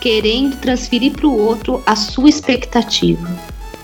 querendo 0.00 0.56
transferir 0.56 1.12
para 1.12 1.26
o 1.26 1.38
outro 1.38 1.80
a 1.86 1.94
sua 1.94 2.28
expectativa. 2.28 3.28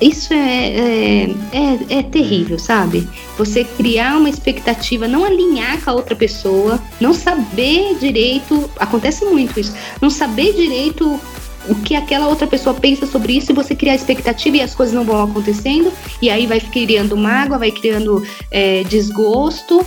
Isso 0.00 0.34
é, 0.34 0.36
é, 0.38 1.30
é, 1.52 1.98
é, 1.98 2.02
terrível, 2.02 2.58
sabe? 2.58 3.08
Você 3.38 3.62
criar 3.62 4.16
uma 4.16 4.28
expectativa, 4.28 5.06
não 5.06 5.24
alinhar 5.24 5.80
com 5.80 5.90
a 5.90 5.94
outra 5.94 6.16
pessoa, 6.16 6.82
não 7.00 7.14
saber 7.14 7.96
direito. 8.00 8.68
Acontece 8.80 9.24
muito 9.24 9.60
isso. 9.60 9.72
Não 10.00 10.10
saber 10.10 10.54
direito 10.54 11.20
o 11.68 11.74
que 11.76 11.94
aquela 11.94 12.28
outra 12.28 12.46
pessoa 12.46 12.74
pensa 12.74 13.06
sobre 13.06 13.36
isso 13.36 13.52
e 13.52 13.54
você 13.54 13.74
criar 13.74 13.94
expectativa 13.94 14.56
e 14.56 14.60
as 14.60 14.74
coisas 14.74 14.94
não 14.94 15.04
vão 15.04 15.22
acontecendo, 15.22 15.92
e 16.20 16.30
aí 16.30 16.46
vai 16.46 16.60
criando 16.60 17.16
mágoa, 17.16 17.58
vai 17.58 17.70
criando 17.70 18.22
é, 18.50 18.82
desgosto, 18.84 19.84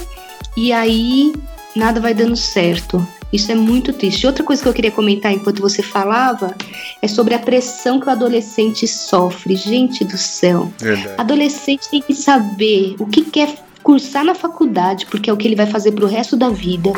e 0.55 0.71
aí 0.71 1.33
nada 1.75 1.99
vai 1.99 2.13
dando 2.13 2.35
certo. 2.35 3.05
Isso 3.33 3.51
é 3.51 3.55
muito 3.55 3.91
triste. 3.91 4.25
Outra 4.25 4.43
coisa 4.43 4.61
que 4.63 4.69
eu 4.69 4.73
queria 4.73 4.91
comentar 4.91 5.33
enquanto 5.33 5.61
você 5.61 5.81
falava 5.81 6.55
é 7.01 7.07
sobre 7.07 7.33
a 7.33 7.39
pressão 7.39 7.99
que 7.99 8.07
o 8.07 8.09
adolescente 8.09 8.87
sofre. 8.87 9.57
Gente 9.57 10.05
do 10.05 10.17
céu. 10.17 10.71
Verdade. 10.77 11.15
Adolescente 11.17 11.89
tem 11.89 12.01
que 12.01 12.13
saber 12.13 12.95
o 12.97 13.05
que 13.05 13.25
quer 13.25 13.55
cursar 13.83 14.23
na 14.23 14.33
faculdade, 14.33 15.05
porque 15.05 15.29
é 15.29 15.33
o 15.33 15.37
que 15.37 15.47
ele 15.47 15.55
vai 15.55 15.67
fazer 15.67 15.91
pro 15.91 16.07
resto 16.07 16.37
da 16.37 16.49
vida. 16.49 16.91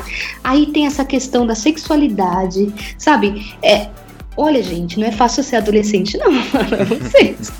Aí 0.43 0.67
tem 0.67 0.85
essa 0.85 1.03
questão 1.03 1.45
da 1.45 1.55
sexualidade, 1.55 2.73
sabe? 2.97 3.53
É, 3.61 3.89
olha, 4.37 4.61
gente, 4.61 4.99
não 4.99 5.07
é 5.07 5.11
fácil 5.11 5.43
ser 5.43 5.57
adolescente, 5.57 6.17
não, 6.17 6.31
para 6.49 6.85
vocês. 6.85 7.51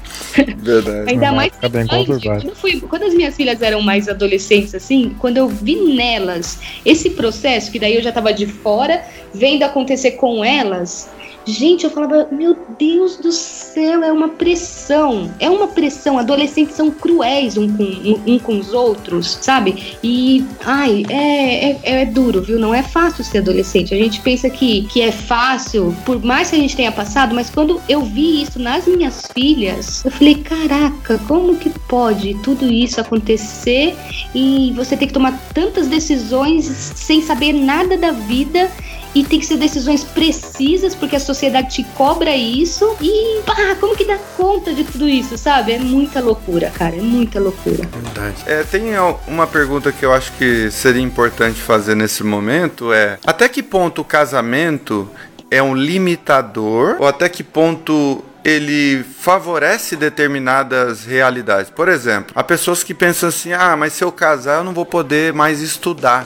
Verdade. 0.58 1.10
Ainda 1.10 1.32
mais 1.32 1.52
que 1.52 1.68
bem 1.68 1.88
quando, 1.88 2.56
fui, 2.56 2.80
quando 2.82 3.04
as 3.04 3.14
minhas 3.14 3.36
filhas 3.36 3.62
eram 3.62 3.82
mais 3.82 4.08
adolescentes, 4.08 4.76
assim, 4.76 5.16
quando 5.20 5.38
eu 5.38 5.50
vi 5.50 5.76
nelas 5.96 6.60
esse 6.86 7.10
processo, 7.10 7.72
que 7.72 7.80
daí 7.80 7.96
eu 7.96 8.04
já 8.04 8.12
tava 8.12 8.32
de 8.32 8.46
fora, 8.46 9.04
vendo 9.34 9.64
acontecer 9.64 10.12
com 10.12 10.46
elas, 10.46 11.10
Gente, 11.48 11.86
eu 11.86 11.90
falava, 11.90 12.28
meu 12.30 12.58
Deus 12.78 13.16
do 13.16 13.32
céu, 13.32 14.04
é 14.04 14.12
uma 14.12 14.28
pressão. 14.28 15.32
É 15.40 15.50
uma 15.50 15.70
pressão. 15.70 16.20
Adolescentes 16.20 16.76
são 16.76 16.92
cruéis 16.92 17.56
um 17.58 17.70
com, 17.70 17.84
um, 17.84 18.34
um 18.34 18.40
com 18.40 18.60
os 18.60 18.74
outros, 18.74 19.40
sabe? 19.42 19.98
E, 20.04 20.44
ai, 20.66 21.06
é, 21.10 21.72
é, 21.72 21.80
é, 22.02 22.06
duro, 22.06 22.42
viu? 22.42 22.60
Não 22.60 22.74
é 22.74 22.84
fácil 22.84 23.24
ser 23.24 23.38
adolescente. 23.38 23.94
A 23.94 23.98
gente 23.98 24.20
pensa 24.20 24.50
que, 24.50 24.84
que 24.88 25.02
é 25.02 25.12
fácil, 25.12 25.96
por 26.06 26.22
mais 26.22 26.50
que 26.50 26.58
a 26.58 26.60
gente 26.60 26.76
tenha 26.76 26.92
passado, 26.92 27.34
mas 27.34 27.50
quando 27.50 27.82
eu 27.88 28.02
vi 28.02 28.44
isso 28.44 28.60
nas 28.60 28.86
minhas 28.86 29.24
filhas, 29.34 30.04
eu 30.04 30.12
falei, 30.12 30.36
caraca, 30.36 31.18
como 31.28 31.56
que 31.56 31.70
pode 31.88 32.34
tudo 32.44 32.66
isso 32.66 33.00
acontecer 33.00 33.96
e 34.36 34.74
você 34.76 34.98
ter 34.98 35.08
que 35.08 35.14
tomar 35.14 35.40
tantas 35.54 35.88
decisões 35.88 36.66
sem 36.66 37.22
saber 37.22 37.54
nada 37.54 37.98
da 37.98 38.12
vida 38.12 38.70
e 39.14 39.24
tem 39.24 39.40
que 39.40 39.46
ser 39.46 39.58
decisões 39.58 40.04
precisas, 40.04 40.94
porque 40.96 41.16
a 41.16 41.20
sociedade 41.20 41.70
te 41.70 41.84
cobra 41.96 42.36
isso. 42.36 42.96
E, 43.02 43.42
pá, 43.46 43.56
como 43.80 43.96
que 43.96 44.06
dá 44.06 44.18
conta 44.36 44.74
de 44.74 44.84
tudo 44.84 45.08
isso, 45.08 45.38
sabe? 45.38 45.74
É 45.74 45.80
muita 45.80 46.20
loucura, 46.20 46.70
cara. 46.70 46.96
É 46.96 47.02
muita 47.02 47.40
loucura. 47.40 47.88
Verdade. 47.92 48.44
É, 48.46 48.64
tem 48.64 48.84
uma 49.28 49.48
pergunta 49.48 49.92
que 49.92 50.06
eu 50.06 50.14
acho 50.14 50.32
que 50.34 50.70
seria 50.72 51.02
importante 51.02 51.60
fazer 51.60 51.96
nesse 51.96 52.24
momento: 52.24 52.94
é 52.94 53.18
até 53.26 53.50
que 53.50 53.64
ponto 53.64 54.02
o 54.02 54.06
casamento 54.06 55.10
é 55.50 55.62
um 55.62 55.74
limitador 55.74 56.98
ou 57.00 57.08
até 57.08 57.30
que 57.30 57.44
ponto 57.44 58.24
ele 58.44 59.04
favorece 59.04 59.98
determinadas 59.98 61.06
realidades. 61.06 61.70
Por 61.70 61.90
exemplo, 61.90 62.32
há 62.34 62.44
pessoas 62.44 62.84
que 62.84 62.94
pensam 62.94 63.30
assim: 63.30 63.52
ah, 63.52 63.76
mas 63.76 63.94
se 63.94 64.04
eu 64.04 64.12
casar 64.12 64.60
eu 64.60 64.64
não 64.64 64.74
vou 64.74 64.86
poder 64.86 65.34
mais 65.34 65.62
estudar. 65.62 66.26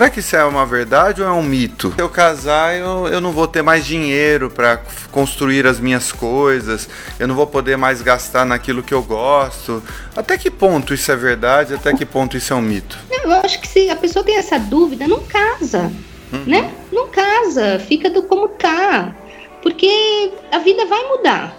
Será 0.00 0.08
que 0.08 0.20
isso 0.20 0.34
é 0.34 0.42
uma 0.46 0.64
verdade 0.64 1.20
ou 1.20 1.28
é 1.28 1.30
um 1.30 1.42
mito? 1.42 1.92
Se 1.94 2.00
eu 2.00 2.08
casar, 2.08 2.74
eu, 2.74 3.06
eu 3.08 3.20
não 3.20 3.32
vou 3.32 3.46
ter 3.46 3.60
mais 3.60 3.84
dinheiro 3.84 4.48
para 4.48 4.80
construir 5.12 5.66
as 5.66 5.78
minhas 5.78 6.10
coisas, 6.10 6.88
eu 7.18 7.28
não 7.28 7.34
vou 7.34 7.46
poder 7.46 7.76
mais 7.76 8.00
gastar 8.00 8.46
naquilo 8.46 8.82
que 8.82 8.94
eu 8.94 9.02
gosto. 9.02 9.82
Até 10.16 10.38
que 10.38 10.50
ponto 10.50 10.94
isso 10.94 11.12
é 11.12 11.16
verdade? 11.16 11.74
Até 11.74 11.94
que 11.94 12.06
ponto 12.06 12.34
isso 12.34 12.50
é 12.50 12.56
um 12.56 12.62
mito? 12.62 12.98
Eu 13.10 13.30
acho 13.44 13.60
que 13.60 13.68
se 13.68 13.90
a 13.90 13.96
pessoa 13.96 14.24
tem 14.24 14.38
essa 14.38 14.58
dúvida, 14.58 15.06
não 15.06 15.20
casa, 15.20 15.92
uhum. 16.32 16.44
né? 16.46 16.72
Não 16.90 17.08
casa, 17.08 17.78
fica 17.78 18.08
do 18.08 18.22
como 18.22 18.48
tá. 18.48 19.14
Porque 19.60 20.32
a 20.50 20.60
vida 20.60 20.86
vai 20.86 21.04
mudar. 21.08 21.54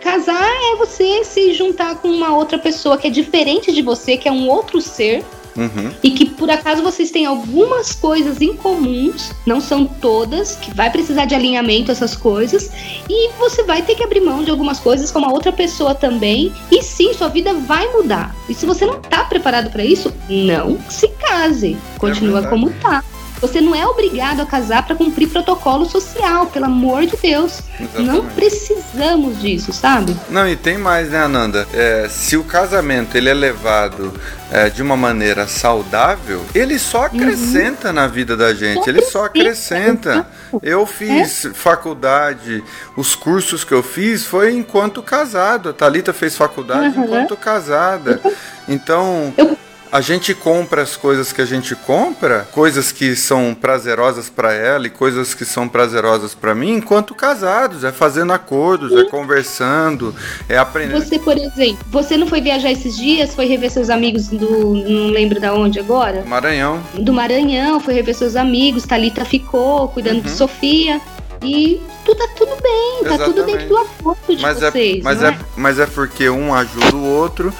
Casar 0.00 0.44
é 0.44 0.74
você 0.74 1.22
se 1.22 1.54
juntar 1.54 1.94
com 1.94 2.08
uma 2.08 2.36
outra 2.36 2.58
pessoa 2.58 2.98
que 2.98 3.06
é 3.06 3.10
diferente 3.10 3.72
de 3.72 3.80
você, 3.80 4.16
que 4.16 4.28
é 4.28 4.32
um 4.32 4.48
outro 4.48 4.80
ser, 4.80 5.24
Uhum. 5.56 5.90
E 6.02 6.10
que 6.10 6.26
por 6.26 6.50
acaso 6.50 6.82
vocês 6.82 7.10
têm 7.10 7.26
algumas 7.26 7.92
coisas 7.92 8.40
em 8.40 8.54
comuns, 8.54 9.32
não 9.46 9.60
são 9.60 9.86
todas, 9.86 10.56
que 10.56 10.74
vai 10.74 10.90
precisar 10.90 11.24
de 11.24 11.34
alinhamento 11.34 11.90
essas 11.90 12.14
coisas, 12.14 12.70
e 13.08 13.30
você 13.38 13.62
vai 13.62 13.82
ter 13.82 13.94
que 13.94 14.04
abrir 14.04 14.20
mão 14.20 14.44
de 14.44 14.50
algumas 14.50 14.78
coisas 14.78 15.10
com 15.10 15.24
a 15.24 15.32
outra 15.32 15.52
pessoa 15.52 15.94
também, 15.94 16.52
e 16.70 16.82
sim, 16.82 17.12
sua 17.14 17.28
vida 17.28 17.54
vai 17.54 17.86
mudar. 17.92 18.34
E 18.48 18.54
se 18.54 18.66
você 18.66 18.84
não 18.84 19.00
tá 19.00 19.24
preparado 19.24 19.70
para 19.70 19.84
isso, 19.84 20.12
não 20.28 20.78
se 20.88 21.08
case, 21.08 21.76
continua 21.98 22.40
é 22.40 22.46
como 22.46 22.70
tá. 22.70 23.02
Você 23.40 23.60
não 23.60 23.74
é 23.74 23.86
obrigado 23.86 24.40
a 24.40 24.46
casar 24.46 24.86
para 24.86 24.96
cumprir 24.96 25.28
protocolo 25.28 25.84
social, 25.84 26.46
pelo 26.46 26.66
amor 26.66 27.06
de 27.06 27.16
Deus. 27.16 27.60
Exatamente. 27.78 28.06
Não 28.06 28.24
precisamos 28.26 29.40
disso, 29.40 29.72
sabe? 29.72 30.16
Não, 30.30 30.48
e 30.48 30.56
tem 30.56 30.78
mais, 30.78 31.10
né, 31.10 31.22
Ananda? 31.22 31.66
É, 31.72 32.06
se 32.08 32.36
o 32.36 32.44
casamento 32.44 33.16
ele 33.16 33.28
é 33.28 33.34
levado 33.34 34.12
é, 34.50 34.70
de 34.70 34.82
uma 34.82 34.96
maneira 34.96 35.46
saudável, 35.46 36.44
ele 36.54 36.78
só 36.78 37.00
uhum. 37.00 37.04
acrescenta 37.06 37.88
uhum. 37.88 37.94
na 37.94 38.06
vida 38.06 38.36
da 38.36 38.54
gente. 38.54 38.84
Só 38.84 38.90
ele 38.90 39.02
só 39.02 39.24
acrescenta. 39.24 40.26
Eu 40.62 40.86
fiz 40.86 41.44
é? 41.44 41.50
faculdade, 41.52 42.64
os 42.96 43.14
cursos 43.14 43.64
que 43.64 43.72
eu 43.72 43.82
fiz 43.82 44.24
foi 44.24 44.54
enquanto 44.54 45.02
casado. 45.02 45.68
A 45.68 45.72
Thalita 45.72 46.12
fez 46.12 46.36
faculdade 46.36 46.96
uhum. 46.96 47.04
enquanto 47.04 47.36
casada. 47.36 48.20
Então, 48.68 49.32
eu 49.36 49.56
a 49.90 50.00
gente 50.00 50.34
compra 50.34 50.82
as 50.82 50.96
coisas 50.96 51.32
que 51.32 51.40
a 51.40 51.44
gente 51.44 51.74
compra, 51.74 52.46
coisas 52.52 52.92
que 52.92 53.14
são 53.14 53.54
prazerosas 53.54 54.28
para 54.28 54.52
ela 54.52 54.86
e 54.86 54.90
coisas 54.90 55.34
que 55.34 55.44
são 55.44 55.68
prazerosas 55.68 56.34
para 56.34 56.54
mim, 56.54 56.74
enquanto 56.74 57.14
casados, 57.14 57.84
é 57.84 57.92
fazendo 57.92 58.32
acordos, 58.32 58.92
Sim. 58.92 59.00
é 59.00 59.04
conversando, 59.04 60.14
é 60.48 60.58
aprendendo. 60.58 61.02
Você, 61.02 61.18
por 61.18 61.36
exemplo, 61.36 61.78
você 61.90 62.16
não 62.16 62.26
foi 62.26 62.40
viajar 62.40 62.70
esses 62.70 62.96
dias, 62.96 63.34
foi 63.34 63.46
rever 63.46 63.70
seus 63.70 63.90
amigos 63.90 64.28
do, 64.28 64.74
não 64.74 65.08
lembro 65.08 65.40
da 65.40 65.54
onde 65.54 65.78
agora? 65.78 66.24
Maranhão. 66.24 66.82
Do 66.94 67.12
Maranhão, 67.12 67.80
foi 67.80 67.94
rever 67.94 68.14
seus 68.14 68.36
amigos, 68.36 68.84
Talita 68.84 69.24
ficou 69.24 69.88
cuidando 69.88 70.16
uhum. 70.16 70.22
de 70.22 70.30
Sofia. 70.30 71.00
E 71.42 71.80
tudo 72.04 72.16
tá 72.16 72.28
tudo 72.34 72.56
bem, 72.62 73.00
tá 73.02 73.14
Exatamente. 73.14 73.34
tudo 73.34 73.46
dentro 73.46 73.68
do 73.68 73.76
acordo 73.76 74.36
de 74.36 74.42
mas 74.42 74.62
é 74.62 74.70
vocês. 74.70 74.98
É, 74.98 75.02
mas, 75.02 75.22
é? 75.22 75.28
é? 75.28 75.38
mas 75.54 75.78
é 75.78 75.86
porque 75.86 76.28
um 76.30 76.54
ajuda 76.54 76.96
o 76.96 77.04
outro. 77.04 77.52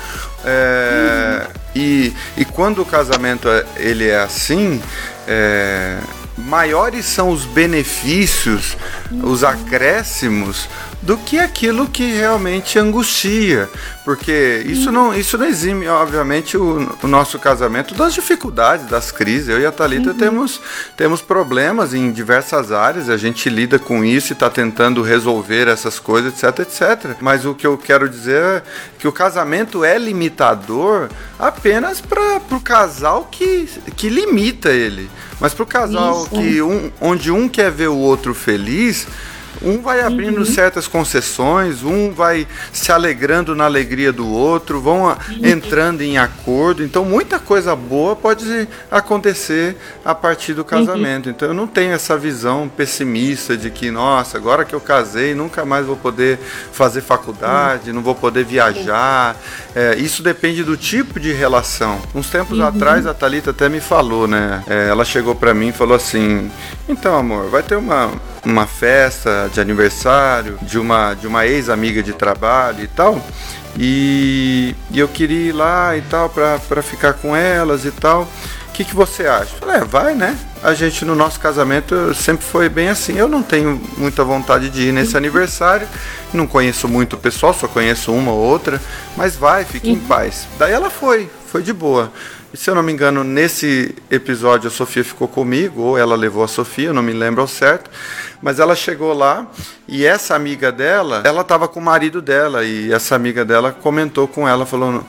É, 0.44 1.42
uhum. 1.42 1.65
E, 1.76 2.12
e 2.38 2.44
quando 2.46 2.80
o 2.80 2.86
casamento 2.86 3.50
é, 3.50 3.66
ele 3.76 4.08
é 4.08 4.18
assim, 4.18 4.80
é, 5.28 5.98
maiores 6.38 7.04
são 7.04 7.28
os 7.28 7.44
benefícios, 7.44 8.78
os 9.22 9.44
acréscimos 9.44 10.70
do 11.06 11.16
que 11.16 11.38
aquilo 11.38 11.86
que 11.86 12.14
realmente 12.14 12.80
angustia, 12.80 13.70
porque 14.04 14.64
isso 14.66 14.90
não, 14.90 15.14
isso 15.14 15.38
não 15.38 15.46
exime, 15.46 15.86
obviamente, 15.86 16.56
o, 16.56 16.96
o 17.00 17.06
nosso 17.06 17.38
casamento 17.38 17.94
das 17.94 18.12
dificuldades, 18.12 18.86
das 18.86 19.12
crises. 19.12 19.48
Eu 19.48 19.60
e 19.60 19.64
a 19.64 19.70
Thalita 19.70 20.10
uhum. 20.10 20.16
temos, 20.16 20.60
temos 20.96 21.22
problemas 21.22 21.94
em 21.94 22.10
diversas 22.10 22.72
áreas, 22.72 23.08
a 23.08 23.16
gente 23.16 23.48
lida 23.48 23.78
com 23.78 24.04
isso 24.04 24.32
e 24.32 24.34
está 24.34 24.50
tentando 24.50 25.00
resolver 25.00 25.68
essas 25.68 26.00
coisas, 26.00 26.42
etc, 26.42 26.58
etc. 26.58 27.16
Mas 27.20 27.44
o 27.44 27.54
que 27.54 27.68
eu 27.68 27.78
quero 27.78 28.08
dizer 28.08 28.42
é 28.42 28.62
que 28.98 29.06
o 29.06 29.12
casamento 29.12 29.84
é 29.84 29.96
limitador 29.96 31.08
apenas 31.38 32.00
para 32.00 32.40
o 32.50 32.60
casal 32.60 33.28
que, 33.30 33.68
que 33.94 34.08
limita 34.08 34.70
ele. 34.70 35.08
Mas 35.38 35.54
para 35.54 35.62
o 35.62 35.66
casal 35.66 36.22
isso. 36.22 36.30
que 36.30 36.60
um, 36.60 36.90
onde 37.00 37.30
um 37.30 37.48
quer 37.48 37.70
ver 37.70 37.88
o 37.88 37.96
outro 37.96 38.34
feliz, 38.34 39.06
um 39.62 39.80
vai 39.80 40.00
abrindo 40.00 40.38
uhum. 40.38 40.44
certas 40.44 40.86
concessões, 40.86 41.82
um 41.82 42.12
vai 42.12 42.46
se 42.72 42.92
alegrando 42.92 43.54
na 43.54 43.64
alegria 43.64 44.12
do 44.12 44.28
outro, 44.28 44.80
vão 44.80 45.04
uhum. 45.04 45.14
entrando 45.42 46.02
em 46.02 46.18
acordo. 46.18 46.82
Então, 46.82 47.04
muita 47.04 47.38
coisa 47.38 47.74
boa 47.74 48.14
pode 48.14 48.68
acontecer 48.90 49.76
a 50.04 50.14
partir 50.14 50.54
do 50.54 50.64
casamento. 50.64 51.26
Uhum. 51.26 51.32
Então, 51.32 51.48
eu 51.48 51.54
não 51.54 51.66
tenho 51.66 51.92
essa 51.92 52.16
visão 52.16 52.68
pessimista 52.68 53.56
de 53.56 53.70
que, 53.70 53.90
nossa, 53.90 54.36
agora 54.36 54.64
que 54.64 54.74
eu 54.74 54.80
casei, 54.80 55.34
nunca 55.34 55.64
mais 55.64 55.86
vou 55.86 55.96
poder 55.96 56.38
fazer 56.72 57.00
faculdade, 57.00 57.92
não 57.92 58.02
vou 58.02 58.14
poder 58.14 58.44
viajar. 58.44 59.36
É, 59.74 59.96
isso 59.96 60.22
depende 60.22 60.62
do 60.62 60.76
tipo 60.76 61.18
de 61.18 61.32
relação. 61.32 62.00
Uns 62.14 62.30
tempos 62.30 62.58
uhum. 62.58 62.66
atrás, 62.66 63.06
a 63.06 63.14
Thalita 63.14 63.50
até 63.50 63.68
me 63.68 63.80
falou, 63.80 64.26
né? 64.26 64.62
É, 64.66 64.88
ela 64.88 65.04
chegou 65.04 65.34
para 65.34 65.54
mim 65.54 65.68
e 65.68 65.72
falou 65.72 65.96
assim: 65.96 66.50
então, 66.88 67.16
amor, 67.16 67.48
vai 67.48 67.62
ter 67.62 67.76
uma 67.76 68.10
uma 68.46 68.64
festa 68.64 69.50
de 69.52 69.60
aniversário 69.60 70.56
de 70.62 70.78
uma, 70.78 71.14
de 71.14 71.26
uma 71.26 71.44
ex-amiga 71.44 72.00
de 72.00 72.12
trabalho 72.12 72.84
e 72.84 72.86
tal. 72.86 73.20
E, 73.76 74.74
e, 74.92 74.98
eu 75.00 75.08
queria 75.08 75.48
ir 75.48 75.52
lá 75.52 75.96
e 75.96 76.02
tal 76.02 76.30
para 76.30 76.80
ficar 76.80 77.14
com 77.14 77.34
elas 77.34 77.84
e 77.84 77.90
tal. 77.90 78.22
O 78.68 78.72
que, 78.72 78.84
que 78.84 78.94
você 78.94 79.26
acha? 79.26 79.56
Falei, 79.56 79.76
é, 79.78 79.84
vai, 79.84 80.14
né? 80.14 80.38
A 80.62 80.74
gente 80.74 81.04
no 81.04 81.14
nosso 81.14 81.40
casamento 81.40 82.14
sempre 82.14 82.44
foi 82.44 82.68
bem 82.68 82.88
assim. 82.88 83.18
Eu 83.18 83.26
não 83.26 83.42
tenho 83.42 83.80
muita 83.96 84.22
vontade 84.22 84.70
de 84.70 84.88
ir 84.88 84.92
nesse 84.92 85.16
aniversário. 85.16 85.88
Não 86.32 86.46
conheço 86.46 86.86
muito 86.86 87.16
o 87.16 87.18
pessoal, 87.18 87.52
só 87.52 87.66
conheço 87.66 88.12
uma 88.12 88.30
ou 88.30 88.38
outra. 88.38 88.80
Mas 89.16 89.34
vai, 89.34 89.64
fique 89.64 89.90
em 89.90 89.94
uhum. 89.94 90.06
paz. 90.06 90.46
Daí 90.58 90.72
ela 90.72 90.90
foi, 90.90 91.28
foi 91.50 91.62
de 91.62 91.72
boa. 91.72 92.12
E 92.52 92.56
se 92.56 92.70
eu 92.70 92.74
não 92.74 92.82
me 92.82 92.92
engano, 92.92 93.24
nesse 93.24 93.94
episódio 94.10 94.68
a 94.68 94.70
Sofia 94.70 95.02
ficou 95.02 95.26
comigo, 95.26 95.82
ou 95.82 95.98
ela 95.98 96.14
levou 96.14 96.44
a 96.44 96.48
Sofia, 96.48 96.88
eu 96.88 96.94
não 96.94 97.02
me 97.02 97.12
lembro 97.12 97.40
ao 97.40 97.48
certo. 97.48 97.90
Mas 98.40 98.60
ela 98.60 98.74
chegou 98.74 99.12
lá 99.12 99.46
e 99.88 100.04
essa 100.06 100.34
amiga 100.34 100.70
dela, 100.70 101.22
ela 101.24 101.40
estava 101.40 101.66
com 101.66 101.80
o 101.80 101.82
marido 101.82 102.22
dela 102.22 102.64
e 102.64 102.92
essa 102.92 103.14
amiga 103.16 103.44
dela 103.44 103.72
comentou 103.72 104.28
com 104.28 104.48
ela, 104.48 104.64
falando: 104.64 105.04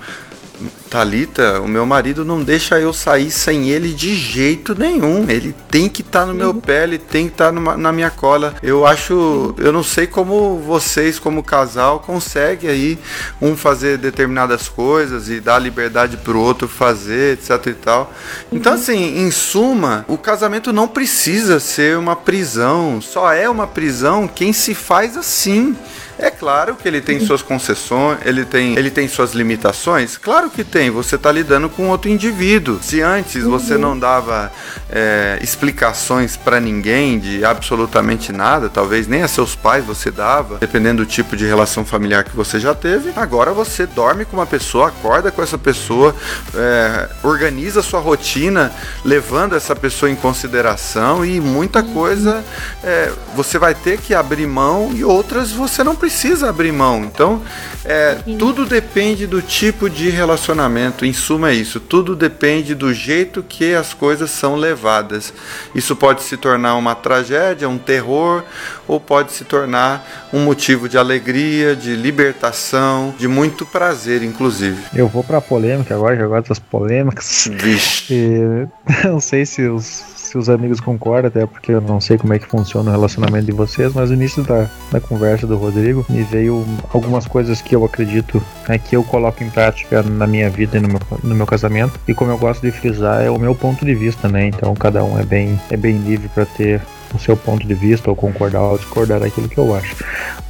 Talita, 0.89 1.61
o 1.61 1.67
meu 1.67 1.85
marido 1.85 2.23
não 2.23 2.41
deixa 2.41 2.79
eu 2.79 2.93
sair 2.93 3.29
sem 3.29 3.69
ele 3.69 3.93
de 3.93 4.15
jeito 4.15 4.73
nenhum. 4.77 5.29
Ele 5.29 5.53
tem 5.69 5.89
que 5.89 6.01
estar 6.01 6.21
tá 6.21 6.25
no 6.25 6.33
meu 6.33 6.49
uhum. 6.49 6.59
pé, 6.59 6.83
ele 6.83 6.97
tem 6.97 7.27
que 7.27 7.33
estar 7.33 7.51
tá 7.53 7.77
na 7.77 7.91
minha 7.91 8.09
cola. 8.09 8.55
Eu 8.63 8.85
acho, 8.85 9.53
eu 9.57 9.71
não 9.71 9.83
sei 9.83 10.07
como 10.07 10.57
vocês, 10.59 11.19
como 11.19 11.43
casal, 11.43 11.99
conseguem 11.99 12.69
aí 12.69 12.99
um 13.41 13.55
fazer 13.55 13.97
determinadas 13.97 14.67
coisas 14.69 15.29
e 15.29 15.39
dar 15.39 15.59
liberdade 15.59 16.17
pro 16.17 16.39
outro 16.39 16.67
fazer, 16.67 17.33
etc 17.33 17.67
e 17.67 17.73
tal. 17.73 18.13
Então, 18.51 18.73
uhum. 18.73 18.79
assim, 18.79 19.19
em 19.19 19.31
suma, 19.31 20.05
o 20.07 20.17
casamento 20.17 20.71
não 20.71 20.87
precisa 20.87 21.59
ser 21.59 21.97
uma 21.97 22.15
prisão. 22.15 23.01
Só 23.01 23.31
é 23.31 23.49
uma 23.49 23.67
prisão 23.67 24.27
quem 24.27 24.53
se 24.53 24.73
faz 24.73 25.17
assim. 25.17 25.75
É 26.19 26.31
claro 26.31 26.75
que 26.75 26.87
ele 26.87 26.99
tem 26.99 27.19
suas 27.19 27.43
concessões, 27.43 28.17
ele 28.25 28.43
tem, 28.43 28.75
ele 28.75 28.89
tem 28.89 29.07
suas 29.07 29.33
limitações. 29.33 30.17
Claro 30.17 30.49
que 30.49 30.63
tem. 30.63 30.89
Você 30.89 31.15
está 31.15 31.31
lidando 31.31 31.69
com 31.69 31.89
outro 31.89 32.09
indivíduo. 32.09 32.79
Se 32.81 33.01
antes 33.01 33.43
você 33.43 33.75
uhum. 33.75 33.81
não 33.81 33.99
dava 33.99 34.51
é, 34.89 35.37
explicações 35.41 36.35
para 36.35 36.59
ninguém 36.59 37.19
de 37.19 37.45
absolutamente 37.45 38.31
nada, 38.31 38.67
talvez 38.67 39.07
nem 39.07 39.21
a 39.21 39.27
seus 39.27 39.55
pais 39.55 39.85
você 39.85 40.09
dava, 40.09 40.57
dependendo 40.57 41.05
do 41.05 41.09
tipo 41.09 41.35
de 41.35 41.45
relação 41.45 41.85
familiar 41.85 42.23
que 42.23 42.35
você 42.35 42.59
já 42.59 42.73
teve. 42.73 43.11
Agora 43.15 43.51
você 43.51 43.85
dorme 43.85 44.25
com 44.25 44.37
uma 44.37 44.47
pessoa, 44.47 44.87
acorda 44.87 45.31
com 45.31 45.43
essa 45.43 45.57
pessoa, 45.57 46.15
é, 46.55 47.09
organiza 47.21 47.83
sua 47.83 47.99
rotina, 47.99 48.71
levando 49.05 49.55
essa 49.55 49.75
pessoa 49.75 50.09
em 50.09 50.15
consideração 50.15 51.23
e 51.23 51.39
muita 51.39 51.81
uhum. 51.81 51.93
coisa 51.93 52.43
é, 52.83 53.11
você 53.35 53.59
vai 53.59 53.75
ter 53.75 53.99
que 53.99 54.15
abrir 54.15 54.47
mão 54.47 54.91
e 54.93 55.03
outras 55.03 55.51
você 55.51 55.83
não 55.83 55.95
precisa 55.95 56.06
precisa 56.07 56.49
abrir 56.49 56.71
mão. 56.71 57.03
Então, 57.03 57.41
é, 57.83 58.17
tudo 58.39 58.65
depende 58.65 59.27
do 59.27 59.41
tipo 59.41 59.89
de 59.89 60.09
relacionamento. 60.09 61.05
Em 61.05 61.11
suma, 61.11 61.49
é 61.49 61.53
isso. 61.53 61.81
Tudo 61.81 62.15
depende 62.15 62.73
do 62.73 62.93
jeito 62.93 63.43
que 63.43 63.73
as 63.73 63.93
coisas 63.93 64.31
são 64.31 64.55
levadas. 64.55 65.33
Isso 65.75 65.97
pode 65.97 66.23
se 66.23 66.37
tornar 66.37 66.75
uma 66.75 66.95
tragédia, 66.95 67.67
um 67.67 67.77
terror, 67.77 68.43
ou 68.87 69.01
pode 69.01 69.33
se 69.33 69.43
tornar 69.43 70.29
um 70.31 70.39
motivo 70.45 70.87
de 70.87 70.97
alegria, 70.97 71.75
de 71.75 71.93
libertação, 71.93 73.13
de 73.19 73.27
muito 73.27 73.65
prazer, 73.65 74.23
inclusive. 74.23 74.81
Eu 74.95 75.09
vou 75.09 75.25
para 75.25 75.41
polêmica 75.41 75.93
agora, 75.93 76.15
que 76.15 76.23
eu 76.23 76.29
gosto 76.29 76.47
das 76.47 76.59
polêmicas. 76.59 77.49
Vixe. 77.51 78.13
E, 78.13 78.67
não 79.05 79.19
sei 79.19 79.45
se 79.45 79.63
os 79.63 80.16
se 80.27 80.37
os 80.37 80.49
amigos 80.49 80.79
concordam, 80.79 81.29
até 81.29 81.45
porque 81.45 81.71
eu 81.71 81.81
não 81.81 82.01
sei 82.01 82.17
como 82.17 82.33
é 82.33 82.39
que 82.39 82.45
funciona 82.45 82.89
o 82.89 82.93
relacionamento 82.93 83.45
de 83.45 83.53
vocês, 83.53 83.93
mas 83.93 84.09
no 84.09 84.15
início 84.15 84.43
da, 84.43 84.69
da 84.91 84.99
conversa 84.99 85.47
do 85.47 85.55
Rodrigo 85.55 86.05
me 86.09 86.21
veio 86.23 86.65
algumas 86.93 87.25
coisas 87.25 87.61
que 87.61 87.75
eu 87.75 87.85
acredito 87.85 88.43
né, 88.67 88.77
que 88.77 88.95
eu 88.95 89.03
coloco 89.03 89.41
em 89.43 89.49
prática 89.49 90.03
na 90.03 90.27
minha 90.27 90.49
vida 90.49 90.77
e 90.77 90.81
no 90.81 90.89
meu, 90.89 90.99
no 91.23 91.35
meu 91.35 91.45
casamento. 91.45 91.97
E 92.07 92.13
como 92.13 92.29
eu 92.29 92.37
gosto 92.37 92.61
de 92.61 92.71
frisar, 92.71 93.23
é 93.23 93.29
o 93.29 93.39
meu 93.39 93.55
ponto 93.55 93.85
de 93.85 93.95
vista, 93.95 94.27
né? 94.27 94.47
Então 94.47 94.73
cada 94.75 95.03
um 95.03 95.17
é 95.17 95.23
bem, 95.23 95.59
é 95.71 95.77
bem 95.77 95.97
livre 95.97 96.27
para 96.27 96.45
ter 96.45 96.81
o 97.13 97.19
seu 97.19 97.37
ponto 97.37 97.65
de 97.65 97.73
vista 97.73 98.09
ou 98.09 98.15
concordar 98.15 98.61
ou 98.61 98.77
discordar 98.77 99.21
daquilo 99.21 99.47
que 99.47 99.57
eu 99.57 99.73
acho. 99.73 99.95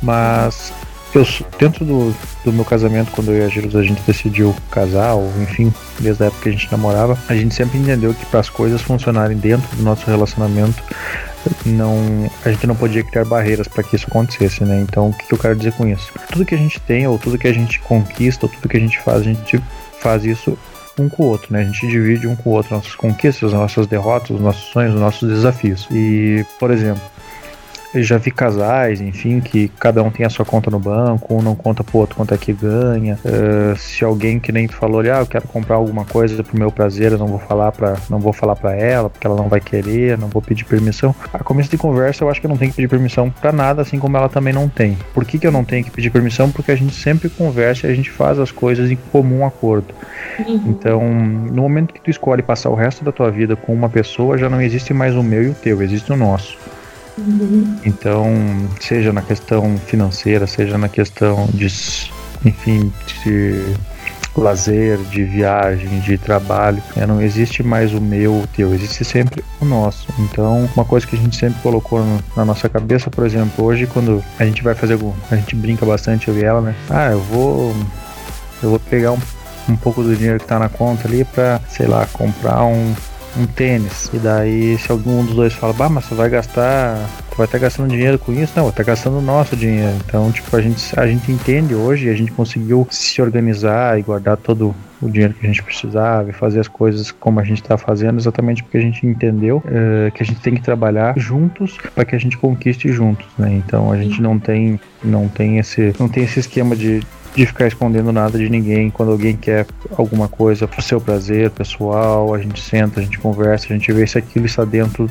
Mas 0.01 0.73
eu, 1.17 1.25
dentro 1.59 1.85
do, 1.85 2.15
do 2.43 2.53
meu 2.53 2.65
casamento, 2.65 3.11
quando 3.11 3.31
eu 3.31 3.37
e 3.37 3.43
a 3.43 3.47
Gilles 3.47 3.75
a 3.75 3.83
gente 3.83 4.01
decidiu 4.01 4.55
casar, 4.71 5.13
ou 5.13 5.31
enfim, 5.41 5.73
desde 5.99 6.23
a 6.23 6.27
época 6.27 6.43
que 6.43 6.49
a 6.49 6.51
gente 6.51 6.71
namorava, 6.71 7.17
a 7.27 7.35
gente 7.35 7.53
sempre 7.53 7.77
entendeu 7.77 8.13
que 8.13 8.25
para 8.25 8.39
as 8.39 8.49
coisas 8.49 8.81
funcionarem 8.81 9.37
dentro 9.37 9.75
do 9.75 9.83
nosso 9.83 10.05
relacionamento, 10.05 10.81
não, 11.65 12.29
a 12.43 12.51
gente 12.51 12.67
não 12.67 12.75
podia 12.75 13.03
criar 13.03 13.25
barreiras 13.25 13.67
para 13.67 13.83
que 13.83 13.95
isso 13.95 14.07
acontecesse, 14.07 14.63
né? 14.63 14.79
Então, 14.81 15.09
o 15.09 15.13
que, 15.13 15.33
eu 15.33 15.37
quero 15.37 15.55
dizer 15.55 15.73
com 15.73 15.87
isso? 15.87 16.11
Tudo 16.31 16.45
que 16.45 16.55
a 16.55 16.57
gente 16.57 16.79
tem, 16.81 17.07
ou 17.07 17.17
tudo 17.17 17.37
que 17.37 17.47
a 17.47 17.53
gente 17.53 17.79
conquista, 17.79 18.45
ou 18.45 18.51
tudo 18.51 18.67
que 18.67 18.77
a 18.77 18.79
gente 18.79 18.99
faz, 18.99 19.21
a 19.21 19.23
gente 19.23 19.61
faz 19.99 20.25
isso 20.25 20.57
um 20.99 21.07
com 21.07 21.23
o 21.23 21.27
outro, 21.27 21.53
né? 21.53 21.61
A 21.61 21.63
gente 21.63 21.87
divide 21.87 22.27
um 22.27 22.35
com 22.35 22.49
o 22.49 22.53
outro 22.53 22.75
nossas 22.75 22.95
conquistas, 22.95 23.53
nossas 23.53 23.87
derrotas, 23.87 24.31
os 24.31 24.41
nossos 24.41 24.63
sonhos, 24.71 24.95
os 24.95 24.99
nossos 24.99 25.29
desafios. 25.29 25.87
E, 25.91 26.45
por 26.59 26.71
exemplo, 26.71 27.01
já 27.95 28.17
vi 28.17 28.31
casais, 28.31 29.01
enfim, 29.01 29.39
que 29.39 29.69
cada 29.79 30.03
um 30.03 30.09
tem 30.09 30.25
a 30.25 30.29
sua 30.29 30.45
conta 30.45 30.69
no 30.69 30.79
banco, 30.79 31.33
um 31.33 31.41
não 31.41 31.55
conta 31.55 31.83
pro 31.83 31.99
outro 31.99 32.15
quanto 32.15 32.33
é 32.33 32.37
que 32.37 32.53
ganha. 32.53 33.17
Uh, 33.23 33.75
se 33.77 34.03
alguém 34.03 34.39
que 34.39 34.51
nem 34.51 34.67
tu 34.67 34.75
falou, 34.75 35.01
ah, 35.01 35.19
eu 35.19 35.25
quero 35.25 35.47
comprar 35.47 35.75
alguma 35.75 36.05
coisa 36.05 36.43
pro 36.43 36.57
meu 36.57 36.71
prazer, 36.71 37.11
eu 37.11 37.17
não 37.17 37.27
vou 37.27 37.39
falar 37.39 37.71
para 37.71 37.97
não 38.09 38.19
vou 38.19 38.33
falar 38.33 38.55
para 38.55 38.75
ela, 38.75 39.09
porque 39.09 39.25
ela 39.25 39.35
não 39.35 39.47
vai 39.47 39.59
querer, 39.59 40.17
não 40.17 40.27
vou 40.27 40.41
pedir 40.41 40.65
permissão. 40.65 41.15
A 41.33 41.39
começo 41.39 41.69
de 41.69 41.77
conversa, 41.77 42.23
eu 42.23 42.29
acho 42.29 42.39
que 42.39 42.45
eu 42.45 42.49
não 42.49 42.57
tenho 42.57 42.71
que 42.71 42.75
pedir 42.75 42.87
permissão 42.87 43.29
para 43.29 43.51
nada, 43.51 43.81
assim 43.81 43.99
como 43.99 44.17
ela 44.17 44.29
também 44.29 44.53
não 44.53 44.67
tem. 44.67 44.97
Por 45.13 45.25
que, 45.25 45.39
que 45.39 45.47
eu 45.47 45.51
não 45.51 45.63
tenho 45.63 45.83
que 45.83 45.91
pedir 45.91 46.09
permissão? 46.09 46.51
Porque 46.51 46.71
a 46.71 46.75
gente 46.75 46.93
sempre 46.93 47.29
conversa 47.29 47.87
e 47.87 47.91
a 47.91 47.95
gente 47.95 48.11
faz 48.11 48.39
as 48.39 48.51
coisas 48.51 48.91
em 48.91 48.97
comum 49.11 49.45
acordo. 49.45 49.93
Uhum. 50.39 50.63
Então, 50.67 51.01
no 51.07 51.61
momento 51.61 51.93
que 51.93 52.01
tu 52.01 52.09
escolhe 52.09 52.41
passar 52.41 52.69
o 52.69 52.75
resto 52.75 53.03
da 53.03 53.11
tua 53.11 53.31
vida 53.31 53.55
com 53.55 53.73
uma 53.73 53.89
pessoa, 53.89 54.37
já 54.37 54.49
não 54.49 54.61
existe 54.61 54.93
mais 54.93 55.15
o 55.15 55.23
meu 55.23 55.43
e 55.43 55.49
o 55.49 55.53
teu, 55.53 55.81
existe 55.81 56.11
o 56.11 56.15
nosso. 56.15 56.57
Então, 57.85 58.33
seja 58.79 59.11
na 59.11 59.21
questão 59.21 59.77
financeira, 59.77 60.45
seja 60.45 60.77
na 60.77 60.87
questão 60.87 61.47
de, 61.53 61.65
enfim, 62.45 62.93
de 63.23 63.75
lazer, 64.35 64.97
de 65.09 65.23
viagem, 65.23 65.99
de 65.99 66.17
trabalho, 66.17 66.81
né? 66.95 67.05
não 67.05 67.21
existe 67.21 67.63
mais 67.63 67.93
o 67.93 67.99
meu, 67.99 68.33
o 68.35 68.47
teu, 68.47 68.73
existe 68.73 69.03
sempre 69.03 69.43
o 69.59 69.65
nosso. 69.65 70.07
Então, 70.19 70.69
uma 70.75 70.85
coisa 70.85 71.07
que 71.07 71.15
a 71.15 71.19
gente 71.19 71.35
sempre 71.35 71.59
colocou 71.61 72.03
no, 72.03 72.23
na 72.35 72.45
nossa 72.45 72.69
cabeça, 72.69 73.09
por 73.09 73.25
exemplo, 73.25 73.65
hoje 73.65 73.87
quando 73.87 74.23
a 74.39 74.45
gente 74.45 74.61
vai 74.63 74.75
fazer 74.75 74.93
algum, 74.93 75.13
a 75.31 75.35
gente 75.35 75.55
brinca 75.55 75.85
bastante 75.85 76.27
eu 76.27 76.37
e 76.37 76.43
ela, 76.43 76.61
né? 76.61 76.75
Ah, 76.89 77.11
eu 77.11 77.19
vou 77.19 77.75
eu 78.61 78.69
vou 78.69 78.79
pegar 78.79 79.11
um, 79.11 79.19
um 79.69 79.75
pouco 79.75 80.03
do 80.03 80.15
dinheiro 80.15 80.39
que 80.39 80.45
tá 80.45 80.59
na 80.59 80.69
conta 80.69 81.07
ali 81.07 81.23
para, 81.23 81.59
sei 81.69 81.87
lá, 81.87 82.05
comprar 82.11 82.63
um 82.63 82.95
um 83.39 83.45
tênis. 83.45 84.09
E 84.13 84.17
daí, 84.17 84.77
se 84.77 84.91
algum 84.91 85.23
dos 85.23 85.35
dois 85.35 85.53
fala, 85.53 85.73
bah, 85.73 85.89
mas 85.89 86.05
você 86.05 86.15
vai 86.15 86.29
gastar, 86.29 86.97
tu 87.29 87.37
vai 87.37 87.45
estar 87.45 87.57
gastando 87.57 87.89
dinheiro 87.89 88.17
com 88.17 88.33
isso? 88.33 88.53
Não, 88.55 88.63
vai 88.63 88.71
estar 88.71 88.83
gastando 88.83 89.17
o 89.17 89.21
nosso 89.21 89.55
dinheiro. 89.55 89.95
Então, 90.05 90.31
tipo, 90.31 90.55
a 90.55 90.61
gente, 90.61 90.99
a 90.99 91.07
gente 91.07 91.31
entende 91.31 91.75
hoje, 91.75 92.09
a 92.09 92.15
gente 92.15 92.31
conseguiu 92.31 92.87
se 92.89 93.21
organizar 93.21 93.99
e 93.99 94.01
guardar 94.01 94.37
todo 94.37 94.75
o 95.01 95.09
dinheiro 95.09 95.33
que 95.33 95.45
a 95.45 95.49
gente 95.49 95.61
precisava 95.61 96.29
e 96.29 96.33
fazer 96.33 96.59
as 96.59 96.67
coisas 96.67 97.11
como 97.11 97.39
a 97.39 97.43
gente 97.43 97.61
está 97.61 97.77
fazendo, 97.77 98.19
exatamente 98.19 98.63
porque 98.63 98.77
a 98.77 98.81
gente 98.81 99.05
entendeu 99.05 99.57
uh, 99.57 100.11
que 100.11 100.23
a 100.23 100.25
gente 100.25 100.41
tem 100.41 100.55
que 100.55 100.61
trabalhar 100.61 101.17
juntos 101.17 101.77
para 101.93 102.03
que 102.03 102.15
a 102.15 102.19
gente 102.19 102.37
conquiste 102.37 102.91
juntos, 102.91 103.27
né? 103.37 103.53
Então 103.53 103.91
a 103.91 103.97
gente 103.97 104.21
não 104.21 104.39
tem 104.39 104.79
não 105.03 105.27
tem 105.27 105.59
esse 105.59 105.93
não 105.99 106.09
tem 106.09 106.23
esse 106.23 106.39
esquema 106.39 106.75
de 106.75 107.01
de 107.37 107.45
ficar 107.45 107.67
escondendo 107.67 108.11
nada 108.11 108.35
de 108.35 108.49
ninguém. 108.49 108.89
Quando 108.89 109.11
alguém 109.11 109.37
quer 109.37 109.67
alguma 109.95 110.27
coisa 110.27 110.67
pro 110.67 110.81
seu 110.81 110.99
prazer 110.99 111.51
pessoal, 111.51 112.33
a 112.33 112.39
gente 112.39 112.59
senta, 112.59 112.99
a 112.99 113.03
gente 113.03 113.19
conversa, 113.19 113.67
a 113.69 113.77
gente 113.77 113.93
vê 113.93 114.07
se 114.07 114.17
aquilo 114.17 114.47
está 114.47 114.65
dentro 114.65 115.07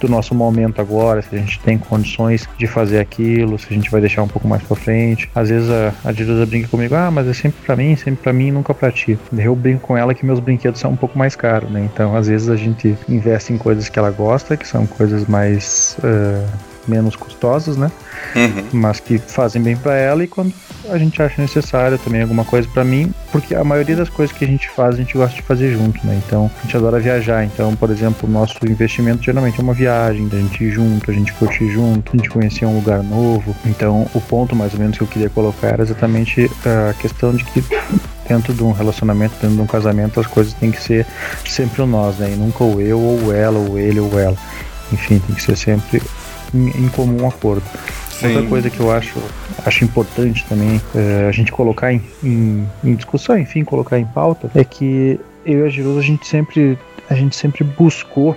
do 0.00 0.08
nosso 0.08 0.32
momento 0.32 0.80
agora, 0.80 1.20
se 1.22 1.34
a 1.34 1.38
gente 1.38 1.58
tem 1.58 1.76
condições 1.76 2.48
de 2.56 2.68
fazer 2.68 3.00
aquilo, 3.00 3.58
se 3.58 3.66
a 3.68 3.74
gente 3.74 3.90
vai 3.90 4.00
deixar 4.00 4.22
um 4.22 4.28
pouco 4.28 4.46
mais 4.46 4.62
para 4.62 4.76
frente. 4.76 5.28
Às 5.34 5.48
vezes 5.48 5.68
a, 5.68 5.92
a 6.04 6.12
Dirusa 6.12 6.46
brinca 6.46 6.68
comigo, 6.68 6.94
ah, 6.94 7.10
mas 7.10 7.26
é 7.26 7.34
sempre 7.34 7.60
para 7.66 7.74
mim, 7.74 7.96
sempre 7.96 8.22
para 8.22 8.32
mim, 8.32 8.52
nunca 8.52 8.72
para 8.72 8.92
ti. 8.92 9.18
Eu 9.36 9.56
brinco 9.56 9.88
com 9.88 9.96
ela 9.96 10.14
que 10.14 10.24
meus 10.24 10.38
brinquedos 10.38 10.78
são 10.80 10.92
um 10.92 10.96
pouco 10.96 11.18
mais 11.18 11.34
caros, 11.34 11.68
né? 11.68 11.88
Então 11.92 12.14
às 12.14 12.28
vezes 12.28 12.48
a 12.48 12.54
gente 12.54 12.96
investe 13.08 13.52
em 13.52 13.58
coisas 13.58 13.88
que 13.88 13.98
ela 13.98 14.12
gosta, 14.12 14.56
que 14.56 14.68
são 14.68 14.86
coisas 14.86 15.26
mais 15.26 15.98
uh, 15.98 16.65
menos 16.90 17.16
custosas, 17.16 17.76
né? 17.76 17.90
Uhum. 18.34 18.64
Mas 18.72 19.00
que 19.00 19.18
fazem 19.18 19.62
bem 19.62 19.76
para 19.76 19.94
ela 19.94 20.24
e 20.24 20.26
quando 20.26 20.52
a 20.88 20.98
gente 20.98 21.20
acha 21.20 21.40
necessário 21.40 21.98
também 21.98 22.22
alguma 22.22 22.44
coisa 22.44 22.68
para 22.72 22.84
mim, 22.84 23.12
porque 23.32 23.54
a 23.54 23.64
maioria 23.64 23.96
das 23.96 24.08
coisas 24.08 24.34
que 24.36 24.44
a 24.44 24.48
gente 24.48 24.68
faz, 24.68 24.94
a 24.94 24.98
gente 24.98 25.16
gosta 25.16 25.34
de 25.34 25.42
fazer 25.42 25.72
junto, 25.72 26.04
né? 26.06 26.20
Então, 26.26 26.50
a 26.58 26.62
gente 26.62 26.76
adora 26.76 27.00
viajar. 27.00 27.44
Então, 27.44 27.74
por 27.74 27.90
exemplo, 27.90 28.28
o 28.28 28.32
nosso 28.32 28.56
investimento 28.66 29.22
geralmente 29.22 29.58
é 29.58 29.62
uma 29.62 29.74
viagem, 29.74 30.28
da 30.28 30.38
gente 30.38 30.64
ir 30.64 30.70
junto, 30.70 31.10
a 31.10 31.14
gente 31.14 31.32
curtir 31.34 31.68
junto, 31.70 32.12
a 32.12 32.16
gente 32.16 32.30
conhecer 32.30 32.64
um 32.64 32.74
lugar 32.74 33.02
novo. 33.02 33.54
Então, 33.64 34.08
o 34.14 34.20
ponto 34.20 34.54
mais 34.54 34.72
ou 34.74 34.80
menos 34.80 34.96
que 34.96 35.02
eu 35.02 35.08
queria 35.08 35.30
colocar 35.30 35.68
era 35.68 35.82
exatamente 35.82 36.50
a 36.64 36.94
questão 36.94 37.34
de 37.34 37.44
que 37.44 37.64
dentro 38.28 38.52
de 38.52 38.62
um 38.62 38.72
relacionamento, 38.72 39.34
dentro 39.40 39.56
de 39.56 39.62
um 39.62 39.66
casamento, 39.66 40.20
as 40.20 40.26
coisas 40.26 40.52
têm 40.54 40.70
que 40.70 40.82
ser 40.82 41.06
sempre 41.44 41.82
o 41.82 41.86
nós, 41.86 42.16
né? 42.16 42.32
E 42.32 42.36
nunca 42.36 42.64
o 42.64 42.80
eu 42.80 43.00
ou 43.00 43.32
ela, 43.32 43.58
ou 43.58 43.78
ele 43.78 44.00
ou 44.00 44.18
ela. 44.18 44.36
Enfim, 44.92 45.18
tem 45.18 45.34
que 45.34 45.42
ser 45.42 45.56
sempre 45.56 46.02
em, 46.54 46.68
em 46.68 46.88
comum 46.88 47.26
acordo. 47.28 47.64
Sim. 48.10 48.28
Outra 48.28 48.48
coisa 48.48 48.70
que 48.70 48.80
eu 48.80 48.90
acho, 48.90 49.20
acho 49.64 49.84
importante 49.84 50.44
também 50.48 50.80
é, 50.94 51.26
a 51.28 51.32
gente 51.32 51.52
colocar 51.52 51.92
em, 51.92 52.00
em, 52.22 52.66
em, 52.82 52.94
discussão, 52.94 53.38
enfim, 53.38 53.62
colocar 53.62 53.98
em 53.98 54.06
pauta, 54.06 54.50
é 54.54 54.64
que 54.64 55.20
eu 55.44 55.64
e 55.64 55.66
a 55.66 55.68
Girusa 55.68 56.00
a 56.00 56.02
gente 56.02 56.26
sempre 56.26 56.78
a 57.08 57.14
gente 57.14 57.36
sempre 57.36 57.62
buscou 57.62 58.36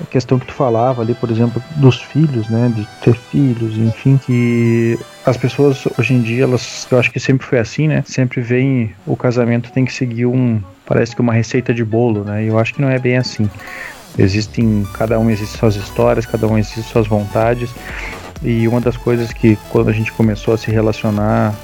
a 0.00 0.06
questão 0.06 0.38
que 0.38 0.46
tu 0.46 0.54
falava 0.54 1.02
ali, 1.02 1.14
por 1.14 1.30
exemplo, 1.30 1.62
dos 1.76 2.00
filhos, 2.00 2.48
né, 2.48 2.72
de 2.74 2.86
ter 3.02 3.14
filhos, 3.14 3.76
enfim, 3.76 4.18
que 4.24 4.98
as 5.24 5.36
pessoas 5.36 5.86
hoje 5.98 6.14
em 6.14 6.22
dia, 6.22 6.44
elas, 6.44 6.86
eu 6.90 6.98
acho 6.98 7.10
que 7.10 7.20
sempre 7.20 7.46
foi 7.46 7.58
assim, 7.58 7.86
né, 7.88 8.02
sempre 8.06 8.40
vem 8.40 8.94
o 9.06 9.16
casamento 9.16 9.70
tem 9.70 9.84
que 9.84 9.92
seguir 9.92 10.26
um, 10.26 10.60
parece 10.86 11.14
que 11.14 11.20
uma 11.20 11.34
receita 11.34 11.74
de 11.74 11.84
bolo, 11.84 12.24
né, 12.24 12.44
e 12.44 12.46
eu 12.46 12.58
acho 12.58 12.74
que 12.74 12.80
não 12.80 12.88
é 12.88 12.98
bem 12.98 13.18
assim. 13.18 13.50
Existem, 14.18 14.86
cada 14.94 15.18
um 15.18 15.30
existe 15.30 15.56
suas 15.56 15.76
histórias, 15.76 16.26
cada 16.26 16.46
um 16.46 16.58
existe 16.58 16.82
suas 16.82 17.06
vontades. 17.06 17.70
E 18.42 18.66
uma 18.66 18.80
das 18.80 18.96
coisas 18.96 19.32
que 19.32 19.58
quando 19.70 19.90
a 19.90 19.92
gente 19.92 20.12
começou 20.12 20.54
a 20.54 20.58
se 20.58 20.70
relacionar 20.70 21.54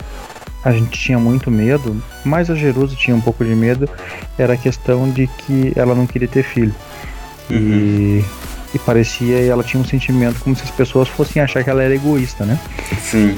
a 0.67 0.73
gente 0.73 0.99
tinha 0.99 1.17
muito 1.17 1.49
medo, 1.49 2.03
mas 2.25 2.51
a 2.51 2.55
Jerusa 2.57 2.97
tinha 2.97 3.17
um 3.17 3.21
pouco 3.21 3.45
de 3.45 3.55
medo, 3.55 3.89
era 4.37 4.55
a 4.55 4.57
questão 4.57 5.09
de 5.09 5.29
que 5.29 5.73
ela 5.77 5.95
não 5.95 6.09
queria 6.09 6.27
ter 6.27 6.43
filho. 6.43 6.75
Uhum. 7.49 7.57
E, 7.57 8.25
e 8.77 8.79
parecia, 8.79 9.39
ela 9.41 9.65
tinha 9.65 9.81
um 9.81 9.85
sentimento 9.85 10.41
como 10.41 10.55
se 10.55 10.63
as 10.63 10.71
pessoas 10.71 11.09
fossem 11.09 11.43
achar 11.43 11.65
que 11.65 11.71
ela 11.71 11.83
era 11.83 11.95
egoísta, 11.95 12.45
né? 12.45 12.59
Sim. 13.03 13.37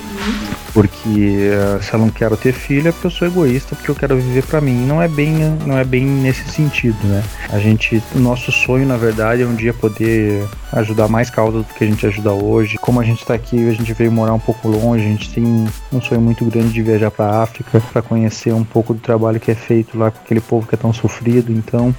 Porque 0.72 1.50
uh, 1.50 1.82
se 1.82 1.94
ela 1.94 2.04
não 2.04 2.10
quer 2.10 2.30
ter 2.36 2.52
filho, 2.52 2.88
é 2.88 2.92
porque 2.92 3.06
eu 3.06 3.10
sou 3.10 3.26
egoísta, 3.26 3.74
porque 3.74 3.90
eu 3.90 3.94
quero 3.94 4.16
viver 4.16 4.44
para 4.44 4.60
mim. 4.60 4.86
Não 4.86 5.00
é 5.00 5.08
bem, 5.08 5.32
não 5.66 5.78
é 5.78 5.84
bem 5.84 6.04
nesse 6.04 6.48
sentido, 6.50 6.98
né? 7.04 7.24
A 7.50 7.58
gente, 7.58 8.02
o 8.14 8.18
nosso 8.18 8.52
sonho, 8.52 8.86
na 8.86 8.96
verdade, 8.96 9.42
é 9.42 9.46
um 9.46 9.54
dia 9.54 9.72
poder 9.72 10.46
ajudar 10.72 11.08
mais 11.08 11.30
causas 11.30 11.64
do 11.64 11.74
que 11.74 11.84
a 11.84 11.86
gente 11.86 12.06
ajuda 12.06 12.32
hoje. 12.32 12.76
Como 12.78 13.00
a 13.00 13.04
gente 13.04 13.20
está 13.22 13.34
aqui, 13.34 13.68
a 13.68 13.72
gente 13.72 13.92
veio 13.94 14.12
morar 14.12 14.34
um 14.34 14.38
pouco 14.38 14.68
longe, 14.68 15.04
a 15.04 15.08
gente 15.08 15.30
tem 15.30 15.66
um 15.92 16.00
sonho 16.00 16.20
muito 16.20 16.44
grande 16.44 16.72
de 16.72 16.82
viajar 16.82 17.10
para 17.10 17.42
África, 17.42 17.80
para 17.92 18.02
conhecer 18.02 18.52
um 18.52 18.64
pouco 18.64 18.92
do 18.92 19.00
trabalho 19.00 19.40
que 19.40 19.50
é 19.50 19.54
feito 19.54 19.98
lá 19.98 20.10
com 20.10 20.20
aquele 20.20 20.40
povo 20.40 20.66
que 20.66 20.74
é 20.74 20.78
tão 20.78 20.92
sofrido. 20.92 21.50
Então, 21.50 21.94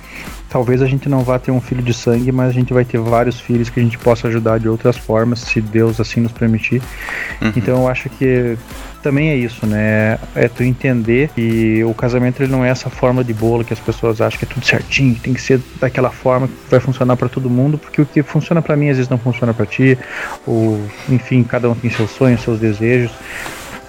talvez 0.50 0.82
a 0.82 0.88
gente 0.88 1.08
não 1.08 1.22
vá 1.22 1.38
ter 1.38 1.52
um 1.52 1.62
filho 1.62 1.82
de 1.82 1.94
sangue, 1.94 2.32
mas 2.32 2.50
a 2.50 2.52
gente 2.52 2.74
vai 2.74 2.84
ter 2.84 2.98
vários 2.98 3.40
filhos 3.40 3.70
que 3.70 3.80
a 3.80 3.84
gente 3.84 3.98
possa 3.98 4.28
ajudar 4.28 4.60
de 4.60 4.68
outras 4.68 4.98
formas, 4.98 5.40
se 5.40 5.62
Deus 5.62 6.00
assim 6.00 6.20
nos 6.20 6.32
permitir. 6.32 6.82
Uhum. 7.42 7.54
Então, 7.56 7.82
eu 7.82 7.88
acho 7.88 8.10
que 8.10 8.58
também 9.02 9.30
é 9.30 9.36
isso, 9.36 9.66
né? 9.66 10.18
É 10.36 10.48
tu 10.48 10.64
entender 10.64 11.30
que 11.36 11.84
o 11.84 11.94
casamento 11.94 12.42
ele 12.42 12.52
não 12.52 12.66
é 12.66 12.70
essa 12.70 12.90
forma 12.90 13.24
de 13.24 13.34
bolo 13.34 13.64
que 13.64 13.74
as 13.74 13.80
pessoas 13.80 14.20
acham 14.20 14.40
que 14.40 14.46
é 14.46 14.48
tudo 14.48 14.66
certinho, 14.66 15.14
que 15.16 15.22
tem 15.22 15.34
que 15.34 15.42
ser 15.42 15.62
daquela 15.80 16.10
forma 16.10 16.48
que 16.48 16.54
vai 16.70 16.80
funcionar 16.80 17.16
para 17.16 17.30
todo 17.30 17.50
mundo, 17.50 17.78
porque 17.78 18.02
o 18.02 18.06
que 18.06 18.22
funciona 18.24 18.62
para 18.62 18.76
mim 18.76 18.90
às 18.90 18.98
vezes 18.98 19.10
não 19.10 19.18
funciona 19.18 19.54
para 19.54 19.66
ti, 19.66 19.98
ou 20.46 20.82
enfim, 21.08 21.44
cada 21.44 21.70
um 21.70 21.76
tem 21.76 21.90
seus 21.90 22.10
sonhos, 22.12 22.42
seus 22.42 22.60
desejos. 22.60 23.12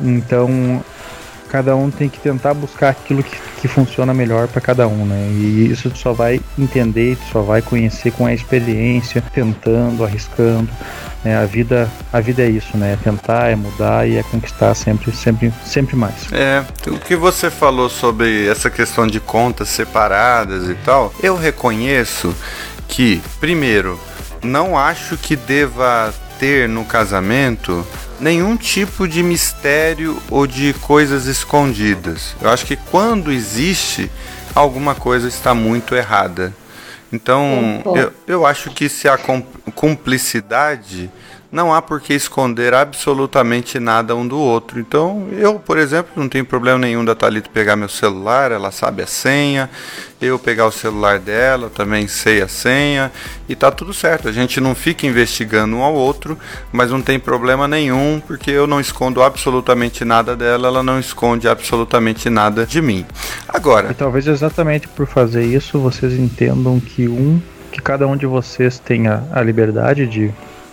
Então, 0.00 0.82
cada 1.50 1.74
um 1.74 1.90
tem 1.90 2.08
que 2.08 2.20
tentar 2.20 2.54
buscar 2.54 2.90
aquilo 2.90 3.22
que, 3.22 3.36
que 3.60 3.68
funciona 3.68 4.14
melhor 4.14 4.46
para 4.46 4.60
cada 4.60 4.86
um, 4.86 5.04
né? 5.04 5.28
E 5.32 5.68
isso 5.70 5.90
tu 5.90 5.98
só 5.98 6.12
vai 6.12 6.40
entender, 6.58 7.16
tu 7.16 7.32
só 7.32 7.42
vai 7.42 7.60
conhecer 7.60 8.12
com 8.12 8.24
a 8.24 8.32
experiência, 8.32 9.22
tentando, 9.34 10.04
arriscando. 10.04 10.70
Né? 11.24 11.36
A 11.36 11.44
vida, 11.44 11.90
a 12.12 12.20
vida 12.20 12.42
é 12.42 12.48
isso, 12.48 12.76
né? 12.76 12.92
É 12.92 12.96
tentar, 12.96 13.48
é 13.50 13.56
mudar 13.56 14.08
e 14.08 14.16
é 14.16 14.22
conquistar 14.22 14.74
sempre, 14.74 15.12
sempre, 15.12 15.52
sempre 15.64 15.96
mais. 15.96 16.32
É, 16.32 16.64
o 16.86 16.98
que 16.98 17.16
você 17.16 17.50
falou 17.50 17.90
sobre 17.90 18.46
essa 18.46 18.70
questão 18.70 19.06
de 19.06 19.18
contas 19.18 19.68
separadas 19.68 20.68
e 20.68 20.74
tal, 20.76 21.12
eu 21.22 21.36
reconheço 21.36 22.34
que, 22.88 23.20
primeiro, 23.40 23.98
não 24.42 24.78
acho 24.78 25.16
que 25.16 25.36
deva 25.36 26.14
ter 26.40 26.66
no 26.66 26.86
casamento 26.86 27.86
nenhum 28.18 28.56
tipo 28.56 29.06
de 29.06 29.22
mistério 29.22 30.20
ou 30.30 30.46
de 30.46 30.72
coisas 30.80 31.26
escondidas. 31.26 32.34
Eu 32.40 32.48
acho 32.48 32.64
que 32.64 32.76
quando 32.76 33.30
existe, 33.30 34.10
alguma 34.54 34.94
coisa 34.94 35.28
está 35.28 35.54
muito 35.54 35.94
errada. 35.94 36.54
Então, 37.12 37.82
eu, 37.94 38.12
eu 38.26 38.46
acho 38.46 38.70
que 38.70 38.88
se 38.88 39.06
a 39.06 39.18
cumplicidade 39.74 41.10
não 41.52 41.74
há 41.74 41.82
por 41.82 42.00
que 42.00 42.14
esconder 42.14 42.72
absolutamente 42.72 43.80
nada 43.80 44.14
um 44.14 44.26
do 44.26 44.38
outro. 44.38 44.78
Então, 44.78 45.28
eu, 45.32 45.58
por 45.58 45.78
exemplo, 45.78 46.12
não 46.14 46.28
tenho 46.28 46.44
problema 46.44 46.78
nenhum 46.78 47.04
da 47.04 47.14
Thalita 47.14 47.50
pegar 47.52 47.74
meu 47.74 47.88
celular, 47.88 48.52
ela 48.52 48.70
sabe 48.70 49.02
a 49.02 49.06
senha, 49.06 49.68
eu 50.20 50.38
pegar 50.38 50.66
o 50.66 50.72
celular 50.72 51.18
dela, 51.18 51.68
também 51.68 52.06
sei 52.06 52.40
a 52.40 52.46
senha, 52.46 53.10
e 53.48 53.56
tá 53.56 53.70
tudo 53.70 53.92
certo. 53.92 54.28
A 54.28 54.32
gente 54.32 54.60
não 54.60 54.74
fica 54.74 55.06
investigando 55.06 55.76
um 55.76 55.82
ao 55.82 55.94
outro, 55.94 56.38
mas 56.70 56.90
não 56.90 57.02
tem 57.02 57.18
problema 57.18 57.66
nenhum, 57.66 58.22
porque 58.24 58.50
eu 58.50 58.66
não 58.66 58.80
escondo 58.80 59.22
absolutamente 59.22 60.04
nada 60.04 60.36
dela, 60.36 60.68
ela 60.68 60.82
não 60.82 61.00
esconde 61.00 61.48
absolutamente 61.48 62.30
nada 62.30 62.64
de 62.64 62.80
mim. 62.80 63.04
Agora. 63.48 63.90
E 63.90 63.94
talvez 63.94 64.26
exatamente 64.26 64.86
por 64.86 65.06
fazer 65.06 65.44
isso 65.44 65.80
vocês 65.80 66.12
entendam 66.12 66.78
que 66.78 67.08
um 67.08 67.40
que 67.70 67.80
cada 67.80 68.06
um 68.06 68.16
de 68.16 68.26
vocês 68.26 68.80
tenha 68.80 69.22
a 69.32 69.40
liberdade 69.40 70.04
de 70.04 70.32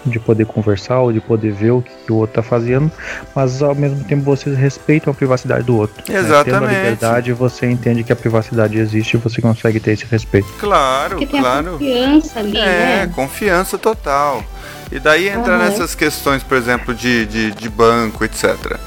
de 0.09 0.19
poder 0.19 0.45
conversar 0.45 0.99
ou 0.99 1.11
de 1.11 1.19
poder 1.19 1.51
ver 1.51 1.71
o 1.71 1.81
que, 1.81 2.11
o 2.11 2.15
outro 2.15 2.39
está 2.39 2.43
fazendo, 2.43 2.91
mas 3.35 3.61
ao 3.61 3.75
mesmo 3.75 4.03
tempo 4.03 4.23
vocês 4.23 4.57
respeitam 4.57 5.11
a 5.11 5.13
privacidade 5.13 5.63
do 5.63 5.77
outro. 5.77 6.03
Exatamente. 6.11 6.29
Né? 6.29 6.43
Tendo 6.43 6.65
a 6.65 6.71
liberdade, 6.71 7.33
você 7.33 7.69
entende 7.69 8.03
que 8.03 8.11
a 8.11 8.15
privacidade 8.15 8.77
existe 8.77 9.15
e 9.15 9.17
você 9.17 9.41
consegue 9.41 9.79
ter 9.79 9.91
esse 9.91 10.05
respeito. 10.05 10.47
Claro, 10.59 11.17
Porque 11.17 11.39
claro. 11.39 11.77
Tem 11.77 11.87
confiança 11.87 12.39
ali, 12.39 12.57
é, 12.57 13.05
né? 13.05 13.11
confiança 13.13 13.77
total. 13.77 14.43
E 14.91 14.99
daí 14.99 15.27
entra 15.27 15.53
uhum. 15.53 15.59
nessas 15.59 15.95
questões, 15.95 16.43
por 16.43 16.57
exemplo, 16.57 16.93
de, 16.93 17.25
de, 17.25 17.51
de 17.51 17.69
banco, 17.69 18.23
etc. 18.23 18.77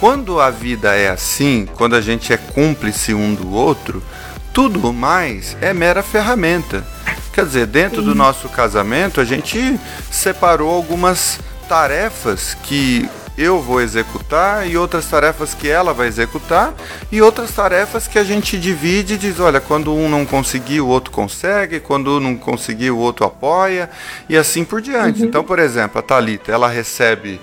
Quando 0.00 0.40
a 0.40 0.50
vida 0.50 0.94
é 0.94 1.08
assim, 1.08 1.66
quando 1.76 1.94
a 1.96 2.00
gente 2.00 2.32
é 2.32 2.36
cúmplice 2.36 3.14
um 3.14 3.34
do 3.34 3.52
outro, 3.52 4.02
tudo 4.52 4.92
mais 4.92 5.56
é 5.60 5.72
mera 5.72 6.02
ferramenta. 6.02 6.84
Quer 7.36 7.44
dizer, 7.44 7.66
dentro 7.66 8.00
Sim. 8.00 8.08
do 8.08 8.14
nosso 8.14 8.48
casamento, 8.48 9.20
a 9.20 9.24
gente 9.24 9.78
separou 10.10 10.72
algumas 10.72 11.38
tarefas 11.68 12.56
que 12.62 13.06
eu 13.36 13.60
vou 13.60 13.82
executar 13.82 14.66
e 14.66 14.78
outras 14.78 15.04
tarefas 15.04 15.52
que 15.52 15.68
ela 15.68 15.92
vai 15.92 16.06
executar 16.06 16.72
e 17.12 17.20
outras 17.20 17.50
tarefas 17.50 18.08
que 18.08 18.18
a 18.18 18.24
gente 18.24 18.56
divide 18.56 19.14
e 19.14 19.18
diz, 19.18 19.38
olha, 19.38 19.60
quando 19.60 19.92
um 19.92 20.08
não 20.08 20.24
conseguir, 20.24 20.80
o 20.80 20.88
outro 20.88 21.10
consegue, 21.10 21.78
quando 21.78 22.16
um 22.16 22.20
não 22.20 22.36
conseguir, 22.36 22.90
o 22.90 22.96
outro 22.96 23.26
apoia 23.26 23.90
e 24.30 24.34
assim 24.34 24.64
por 24.64 24.80
diante. 24.80 25.20
Uhum. 25.20 25.28
Então, 25.28 25.44
por 25.44 25.58
exemplo, 25.58 25.98
a 25.98 26.02
Talita, 26.02 26.50
ela 26.50 26.68
recebe 26.68 27.38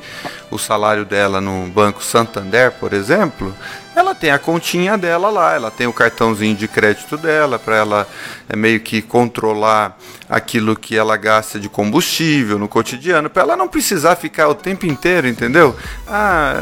o 0.54 0.60
salário 0.60 1.06
dela 1.06 1.42
no 1.42 1.68
Banco 1.68 2.04
Santander, 2.04 2.72
por 2.74 2.94
exemplo, 2.94 3.54
ela 3.96 4.16
tem 4.16 4.32
a 4.32 4.40
continha 4.40 4.98
dela 4.98 5.30
lá, 5.30 5.54
ela 5.54 5.70
tem 5.70 5.86
o 5.86 5.94
cartãozinho 5.94 6.56
de 6.56 6.68
crédito 6.68 7.16
dela 7.16 7.60
para 7.60 7.76
ela 7.76 8.08
é, 8.50 8.56
meio 8.56 8.80
que 8.80 9.02
controlar 9.02 9.98
aquilo 10.30 10.76
que 10.76 10.98
ela 10.98 11.16
gasta 11.16 11.60
de 11.60 11.70
combustível 11.70 12.58
no 12.58 12.68
cotidiano, 12.68 13.30
para 13.30 13.44
ela 13.44 13.56
não 13.56 13.68
precisar 13.68 14.16
ficar 14.16 14.48
o 14.48 14.56
tempo 14.56 14.86
inteiro, 14.88 15.28
entendeu? 15.28 15.76
Ah, 16.08 16.56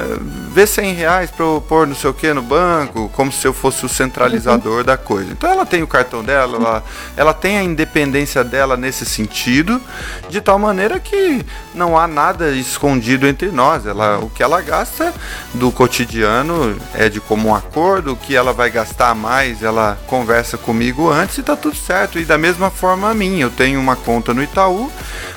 vê 0.52 0.68
100 0.68 0.94
reais 0.94 1.32
para 1.32 1.46
eu 1.46 1.64
pôr 1.68 1.88
não 1.88 1.96
sei 1.96 2.10
o 2.10 2.14
que 2.14 2.34
no 2.34 2.42
banco, 2.42 3.10
como 3.14 3.32
se 3.32 3.48
eu 3.48 3.54
fosse 3.54 3.86
o 3.86 3.90
centralizador 3.90 4.80
uhum. 4.80 4.84
da 4.84 4.98
coisa. 4.98 5.32
Então 5.32 5.50
ela 5.50 5.66
tem 5.66 5.82
o 5.82 5.88
cartão 5.88 6.22
dela, 6.22 6.58
ela, 6.58 6.84
ela 7.16 7.34
tem 7.34 7.58
a 7.58 7.64
independência 7.64 8.44
dela 8.44 8.76
nesse 8.76 9.06
sentido, 9.06 9.82
de 10.30 10.42
tal 10.42 10.60
maneira 10.60 11.00
que 11.00 11.46
não 11.74 11.98
há 11.98 12.08
nada 12.08 12.52
escondido 12.52 13.26
entre 13.26 13.52
nós. 13.52 13.81
Ela, 13.86 14.20
o 14.20 14.30
que 14.30 14.44
ela 14.44 14.62
gasta 14.62 15.14
do 15.54 15.72
cotidiano 15.72 16.78
é 16.94 17.10
de 17.10 17.20
comum 17.20 17.54
acordo, 17.54 18.14
o 18.14 18.16
que 18.16 18.36
ela 18.36 18.54
vai 18.54 18.70
gastar 18.70 19.16
mais, 19.16 19.64
ela 19.64 19.98
conversa 20.08 20.58
comigo 20.58 21.10
antes 21.10 21.38
e 21.38 21.44
tá 21.44 21.56
tudo 21.56 21.76
certo. 21.76 22.20
E 22.20 22.26
da 22.26 22.38
mesma 22.38 22.70
forma 22.70 23.10
a 23.10 23.14
mim, 23.14 23.40
eu 23.40 23.50
tenho 23.50 23.80
uma 23.80 23.96
conta 23.96 24.34
no 24.34 24.44
Itaú, 24.44 24.92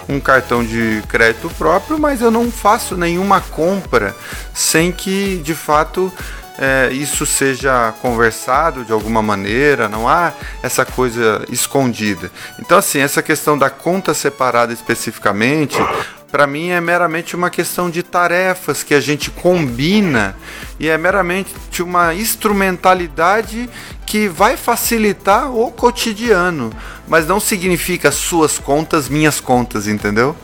um 0.08 0.20
cartão 0.20 0.64
de 0.64 1.02
crédito 1.08 1.50
próprio, 1.56 1.98
mas 1.98 2.20
eu 2.20 2.30
não 2.30 2.50
faço 2.50 2.96
nenhuma 2.96 3.40
compra 3.40 4.14
sem 4.52 4.92
que 4.92 5.38
de 5.38 5.54
fato 5.54 6.12
é, 6.58 6.90
isso 6.92 7.26
seja 7.26 7.92
conversado 8.00 8.84
de 8.84 8.92
alguma 8.92 9.20
maneira, 9.22 9.88
não 9.88 10.08
há 10.08 10.32
essa 10.62 10.84
coisa 10.84 11.44
escondida. 11.50 12.30
Então, 12.60 12.78
assim, 12.78 13.00
essa 13.00 13.22
questão 13.22 13.58
da 13.58 13.70
conta 13.70 14.14
separada 14.14 14.72
especificamente, 14.72 15.76
para 16.34 16.48
mim 16.48 16.70
é 16.70 16.80
meramente 16.80 17.36
uma 17.36 17.48
questão 17.48 17.88
de 17.88 18.02
tarefas 18.02 18.82
que 18.82 18.92
a 18.92 19.00
gente 19.00 19.30
combina 19.30 20.34
e 20.80 20.88
é 20.88 20.98
meramente 20.98 21.80
uma 21.80 22.12
instrumentalidade 22.12 23.70
que 24.04 24.26
vai 24.26 24.56
facilitar 24.56 25.54
o 25.54 25.70
cotidiano, 25.70 26.72
mas 27.06 27.24
não 27.24 27.38
significa 27.38 28.10
suas 28.10 28.58
contas, 28.58 29.08
minhas 29.08 29.38
contas, 29.38 29.86
entendeu? 29.86 30.34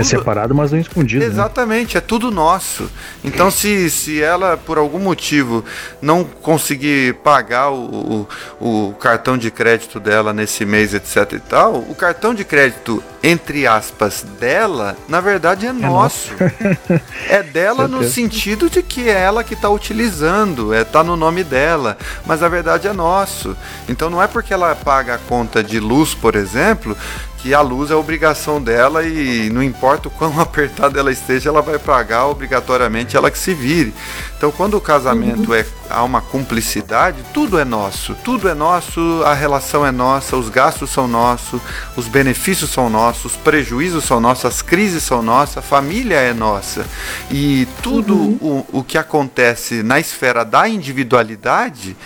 É 0.00 0.04
separado, 0.04 0.54
mas 0.54 0.72
não 0.72 0.78
escondido. 0.78 1.24
Né? 1.24 1.30
Exatamente, 1.30 1.94
né? 1.94 1.98
é 1.98 2.00
tudo 2.00 2.30
nosso. 2.30 2.90
Então, 3.24 3.50
se, 3.50 3.90
se 3.90 4.22
ela, 4.22 4.56
por 4.56 4.78
algum 4.78 4.98
motivo, 4.98 5.64
não 6.00 6.24
conseguir 6.24 7.14
pagar 7.16 7.70
o, 7.70 8.26
o, 8.60 8.88
o 8.88 8.94
cartão 8.94 9.36
de 9.36 9.50
crédito 9.50 9.98
dela 10.00 10.32
nesse 10.32 10.64
mês, 10.64 10.94
etc 10.94 11.32
e 11.32 11.40
tal, 11.40 11.76
o 11.76 11.94
cartão 11.94 12.34
de 12.34 12.44
crédito, 12.44 13.02
entre 13.22 13.66
aspas, 13.66 14.24
dela, 14.38 14.96
na 15.08 15.20
verdade 15.20 15.66
é, 15.66 15.70
é 15.70 15.72
nosso. 15.72 16.30
nosso. 16.32 17.02
é 17.28 17.42
dela 17.42 17.88
no 17.88 18.04
sentido 18.04 18.70
de 18.70 18.82
que 18.82 19.08
é 19.08 19.20
ela 19.20 19.44
que 19.44 19.54
está 19.54 19.68
utilizando, 19.68 20.72
é 20.72 20.84
tá 20.84 21.02
no 21.02 21.16
nome 21.16 21.44
dela, 21.44 21.96
mas 22.26 22.40
na 22.40 22.48
verdade 22.48 22.88
é 22.88 22.92
nosso. 22.92 23.56
Então 23.88 24.08
não 24.08 24.22
é 24.22 24.26
porque 24.26 24.52
ela 24.52 24.74
paga 24.74 25.14
a 25.14 25.18
conta 25.18 25.62
de 25.62 25.80
luz, 25.80 26.14
por 26.14 26.34
exemplo, 26.34 26.96
que 27.38 27.54
a 27.54 27.60
luz 27.60 27.90
é 27.90 27.94
obrigação 27.94 28.60
dela 28.60 29.04
e 29.04 29.48
não 29.50 29.62
importa 29.62 30.08
o 30.08 30.10
quão 30.10 30.38
apertada 30.40 30.98
ela 30.98 31.10
esteja, 31.10 31.48
ela 31.48 31.62
vai 31.62 31.78
pagar 31.78 32.26
obrigatoriamente 32.26 33.16
ela 33.16 33.30
que 33.30 33.38
se 33.38 33.54
vire. 33.54 33.94
Então, 34.36 34.50
quando 34.50 34.76
o 34.76 34.80
casamento 34.80 35.48
uhum. 35.48 35.54
é, 35.54 35.66
há 35.88 36.02
uma 36.02 36.20
cumplicidade, 36.20 37.18
tudo 37.32 37.58
é 37.58 37.64
nosso. 37.64 38.14
Tudo 38.24 38.48
é 38.48 38.54
nosso, 38.54 39.22
a 39.24 39.34
relação 39.34 39.86
é 39.86 39.90
nossa, 39.90 40.36
os 40.36 40.48
gastos 40.48 40.90
são 40.90 41.08
nossos, 41.08 41.60
os 41.96 42.06
benefícios 42.06 42.70
são 42.70 42.90
nossos, 42.90 43.32
os 43.32 43.36
prejuízos 43.36 44.04
são 44.04 44.20
nossos, 44.20 44.44
as 44.44 44.62
crises 44.62 45.02
são 45.02 45.22
nossas, 45.22 45.58
a 45.58 45.62
família 45.62 46.16
é 46.16 46.32
nossa. 46.32 46.84
E 47.30 47.66
tudo 47.82 48.14
uhum. 48.14 48.64
o, 48.72 48.78
o 48.78 48.84
que 48.84 48.98
acontece 48.98 49.82
na 49.82 49.98
esfera 49.98 50.44
da 50.44 50.68
individualidade, 50.68 51.96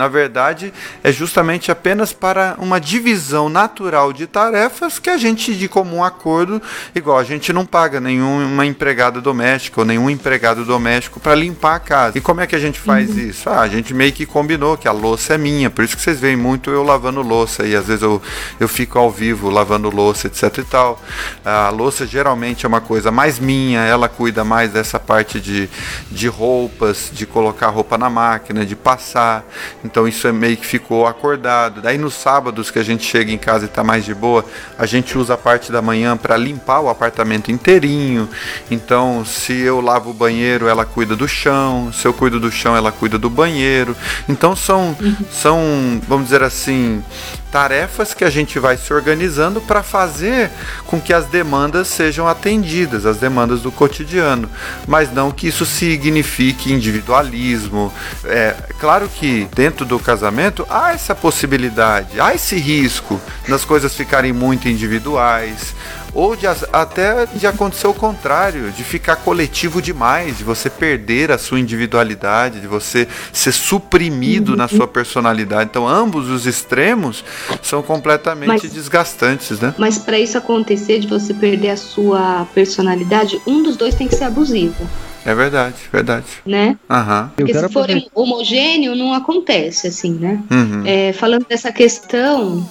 na 0.00 0.08
verdade, 0.08 0.72
é 1.04 1.12
justamente 1.12 1.70
apenas 1.70 2.10
para 2.10 2.54
uma 2.56 2.80
divisão 2.80 3.50
natural 3.50 4.14
de 4.14 4.26
tarefas 4.26 4.98
que 4.98 5.10
a 5.10 5.18
gente, 5.18 5.54
de 5.54 5.68
comum 5.68 6.02
acordo, 6.02 6.62
igual 6.94 7.18
a 7.18 7.22
gente 7.22 7.52
não 7.52 7.66
paga 7.66 8.00
nenhuma 8.00 8.64
empregada 8.64 9.20
doméstica 9.20 9.82
ou 9.82 9.84
nenhum 9.84 10.08
empregado 10.08 10.64
doméstico 10.64 11.20
para 11.20 11.34
limpar 11.34 11.74
a 11.74 11.78
casa. 11.78 12.16
E 12.16 12.20
como 12.22 12.40
é 12.40 12.46
que 12.46 12.56
a 12.56 12.58
gente 12.58 12.80
faz 12.80 13.10
uhum. 13.10 13.18
isso? 13.18 13.50
Ah, 13.50 13.60
a 13.60 13.68
gente 13.68 13.92
meio 13.92 14.10
que 14.10 14.24
combinou 14.24 14.74
que 14.74 14.88
a 14.88 14.92
louça 14.92 15.34
é 15.34 15.38
minha, 15.38 15.68
por 15.68 15.84
isso 15.84 15.94
que 15.94 16.02
vocês 16.02 16.18
veem 16.18 16.34
muito 16.34 16.70
eu 16.70 16.82
lavando 16.82 17.20
louça 17.20 17.66
e 17.66 17.76
às 17.76 17.86
vezes 17.86 18.02
eu, 18.02 18.22
eu 18.58 18.68
fico 18.68 18.98
ao 18.98 19.10
vivo 19.10 19.50
lavando 19.50 19.90
louça, 19.90 20.28
etc 20.28 20.56
e 20.56 20.64
tal. 20.64 20.98
A 21.44 21.68
louça 21.68 22.06
geralmente 22.06 22.64
é 22.64 22.68
uma 22.70 22.80
coisa 22.80 23.10
mais 23.10 23.38
minha, 23.38 23.80
ela 23.80 24.08
cuida 24.08 24.44
mais 24.44 24.72
dessa 24.72 24.98
parte 24.98 25.38
de, 25.38 25.68
de 26.10 26.26
roupas, 26.26 27.10
de 27.12 27.26
colocar 27.26 27.68
roupa 27.68 27.98
na 27.98 28.08
máquina, 28.08 28.64
de 28.64 28.74
passar. 28.74 29.44
Então 29.90 30.06
isso 30.06 30.28
é 30.28 30.32
meio 30.32 30.56
que 30.56 30.64
ficou 30.64 31.06
acordado. 31.06 31.82
Daí 31.82 31.98
nos 31.98 32.14
sábados 32.14 32.70
que 32.70 32.78
a 32.78 32.82
gente 32.82 33.04
chega 33.04 33.32
em 33.32 33.38
casa 33.38 33.64
e 33.64 33.68
está 33.68 33.82
mais 33.82 34.04
de 34.04 34.14
boa, 34.14 34.44
a 34.78 34.86
gente 34.86 35.18
usa 35.18 35.34
a 35.34 35.38
parte 35.38 35.72
da 35.72 35.82
manhã 35.82 36.16
para 36.16 36.36
limpar 36.36 36.80
o 36.80 36.88
apartamento 36.88 37.50
inteirinho. 37.50 38.28
Então 38.70 39.24
se 39.24 39.52
eu 39.52 39.80
lavo 39.80 40.10
o 40.10 40.14
banheiro, 40.14 40.68
ela 40.68 40.84
cuida 40.84 41.16
do 41.16 41.26
chão. 41.26 41.92
Se 41.92 42.06
eu 42.06 42.14
cuido 42.14 42.38
do 42.38 42.50
chão, 42.50 42.76
ela 42.76 42.92
cuida 42.92 43.18
do 43.18 43.28
banheiro. 43.28 43.96
Então 44.28 44.54
são, 44.54 44.96
são 45.30 46.00
vamos 46.06 46.26
dizer 46.26 46.42
assim, 46.42 47.02
tarefas 47.50 48.14
que 48.14 48.24
a 48.24 48.30
gente 48.30 48.58
vai 48.58 48.76
se 48.76 48.92
organizando 48.92 49.60
para 49.60 49.82
fazer 49.82 50.50
com 50.86 51.00
que 51.00 51.12
as 51.12 51.26
demandas 51.26 51.88
sejam 51.88 52.28
atendidas, 52.28 53.04
as 53.04 53.16
demandas 53.18 53.62
do 53.62 53.72
cotidiano, 53.72 54.48
mas 54.86 55.12
não 55.12 55.30
que 55.30 55.48
isso 55.48 55.66
signifique 55.66 56.72
individualismo. 56.72 57.92
É 58.24 58.54
claro 58.78 59.08
que 59.08 59.48
dentro 59.54 59.69
do 59.70 59.98
casamento 59.98 60.66
há 60.68 60.92
essa 60.92 61.14
possibilidade, 61.14 62.20
há 62.20 62.34
esse 62.34 62.56
risco 62.56 63.20
das 63.48 63.64
coisas 63.64 63.94
ficarem 63.94 64.32
muito 64.32 64.68
individuais, 64.68 65.74
ou 66.12 66.34
de, 66.34 66.46
até 66.46 67.26
de 67.26 67.46
acontecer 67.46 67.86
o 67.86 67.94
contrário, 67.94 68.70
de 68.72 68.82
ficar 68.82 69.16
coletivo 69.16 69.80
demais, 69.80 70.38
de 70.38 70.44
você 70.44 70.68
perder 70.68 71.30
a 71.30 71.38
sua 71.38 71.60
individualidade, 71.60 72.60
de 72.60 72.66
você 72.66 73.06
ser 73.32 73.52
suprimido 73.52 74.50
uhum. 74.50 74.56
na 74.56 74.68
sua 74.68 74.88
personalidade. 74.88 75.70
Então, 75.70 75.86
ambos 75.86 76.28
os 76.28 76.46
extremos 76.46 77.24
são 77.62 77.82
completamente 77.82 78.48
mas, 78.48 78.72
desgastantes, 78.72 79.60
né? 79.60 79.74
Mas 79.78 79.98
para 79.98 80.18
isso 80.18 80.36
acontecer, 80.36 80.98
de 80.98 81.06
você 81.06 81.32
perder 81.32 81.70
a 81.70 81.76
sua 81.76 82.46
personalidade, 82.54 83.40
um 83.46 83.62
dos 83.62 83.76
dois 83.76 83.94
tem 83.94 84.08
que 84.08 84.14
ser 84.14 84.24
abusivo. 84.24 84.88
É 85.24 85.34
verdade, 85.34 85.76
verdade. 85.92 86.26
Né? 86.46 86.78
Uhum. 86.88 87.28
Porque 87.36 87.54
se 87.54 87.68
for 87.68 87.88
homogêneo, 88.14 88.94
não 88.94 89.12
acontece, 89.12 89.88
assim, 89.88 90.14
né? 90.14 90.42
Uhum. 90.50 90.82
É, 90.86 91.12
falando 91.12 91.46
dessa 91.46 91.70
questão 91.72 92.66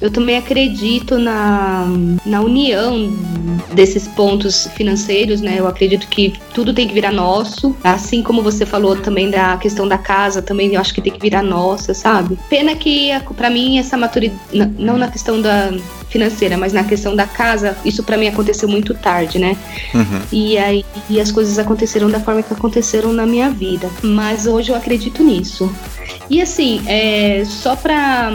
eu 0.00 0.10
também 0.10 0.36
acredito 0.36 1.18
na, 1.18 1.86
na 2.24 2.40
união 2.40 3.12
desses 3.72 4.08
pontos 4.08 4.68
financeiros, 4.74 5.40
né? 5.40 5.56
Eu 5.58 5.66
acredito 5.66 6.08
que 6.08 6.32
tudo 6.54 6.72
tem 6.72 6.88
que 6.88 6.94
virar 6.94 7.12
nosso, 7.12 7.76
assim 7.84 8.22
como 8.22 8.42
você 8.42 8.64
falou 8.64 8.96
também 8.96 9.30
da 9.30 9.56
questão 9.58 9.86
da 9.86 9.98
casa, 9.98 10.40
também 10.40 10.74
eu 10.74 10.80
acho 10.80 10.94
que 10.94 11.02
tem 11.02 11.12
que 11.12 11.20
virar 11.20 11.42
nossa, 11.42 11.92
sabe? 11.92 12.38
Pena 12.48 12.74
que 12.74 13.10
para 13.36 13.50
mim 13.50 13.78
essa 13.78 13.96
maturidade, 13.96 14.40
não 14.78 14.96
na 14.96 15.08
questão 15.08 15.40
da 15.40 15.72
financeira, 16.08 16.56
mas 16.56 16.72
na 16.72 16.82
questão 16.82 17.14
da 17.14 17.26
casa, 17.26 17.76
isso 17.84 18.02
para 18.02 18.16
mim 18.16 18.26
aconteceu 18.26 18.68
muito 18.68 18.94
tarde, 18.94 19.38
né? 19.38 19.56
Uhum. 19.94 20.20
E 20.32 20.58
aí 20.58 20.84
e 21.08 21.20
as 21.20 21.30
coisas 21.30 21.58
aconteceram 21.58 22.10
da 22.10 22.20
forma 22.20 22.42
que 22.42 22.52
aconteceram 22.52 23.12
na 23.12 23.26
minha 23.26 23.50
vida. 23.50 23.88
Mas 24.02 24.46
hoje 24.46 24.70
eu 24.72 24.76
acredito 24.76 25.22
nisso. 25.22 25.72
E 26.28 26.40
assim, 26.40 26.82
é, 26.86 27.44
só 27.44 27.76
para 27.76 28.30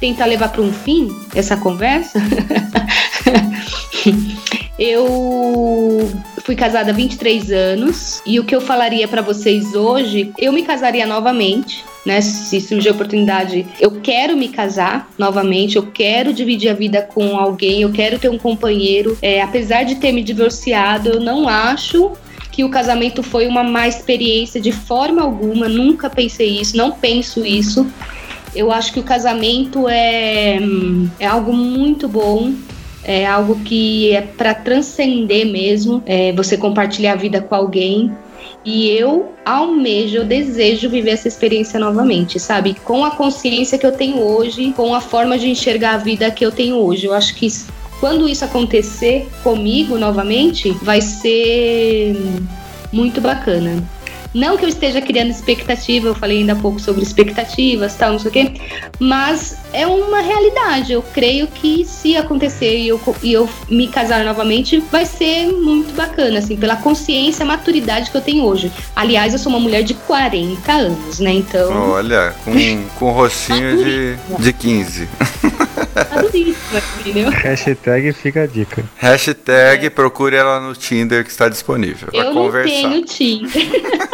tentar 0.00 0.26
levar 0.26 0.50
para 0.50 0.62
um 0.62 0.72
fim 0.72 1.08
essa 1.34 1.56
conversa, 1.56 2.20
eu 4.78 6.08
fui 6.44 6.54
casada 6.54 6.90
há 6.90 6.94
23 6.94 7.50
anos 7.50 8.22
e 8.24 8.38
o 8.38 8.44
que 8.44 8.54
eu 8.54 8.60
falaria 8.60 9.08
para 9.08 9.20
vocês 9.20 9.74
hoje, 9.74 10.32
eu 10.38 10.52
me 10.52 10.62
casaria 10.62 11.06
novamente. 11.06 11.84
Né, 12.06 12.22
se 12.22 12.58
surgir 12.62 12.88
a 12.88 12.92
oportunidade, 12.92 13.66
eu 13.78 14.00
quero 14.00 14.34
me 14.34 14.48
casar 14.48 15.10
novamente, 15.18 15.76
eu 15.76 15.88
quero 15.88 16.32
dividir 16.32 16.70
a 16.70 16.72
vida 16.72 17.02
com 17.02 17.36
alguém, 17.36 17.82
eu 17.82 17.92
quero 17.92 18.18
ter 18.18 18.30
um 18.30 18.38
companheiro. 18.38 19.18
É, 19.20 19.42
apesar 19.42 19.82
de 19.82 19.96
ter 19.96 20.12
me 20.12 20.22
divorciado, 20.22 21.10
eu 21.10 21.20
não 21.20 21.46
acho 21.46 22.12
que 22.50 22.64
o 22.64 22.70
casamento 22.70 23.22
foi 23.22 23.46
uma 23.46 23.62
má 23.62 23.86
experiência 23.86 24.58
de 24.58 24.72
forma 24.72 25.20
alguma, 25.20 25.68
nunca 25.68 26.08
pensei 26.08 26.60
isso, 26.60 26.76
não 26.76 26.92
penso 26.92 27.44
isso. 27.44 27.86
Eu 28.54 28.72
acho 28.72 28.92
que 28.92 29.00
o 29.00 29.02
casamento 29.02 29.88
é, 29.88 30.58
é 31.20 31.26
algo 31.26 31.52
muito 31.52 32.08
bom. 32.08 32.52
É 33.04 33.24
algo 33.24 33.60
que 33.60 34.12
é 34.12 34.20
para 34.20 34.52
transcender 34.52 35.46
mesmo, 35.46 36.02
é 36.04 36.32
você 36.32 36.58
compartilhar 36.58 37.12
a 37.12 37.16
vida 37.16 37.40
com 37.40 37.54
alguém. 37.54 38.12
E 38.64 38.90
eu 38.90 39.32
almejo, 39.46 40.16
eu 40.16 40.24
desejo 40.24 40.90
viver 40.90 41.12
essa 41.12 41.26
experiência 41.26 41.80
novamente, 41.80 42.38
sabe? 42.38 42.76
Com 42.84 43.04
a 43.04 43.10
consciência 43.12 43.78
que 43.78 43.86
eu 43.86 43.92
tenho 43.92 44.20
hoje, 44.20 44.72
com 44.76 44.94
a 44.94 45.00
forma 45.00 45.38
de 45.38 45.48
enxergar 45.48 45.94
a 45.94 45.96
vida 45.98 46.30
que 46.30 46.44
eu 46.44 46.52
tenho 46.52 46.76
hoje. 46.76 47.06
Eu 47.06 47.14
acho 47.14 47.34
que 47.34 47.48
quando 47.98 48.28
isso 48.28 48.44
acontecer 48.44 49.26
comigo 49.42 49.96
novamente, 49.96 50.70
vai 50.82 51.00
ser 51.00 52.14
muito 52.92 53.20
bacana. 53.20 53.82
Não 54.38 54.56
que 54.56 54.64
eu 54.64 54.68
esteja 54.68 55.00
criando 55.00 55.30
expectativa, 55.30 56.06
eu 56.06 56.14
falei 56.14 56.38
ainda 56.38 56.52
há 56.52 56.56
pouco 56.56 56.78
sobre 56.78 57.02
expectativas, 57.02 57.96
tal, 57.96 58.12
não 58.12 58.20
sei 58.20 58.28
o 58.28 58.32
quê, 58.32 58.52
mas 59.00 59.56
é 59.72 59.84
uma 59.84 60.20
realidade. 60.20 60.92
Eu 60.92 61.02
creio 61.02 61.48
que 61.48 61.84
se 61.84 62.16
acontecer 62.16 62.78
e 62.78 62.86
eu, 62.86 63.00
e 63.20 63.32
eu 63.32 63.48
me 63.68 63.88
casar 63.88 64.24
novamente, 64.24 64.78
vai 64.92 65.04
ser 65.04 65.48
muito 65.48 65.92
bacana, 65.92 66.38
assim, 66.38 66.56
pela 66.56 66.76
consciência, 66.76 67.44
maturidade 67.44 68.12
que 68.12 68.16
eu 68.16 68.20
tenho 68.20 68.44
hoje. 68.44 68.70
Aliás, 68.94 69.32
eu 69.32 69.40
sou 69.40 69.50
uma 69.50 69.58
mulher 69.58 69.82
de 69.82 69.94
40 69.94 70.70
anos, 70.72 71.18
né? 71.18 71.32
Então. 71.32 71.90
Olha, 71.90 72.32
com, 72.44 72.52
com 72.96 73.10
roxinho 73.10 73.76
de, 73.82 74.16
de 74.38 74.52
15. 74.52 75.08
Hashtag 77.42 78.12
fica 78.12 78.42
a 78.42 78.46
dica. 78.46 78.84
Hashtag 78.96 79.90
procure 79.90 80.36
ela 80.36 80.60
no 80.60 80.74
Tinder 80.74 81.24
que 81.24 81.30
está 81.30 81.48
disponível. 81.48 82.08
Eu 82.12 82.26
não 82.26 82.34
conversar. 82.34 82.70
tenho 82.70 83.04
Tinder. 83.04 83.98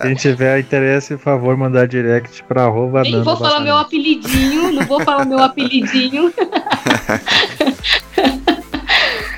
Quem 0.00 0.14
tiver 0.14 0.60
interesse, 0.60 1.16
por 1.16 1.22
favor, 1.22 1.56
mandar 1.56 1.86
direct 1.86 2.42
para 2.44 2.64
arroba. 2.64 3.02
Nem 3.02 3.22
vou 3.22 3.36
falar 3.36 3.60
meu 3.60 3.76
apelidinho, 3.76 4.72
não 4.72 4.86
vou 4.86 5.00
falar 5.00 5.24
meu 5.24 5.38
apelidinho. 5.38 6.32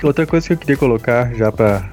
Outra 0.03 0.27
coisa 0.27 0.47
que 0.47 0.53
eu 0.55 0.57
queria 0.57 0.77
colocar 0.77 1.35
já 1.35 1.53
para 1.53 1.91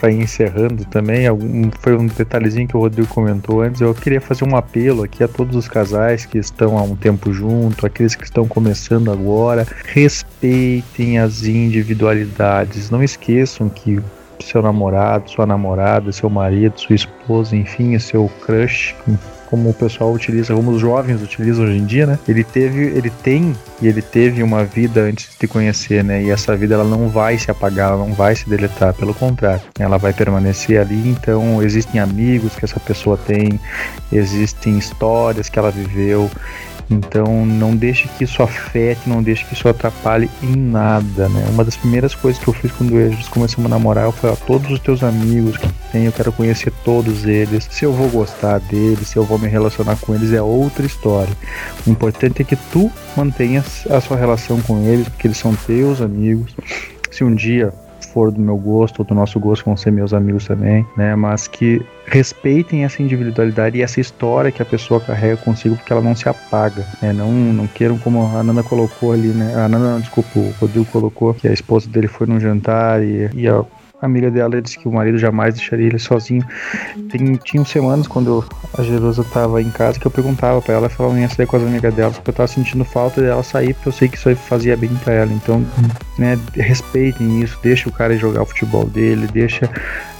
para 0.00 0.10
ir 0.10 0.22
encerrando 0.22 0.84
também, 0.86 1.26
algum, 1.26 1.70
foi 1.80 1.94
um 1.94 2.06
detalhezinho 2.06 2.66
que 2.66 2.74
o 2.74 2.80
Rodrigo 2.80 3.06
comentou 3.08 3.60
antes. 3.60 3.82
Eu 3.82 3.94
queria 3.94 4.20
fazer 4.20 4.44
um 4.44 4.56
apelo 4.56 5.02
aqui 5.02 5.22
a 5.22 5.28
todos 5.28 5.54
os 5.54 5.68
casais 5.68 6.24
que 6.24 6.38
estão 6.38 6.78
há 6.78 6.82
um 6.82 6.96
tempo 6.96 7.30
junto, 7.32 7.84
aqueles 7.84 8.14
que 8.14 8.24
estão 8.24 8.48
começando 8.48 9.12
agora. 9.12 9.66
Respeitem 9.84 11.18
as 11.18 11.44
individualidades. 11.44 12.88
Não 12.88 13.02
esqueçam 13.02 13.68
que 13.68 14.00
seu 14.42 14.62
namorado, 14.62 15.30
sua 15.30 15.46
namorada, 15.46 16.12
seu 16.12 16.30
marido, 16.30 16.80
sua 16.80 16.96
esposa, 16.96 17.56
enfim, 17.56 17.98
seu 17.98 18.30
crush, 18.44 18.94
como 19.50 19.68
o 19.68 19.74
pessoal 19.74 20.12
utiliza, 20.12 20.54
como 20.54 20.70
os 20.70 20.80
jovens 20.80 21.20
utilizam 21.20 21.64
hoje 21.64 21.76
em 21.76 21.84
dia, 21.84 22.06
né? 22.06 22.18
Ele 22.28 22.44
teve, 22.44 22.82
ele 22.96 23.10
tem 23.10 23.52
e 23.82 23.88
ele 23.88 24.00
teve 24.00 24.42
uma 24.44 24.64
vida 24.64 25.00
antes 25.00 25.30
de 25.30 25.38
te 25.38 25.48
conhecer, 25.48 26.04
né? 26.04 26.22
E 26.22 26.30
essa 26.30 26.56
vida 26.56 26.74
ela 26.74 26.84
não 26.84 27.08
vai 27.08 27.36
se 27.36 27.50
apagar, 27.50 27.88
ela 27.88 28.06
não 28.06 28.14
vai 28.14 28.36
se 28.36 28.48
deletar, 28.48 28.94
pelo 28.94 29.12
contrário, 29.12 29.62
ela 29.78 29.98
vai 29.98 30.12
permanecer 30.12 30.80
ali. 30.80 31.08
Então 31.08 31.60
existem 31.62 32.00
amigos 32.00 32.54
que 32.54 32.64
essa 32.64 32.78
pessoa 32.78 33.16
tem, 33.16 33.58
existem 34.12 34.78
histórias 34.78 35.48
que 35.48 35.58
ela 35.58 35.70
viveu. 35.70 36.30
Então 36.90 37.46
não 37.46 37.76
deixe 37.76 38.08
que 38.08 38.24
isso 38.24 38.42
afete, 38.42 39.08
não 39.08 39.22
deixe 39.22 39.44
que 39.44 39.54
isso 39.54 39.68
atrapalhe 39.68 40.28
em 40.42 40.56
nada, 40.56 41.28
né? 41.28 41.46
Uma 41.50 41.64
das 41.64 41.76
primeiras 41.76 42.16
coisas 42.16 42.42
que 42.42 42.48
eu 42.48 42.52
fiz 42.52 42.72
quando 42.72 42.90
nós 42.90 43.28
começamos 43.28 43.70
a 43.70 43.74
namorar, 43.76 44.06
eu 44.06 44.12
falei, 44.12 44.36
a 44.36 44.44
todos 44.44 44.72
os 44.72 44.80
teus 44.80 45.04
amigos 45.04 45.56
que 45.56 45.68
tem, 45.92 46.06
eu 46.06 46.12
quero 46.12 46.32
conhecer 46.32 46.72
todos 46.84 47.24
eles. 47.24 47.68
Se 47.70 47.84
eu 47.84 47.92
vou 47.92 48.08
gostar 48.08 48.58
deles, 48.58 49.06
se 49.06 49.16
eu 49.16 49.24
vou 49.24 49.38
me 49.38 49.46
relacionar 49.46 49.96
com 50.00 50.14
eles, 50.14 50.32
é 50.32 50.42
outra 50.42 50.84
história. 50.84 51.32
O 51.86 51.90
importante 51.90 52.42
é 52.42 52.44
que 52.44 52.56
tu 52.56 52.90
mantenhas 53.16 53.86
a 53.88 54.00
sua 54.00 54.16
relação 54.16 54.60
com 54.60 54.82
eles, 54.84 55.08
porque 55.08 55.28
eles 55.28 55.38
são 55.38 55.54
teus 55.54 56.00
amigos. 56.00 56.56
Se 57.08 57.22
um 57.22 57.32
dia 57.32 57.72
for 58.12 58.30
do 58.30 58.40
meu 58.40 58.56
gosto 58.56 59.00
ou 59.00 59.04
do 59.04 59.14
nosso 59.14 59.38
gosto, 59.38 59.64
vão 59.64 59.76
ser 59.76 59.90
meus 59.90 60.12
amigos 60.12 60.46
também, 60.46 60.84
né? 60.96 61.14
Mas 61.14 61.46
que 61.46 61.84
respeitem 62.06 62.84
essa 62.84 63.02
individualidade 63.02 63.78
e 63.78 63.82
essa 63.82 64.00
história 64.00 64.50
que 64.50 64.62
a 64.62 64.64
pessoa 64.64 65.00
carrega 65.00 65.36
consigo, 65.36 65.76
porque 65.76 65.92
ela 65.92 66.02
não 66.02 66.14
se 66.14 66.28
apaga, 66.28 66.84
né? 67.00 67.12
Não, 67.12 67.30
não 67.30 67.66
queiram, 67.66 67.98
como 67.98 68.26
a 68.26 68.42
Nanda 68.42 68.62
colocou 68.62 69.12
ali, 69.12 69.28
né? 69.28 69.54
A 69.54 69.68
Nanda, 69.68 70.00
desculpa, 70.00 70.30
o 70.38 70.54
Rodrigo 70.60 70.86
colocou 70.86 71.34
que 71.34 71.48
a 71.48 71.52
esposa 71.52 71.88
dele 71.88 72.08
foi 72.08 72.26
num 72.26 72.40
jantar 72.40 73.02
e, 73.02 73.30
e 73.34 73.48
a 73.48 73.64
a 74.00 74.06
amiga 74.06 74.30
dela 74.30 74.60
disse 74.60 74.78
que 74.78 74.88
o 74.88 74.92
marido 74.92 75.18
jamais 75.18 75.54
deixaria 75.54 75.86
ele 75.86 75.98
sozinho. 75.98 76.44
Tem, 77.10 77.36
tinham 77.36 77.64
semanas 77.64 78.06
quando 78.08 78.44
a 78.76 78.82
Jerusa 78.82 79.22
estava 79.22 79.60
em 79.60 79.70
casa 79.70 79.98
que 79.98 80.06
eu 80.06 80.10
perguntava 80.10 80.60
para 80.62 80.74
ela 80.74 80.88
se 80.88 81.00
ela 81.00 81.12
não 81.12 81.18
ia 81.18 81.28
sair 81.28 81.46
com 81.46 81.56
as 81.56 81.62
amigas 81.62 81.94
dela, 81.94 82.10
porque 82.10 82.30
eu 82.30 82.34
tava 82.34 82.46
sentindo 82.46 82.84
falta 82.84 83.20
dela 83.20 83.42
sair, 83.42 83.74
porque 83.74 83.88
eu 83.88 83.92
sei 83.92 84.08
que 84.08 84.16
isso 84.16 84.34
fazia 84.36 84.76
bem 84.76 84.90
para 85.04 85.12
ela. 85.12 85.32
Então, 85.32 85.64
né, 86.18 86.38
respeitem 86.54 87.42
isso, 87.42 87.58
deixa 87.62 87.88
o 87.88 87.92
cara 87.92 88.16
jogar 88.16 88.42
o 88.42 88.46
futebol 88.46 88.86
dele, 88.86 89.26
deixa 89.26 89.68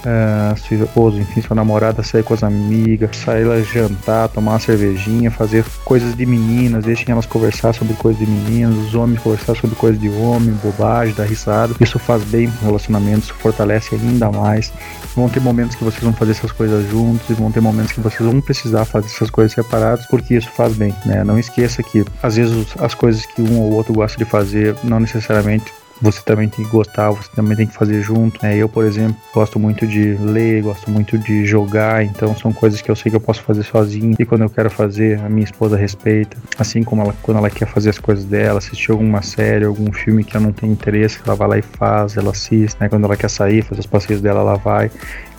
uh, 0.05 0.57
sua 0.59 0.77
esposa, 0.77 1.19
enfim, 1.19 1.41
sua 1.41 1.55
namorada 1.55 2.03
sair 2.03 2.23
com 2.23 2.33
as 2.33 2.43
amigas, 2.43 3.15
sair 3.17 3.43
lá 3.43 3.59
jantar, 3.61 4.29
tomar 4.29 4.51
uma 4.53 4.59
cervejinha, 4.59 5.31
fazer 5.31 5.63
coisas 5.85 6.15
de 6.15 6.25
meninas, 6.25 6.85
deixem 6.85 7.05
elas 7.09 7.25
conversar 7.25 7.73
sobre 7.73 7.93
coisas 7.95 8.19
de 8.19 8.29
meninas, 8.29 8.75
os 8.77 8.95
homens 8.95 9.21
conversar 9.21 9.55
sobre 9.55 9.75
coisas 9.75 9.99
de 9.99 10.09
homem, 10.09 10.51
bobagem, 10.63 11.13
dar 11.13 11.25
risada. 11.25 11.73
Isso 11.79 11.99
faz 11.99 12.23
bem 12.23 12.49
pro 12.49 12.67
relacionamento, 12.67 13.25
isso 13.25 13.33
fortalece 13.35 13.95
ainda 13.95 14.31
mais. 14.31 14.71
Vão 15.15 15.29
ter 15.29 15.39
momentos 15.39 15.75
que 15.75 15.83
vocês 15.83 16.03
vão 16.03 16.13
fazer 16.13 16.31
essas 16.31 16.51
coisas 16.51 16.89
juntos 16.89 17.29
e 17.29 17.33
vão 17.33 17.51
ter 17.51 17.61
momentos 17.61 17.91
que 17.91 17.99
vocês 17.99 18.21
vão 18.21 18.39
precisar 18.41 18.85
fazer 18.85 19.07
essas 19.07 19.29
coisas 19.29 19.53
separadas, 19.53 20.05
porque 20.07 20.35
isso 20.35 20.49
faz 20.51 20.73
bem, 20.73 20.95
né? 21.05 21.23
Não 21.23 21.37
esqueça 21.37 21.83
que 21.83 22.05
às 22.21 22.35
vezes 22.35 22.67
as 22.79 22.93
coisas 22.93 23.25
que 23.25 23.41
um 23.41 23.59
ou 23.59 23.73
outro 23.73 23.93
gosta 23.93 24.17
de 24.17 24.25
fazer 24.25 24.75
não 24.83 24.99
necessariamente 24.99 25.73
você 26.01 26.21
também 26.21 26.49
tem 26.49 26.65
que 26.65 26.71
gostar, 26.71 27.11
você 27.11 27.29
também 27.35 27.55
tem 27.55 27.67
que 27.67 27.73
fazer 27.73 28.01
junto. 28.01 28.41
Né? 28.41 28.57
Eu, 28.57 28.67
por 28.67 28.83
exemplo, 28.85 29.15
gosto 29.33 29.59
muito 29.59 29.85
de 29.85 30.15
ler, 30.15 30.63
gosto 30.63 30.89
muito 30.89 31.17
de 31.17 31.45
jogar, 31.45 32.03
então 32.03 32.35
são 32.35 32.51
coisas 32.51 32.81
que 32.81 32.89
eu 32.89 32.95
sei 32.95 33.11
que 33.11 33.15
eu 33.15 33.21
posso 33.21 33.43
fazer 33.43 33.63
sozinho. 33.63 34.15
E 34.17 34.25
quando 34.25 34.41
eu 34.41 34.49
quero 34.49 34.69
fazer, 34.69 35.19
a 35.19 35.29
minha 35.29 35.43
esposa 35.43 35.77
respeita. 35.77 36.37
Assim 36.57 36.83
como 36.83 37.03
ela, 37.03 37.15
quando 37.21 37.37
ela 37.37 37.49
quer 37.49 37.67
fazer 37.67 37.91
as 37.91 37.99
coisas 37.99 38.25
dela, 38.25 38.57
assistir 38.57 38.91
alguma 38.91 39.21
série, 39.21 39.65
algum 39.65 39.91
filme 39.91 40.23
que 40.23 40.35
ela 40.35 40.45
não 40.45 40.53
tem 40.53 40.71
interesse, 40.71 41.19
ela 41.25 41.35
vai 41.35 41.47
lá 41.47 41.57
e 41.59 41.61
faz, 41.61 42.17
ela 42.17 42.31
assiste. 42.31 42.77
Né? 42.79 42.89
Quando 42.89 43.05
ela 43.05 43.15
quer 43.15 43.29
sair, 43.29 43.63
fazer 43.63 43.81
os 43.81 43.87
passeios 43.87 44.21
dela, 44.21 44.41
ela 44.41 44.55
vai. 44.55 44.89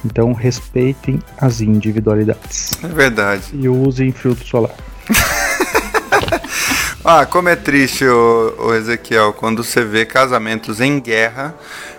Então 0.04 0.32
respeitem 0.32 1.20
as 1.38 1.60
individualidades. 1.60 2.72
É 2.82 2.88
verdade. 2.88 3.44
E 3.52 3.68
usem 3.68 4.12
filtro 4.12 4.46
solar. 4.46 4.74
Ah, 7.04 7.26
como 7.26 7.48
é 7.48 7.56
triste, 7.56 8.04
o, 8.04 8.54
o 8.60 8.74
Ezequiel, 8.74 9.32
quando 9.32 9.64
você 9.64 9.84
vê 9.84 10.06
casamentos 10.06 10.80
em 10.80 11.00
guerra 11.00 11.52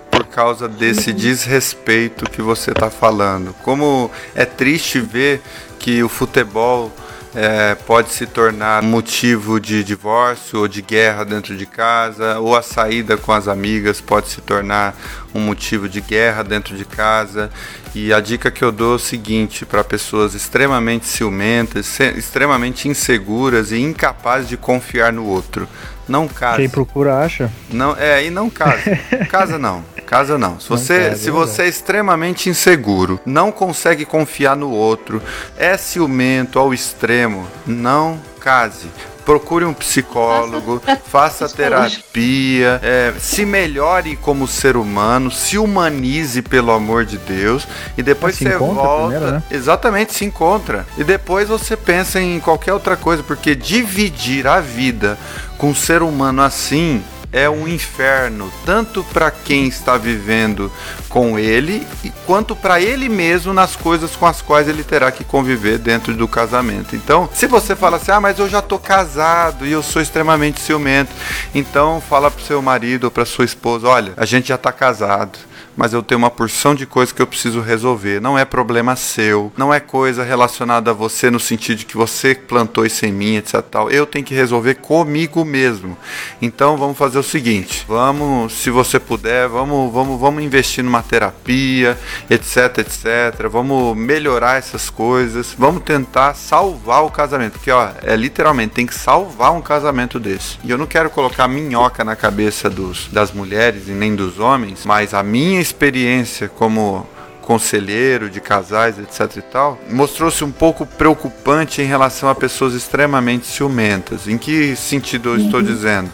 por 0.09 0.23
causa 0.23 0.65
desse 0.65 1.11
desrespeito 1.11 2.29
que 2.29 2.41
você 2.41 2.71
está 2.71 2.89
falando. 2.89 3.53
Como 3.63 4.09
é 4.33 4.45
triste 4.45 5.01
ver 5.01 5.41
que 5.77 6.01
o 6.01 6.07
futebol 6.07 6.89
é, 7.35 7.75
pode 7.75 8.11
se 8.11 8.25
tornar 8.25 8.83
motivo 8.83 9.59
de 9.59 9.83
divórcio 9.83 10.59
ou 10.59 10.67
de 10.67 10.81
guerra 10.81 11.23
dentro 11.23 11.55
de 11.57 11.65
casa, 11.65 12.39
ou 12.39 12.55
a 12.55 12.61
saída 12.61 13.17
com 13.17 13.31
as 13.31 13.47
amigas 13.47 13.99
pode 13.99 14.29
se 14.29 14.41
tornar 14.41 14.95
um 15.33 15.39
motivo 15.39 15.89
de 15.89 15.99
guerra 15.99 16.43
dentro 16.43 16.77
de 16.77 16.85
casa. 16.85 17.49
E 17.95 18.13
a 18.13 18.19
dica 18.19 18.49
que 18.49 18.63
eu 18.63 18.71
dou 18.71 18.93
é 18.93 18.95
o 18.95 18.99
seguinte 18.99 19.65
para 19.65 19.83
pessoas 19.83 20.33
extremamente 20.33 21.05
ciumentas, 21.05 21.99
extremamente 21.99 22.87
inseguras 22.87 23.71
e 23.71 23.79
incapazes 23.79 24.49
de 24.49 24.57
confiar 24.57 25.11
no 25.11 25.25
outro. 25.25 25.67
Não 26.07 26.27
case. 26.27 26.57
Quem 26.57 26.69
procura 26.69 27.19
acha. 27.19 27.51
Não, 27.69 27.95
é, 27.95 28.25
e 28.25 28.29
não 28.29 28.49
case. 28.49 28.95
casa 29.29 29.57
não. 29.57 29.83
Casa 30.13 30.37
não. 30.37 30.59
Se 30.59 30.69
você, 30.69 31.09
não 31.09 31.17
se 31.17 31.31
você 31.31 31.63
é 31.63 31.67
extremamente 31.67 32.47
inseguro, 32.47 33.19
não 33.25 33.51
consegue 33.51 34.05
confiar 34.05 34.55
no 34.55 34.69
outro, 34.69 35.19
é 35.57 35.75
ciumento 35.75 36.59
ao 36.59 36.71
extremo, 36.71 37.47
não 37.65 38.21
case 38.39 38.89
procure 39.25 39.65
um 39.65 39.73
psicólogo, 39.73 40.81
faça, 41.07 41.47
terapia, 41.47 42.79
é, 42.83 43.13
se 43.19 43.45
melhore 43.45 44.15
como 44.17 44.47
ser 44.47 44.75
humano, 44.75 45.31
se 45.31 45.57
humanize 45.57 46.41
pelo 46.41 46.71
amor 46.71 47.05
de 47.05 47.17
Deus 47.17 47.67
e 47.97 48.03
depois 48.03 48.35
você 48.35 48.55
volta. 48.57 49.07
Primeiro, 49.07 49.31
né? 49.31 49.43
Exatamente, 49.49 50.13
se 50.13 50.25
encontra. 50.25 50.85
E 50.97 51.03
depois 51.03 51.47
você 51.47 51.75
pensa 51.75 52.21
em 52.21 52.39
qualquer 52.39 52.73
outra 52.73 52.95
coisa, 52.97 53.23
porque 53.23 53.55
dividir 53.55 54.45
a 54.45 54.59
vida 54.59 55.17
com 55.57 55.69
um 55.69 55.75
ser 55.75 56.03
humano 56.03 56.41
assim 56.41 57.01
é 57.33 57.49
um 57.49 57.67
inferno, 57.67 58.53
tanto 58.63 59.03
para 59.11 59.31
quem 59.31 59.67
está 59.67 59.97
vivendo 59.97 60.71
com 61.09 61.37
ele, 61.39 61.85
quanto 62.27 62.55
para 62.55 62.79
ele 62.79 63.09
mesmo 63.09 63.51
nas 63.51 63.75
coisas 63.75 64.15
com 64.15 64.27
as 64.27 64.41
quais 64.41 64.69
ele 64.69 64.83
terá 64.83 65.11
que 65.11 65.23
conviver 65.23 65.79
dentro 65.79 66.13
do 66.13 66.27
casamento. 66.27 66.95
Então, 66.95 67.27
se 67.33 67.47
você 67.47 67.75
fala 67.75 67.97
assim, 67.97 68.11
ah, 68.11 68.21
mas 68.21 68.37
eu 68.37 68.47
já 68.47 68.61
tô 68.61 68.77
casado 68.77 69.65
e 69.65 69.71
eu 69.71 69.81
sou 69.81 70.01
extremamente 70.01 70.61
ciumento, 70.61 71.11
então 71.55 71.99
fala 71.99 72.29
pro 72.29 72.45
seu 72.45 72.61
marido 72.61 73.05
ou 73.05 73.11
para 73.11 73.25
sua 73.25 73.45
esposa, 73.45 73.87
olha, 73.87 74.13
a 74.15 74.25
gente 74.25 74.49
já 74.49 74.57
tá 74.57 74.71
casado 74.71 75.39
mas 75.75 75.93
eu 75.93 76.03
tenho 76.03 76.19
uma 76.19 76.29
porção 76.29 76.75
de 76.75 76.85
coisas 76.85 77.11
que 77.11 77.21
eu 77.21 77.27
preciso 77.27 77.61
resolver. 77.61 78.21
Não 78.21 78.37
é 78.37 78.45
problema 78.45 78.95
seu, 78.95 79.51
não 79.57 79.73
é 79.73 79.79
coisa 79.79 80.23
relacionada 80.23 80.91
a 80.91 80.93
você 80.93 81.31
no 81.31 81.39
sentido 81.39 81.79
de 81.79 81.85
que 81.85 81.97
você 81.97 82.35
plantou 82.35 82.85
isso 82.85 83.05
em 83.05 83.11
mim, 83.11 83.35
etc. 83.37 83.61
Tal. 83.61 83.89
Eu 83.89 84.05
tenho 84.05 84.25
que 84.25 84.33
resolver 84.33 84.75
comigo 84.75 85.43
mesmo. 85.43 85.97
Então 86.41 86.77
vamos 86.77 86.97
fazer 86.97 87.17
o 87.17 87.23
seguinte: 87.23 87.85
vamos, 87.87 88.53
se 88.53 88.69
você 88.69 88.99
puder, 88.99 89.47
vamos, 89.47 89.91
vamos, 89.91 90.19
vamos 90.19 90.43
investir 90.43 90.83
numa 90.83 91.01
terapia, 91.01 91.97
etc, 92.29 92.77
etc. 92.79 93.47
Vamos 93.49 93.97
melhorar 93.97 94.57
essas 94.57 94.89
coisas. 94.89 95.55
Vamos 95.57 95.83
tentar 95.83 96.35
salvar 96.35 97.03
o 97.03 97.11
casamento, 97.11 97.53
porque 97.53 97.71
ó, 97.71 97.89
é 98.01 98.15
literalmente 98.15 98.73
tem 98.73 98.85
que 98.85 98.95
salvar 98.95 99.51
um 99.51 99.61
casamento 99.61 100.19
desse. 100.19 100.57
E 100.63 100.69
eu 100.69 100.77
não 100.77 100.85
quero 100.85 101.09
colocar 101.09 101.47
minhoca 101.47 102.03
na 102.03 102.15
cabeça 102.15 102.69
dos, 102.69 103.07
das 103.07 103.31
mulheres 103.31 103.87
e 103.87 103.91
nem 103.91 104.15
dos 104.15 104.39
homens, 104.39 104.85
mas 104.85 105.13
a 105.13 105.23
minha 105.23 105.62
experiência 105.63 106.47
como 106.47 107.07
conselheiro 107.41 108.29
de 108.29 108.39
casais, 108.39 108.97
etc 108.97 109.37
e 109.37 109.41
tal, 109.41 109.77
mostrou-se 109.89 110.43
um 110.43 110.51
pouco 110.51 110.85
preocupante 110.85 111.81
em 111.81 111.85
relação 111.85 112.29
a 112.29 112.35
pessoas 112.35 112.73
extremamente 112.73 113.45
ciumentas. 113.45 114.27
Em 114.27 114.37
que 114.37 114.75
sentido 114.75 115.29
eu 115.29 115.37
estou 115.37 115.59
uhum. 115.59 115.65
dizendo? 115.65 116.09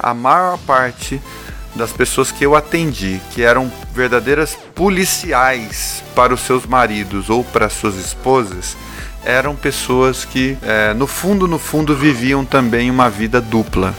A 0.00 0.12
maior 0.12 0.58
parte 0.58 1.20
das 1.74 1.92
pessoas 1.92 2.30
que 2.30 2.44
eu 2.44 2.54
atendi, 2.54 3.20
que 3.32 3.42
eram 3.42 3.70
verdadeiras 3.92 4.56
policiais 4.74 6.02
para 6.14 6.34
os 6.34 6.40
seus 6.40 6.66
maridos 6.66 7.30
ou 7.30 7.42
para 7.42 7.68
suas 7.68 7.96
esposas, 7.96 8.76
eram 9.24 9.56
pessoas 9.56 10.24
que, 10.24 10.56
é, 10.62 10.92
no 10.94 11.06
fundo, 11.06 11.48
no 11.48 11.58
fundo, 11.58 11.96
viviam 11.96 12.44
também 12.44 12.90
uma 12.90 13.08
vida 13.08 13.40
dupla. 13.40 13.94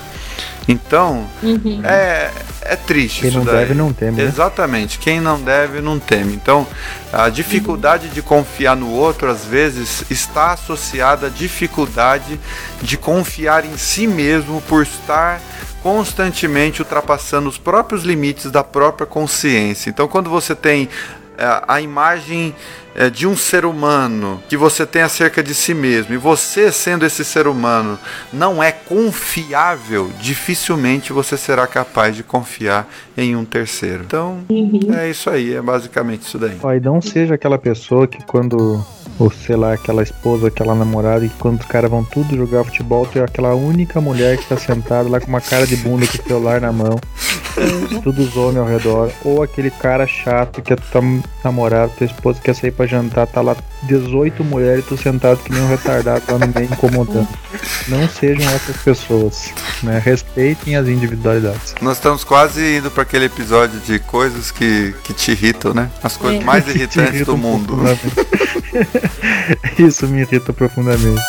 Então, 0.67 1.27
uhum. 1.43 1.81
é, 1.83 2.31
é 2.61 2.75
triste 2.75 3.21
Quem 3.21 3.29
isso 3.29 3.37
não 3.37 3.45
daí. 3.45 3.57
deve 3.57 3.73
não 3.73 3.93
teme. 3.93 4.17
Né? 4.17 4.23
Exatamente. 4.23 4.97
Quem 4.97 5.21
não 5.21 5.39
deve 5.39 5.79
não 5.81 5.99
teme. 5.99 6.33
Então, 6.33 6.65
a 7.13 7.29
dificuldade 7.29 8.09
de 8.09 8.21
confiar 8.21 8.75
no 8.75 8.89
outro 8.91 9.29
às 9.29 9.45
vezes 9.45 10.03
está 10.09 10.53
associada 10.53 11.27
à 11.27 11.29
dificuldade 11.29 12.39
de 12.81 12.97
confiar 12.97 13.65
em 13.65 13.77
si 13.77 14.07
mesmo 14.07 14.61
por 14.61 14.83
estar 14.83 15.39
constantemente 15.83 16.81
ultrapassando 16.81 17.47
os 17.47 17.59
próprios 17.59 18.03
limites 18.03 18.49
da 18.49 18.63
própria 18.63 19.05
consciência. 19.05 19.91
Então, 19.91 20.07
quando 20.07 20.31
você 20.31 20.55
tem 20.55 20.89
é, 21.37 21.61
a 21.67 21.79
imagem 21.79 22.55
é, 22.95 23.09
de 23.09 23.27
um 23.27 23.35
ser 23.35 23.65
humano 23.65 24.41
que 24.47 24.55
você 24.55 24.85
tem 24.85 25.01
acerca 25.01 25.43
de 25.43 25.53
si 25.53 25.73
mesmo 25.73 26.13
e 26.13 26.17
você 26.17 26.72
sendo 26.72 27.05
esse 27.05 27.26
ser 27.26 27.47
humano 27.47 27.99
não 28.31 28.63
é 28.63 28.72
confiável, 28.72 30.09
dificilmente 30.19 31.11
você 31.11 31.38
será 31.38 31.67
capaz 31.67 32.15
de 32.15 32.23
confiar 32.23 32.88
em 33.17 33.35
um 33.35 33.45
terceiro. 33.45 34.03
Então 34.05 34.39
uhum. 34.49 34.93
é 34.95 35.09
isso 35.09 35.30
aí, 35.30 35.53
é 35.53 35.61
basicamente 35.61 36.23
isso 36.23 36.39
daí. 36.39 36.57
Ó, 36.63 36.73
e 36.73 36.80
não 36.80 37.01
seja 37.01 37.35
aquela 37.35 37.57
pessoa 37.57 38.07
que 38.07 38.23
quando 38.23 38.84
ou 39.17 39.31
sei 39.31 39.55
lá, 39.55 39.73
aquela 39.73 40.03
esposa, 40.03 40.47
aquela 40.47 40.76
namorada, 40.76 41.26
e 41.26 41.30
quando 41.30 41.61
os 41.61 41.65
caras 41.65 41.89
vão 41.89 42.03
tudo 42.03 42.35
jogar 42.35 42.63
futebol, 42.65 43.05
tem 43.05 43.22
aquela 43.22 43.53
única 43.55 44.01
mulher 44.01 44.38
que 44.38 44.47
tá 44.47 44.57
sentada 44.57 45.07
lá 45.07 45.19
com 45.19 45.27
uma 45.27 45.41
cara 45.41 45.65
de 45.65 45.77
bunda 45.77 46.05
com 46.05 46.22
o 46.22 46.27
celular 46.27 46.59
na 46.59 46.72
mão, 46.72 46.99
todos 48.03 48.27
os 48.27 48.38
homens 48.38 48.57
ao 48.57 48.65
redor, 48.65 49.11
ou 49.23 49.41
aquele 49.41 49.72
cara 49.72 50.05
chato 50.05 50.61
que 50.61 50.73
é 50.73 50.76
tua 50.76 51.01
namorada, 51.43 51.91
tua 51.97 52.05
esposa 52.05 52.41
quer 52.41 52.53
sair 52.53 52.72
pra 52.72 52.85
jantar, 52.88 53.28
tá 53.28 53.41
lá 53.41 53.56
18 53.84 54.44
mulheres 54.44 54.86
e 54.86 54.88
tu 54.88 54.98
sentado 54.98 55.38
que 55.44 55.52
nem 55.52 55.62
um 55.62 55.68
retardado 55.68 56.24
lá 56.30 56.40
no 56.40 56.48
meio 56.48 56.66
incomodando. 56.72 57.28
Não 57.88 58.07
sejam 58.10 58.49
essas 58.52 58.78
pessoas, 58.78 59.52
né? 59.84 60.02
Respeitem 60.03 60.76
as 60.76 60.88
individualidades. 60.88 61.76
Nós 61.82 61.98
estamos 61.98 62.24
quase 62.24 62.78
indo 62.78 62.90
para 62.90 63.03
aquele 63.03 63.26
episódio 63.26 63.80
de 63.80 63.99
coisas 63.99 64.52
que, 64.52 64.94
que 65.03 65.14
te 65.14 65.32
irritam, 65.32 65.74
né? 65.74 65.90
As 66.03 66.18
coisas 66.18 66.41
é. 66.41 66.44
mais 66.44 66.68
irritantes 66.74 67.26
do 67.26 67.38
mundo. 67.38 67.78
Isso 69.78 70.07
me 70.07 70.22
irrita 70.22 70.52
profundamente. 70.52 71.22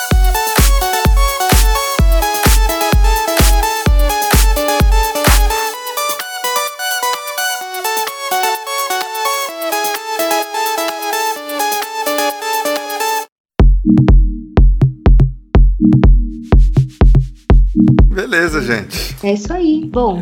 Beleza, 18.27 18.61
gente. 18.61 19.17
É 19.23 19.35
isso 19.35 19.53
aí. 19.53 19.89
Bom, 19.89 20.21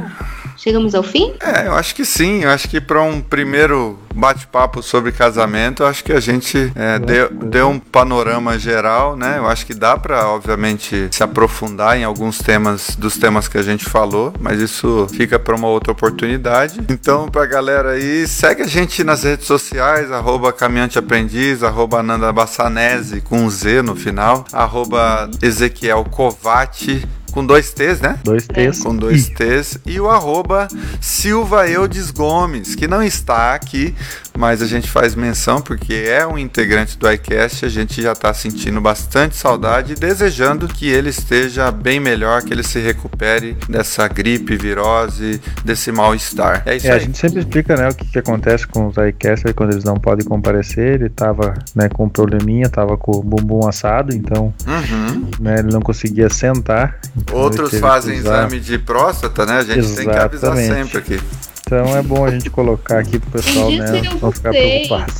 Chegamos 0.56 0.94
ao 0.94 1.02
fim? 1.02 1.34
É, 1.40 1.66
eu 1.66 1.74
acho 1.74 1.94
que 1.94 2.04
sim. 2.04 2.44
Eu 2.44 2.50
acho 2.50 2.68
que 2.68 2.80
para 2.80 3.02
um 3.02 3.20
primeiro 3.20 3.98
bate-papo 4.14 4.82
sobre 4.82 5.10
casamento, 5.12 5.82
eu 5.82 5.86
acho 5.86 6.04
que 6.04 6.12
a 6.12 6.20
gente 6.20 6.72
é, 6.74 6.98
deu, 6.98 7.28
deu, 7.30 7.68
um 7.68 7.78
panorama 7.78 8.58
geral, 8.58 9.16
né? 9.16 9.38
Eu 9.38 9.46
acho 9.46 9.66
que 9.66 9.74
dá 9.74 9.96
para, 9.96 10.28
obviamente, 10.28 11.08
se 11.10 11.22
aprofundar 11.22 11.98
em 11.98 12.04
alguns 12.04 12.38
temas 12.38 12.96
dos 12.96 13.18
temas 13.18 13.48
que 13.48 13.58
a 13.58 13.62
gente 13.62 13.84
falou, 13.84 14.32
mas 14.40 14.60
isso 14.60 15.06
fica 15.12 15.38
para 15.38 15.54
uma 15.54 15.68
outra 15.68 15.92
oportunidade. 15.92 16.80
Então, 16.88 17.28
pra 17.28 17.44
galera 17.44 17.90
aí, 17.90 18.26
segue 18.26 18.62
a 18.62 18.66
gente 18.66 19.02
nas 19.02 19.24
redes 19.24 19.46
sociais, 19.46 20.12
arroba 20.12 20.52
Caminhante 20.52 20.98
Aprendiz, 20.98 21.62
arroba 21.62 22.02
Nanda 22.02 22.32
Bassanese, 22.32 23.20
com 23.20 23.38
um 23.42 23.50
Z 23.50 23.82
no 23.82 23.96
final, 23.96 24.44
arroba 24.52 25.28
Ezequiel 25.42 26.04
Covati, 26.04 27.06
com 27.34 27.44
dois 27.44 27.72
T's, 27.72 28.00
né? 28.00 28.16
Dois 28.22 28.46
T's. 28.46 28.78
Com 28.78 28.94
dois 28.94 29.28
T's. 29.28 29.76
E 29.84 30.00
o 30.00 30.08
arroba 30.08 30.68
Silva 31.00 31.68
Eudes 31.68 32.12
Gomes, 32.12 32.76
que 32.76 32.86
não 32.86 33.02
está 33.02 33.54
aqui, 33.54 33.92
mas 34.38 34.62
a 34.62 34.66
gente 34.66 34.88
faz 34.88 35.16
menção 35.16 35.60
porque 35.60 35.94
é 35.94 36.24
um 36.24 36.38
integrante 36.38 36.96
do 36.96 37.10
iCast, 37.10 37.64
a 37.64 37.68
gente 37.68 38.00
já 38.00 38.12
está 38.12 38.32
sentindo 38.32 38.80
bastante 38.80 39.34
saudade 39.34 39.94
e 39.94 39.96
desejando 39.96 40.68
que 40.68 40.88
ele 40.88 41.10
esteja 41.10 41.72
bem 41.72 41.98
melhor, 41.98 42.42
que 42.42 42.52
ele 42.52 42.62
se 42.62 42.78
recupere 42.78 43.56
dessa 43.68 44.06
gripe, 44.06 44.56
virose, 44.56 45.40
desse 45.64 45.90
mal-estar. 45.90 46.62
É 46.64 46.76
isso 46.76 46.86
é, 46.86 46.92
aí. 46.92 46.96
A 46.96 47.00
gente 47.00 47.18
sempre 47.18 47.40
explica 47.40 47.76
né, 47.76 47.88
o 47.88 47.94
que, 47.94 48.04
que 48.04 48.18
acontece 48.20 48.64
com 48.64 48.86
os 48.86 48.96
iCasters 48.96 49.54
quando 49.56 49.72
eles 49.72 49.82
não 49.84 49.96
podem 49.96 50.24
comparecer. 50.24 50.94
Ele 50.94 51.06
estava 51.06 51.54
né, 51.74 51.88
com 51.88 52.04
um 52.04 52.08
probleminha, 52.08 52.66
estava 52.66 52.96
com 52.96 53.16
o 53.16 53.22
bumbum 53.22 53.66
assado, 53.66 54.14
então 54.14 54.54
uhum. 54.66 55.30
né, 55.40 55.58
ele 55.58 55.72
não 55.72 55.80
conseguia 55.80 56.28
sentar. 56.28 57.00
Outros 57.32 57.78
fazem 57.78 58.16
exame 58.16 58.60
de 58.60 58.78
próstata, 58.78 59.44
né? 59.46 59.58
A 59.58 59.62
gente 59.62 59.78
Exatamente. 59.78 59.96
tem 59.96 60.08
que 60.08 60.18
avisar 60.18 60.56
sempre 60.56 60.98
aqui. 60.98 61.20
Então 61.66 61.96
é 61.96 62.02
bom 62.02 62.24
a 62.24 62.30
gente 62.30 62.50
colocar 62.50 62.98
aqui 62.98 63.18
pro 63.18 63.30
pessoal, 63.30 63.70
né? 63.70 64.02
Não 64.20 64.30
ficar 64.30 64.50
preocupado. 64.50 65.12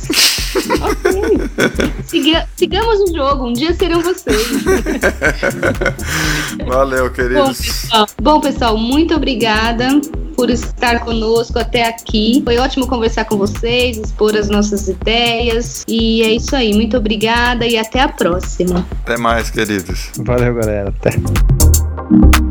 ok. 0.81 1.49
Siga, 2.05 2.47
sigamos 2.55 2.99
o 3.01 3.15
jogo, 3.15 3.47
um 3.47 3.53
dia 3.53 3.73
serão 3.73 4.01
vocês. 4.01 4.47
Valeu, 6.67 7.11
queridos. 7.11 7.35
Bom 7.41 7.53
pessoal, 7.53 8.07
bom, 8.21 8.41
pessoal, 8.41 8.77
muito 8.77 9.15
obrigada 9.15 9.87
por 10.35 10.49
estar 10.49 10.99
conosco 11.03 11.57
até 11.57 11.87
aqui. 11.87 12.41
Foi 12.43 12.57
ótimo 12.57 12.87
conversar 12.87 13.25
com 13.25 13.37
vocês, 13.37 13.97
expor 13.97 14.35
as 14.35 14.49
nossas 14.49 14.87
ideias. 14.87 15.83
E 15.87 16.21
é 16.21 16.29
isso 16.29 16.55
aí. 16.55 16.73
Muito 16.73 16.95
obrigada 16.97 17.65
e 17.65 17.77
até 17.77 18.01
a 18.01 18.09
próxima. 18.09 18.85
Até 19.03 19.17
mais, 19.17 19.49
queridos. 19.49 20.11
Valeu, 20.17 20.53
galera. 20.53 20.89
Até. 20.89 22.44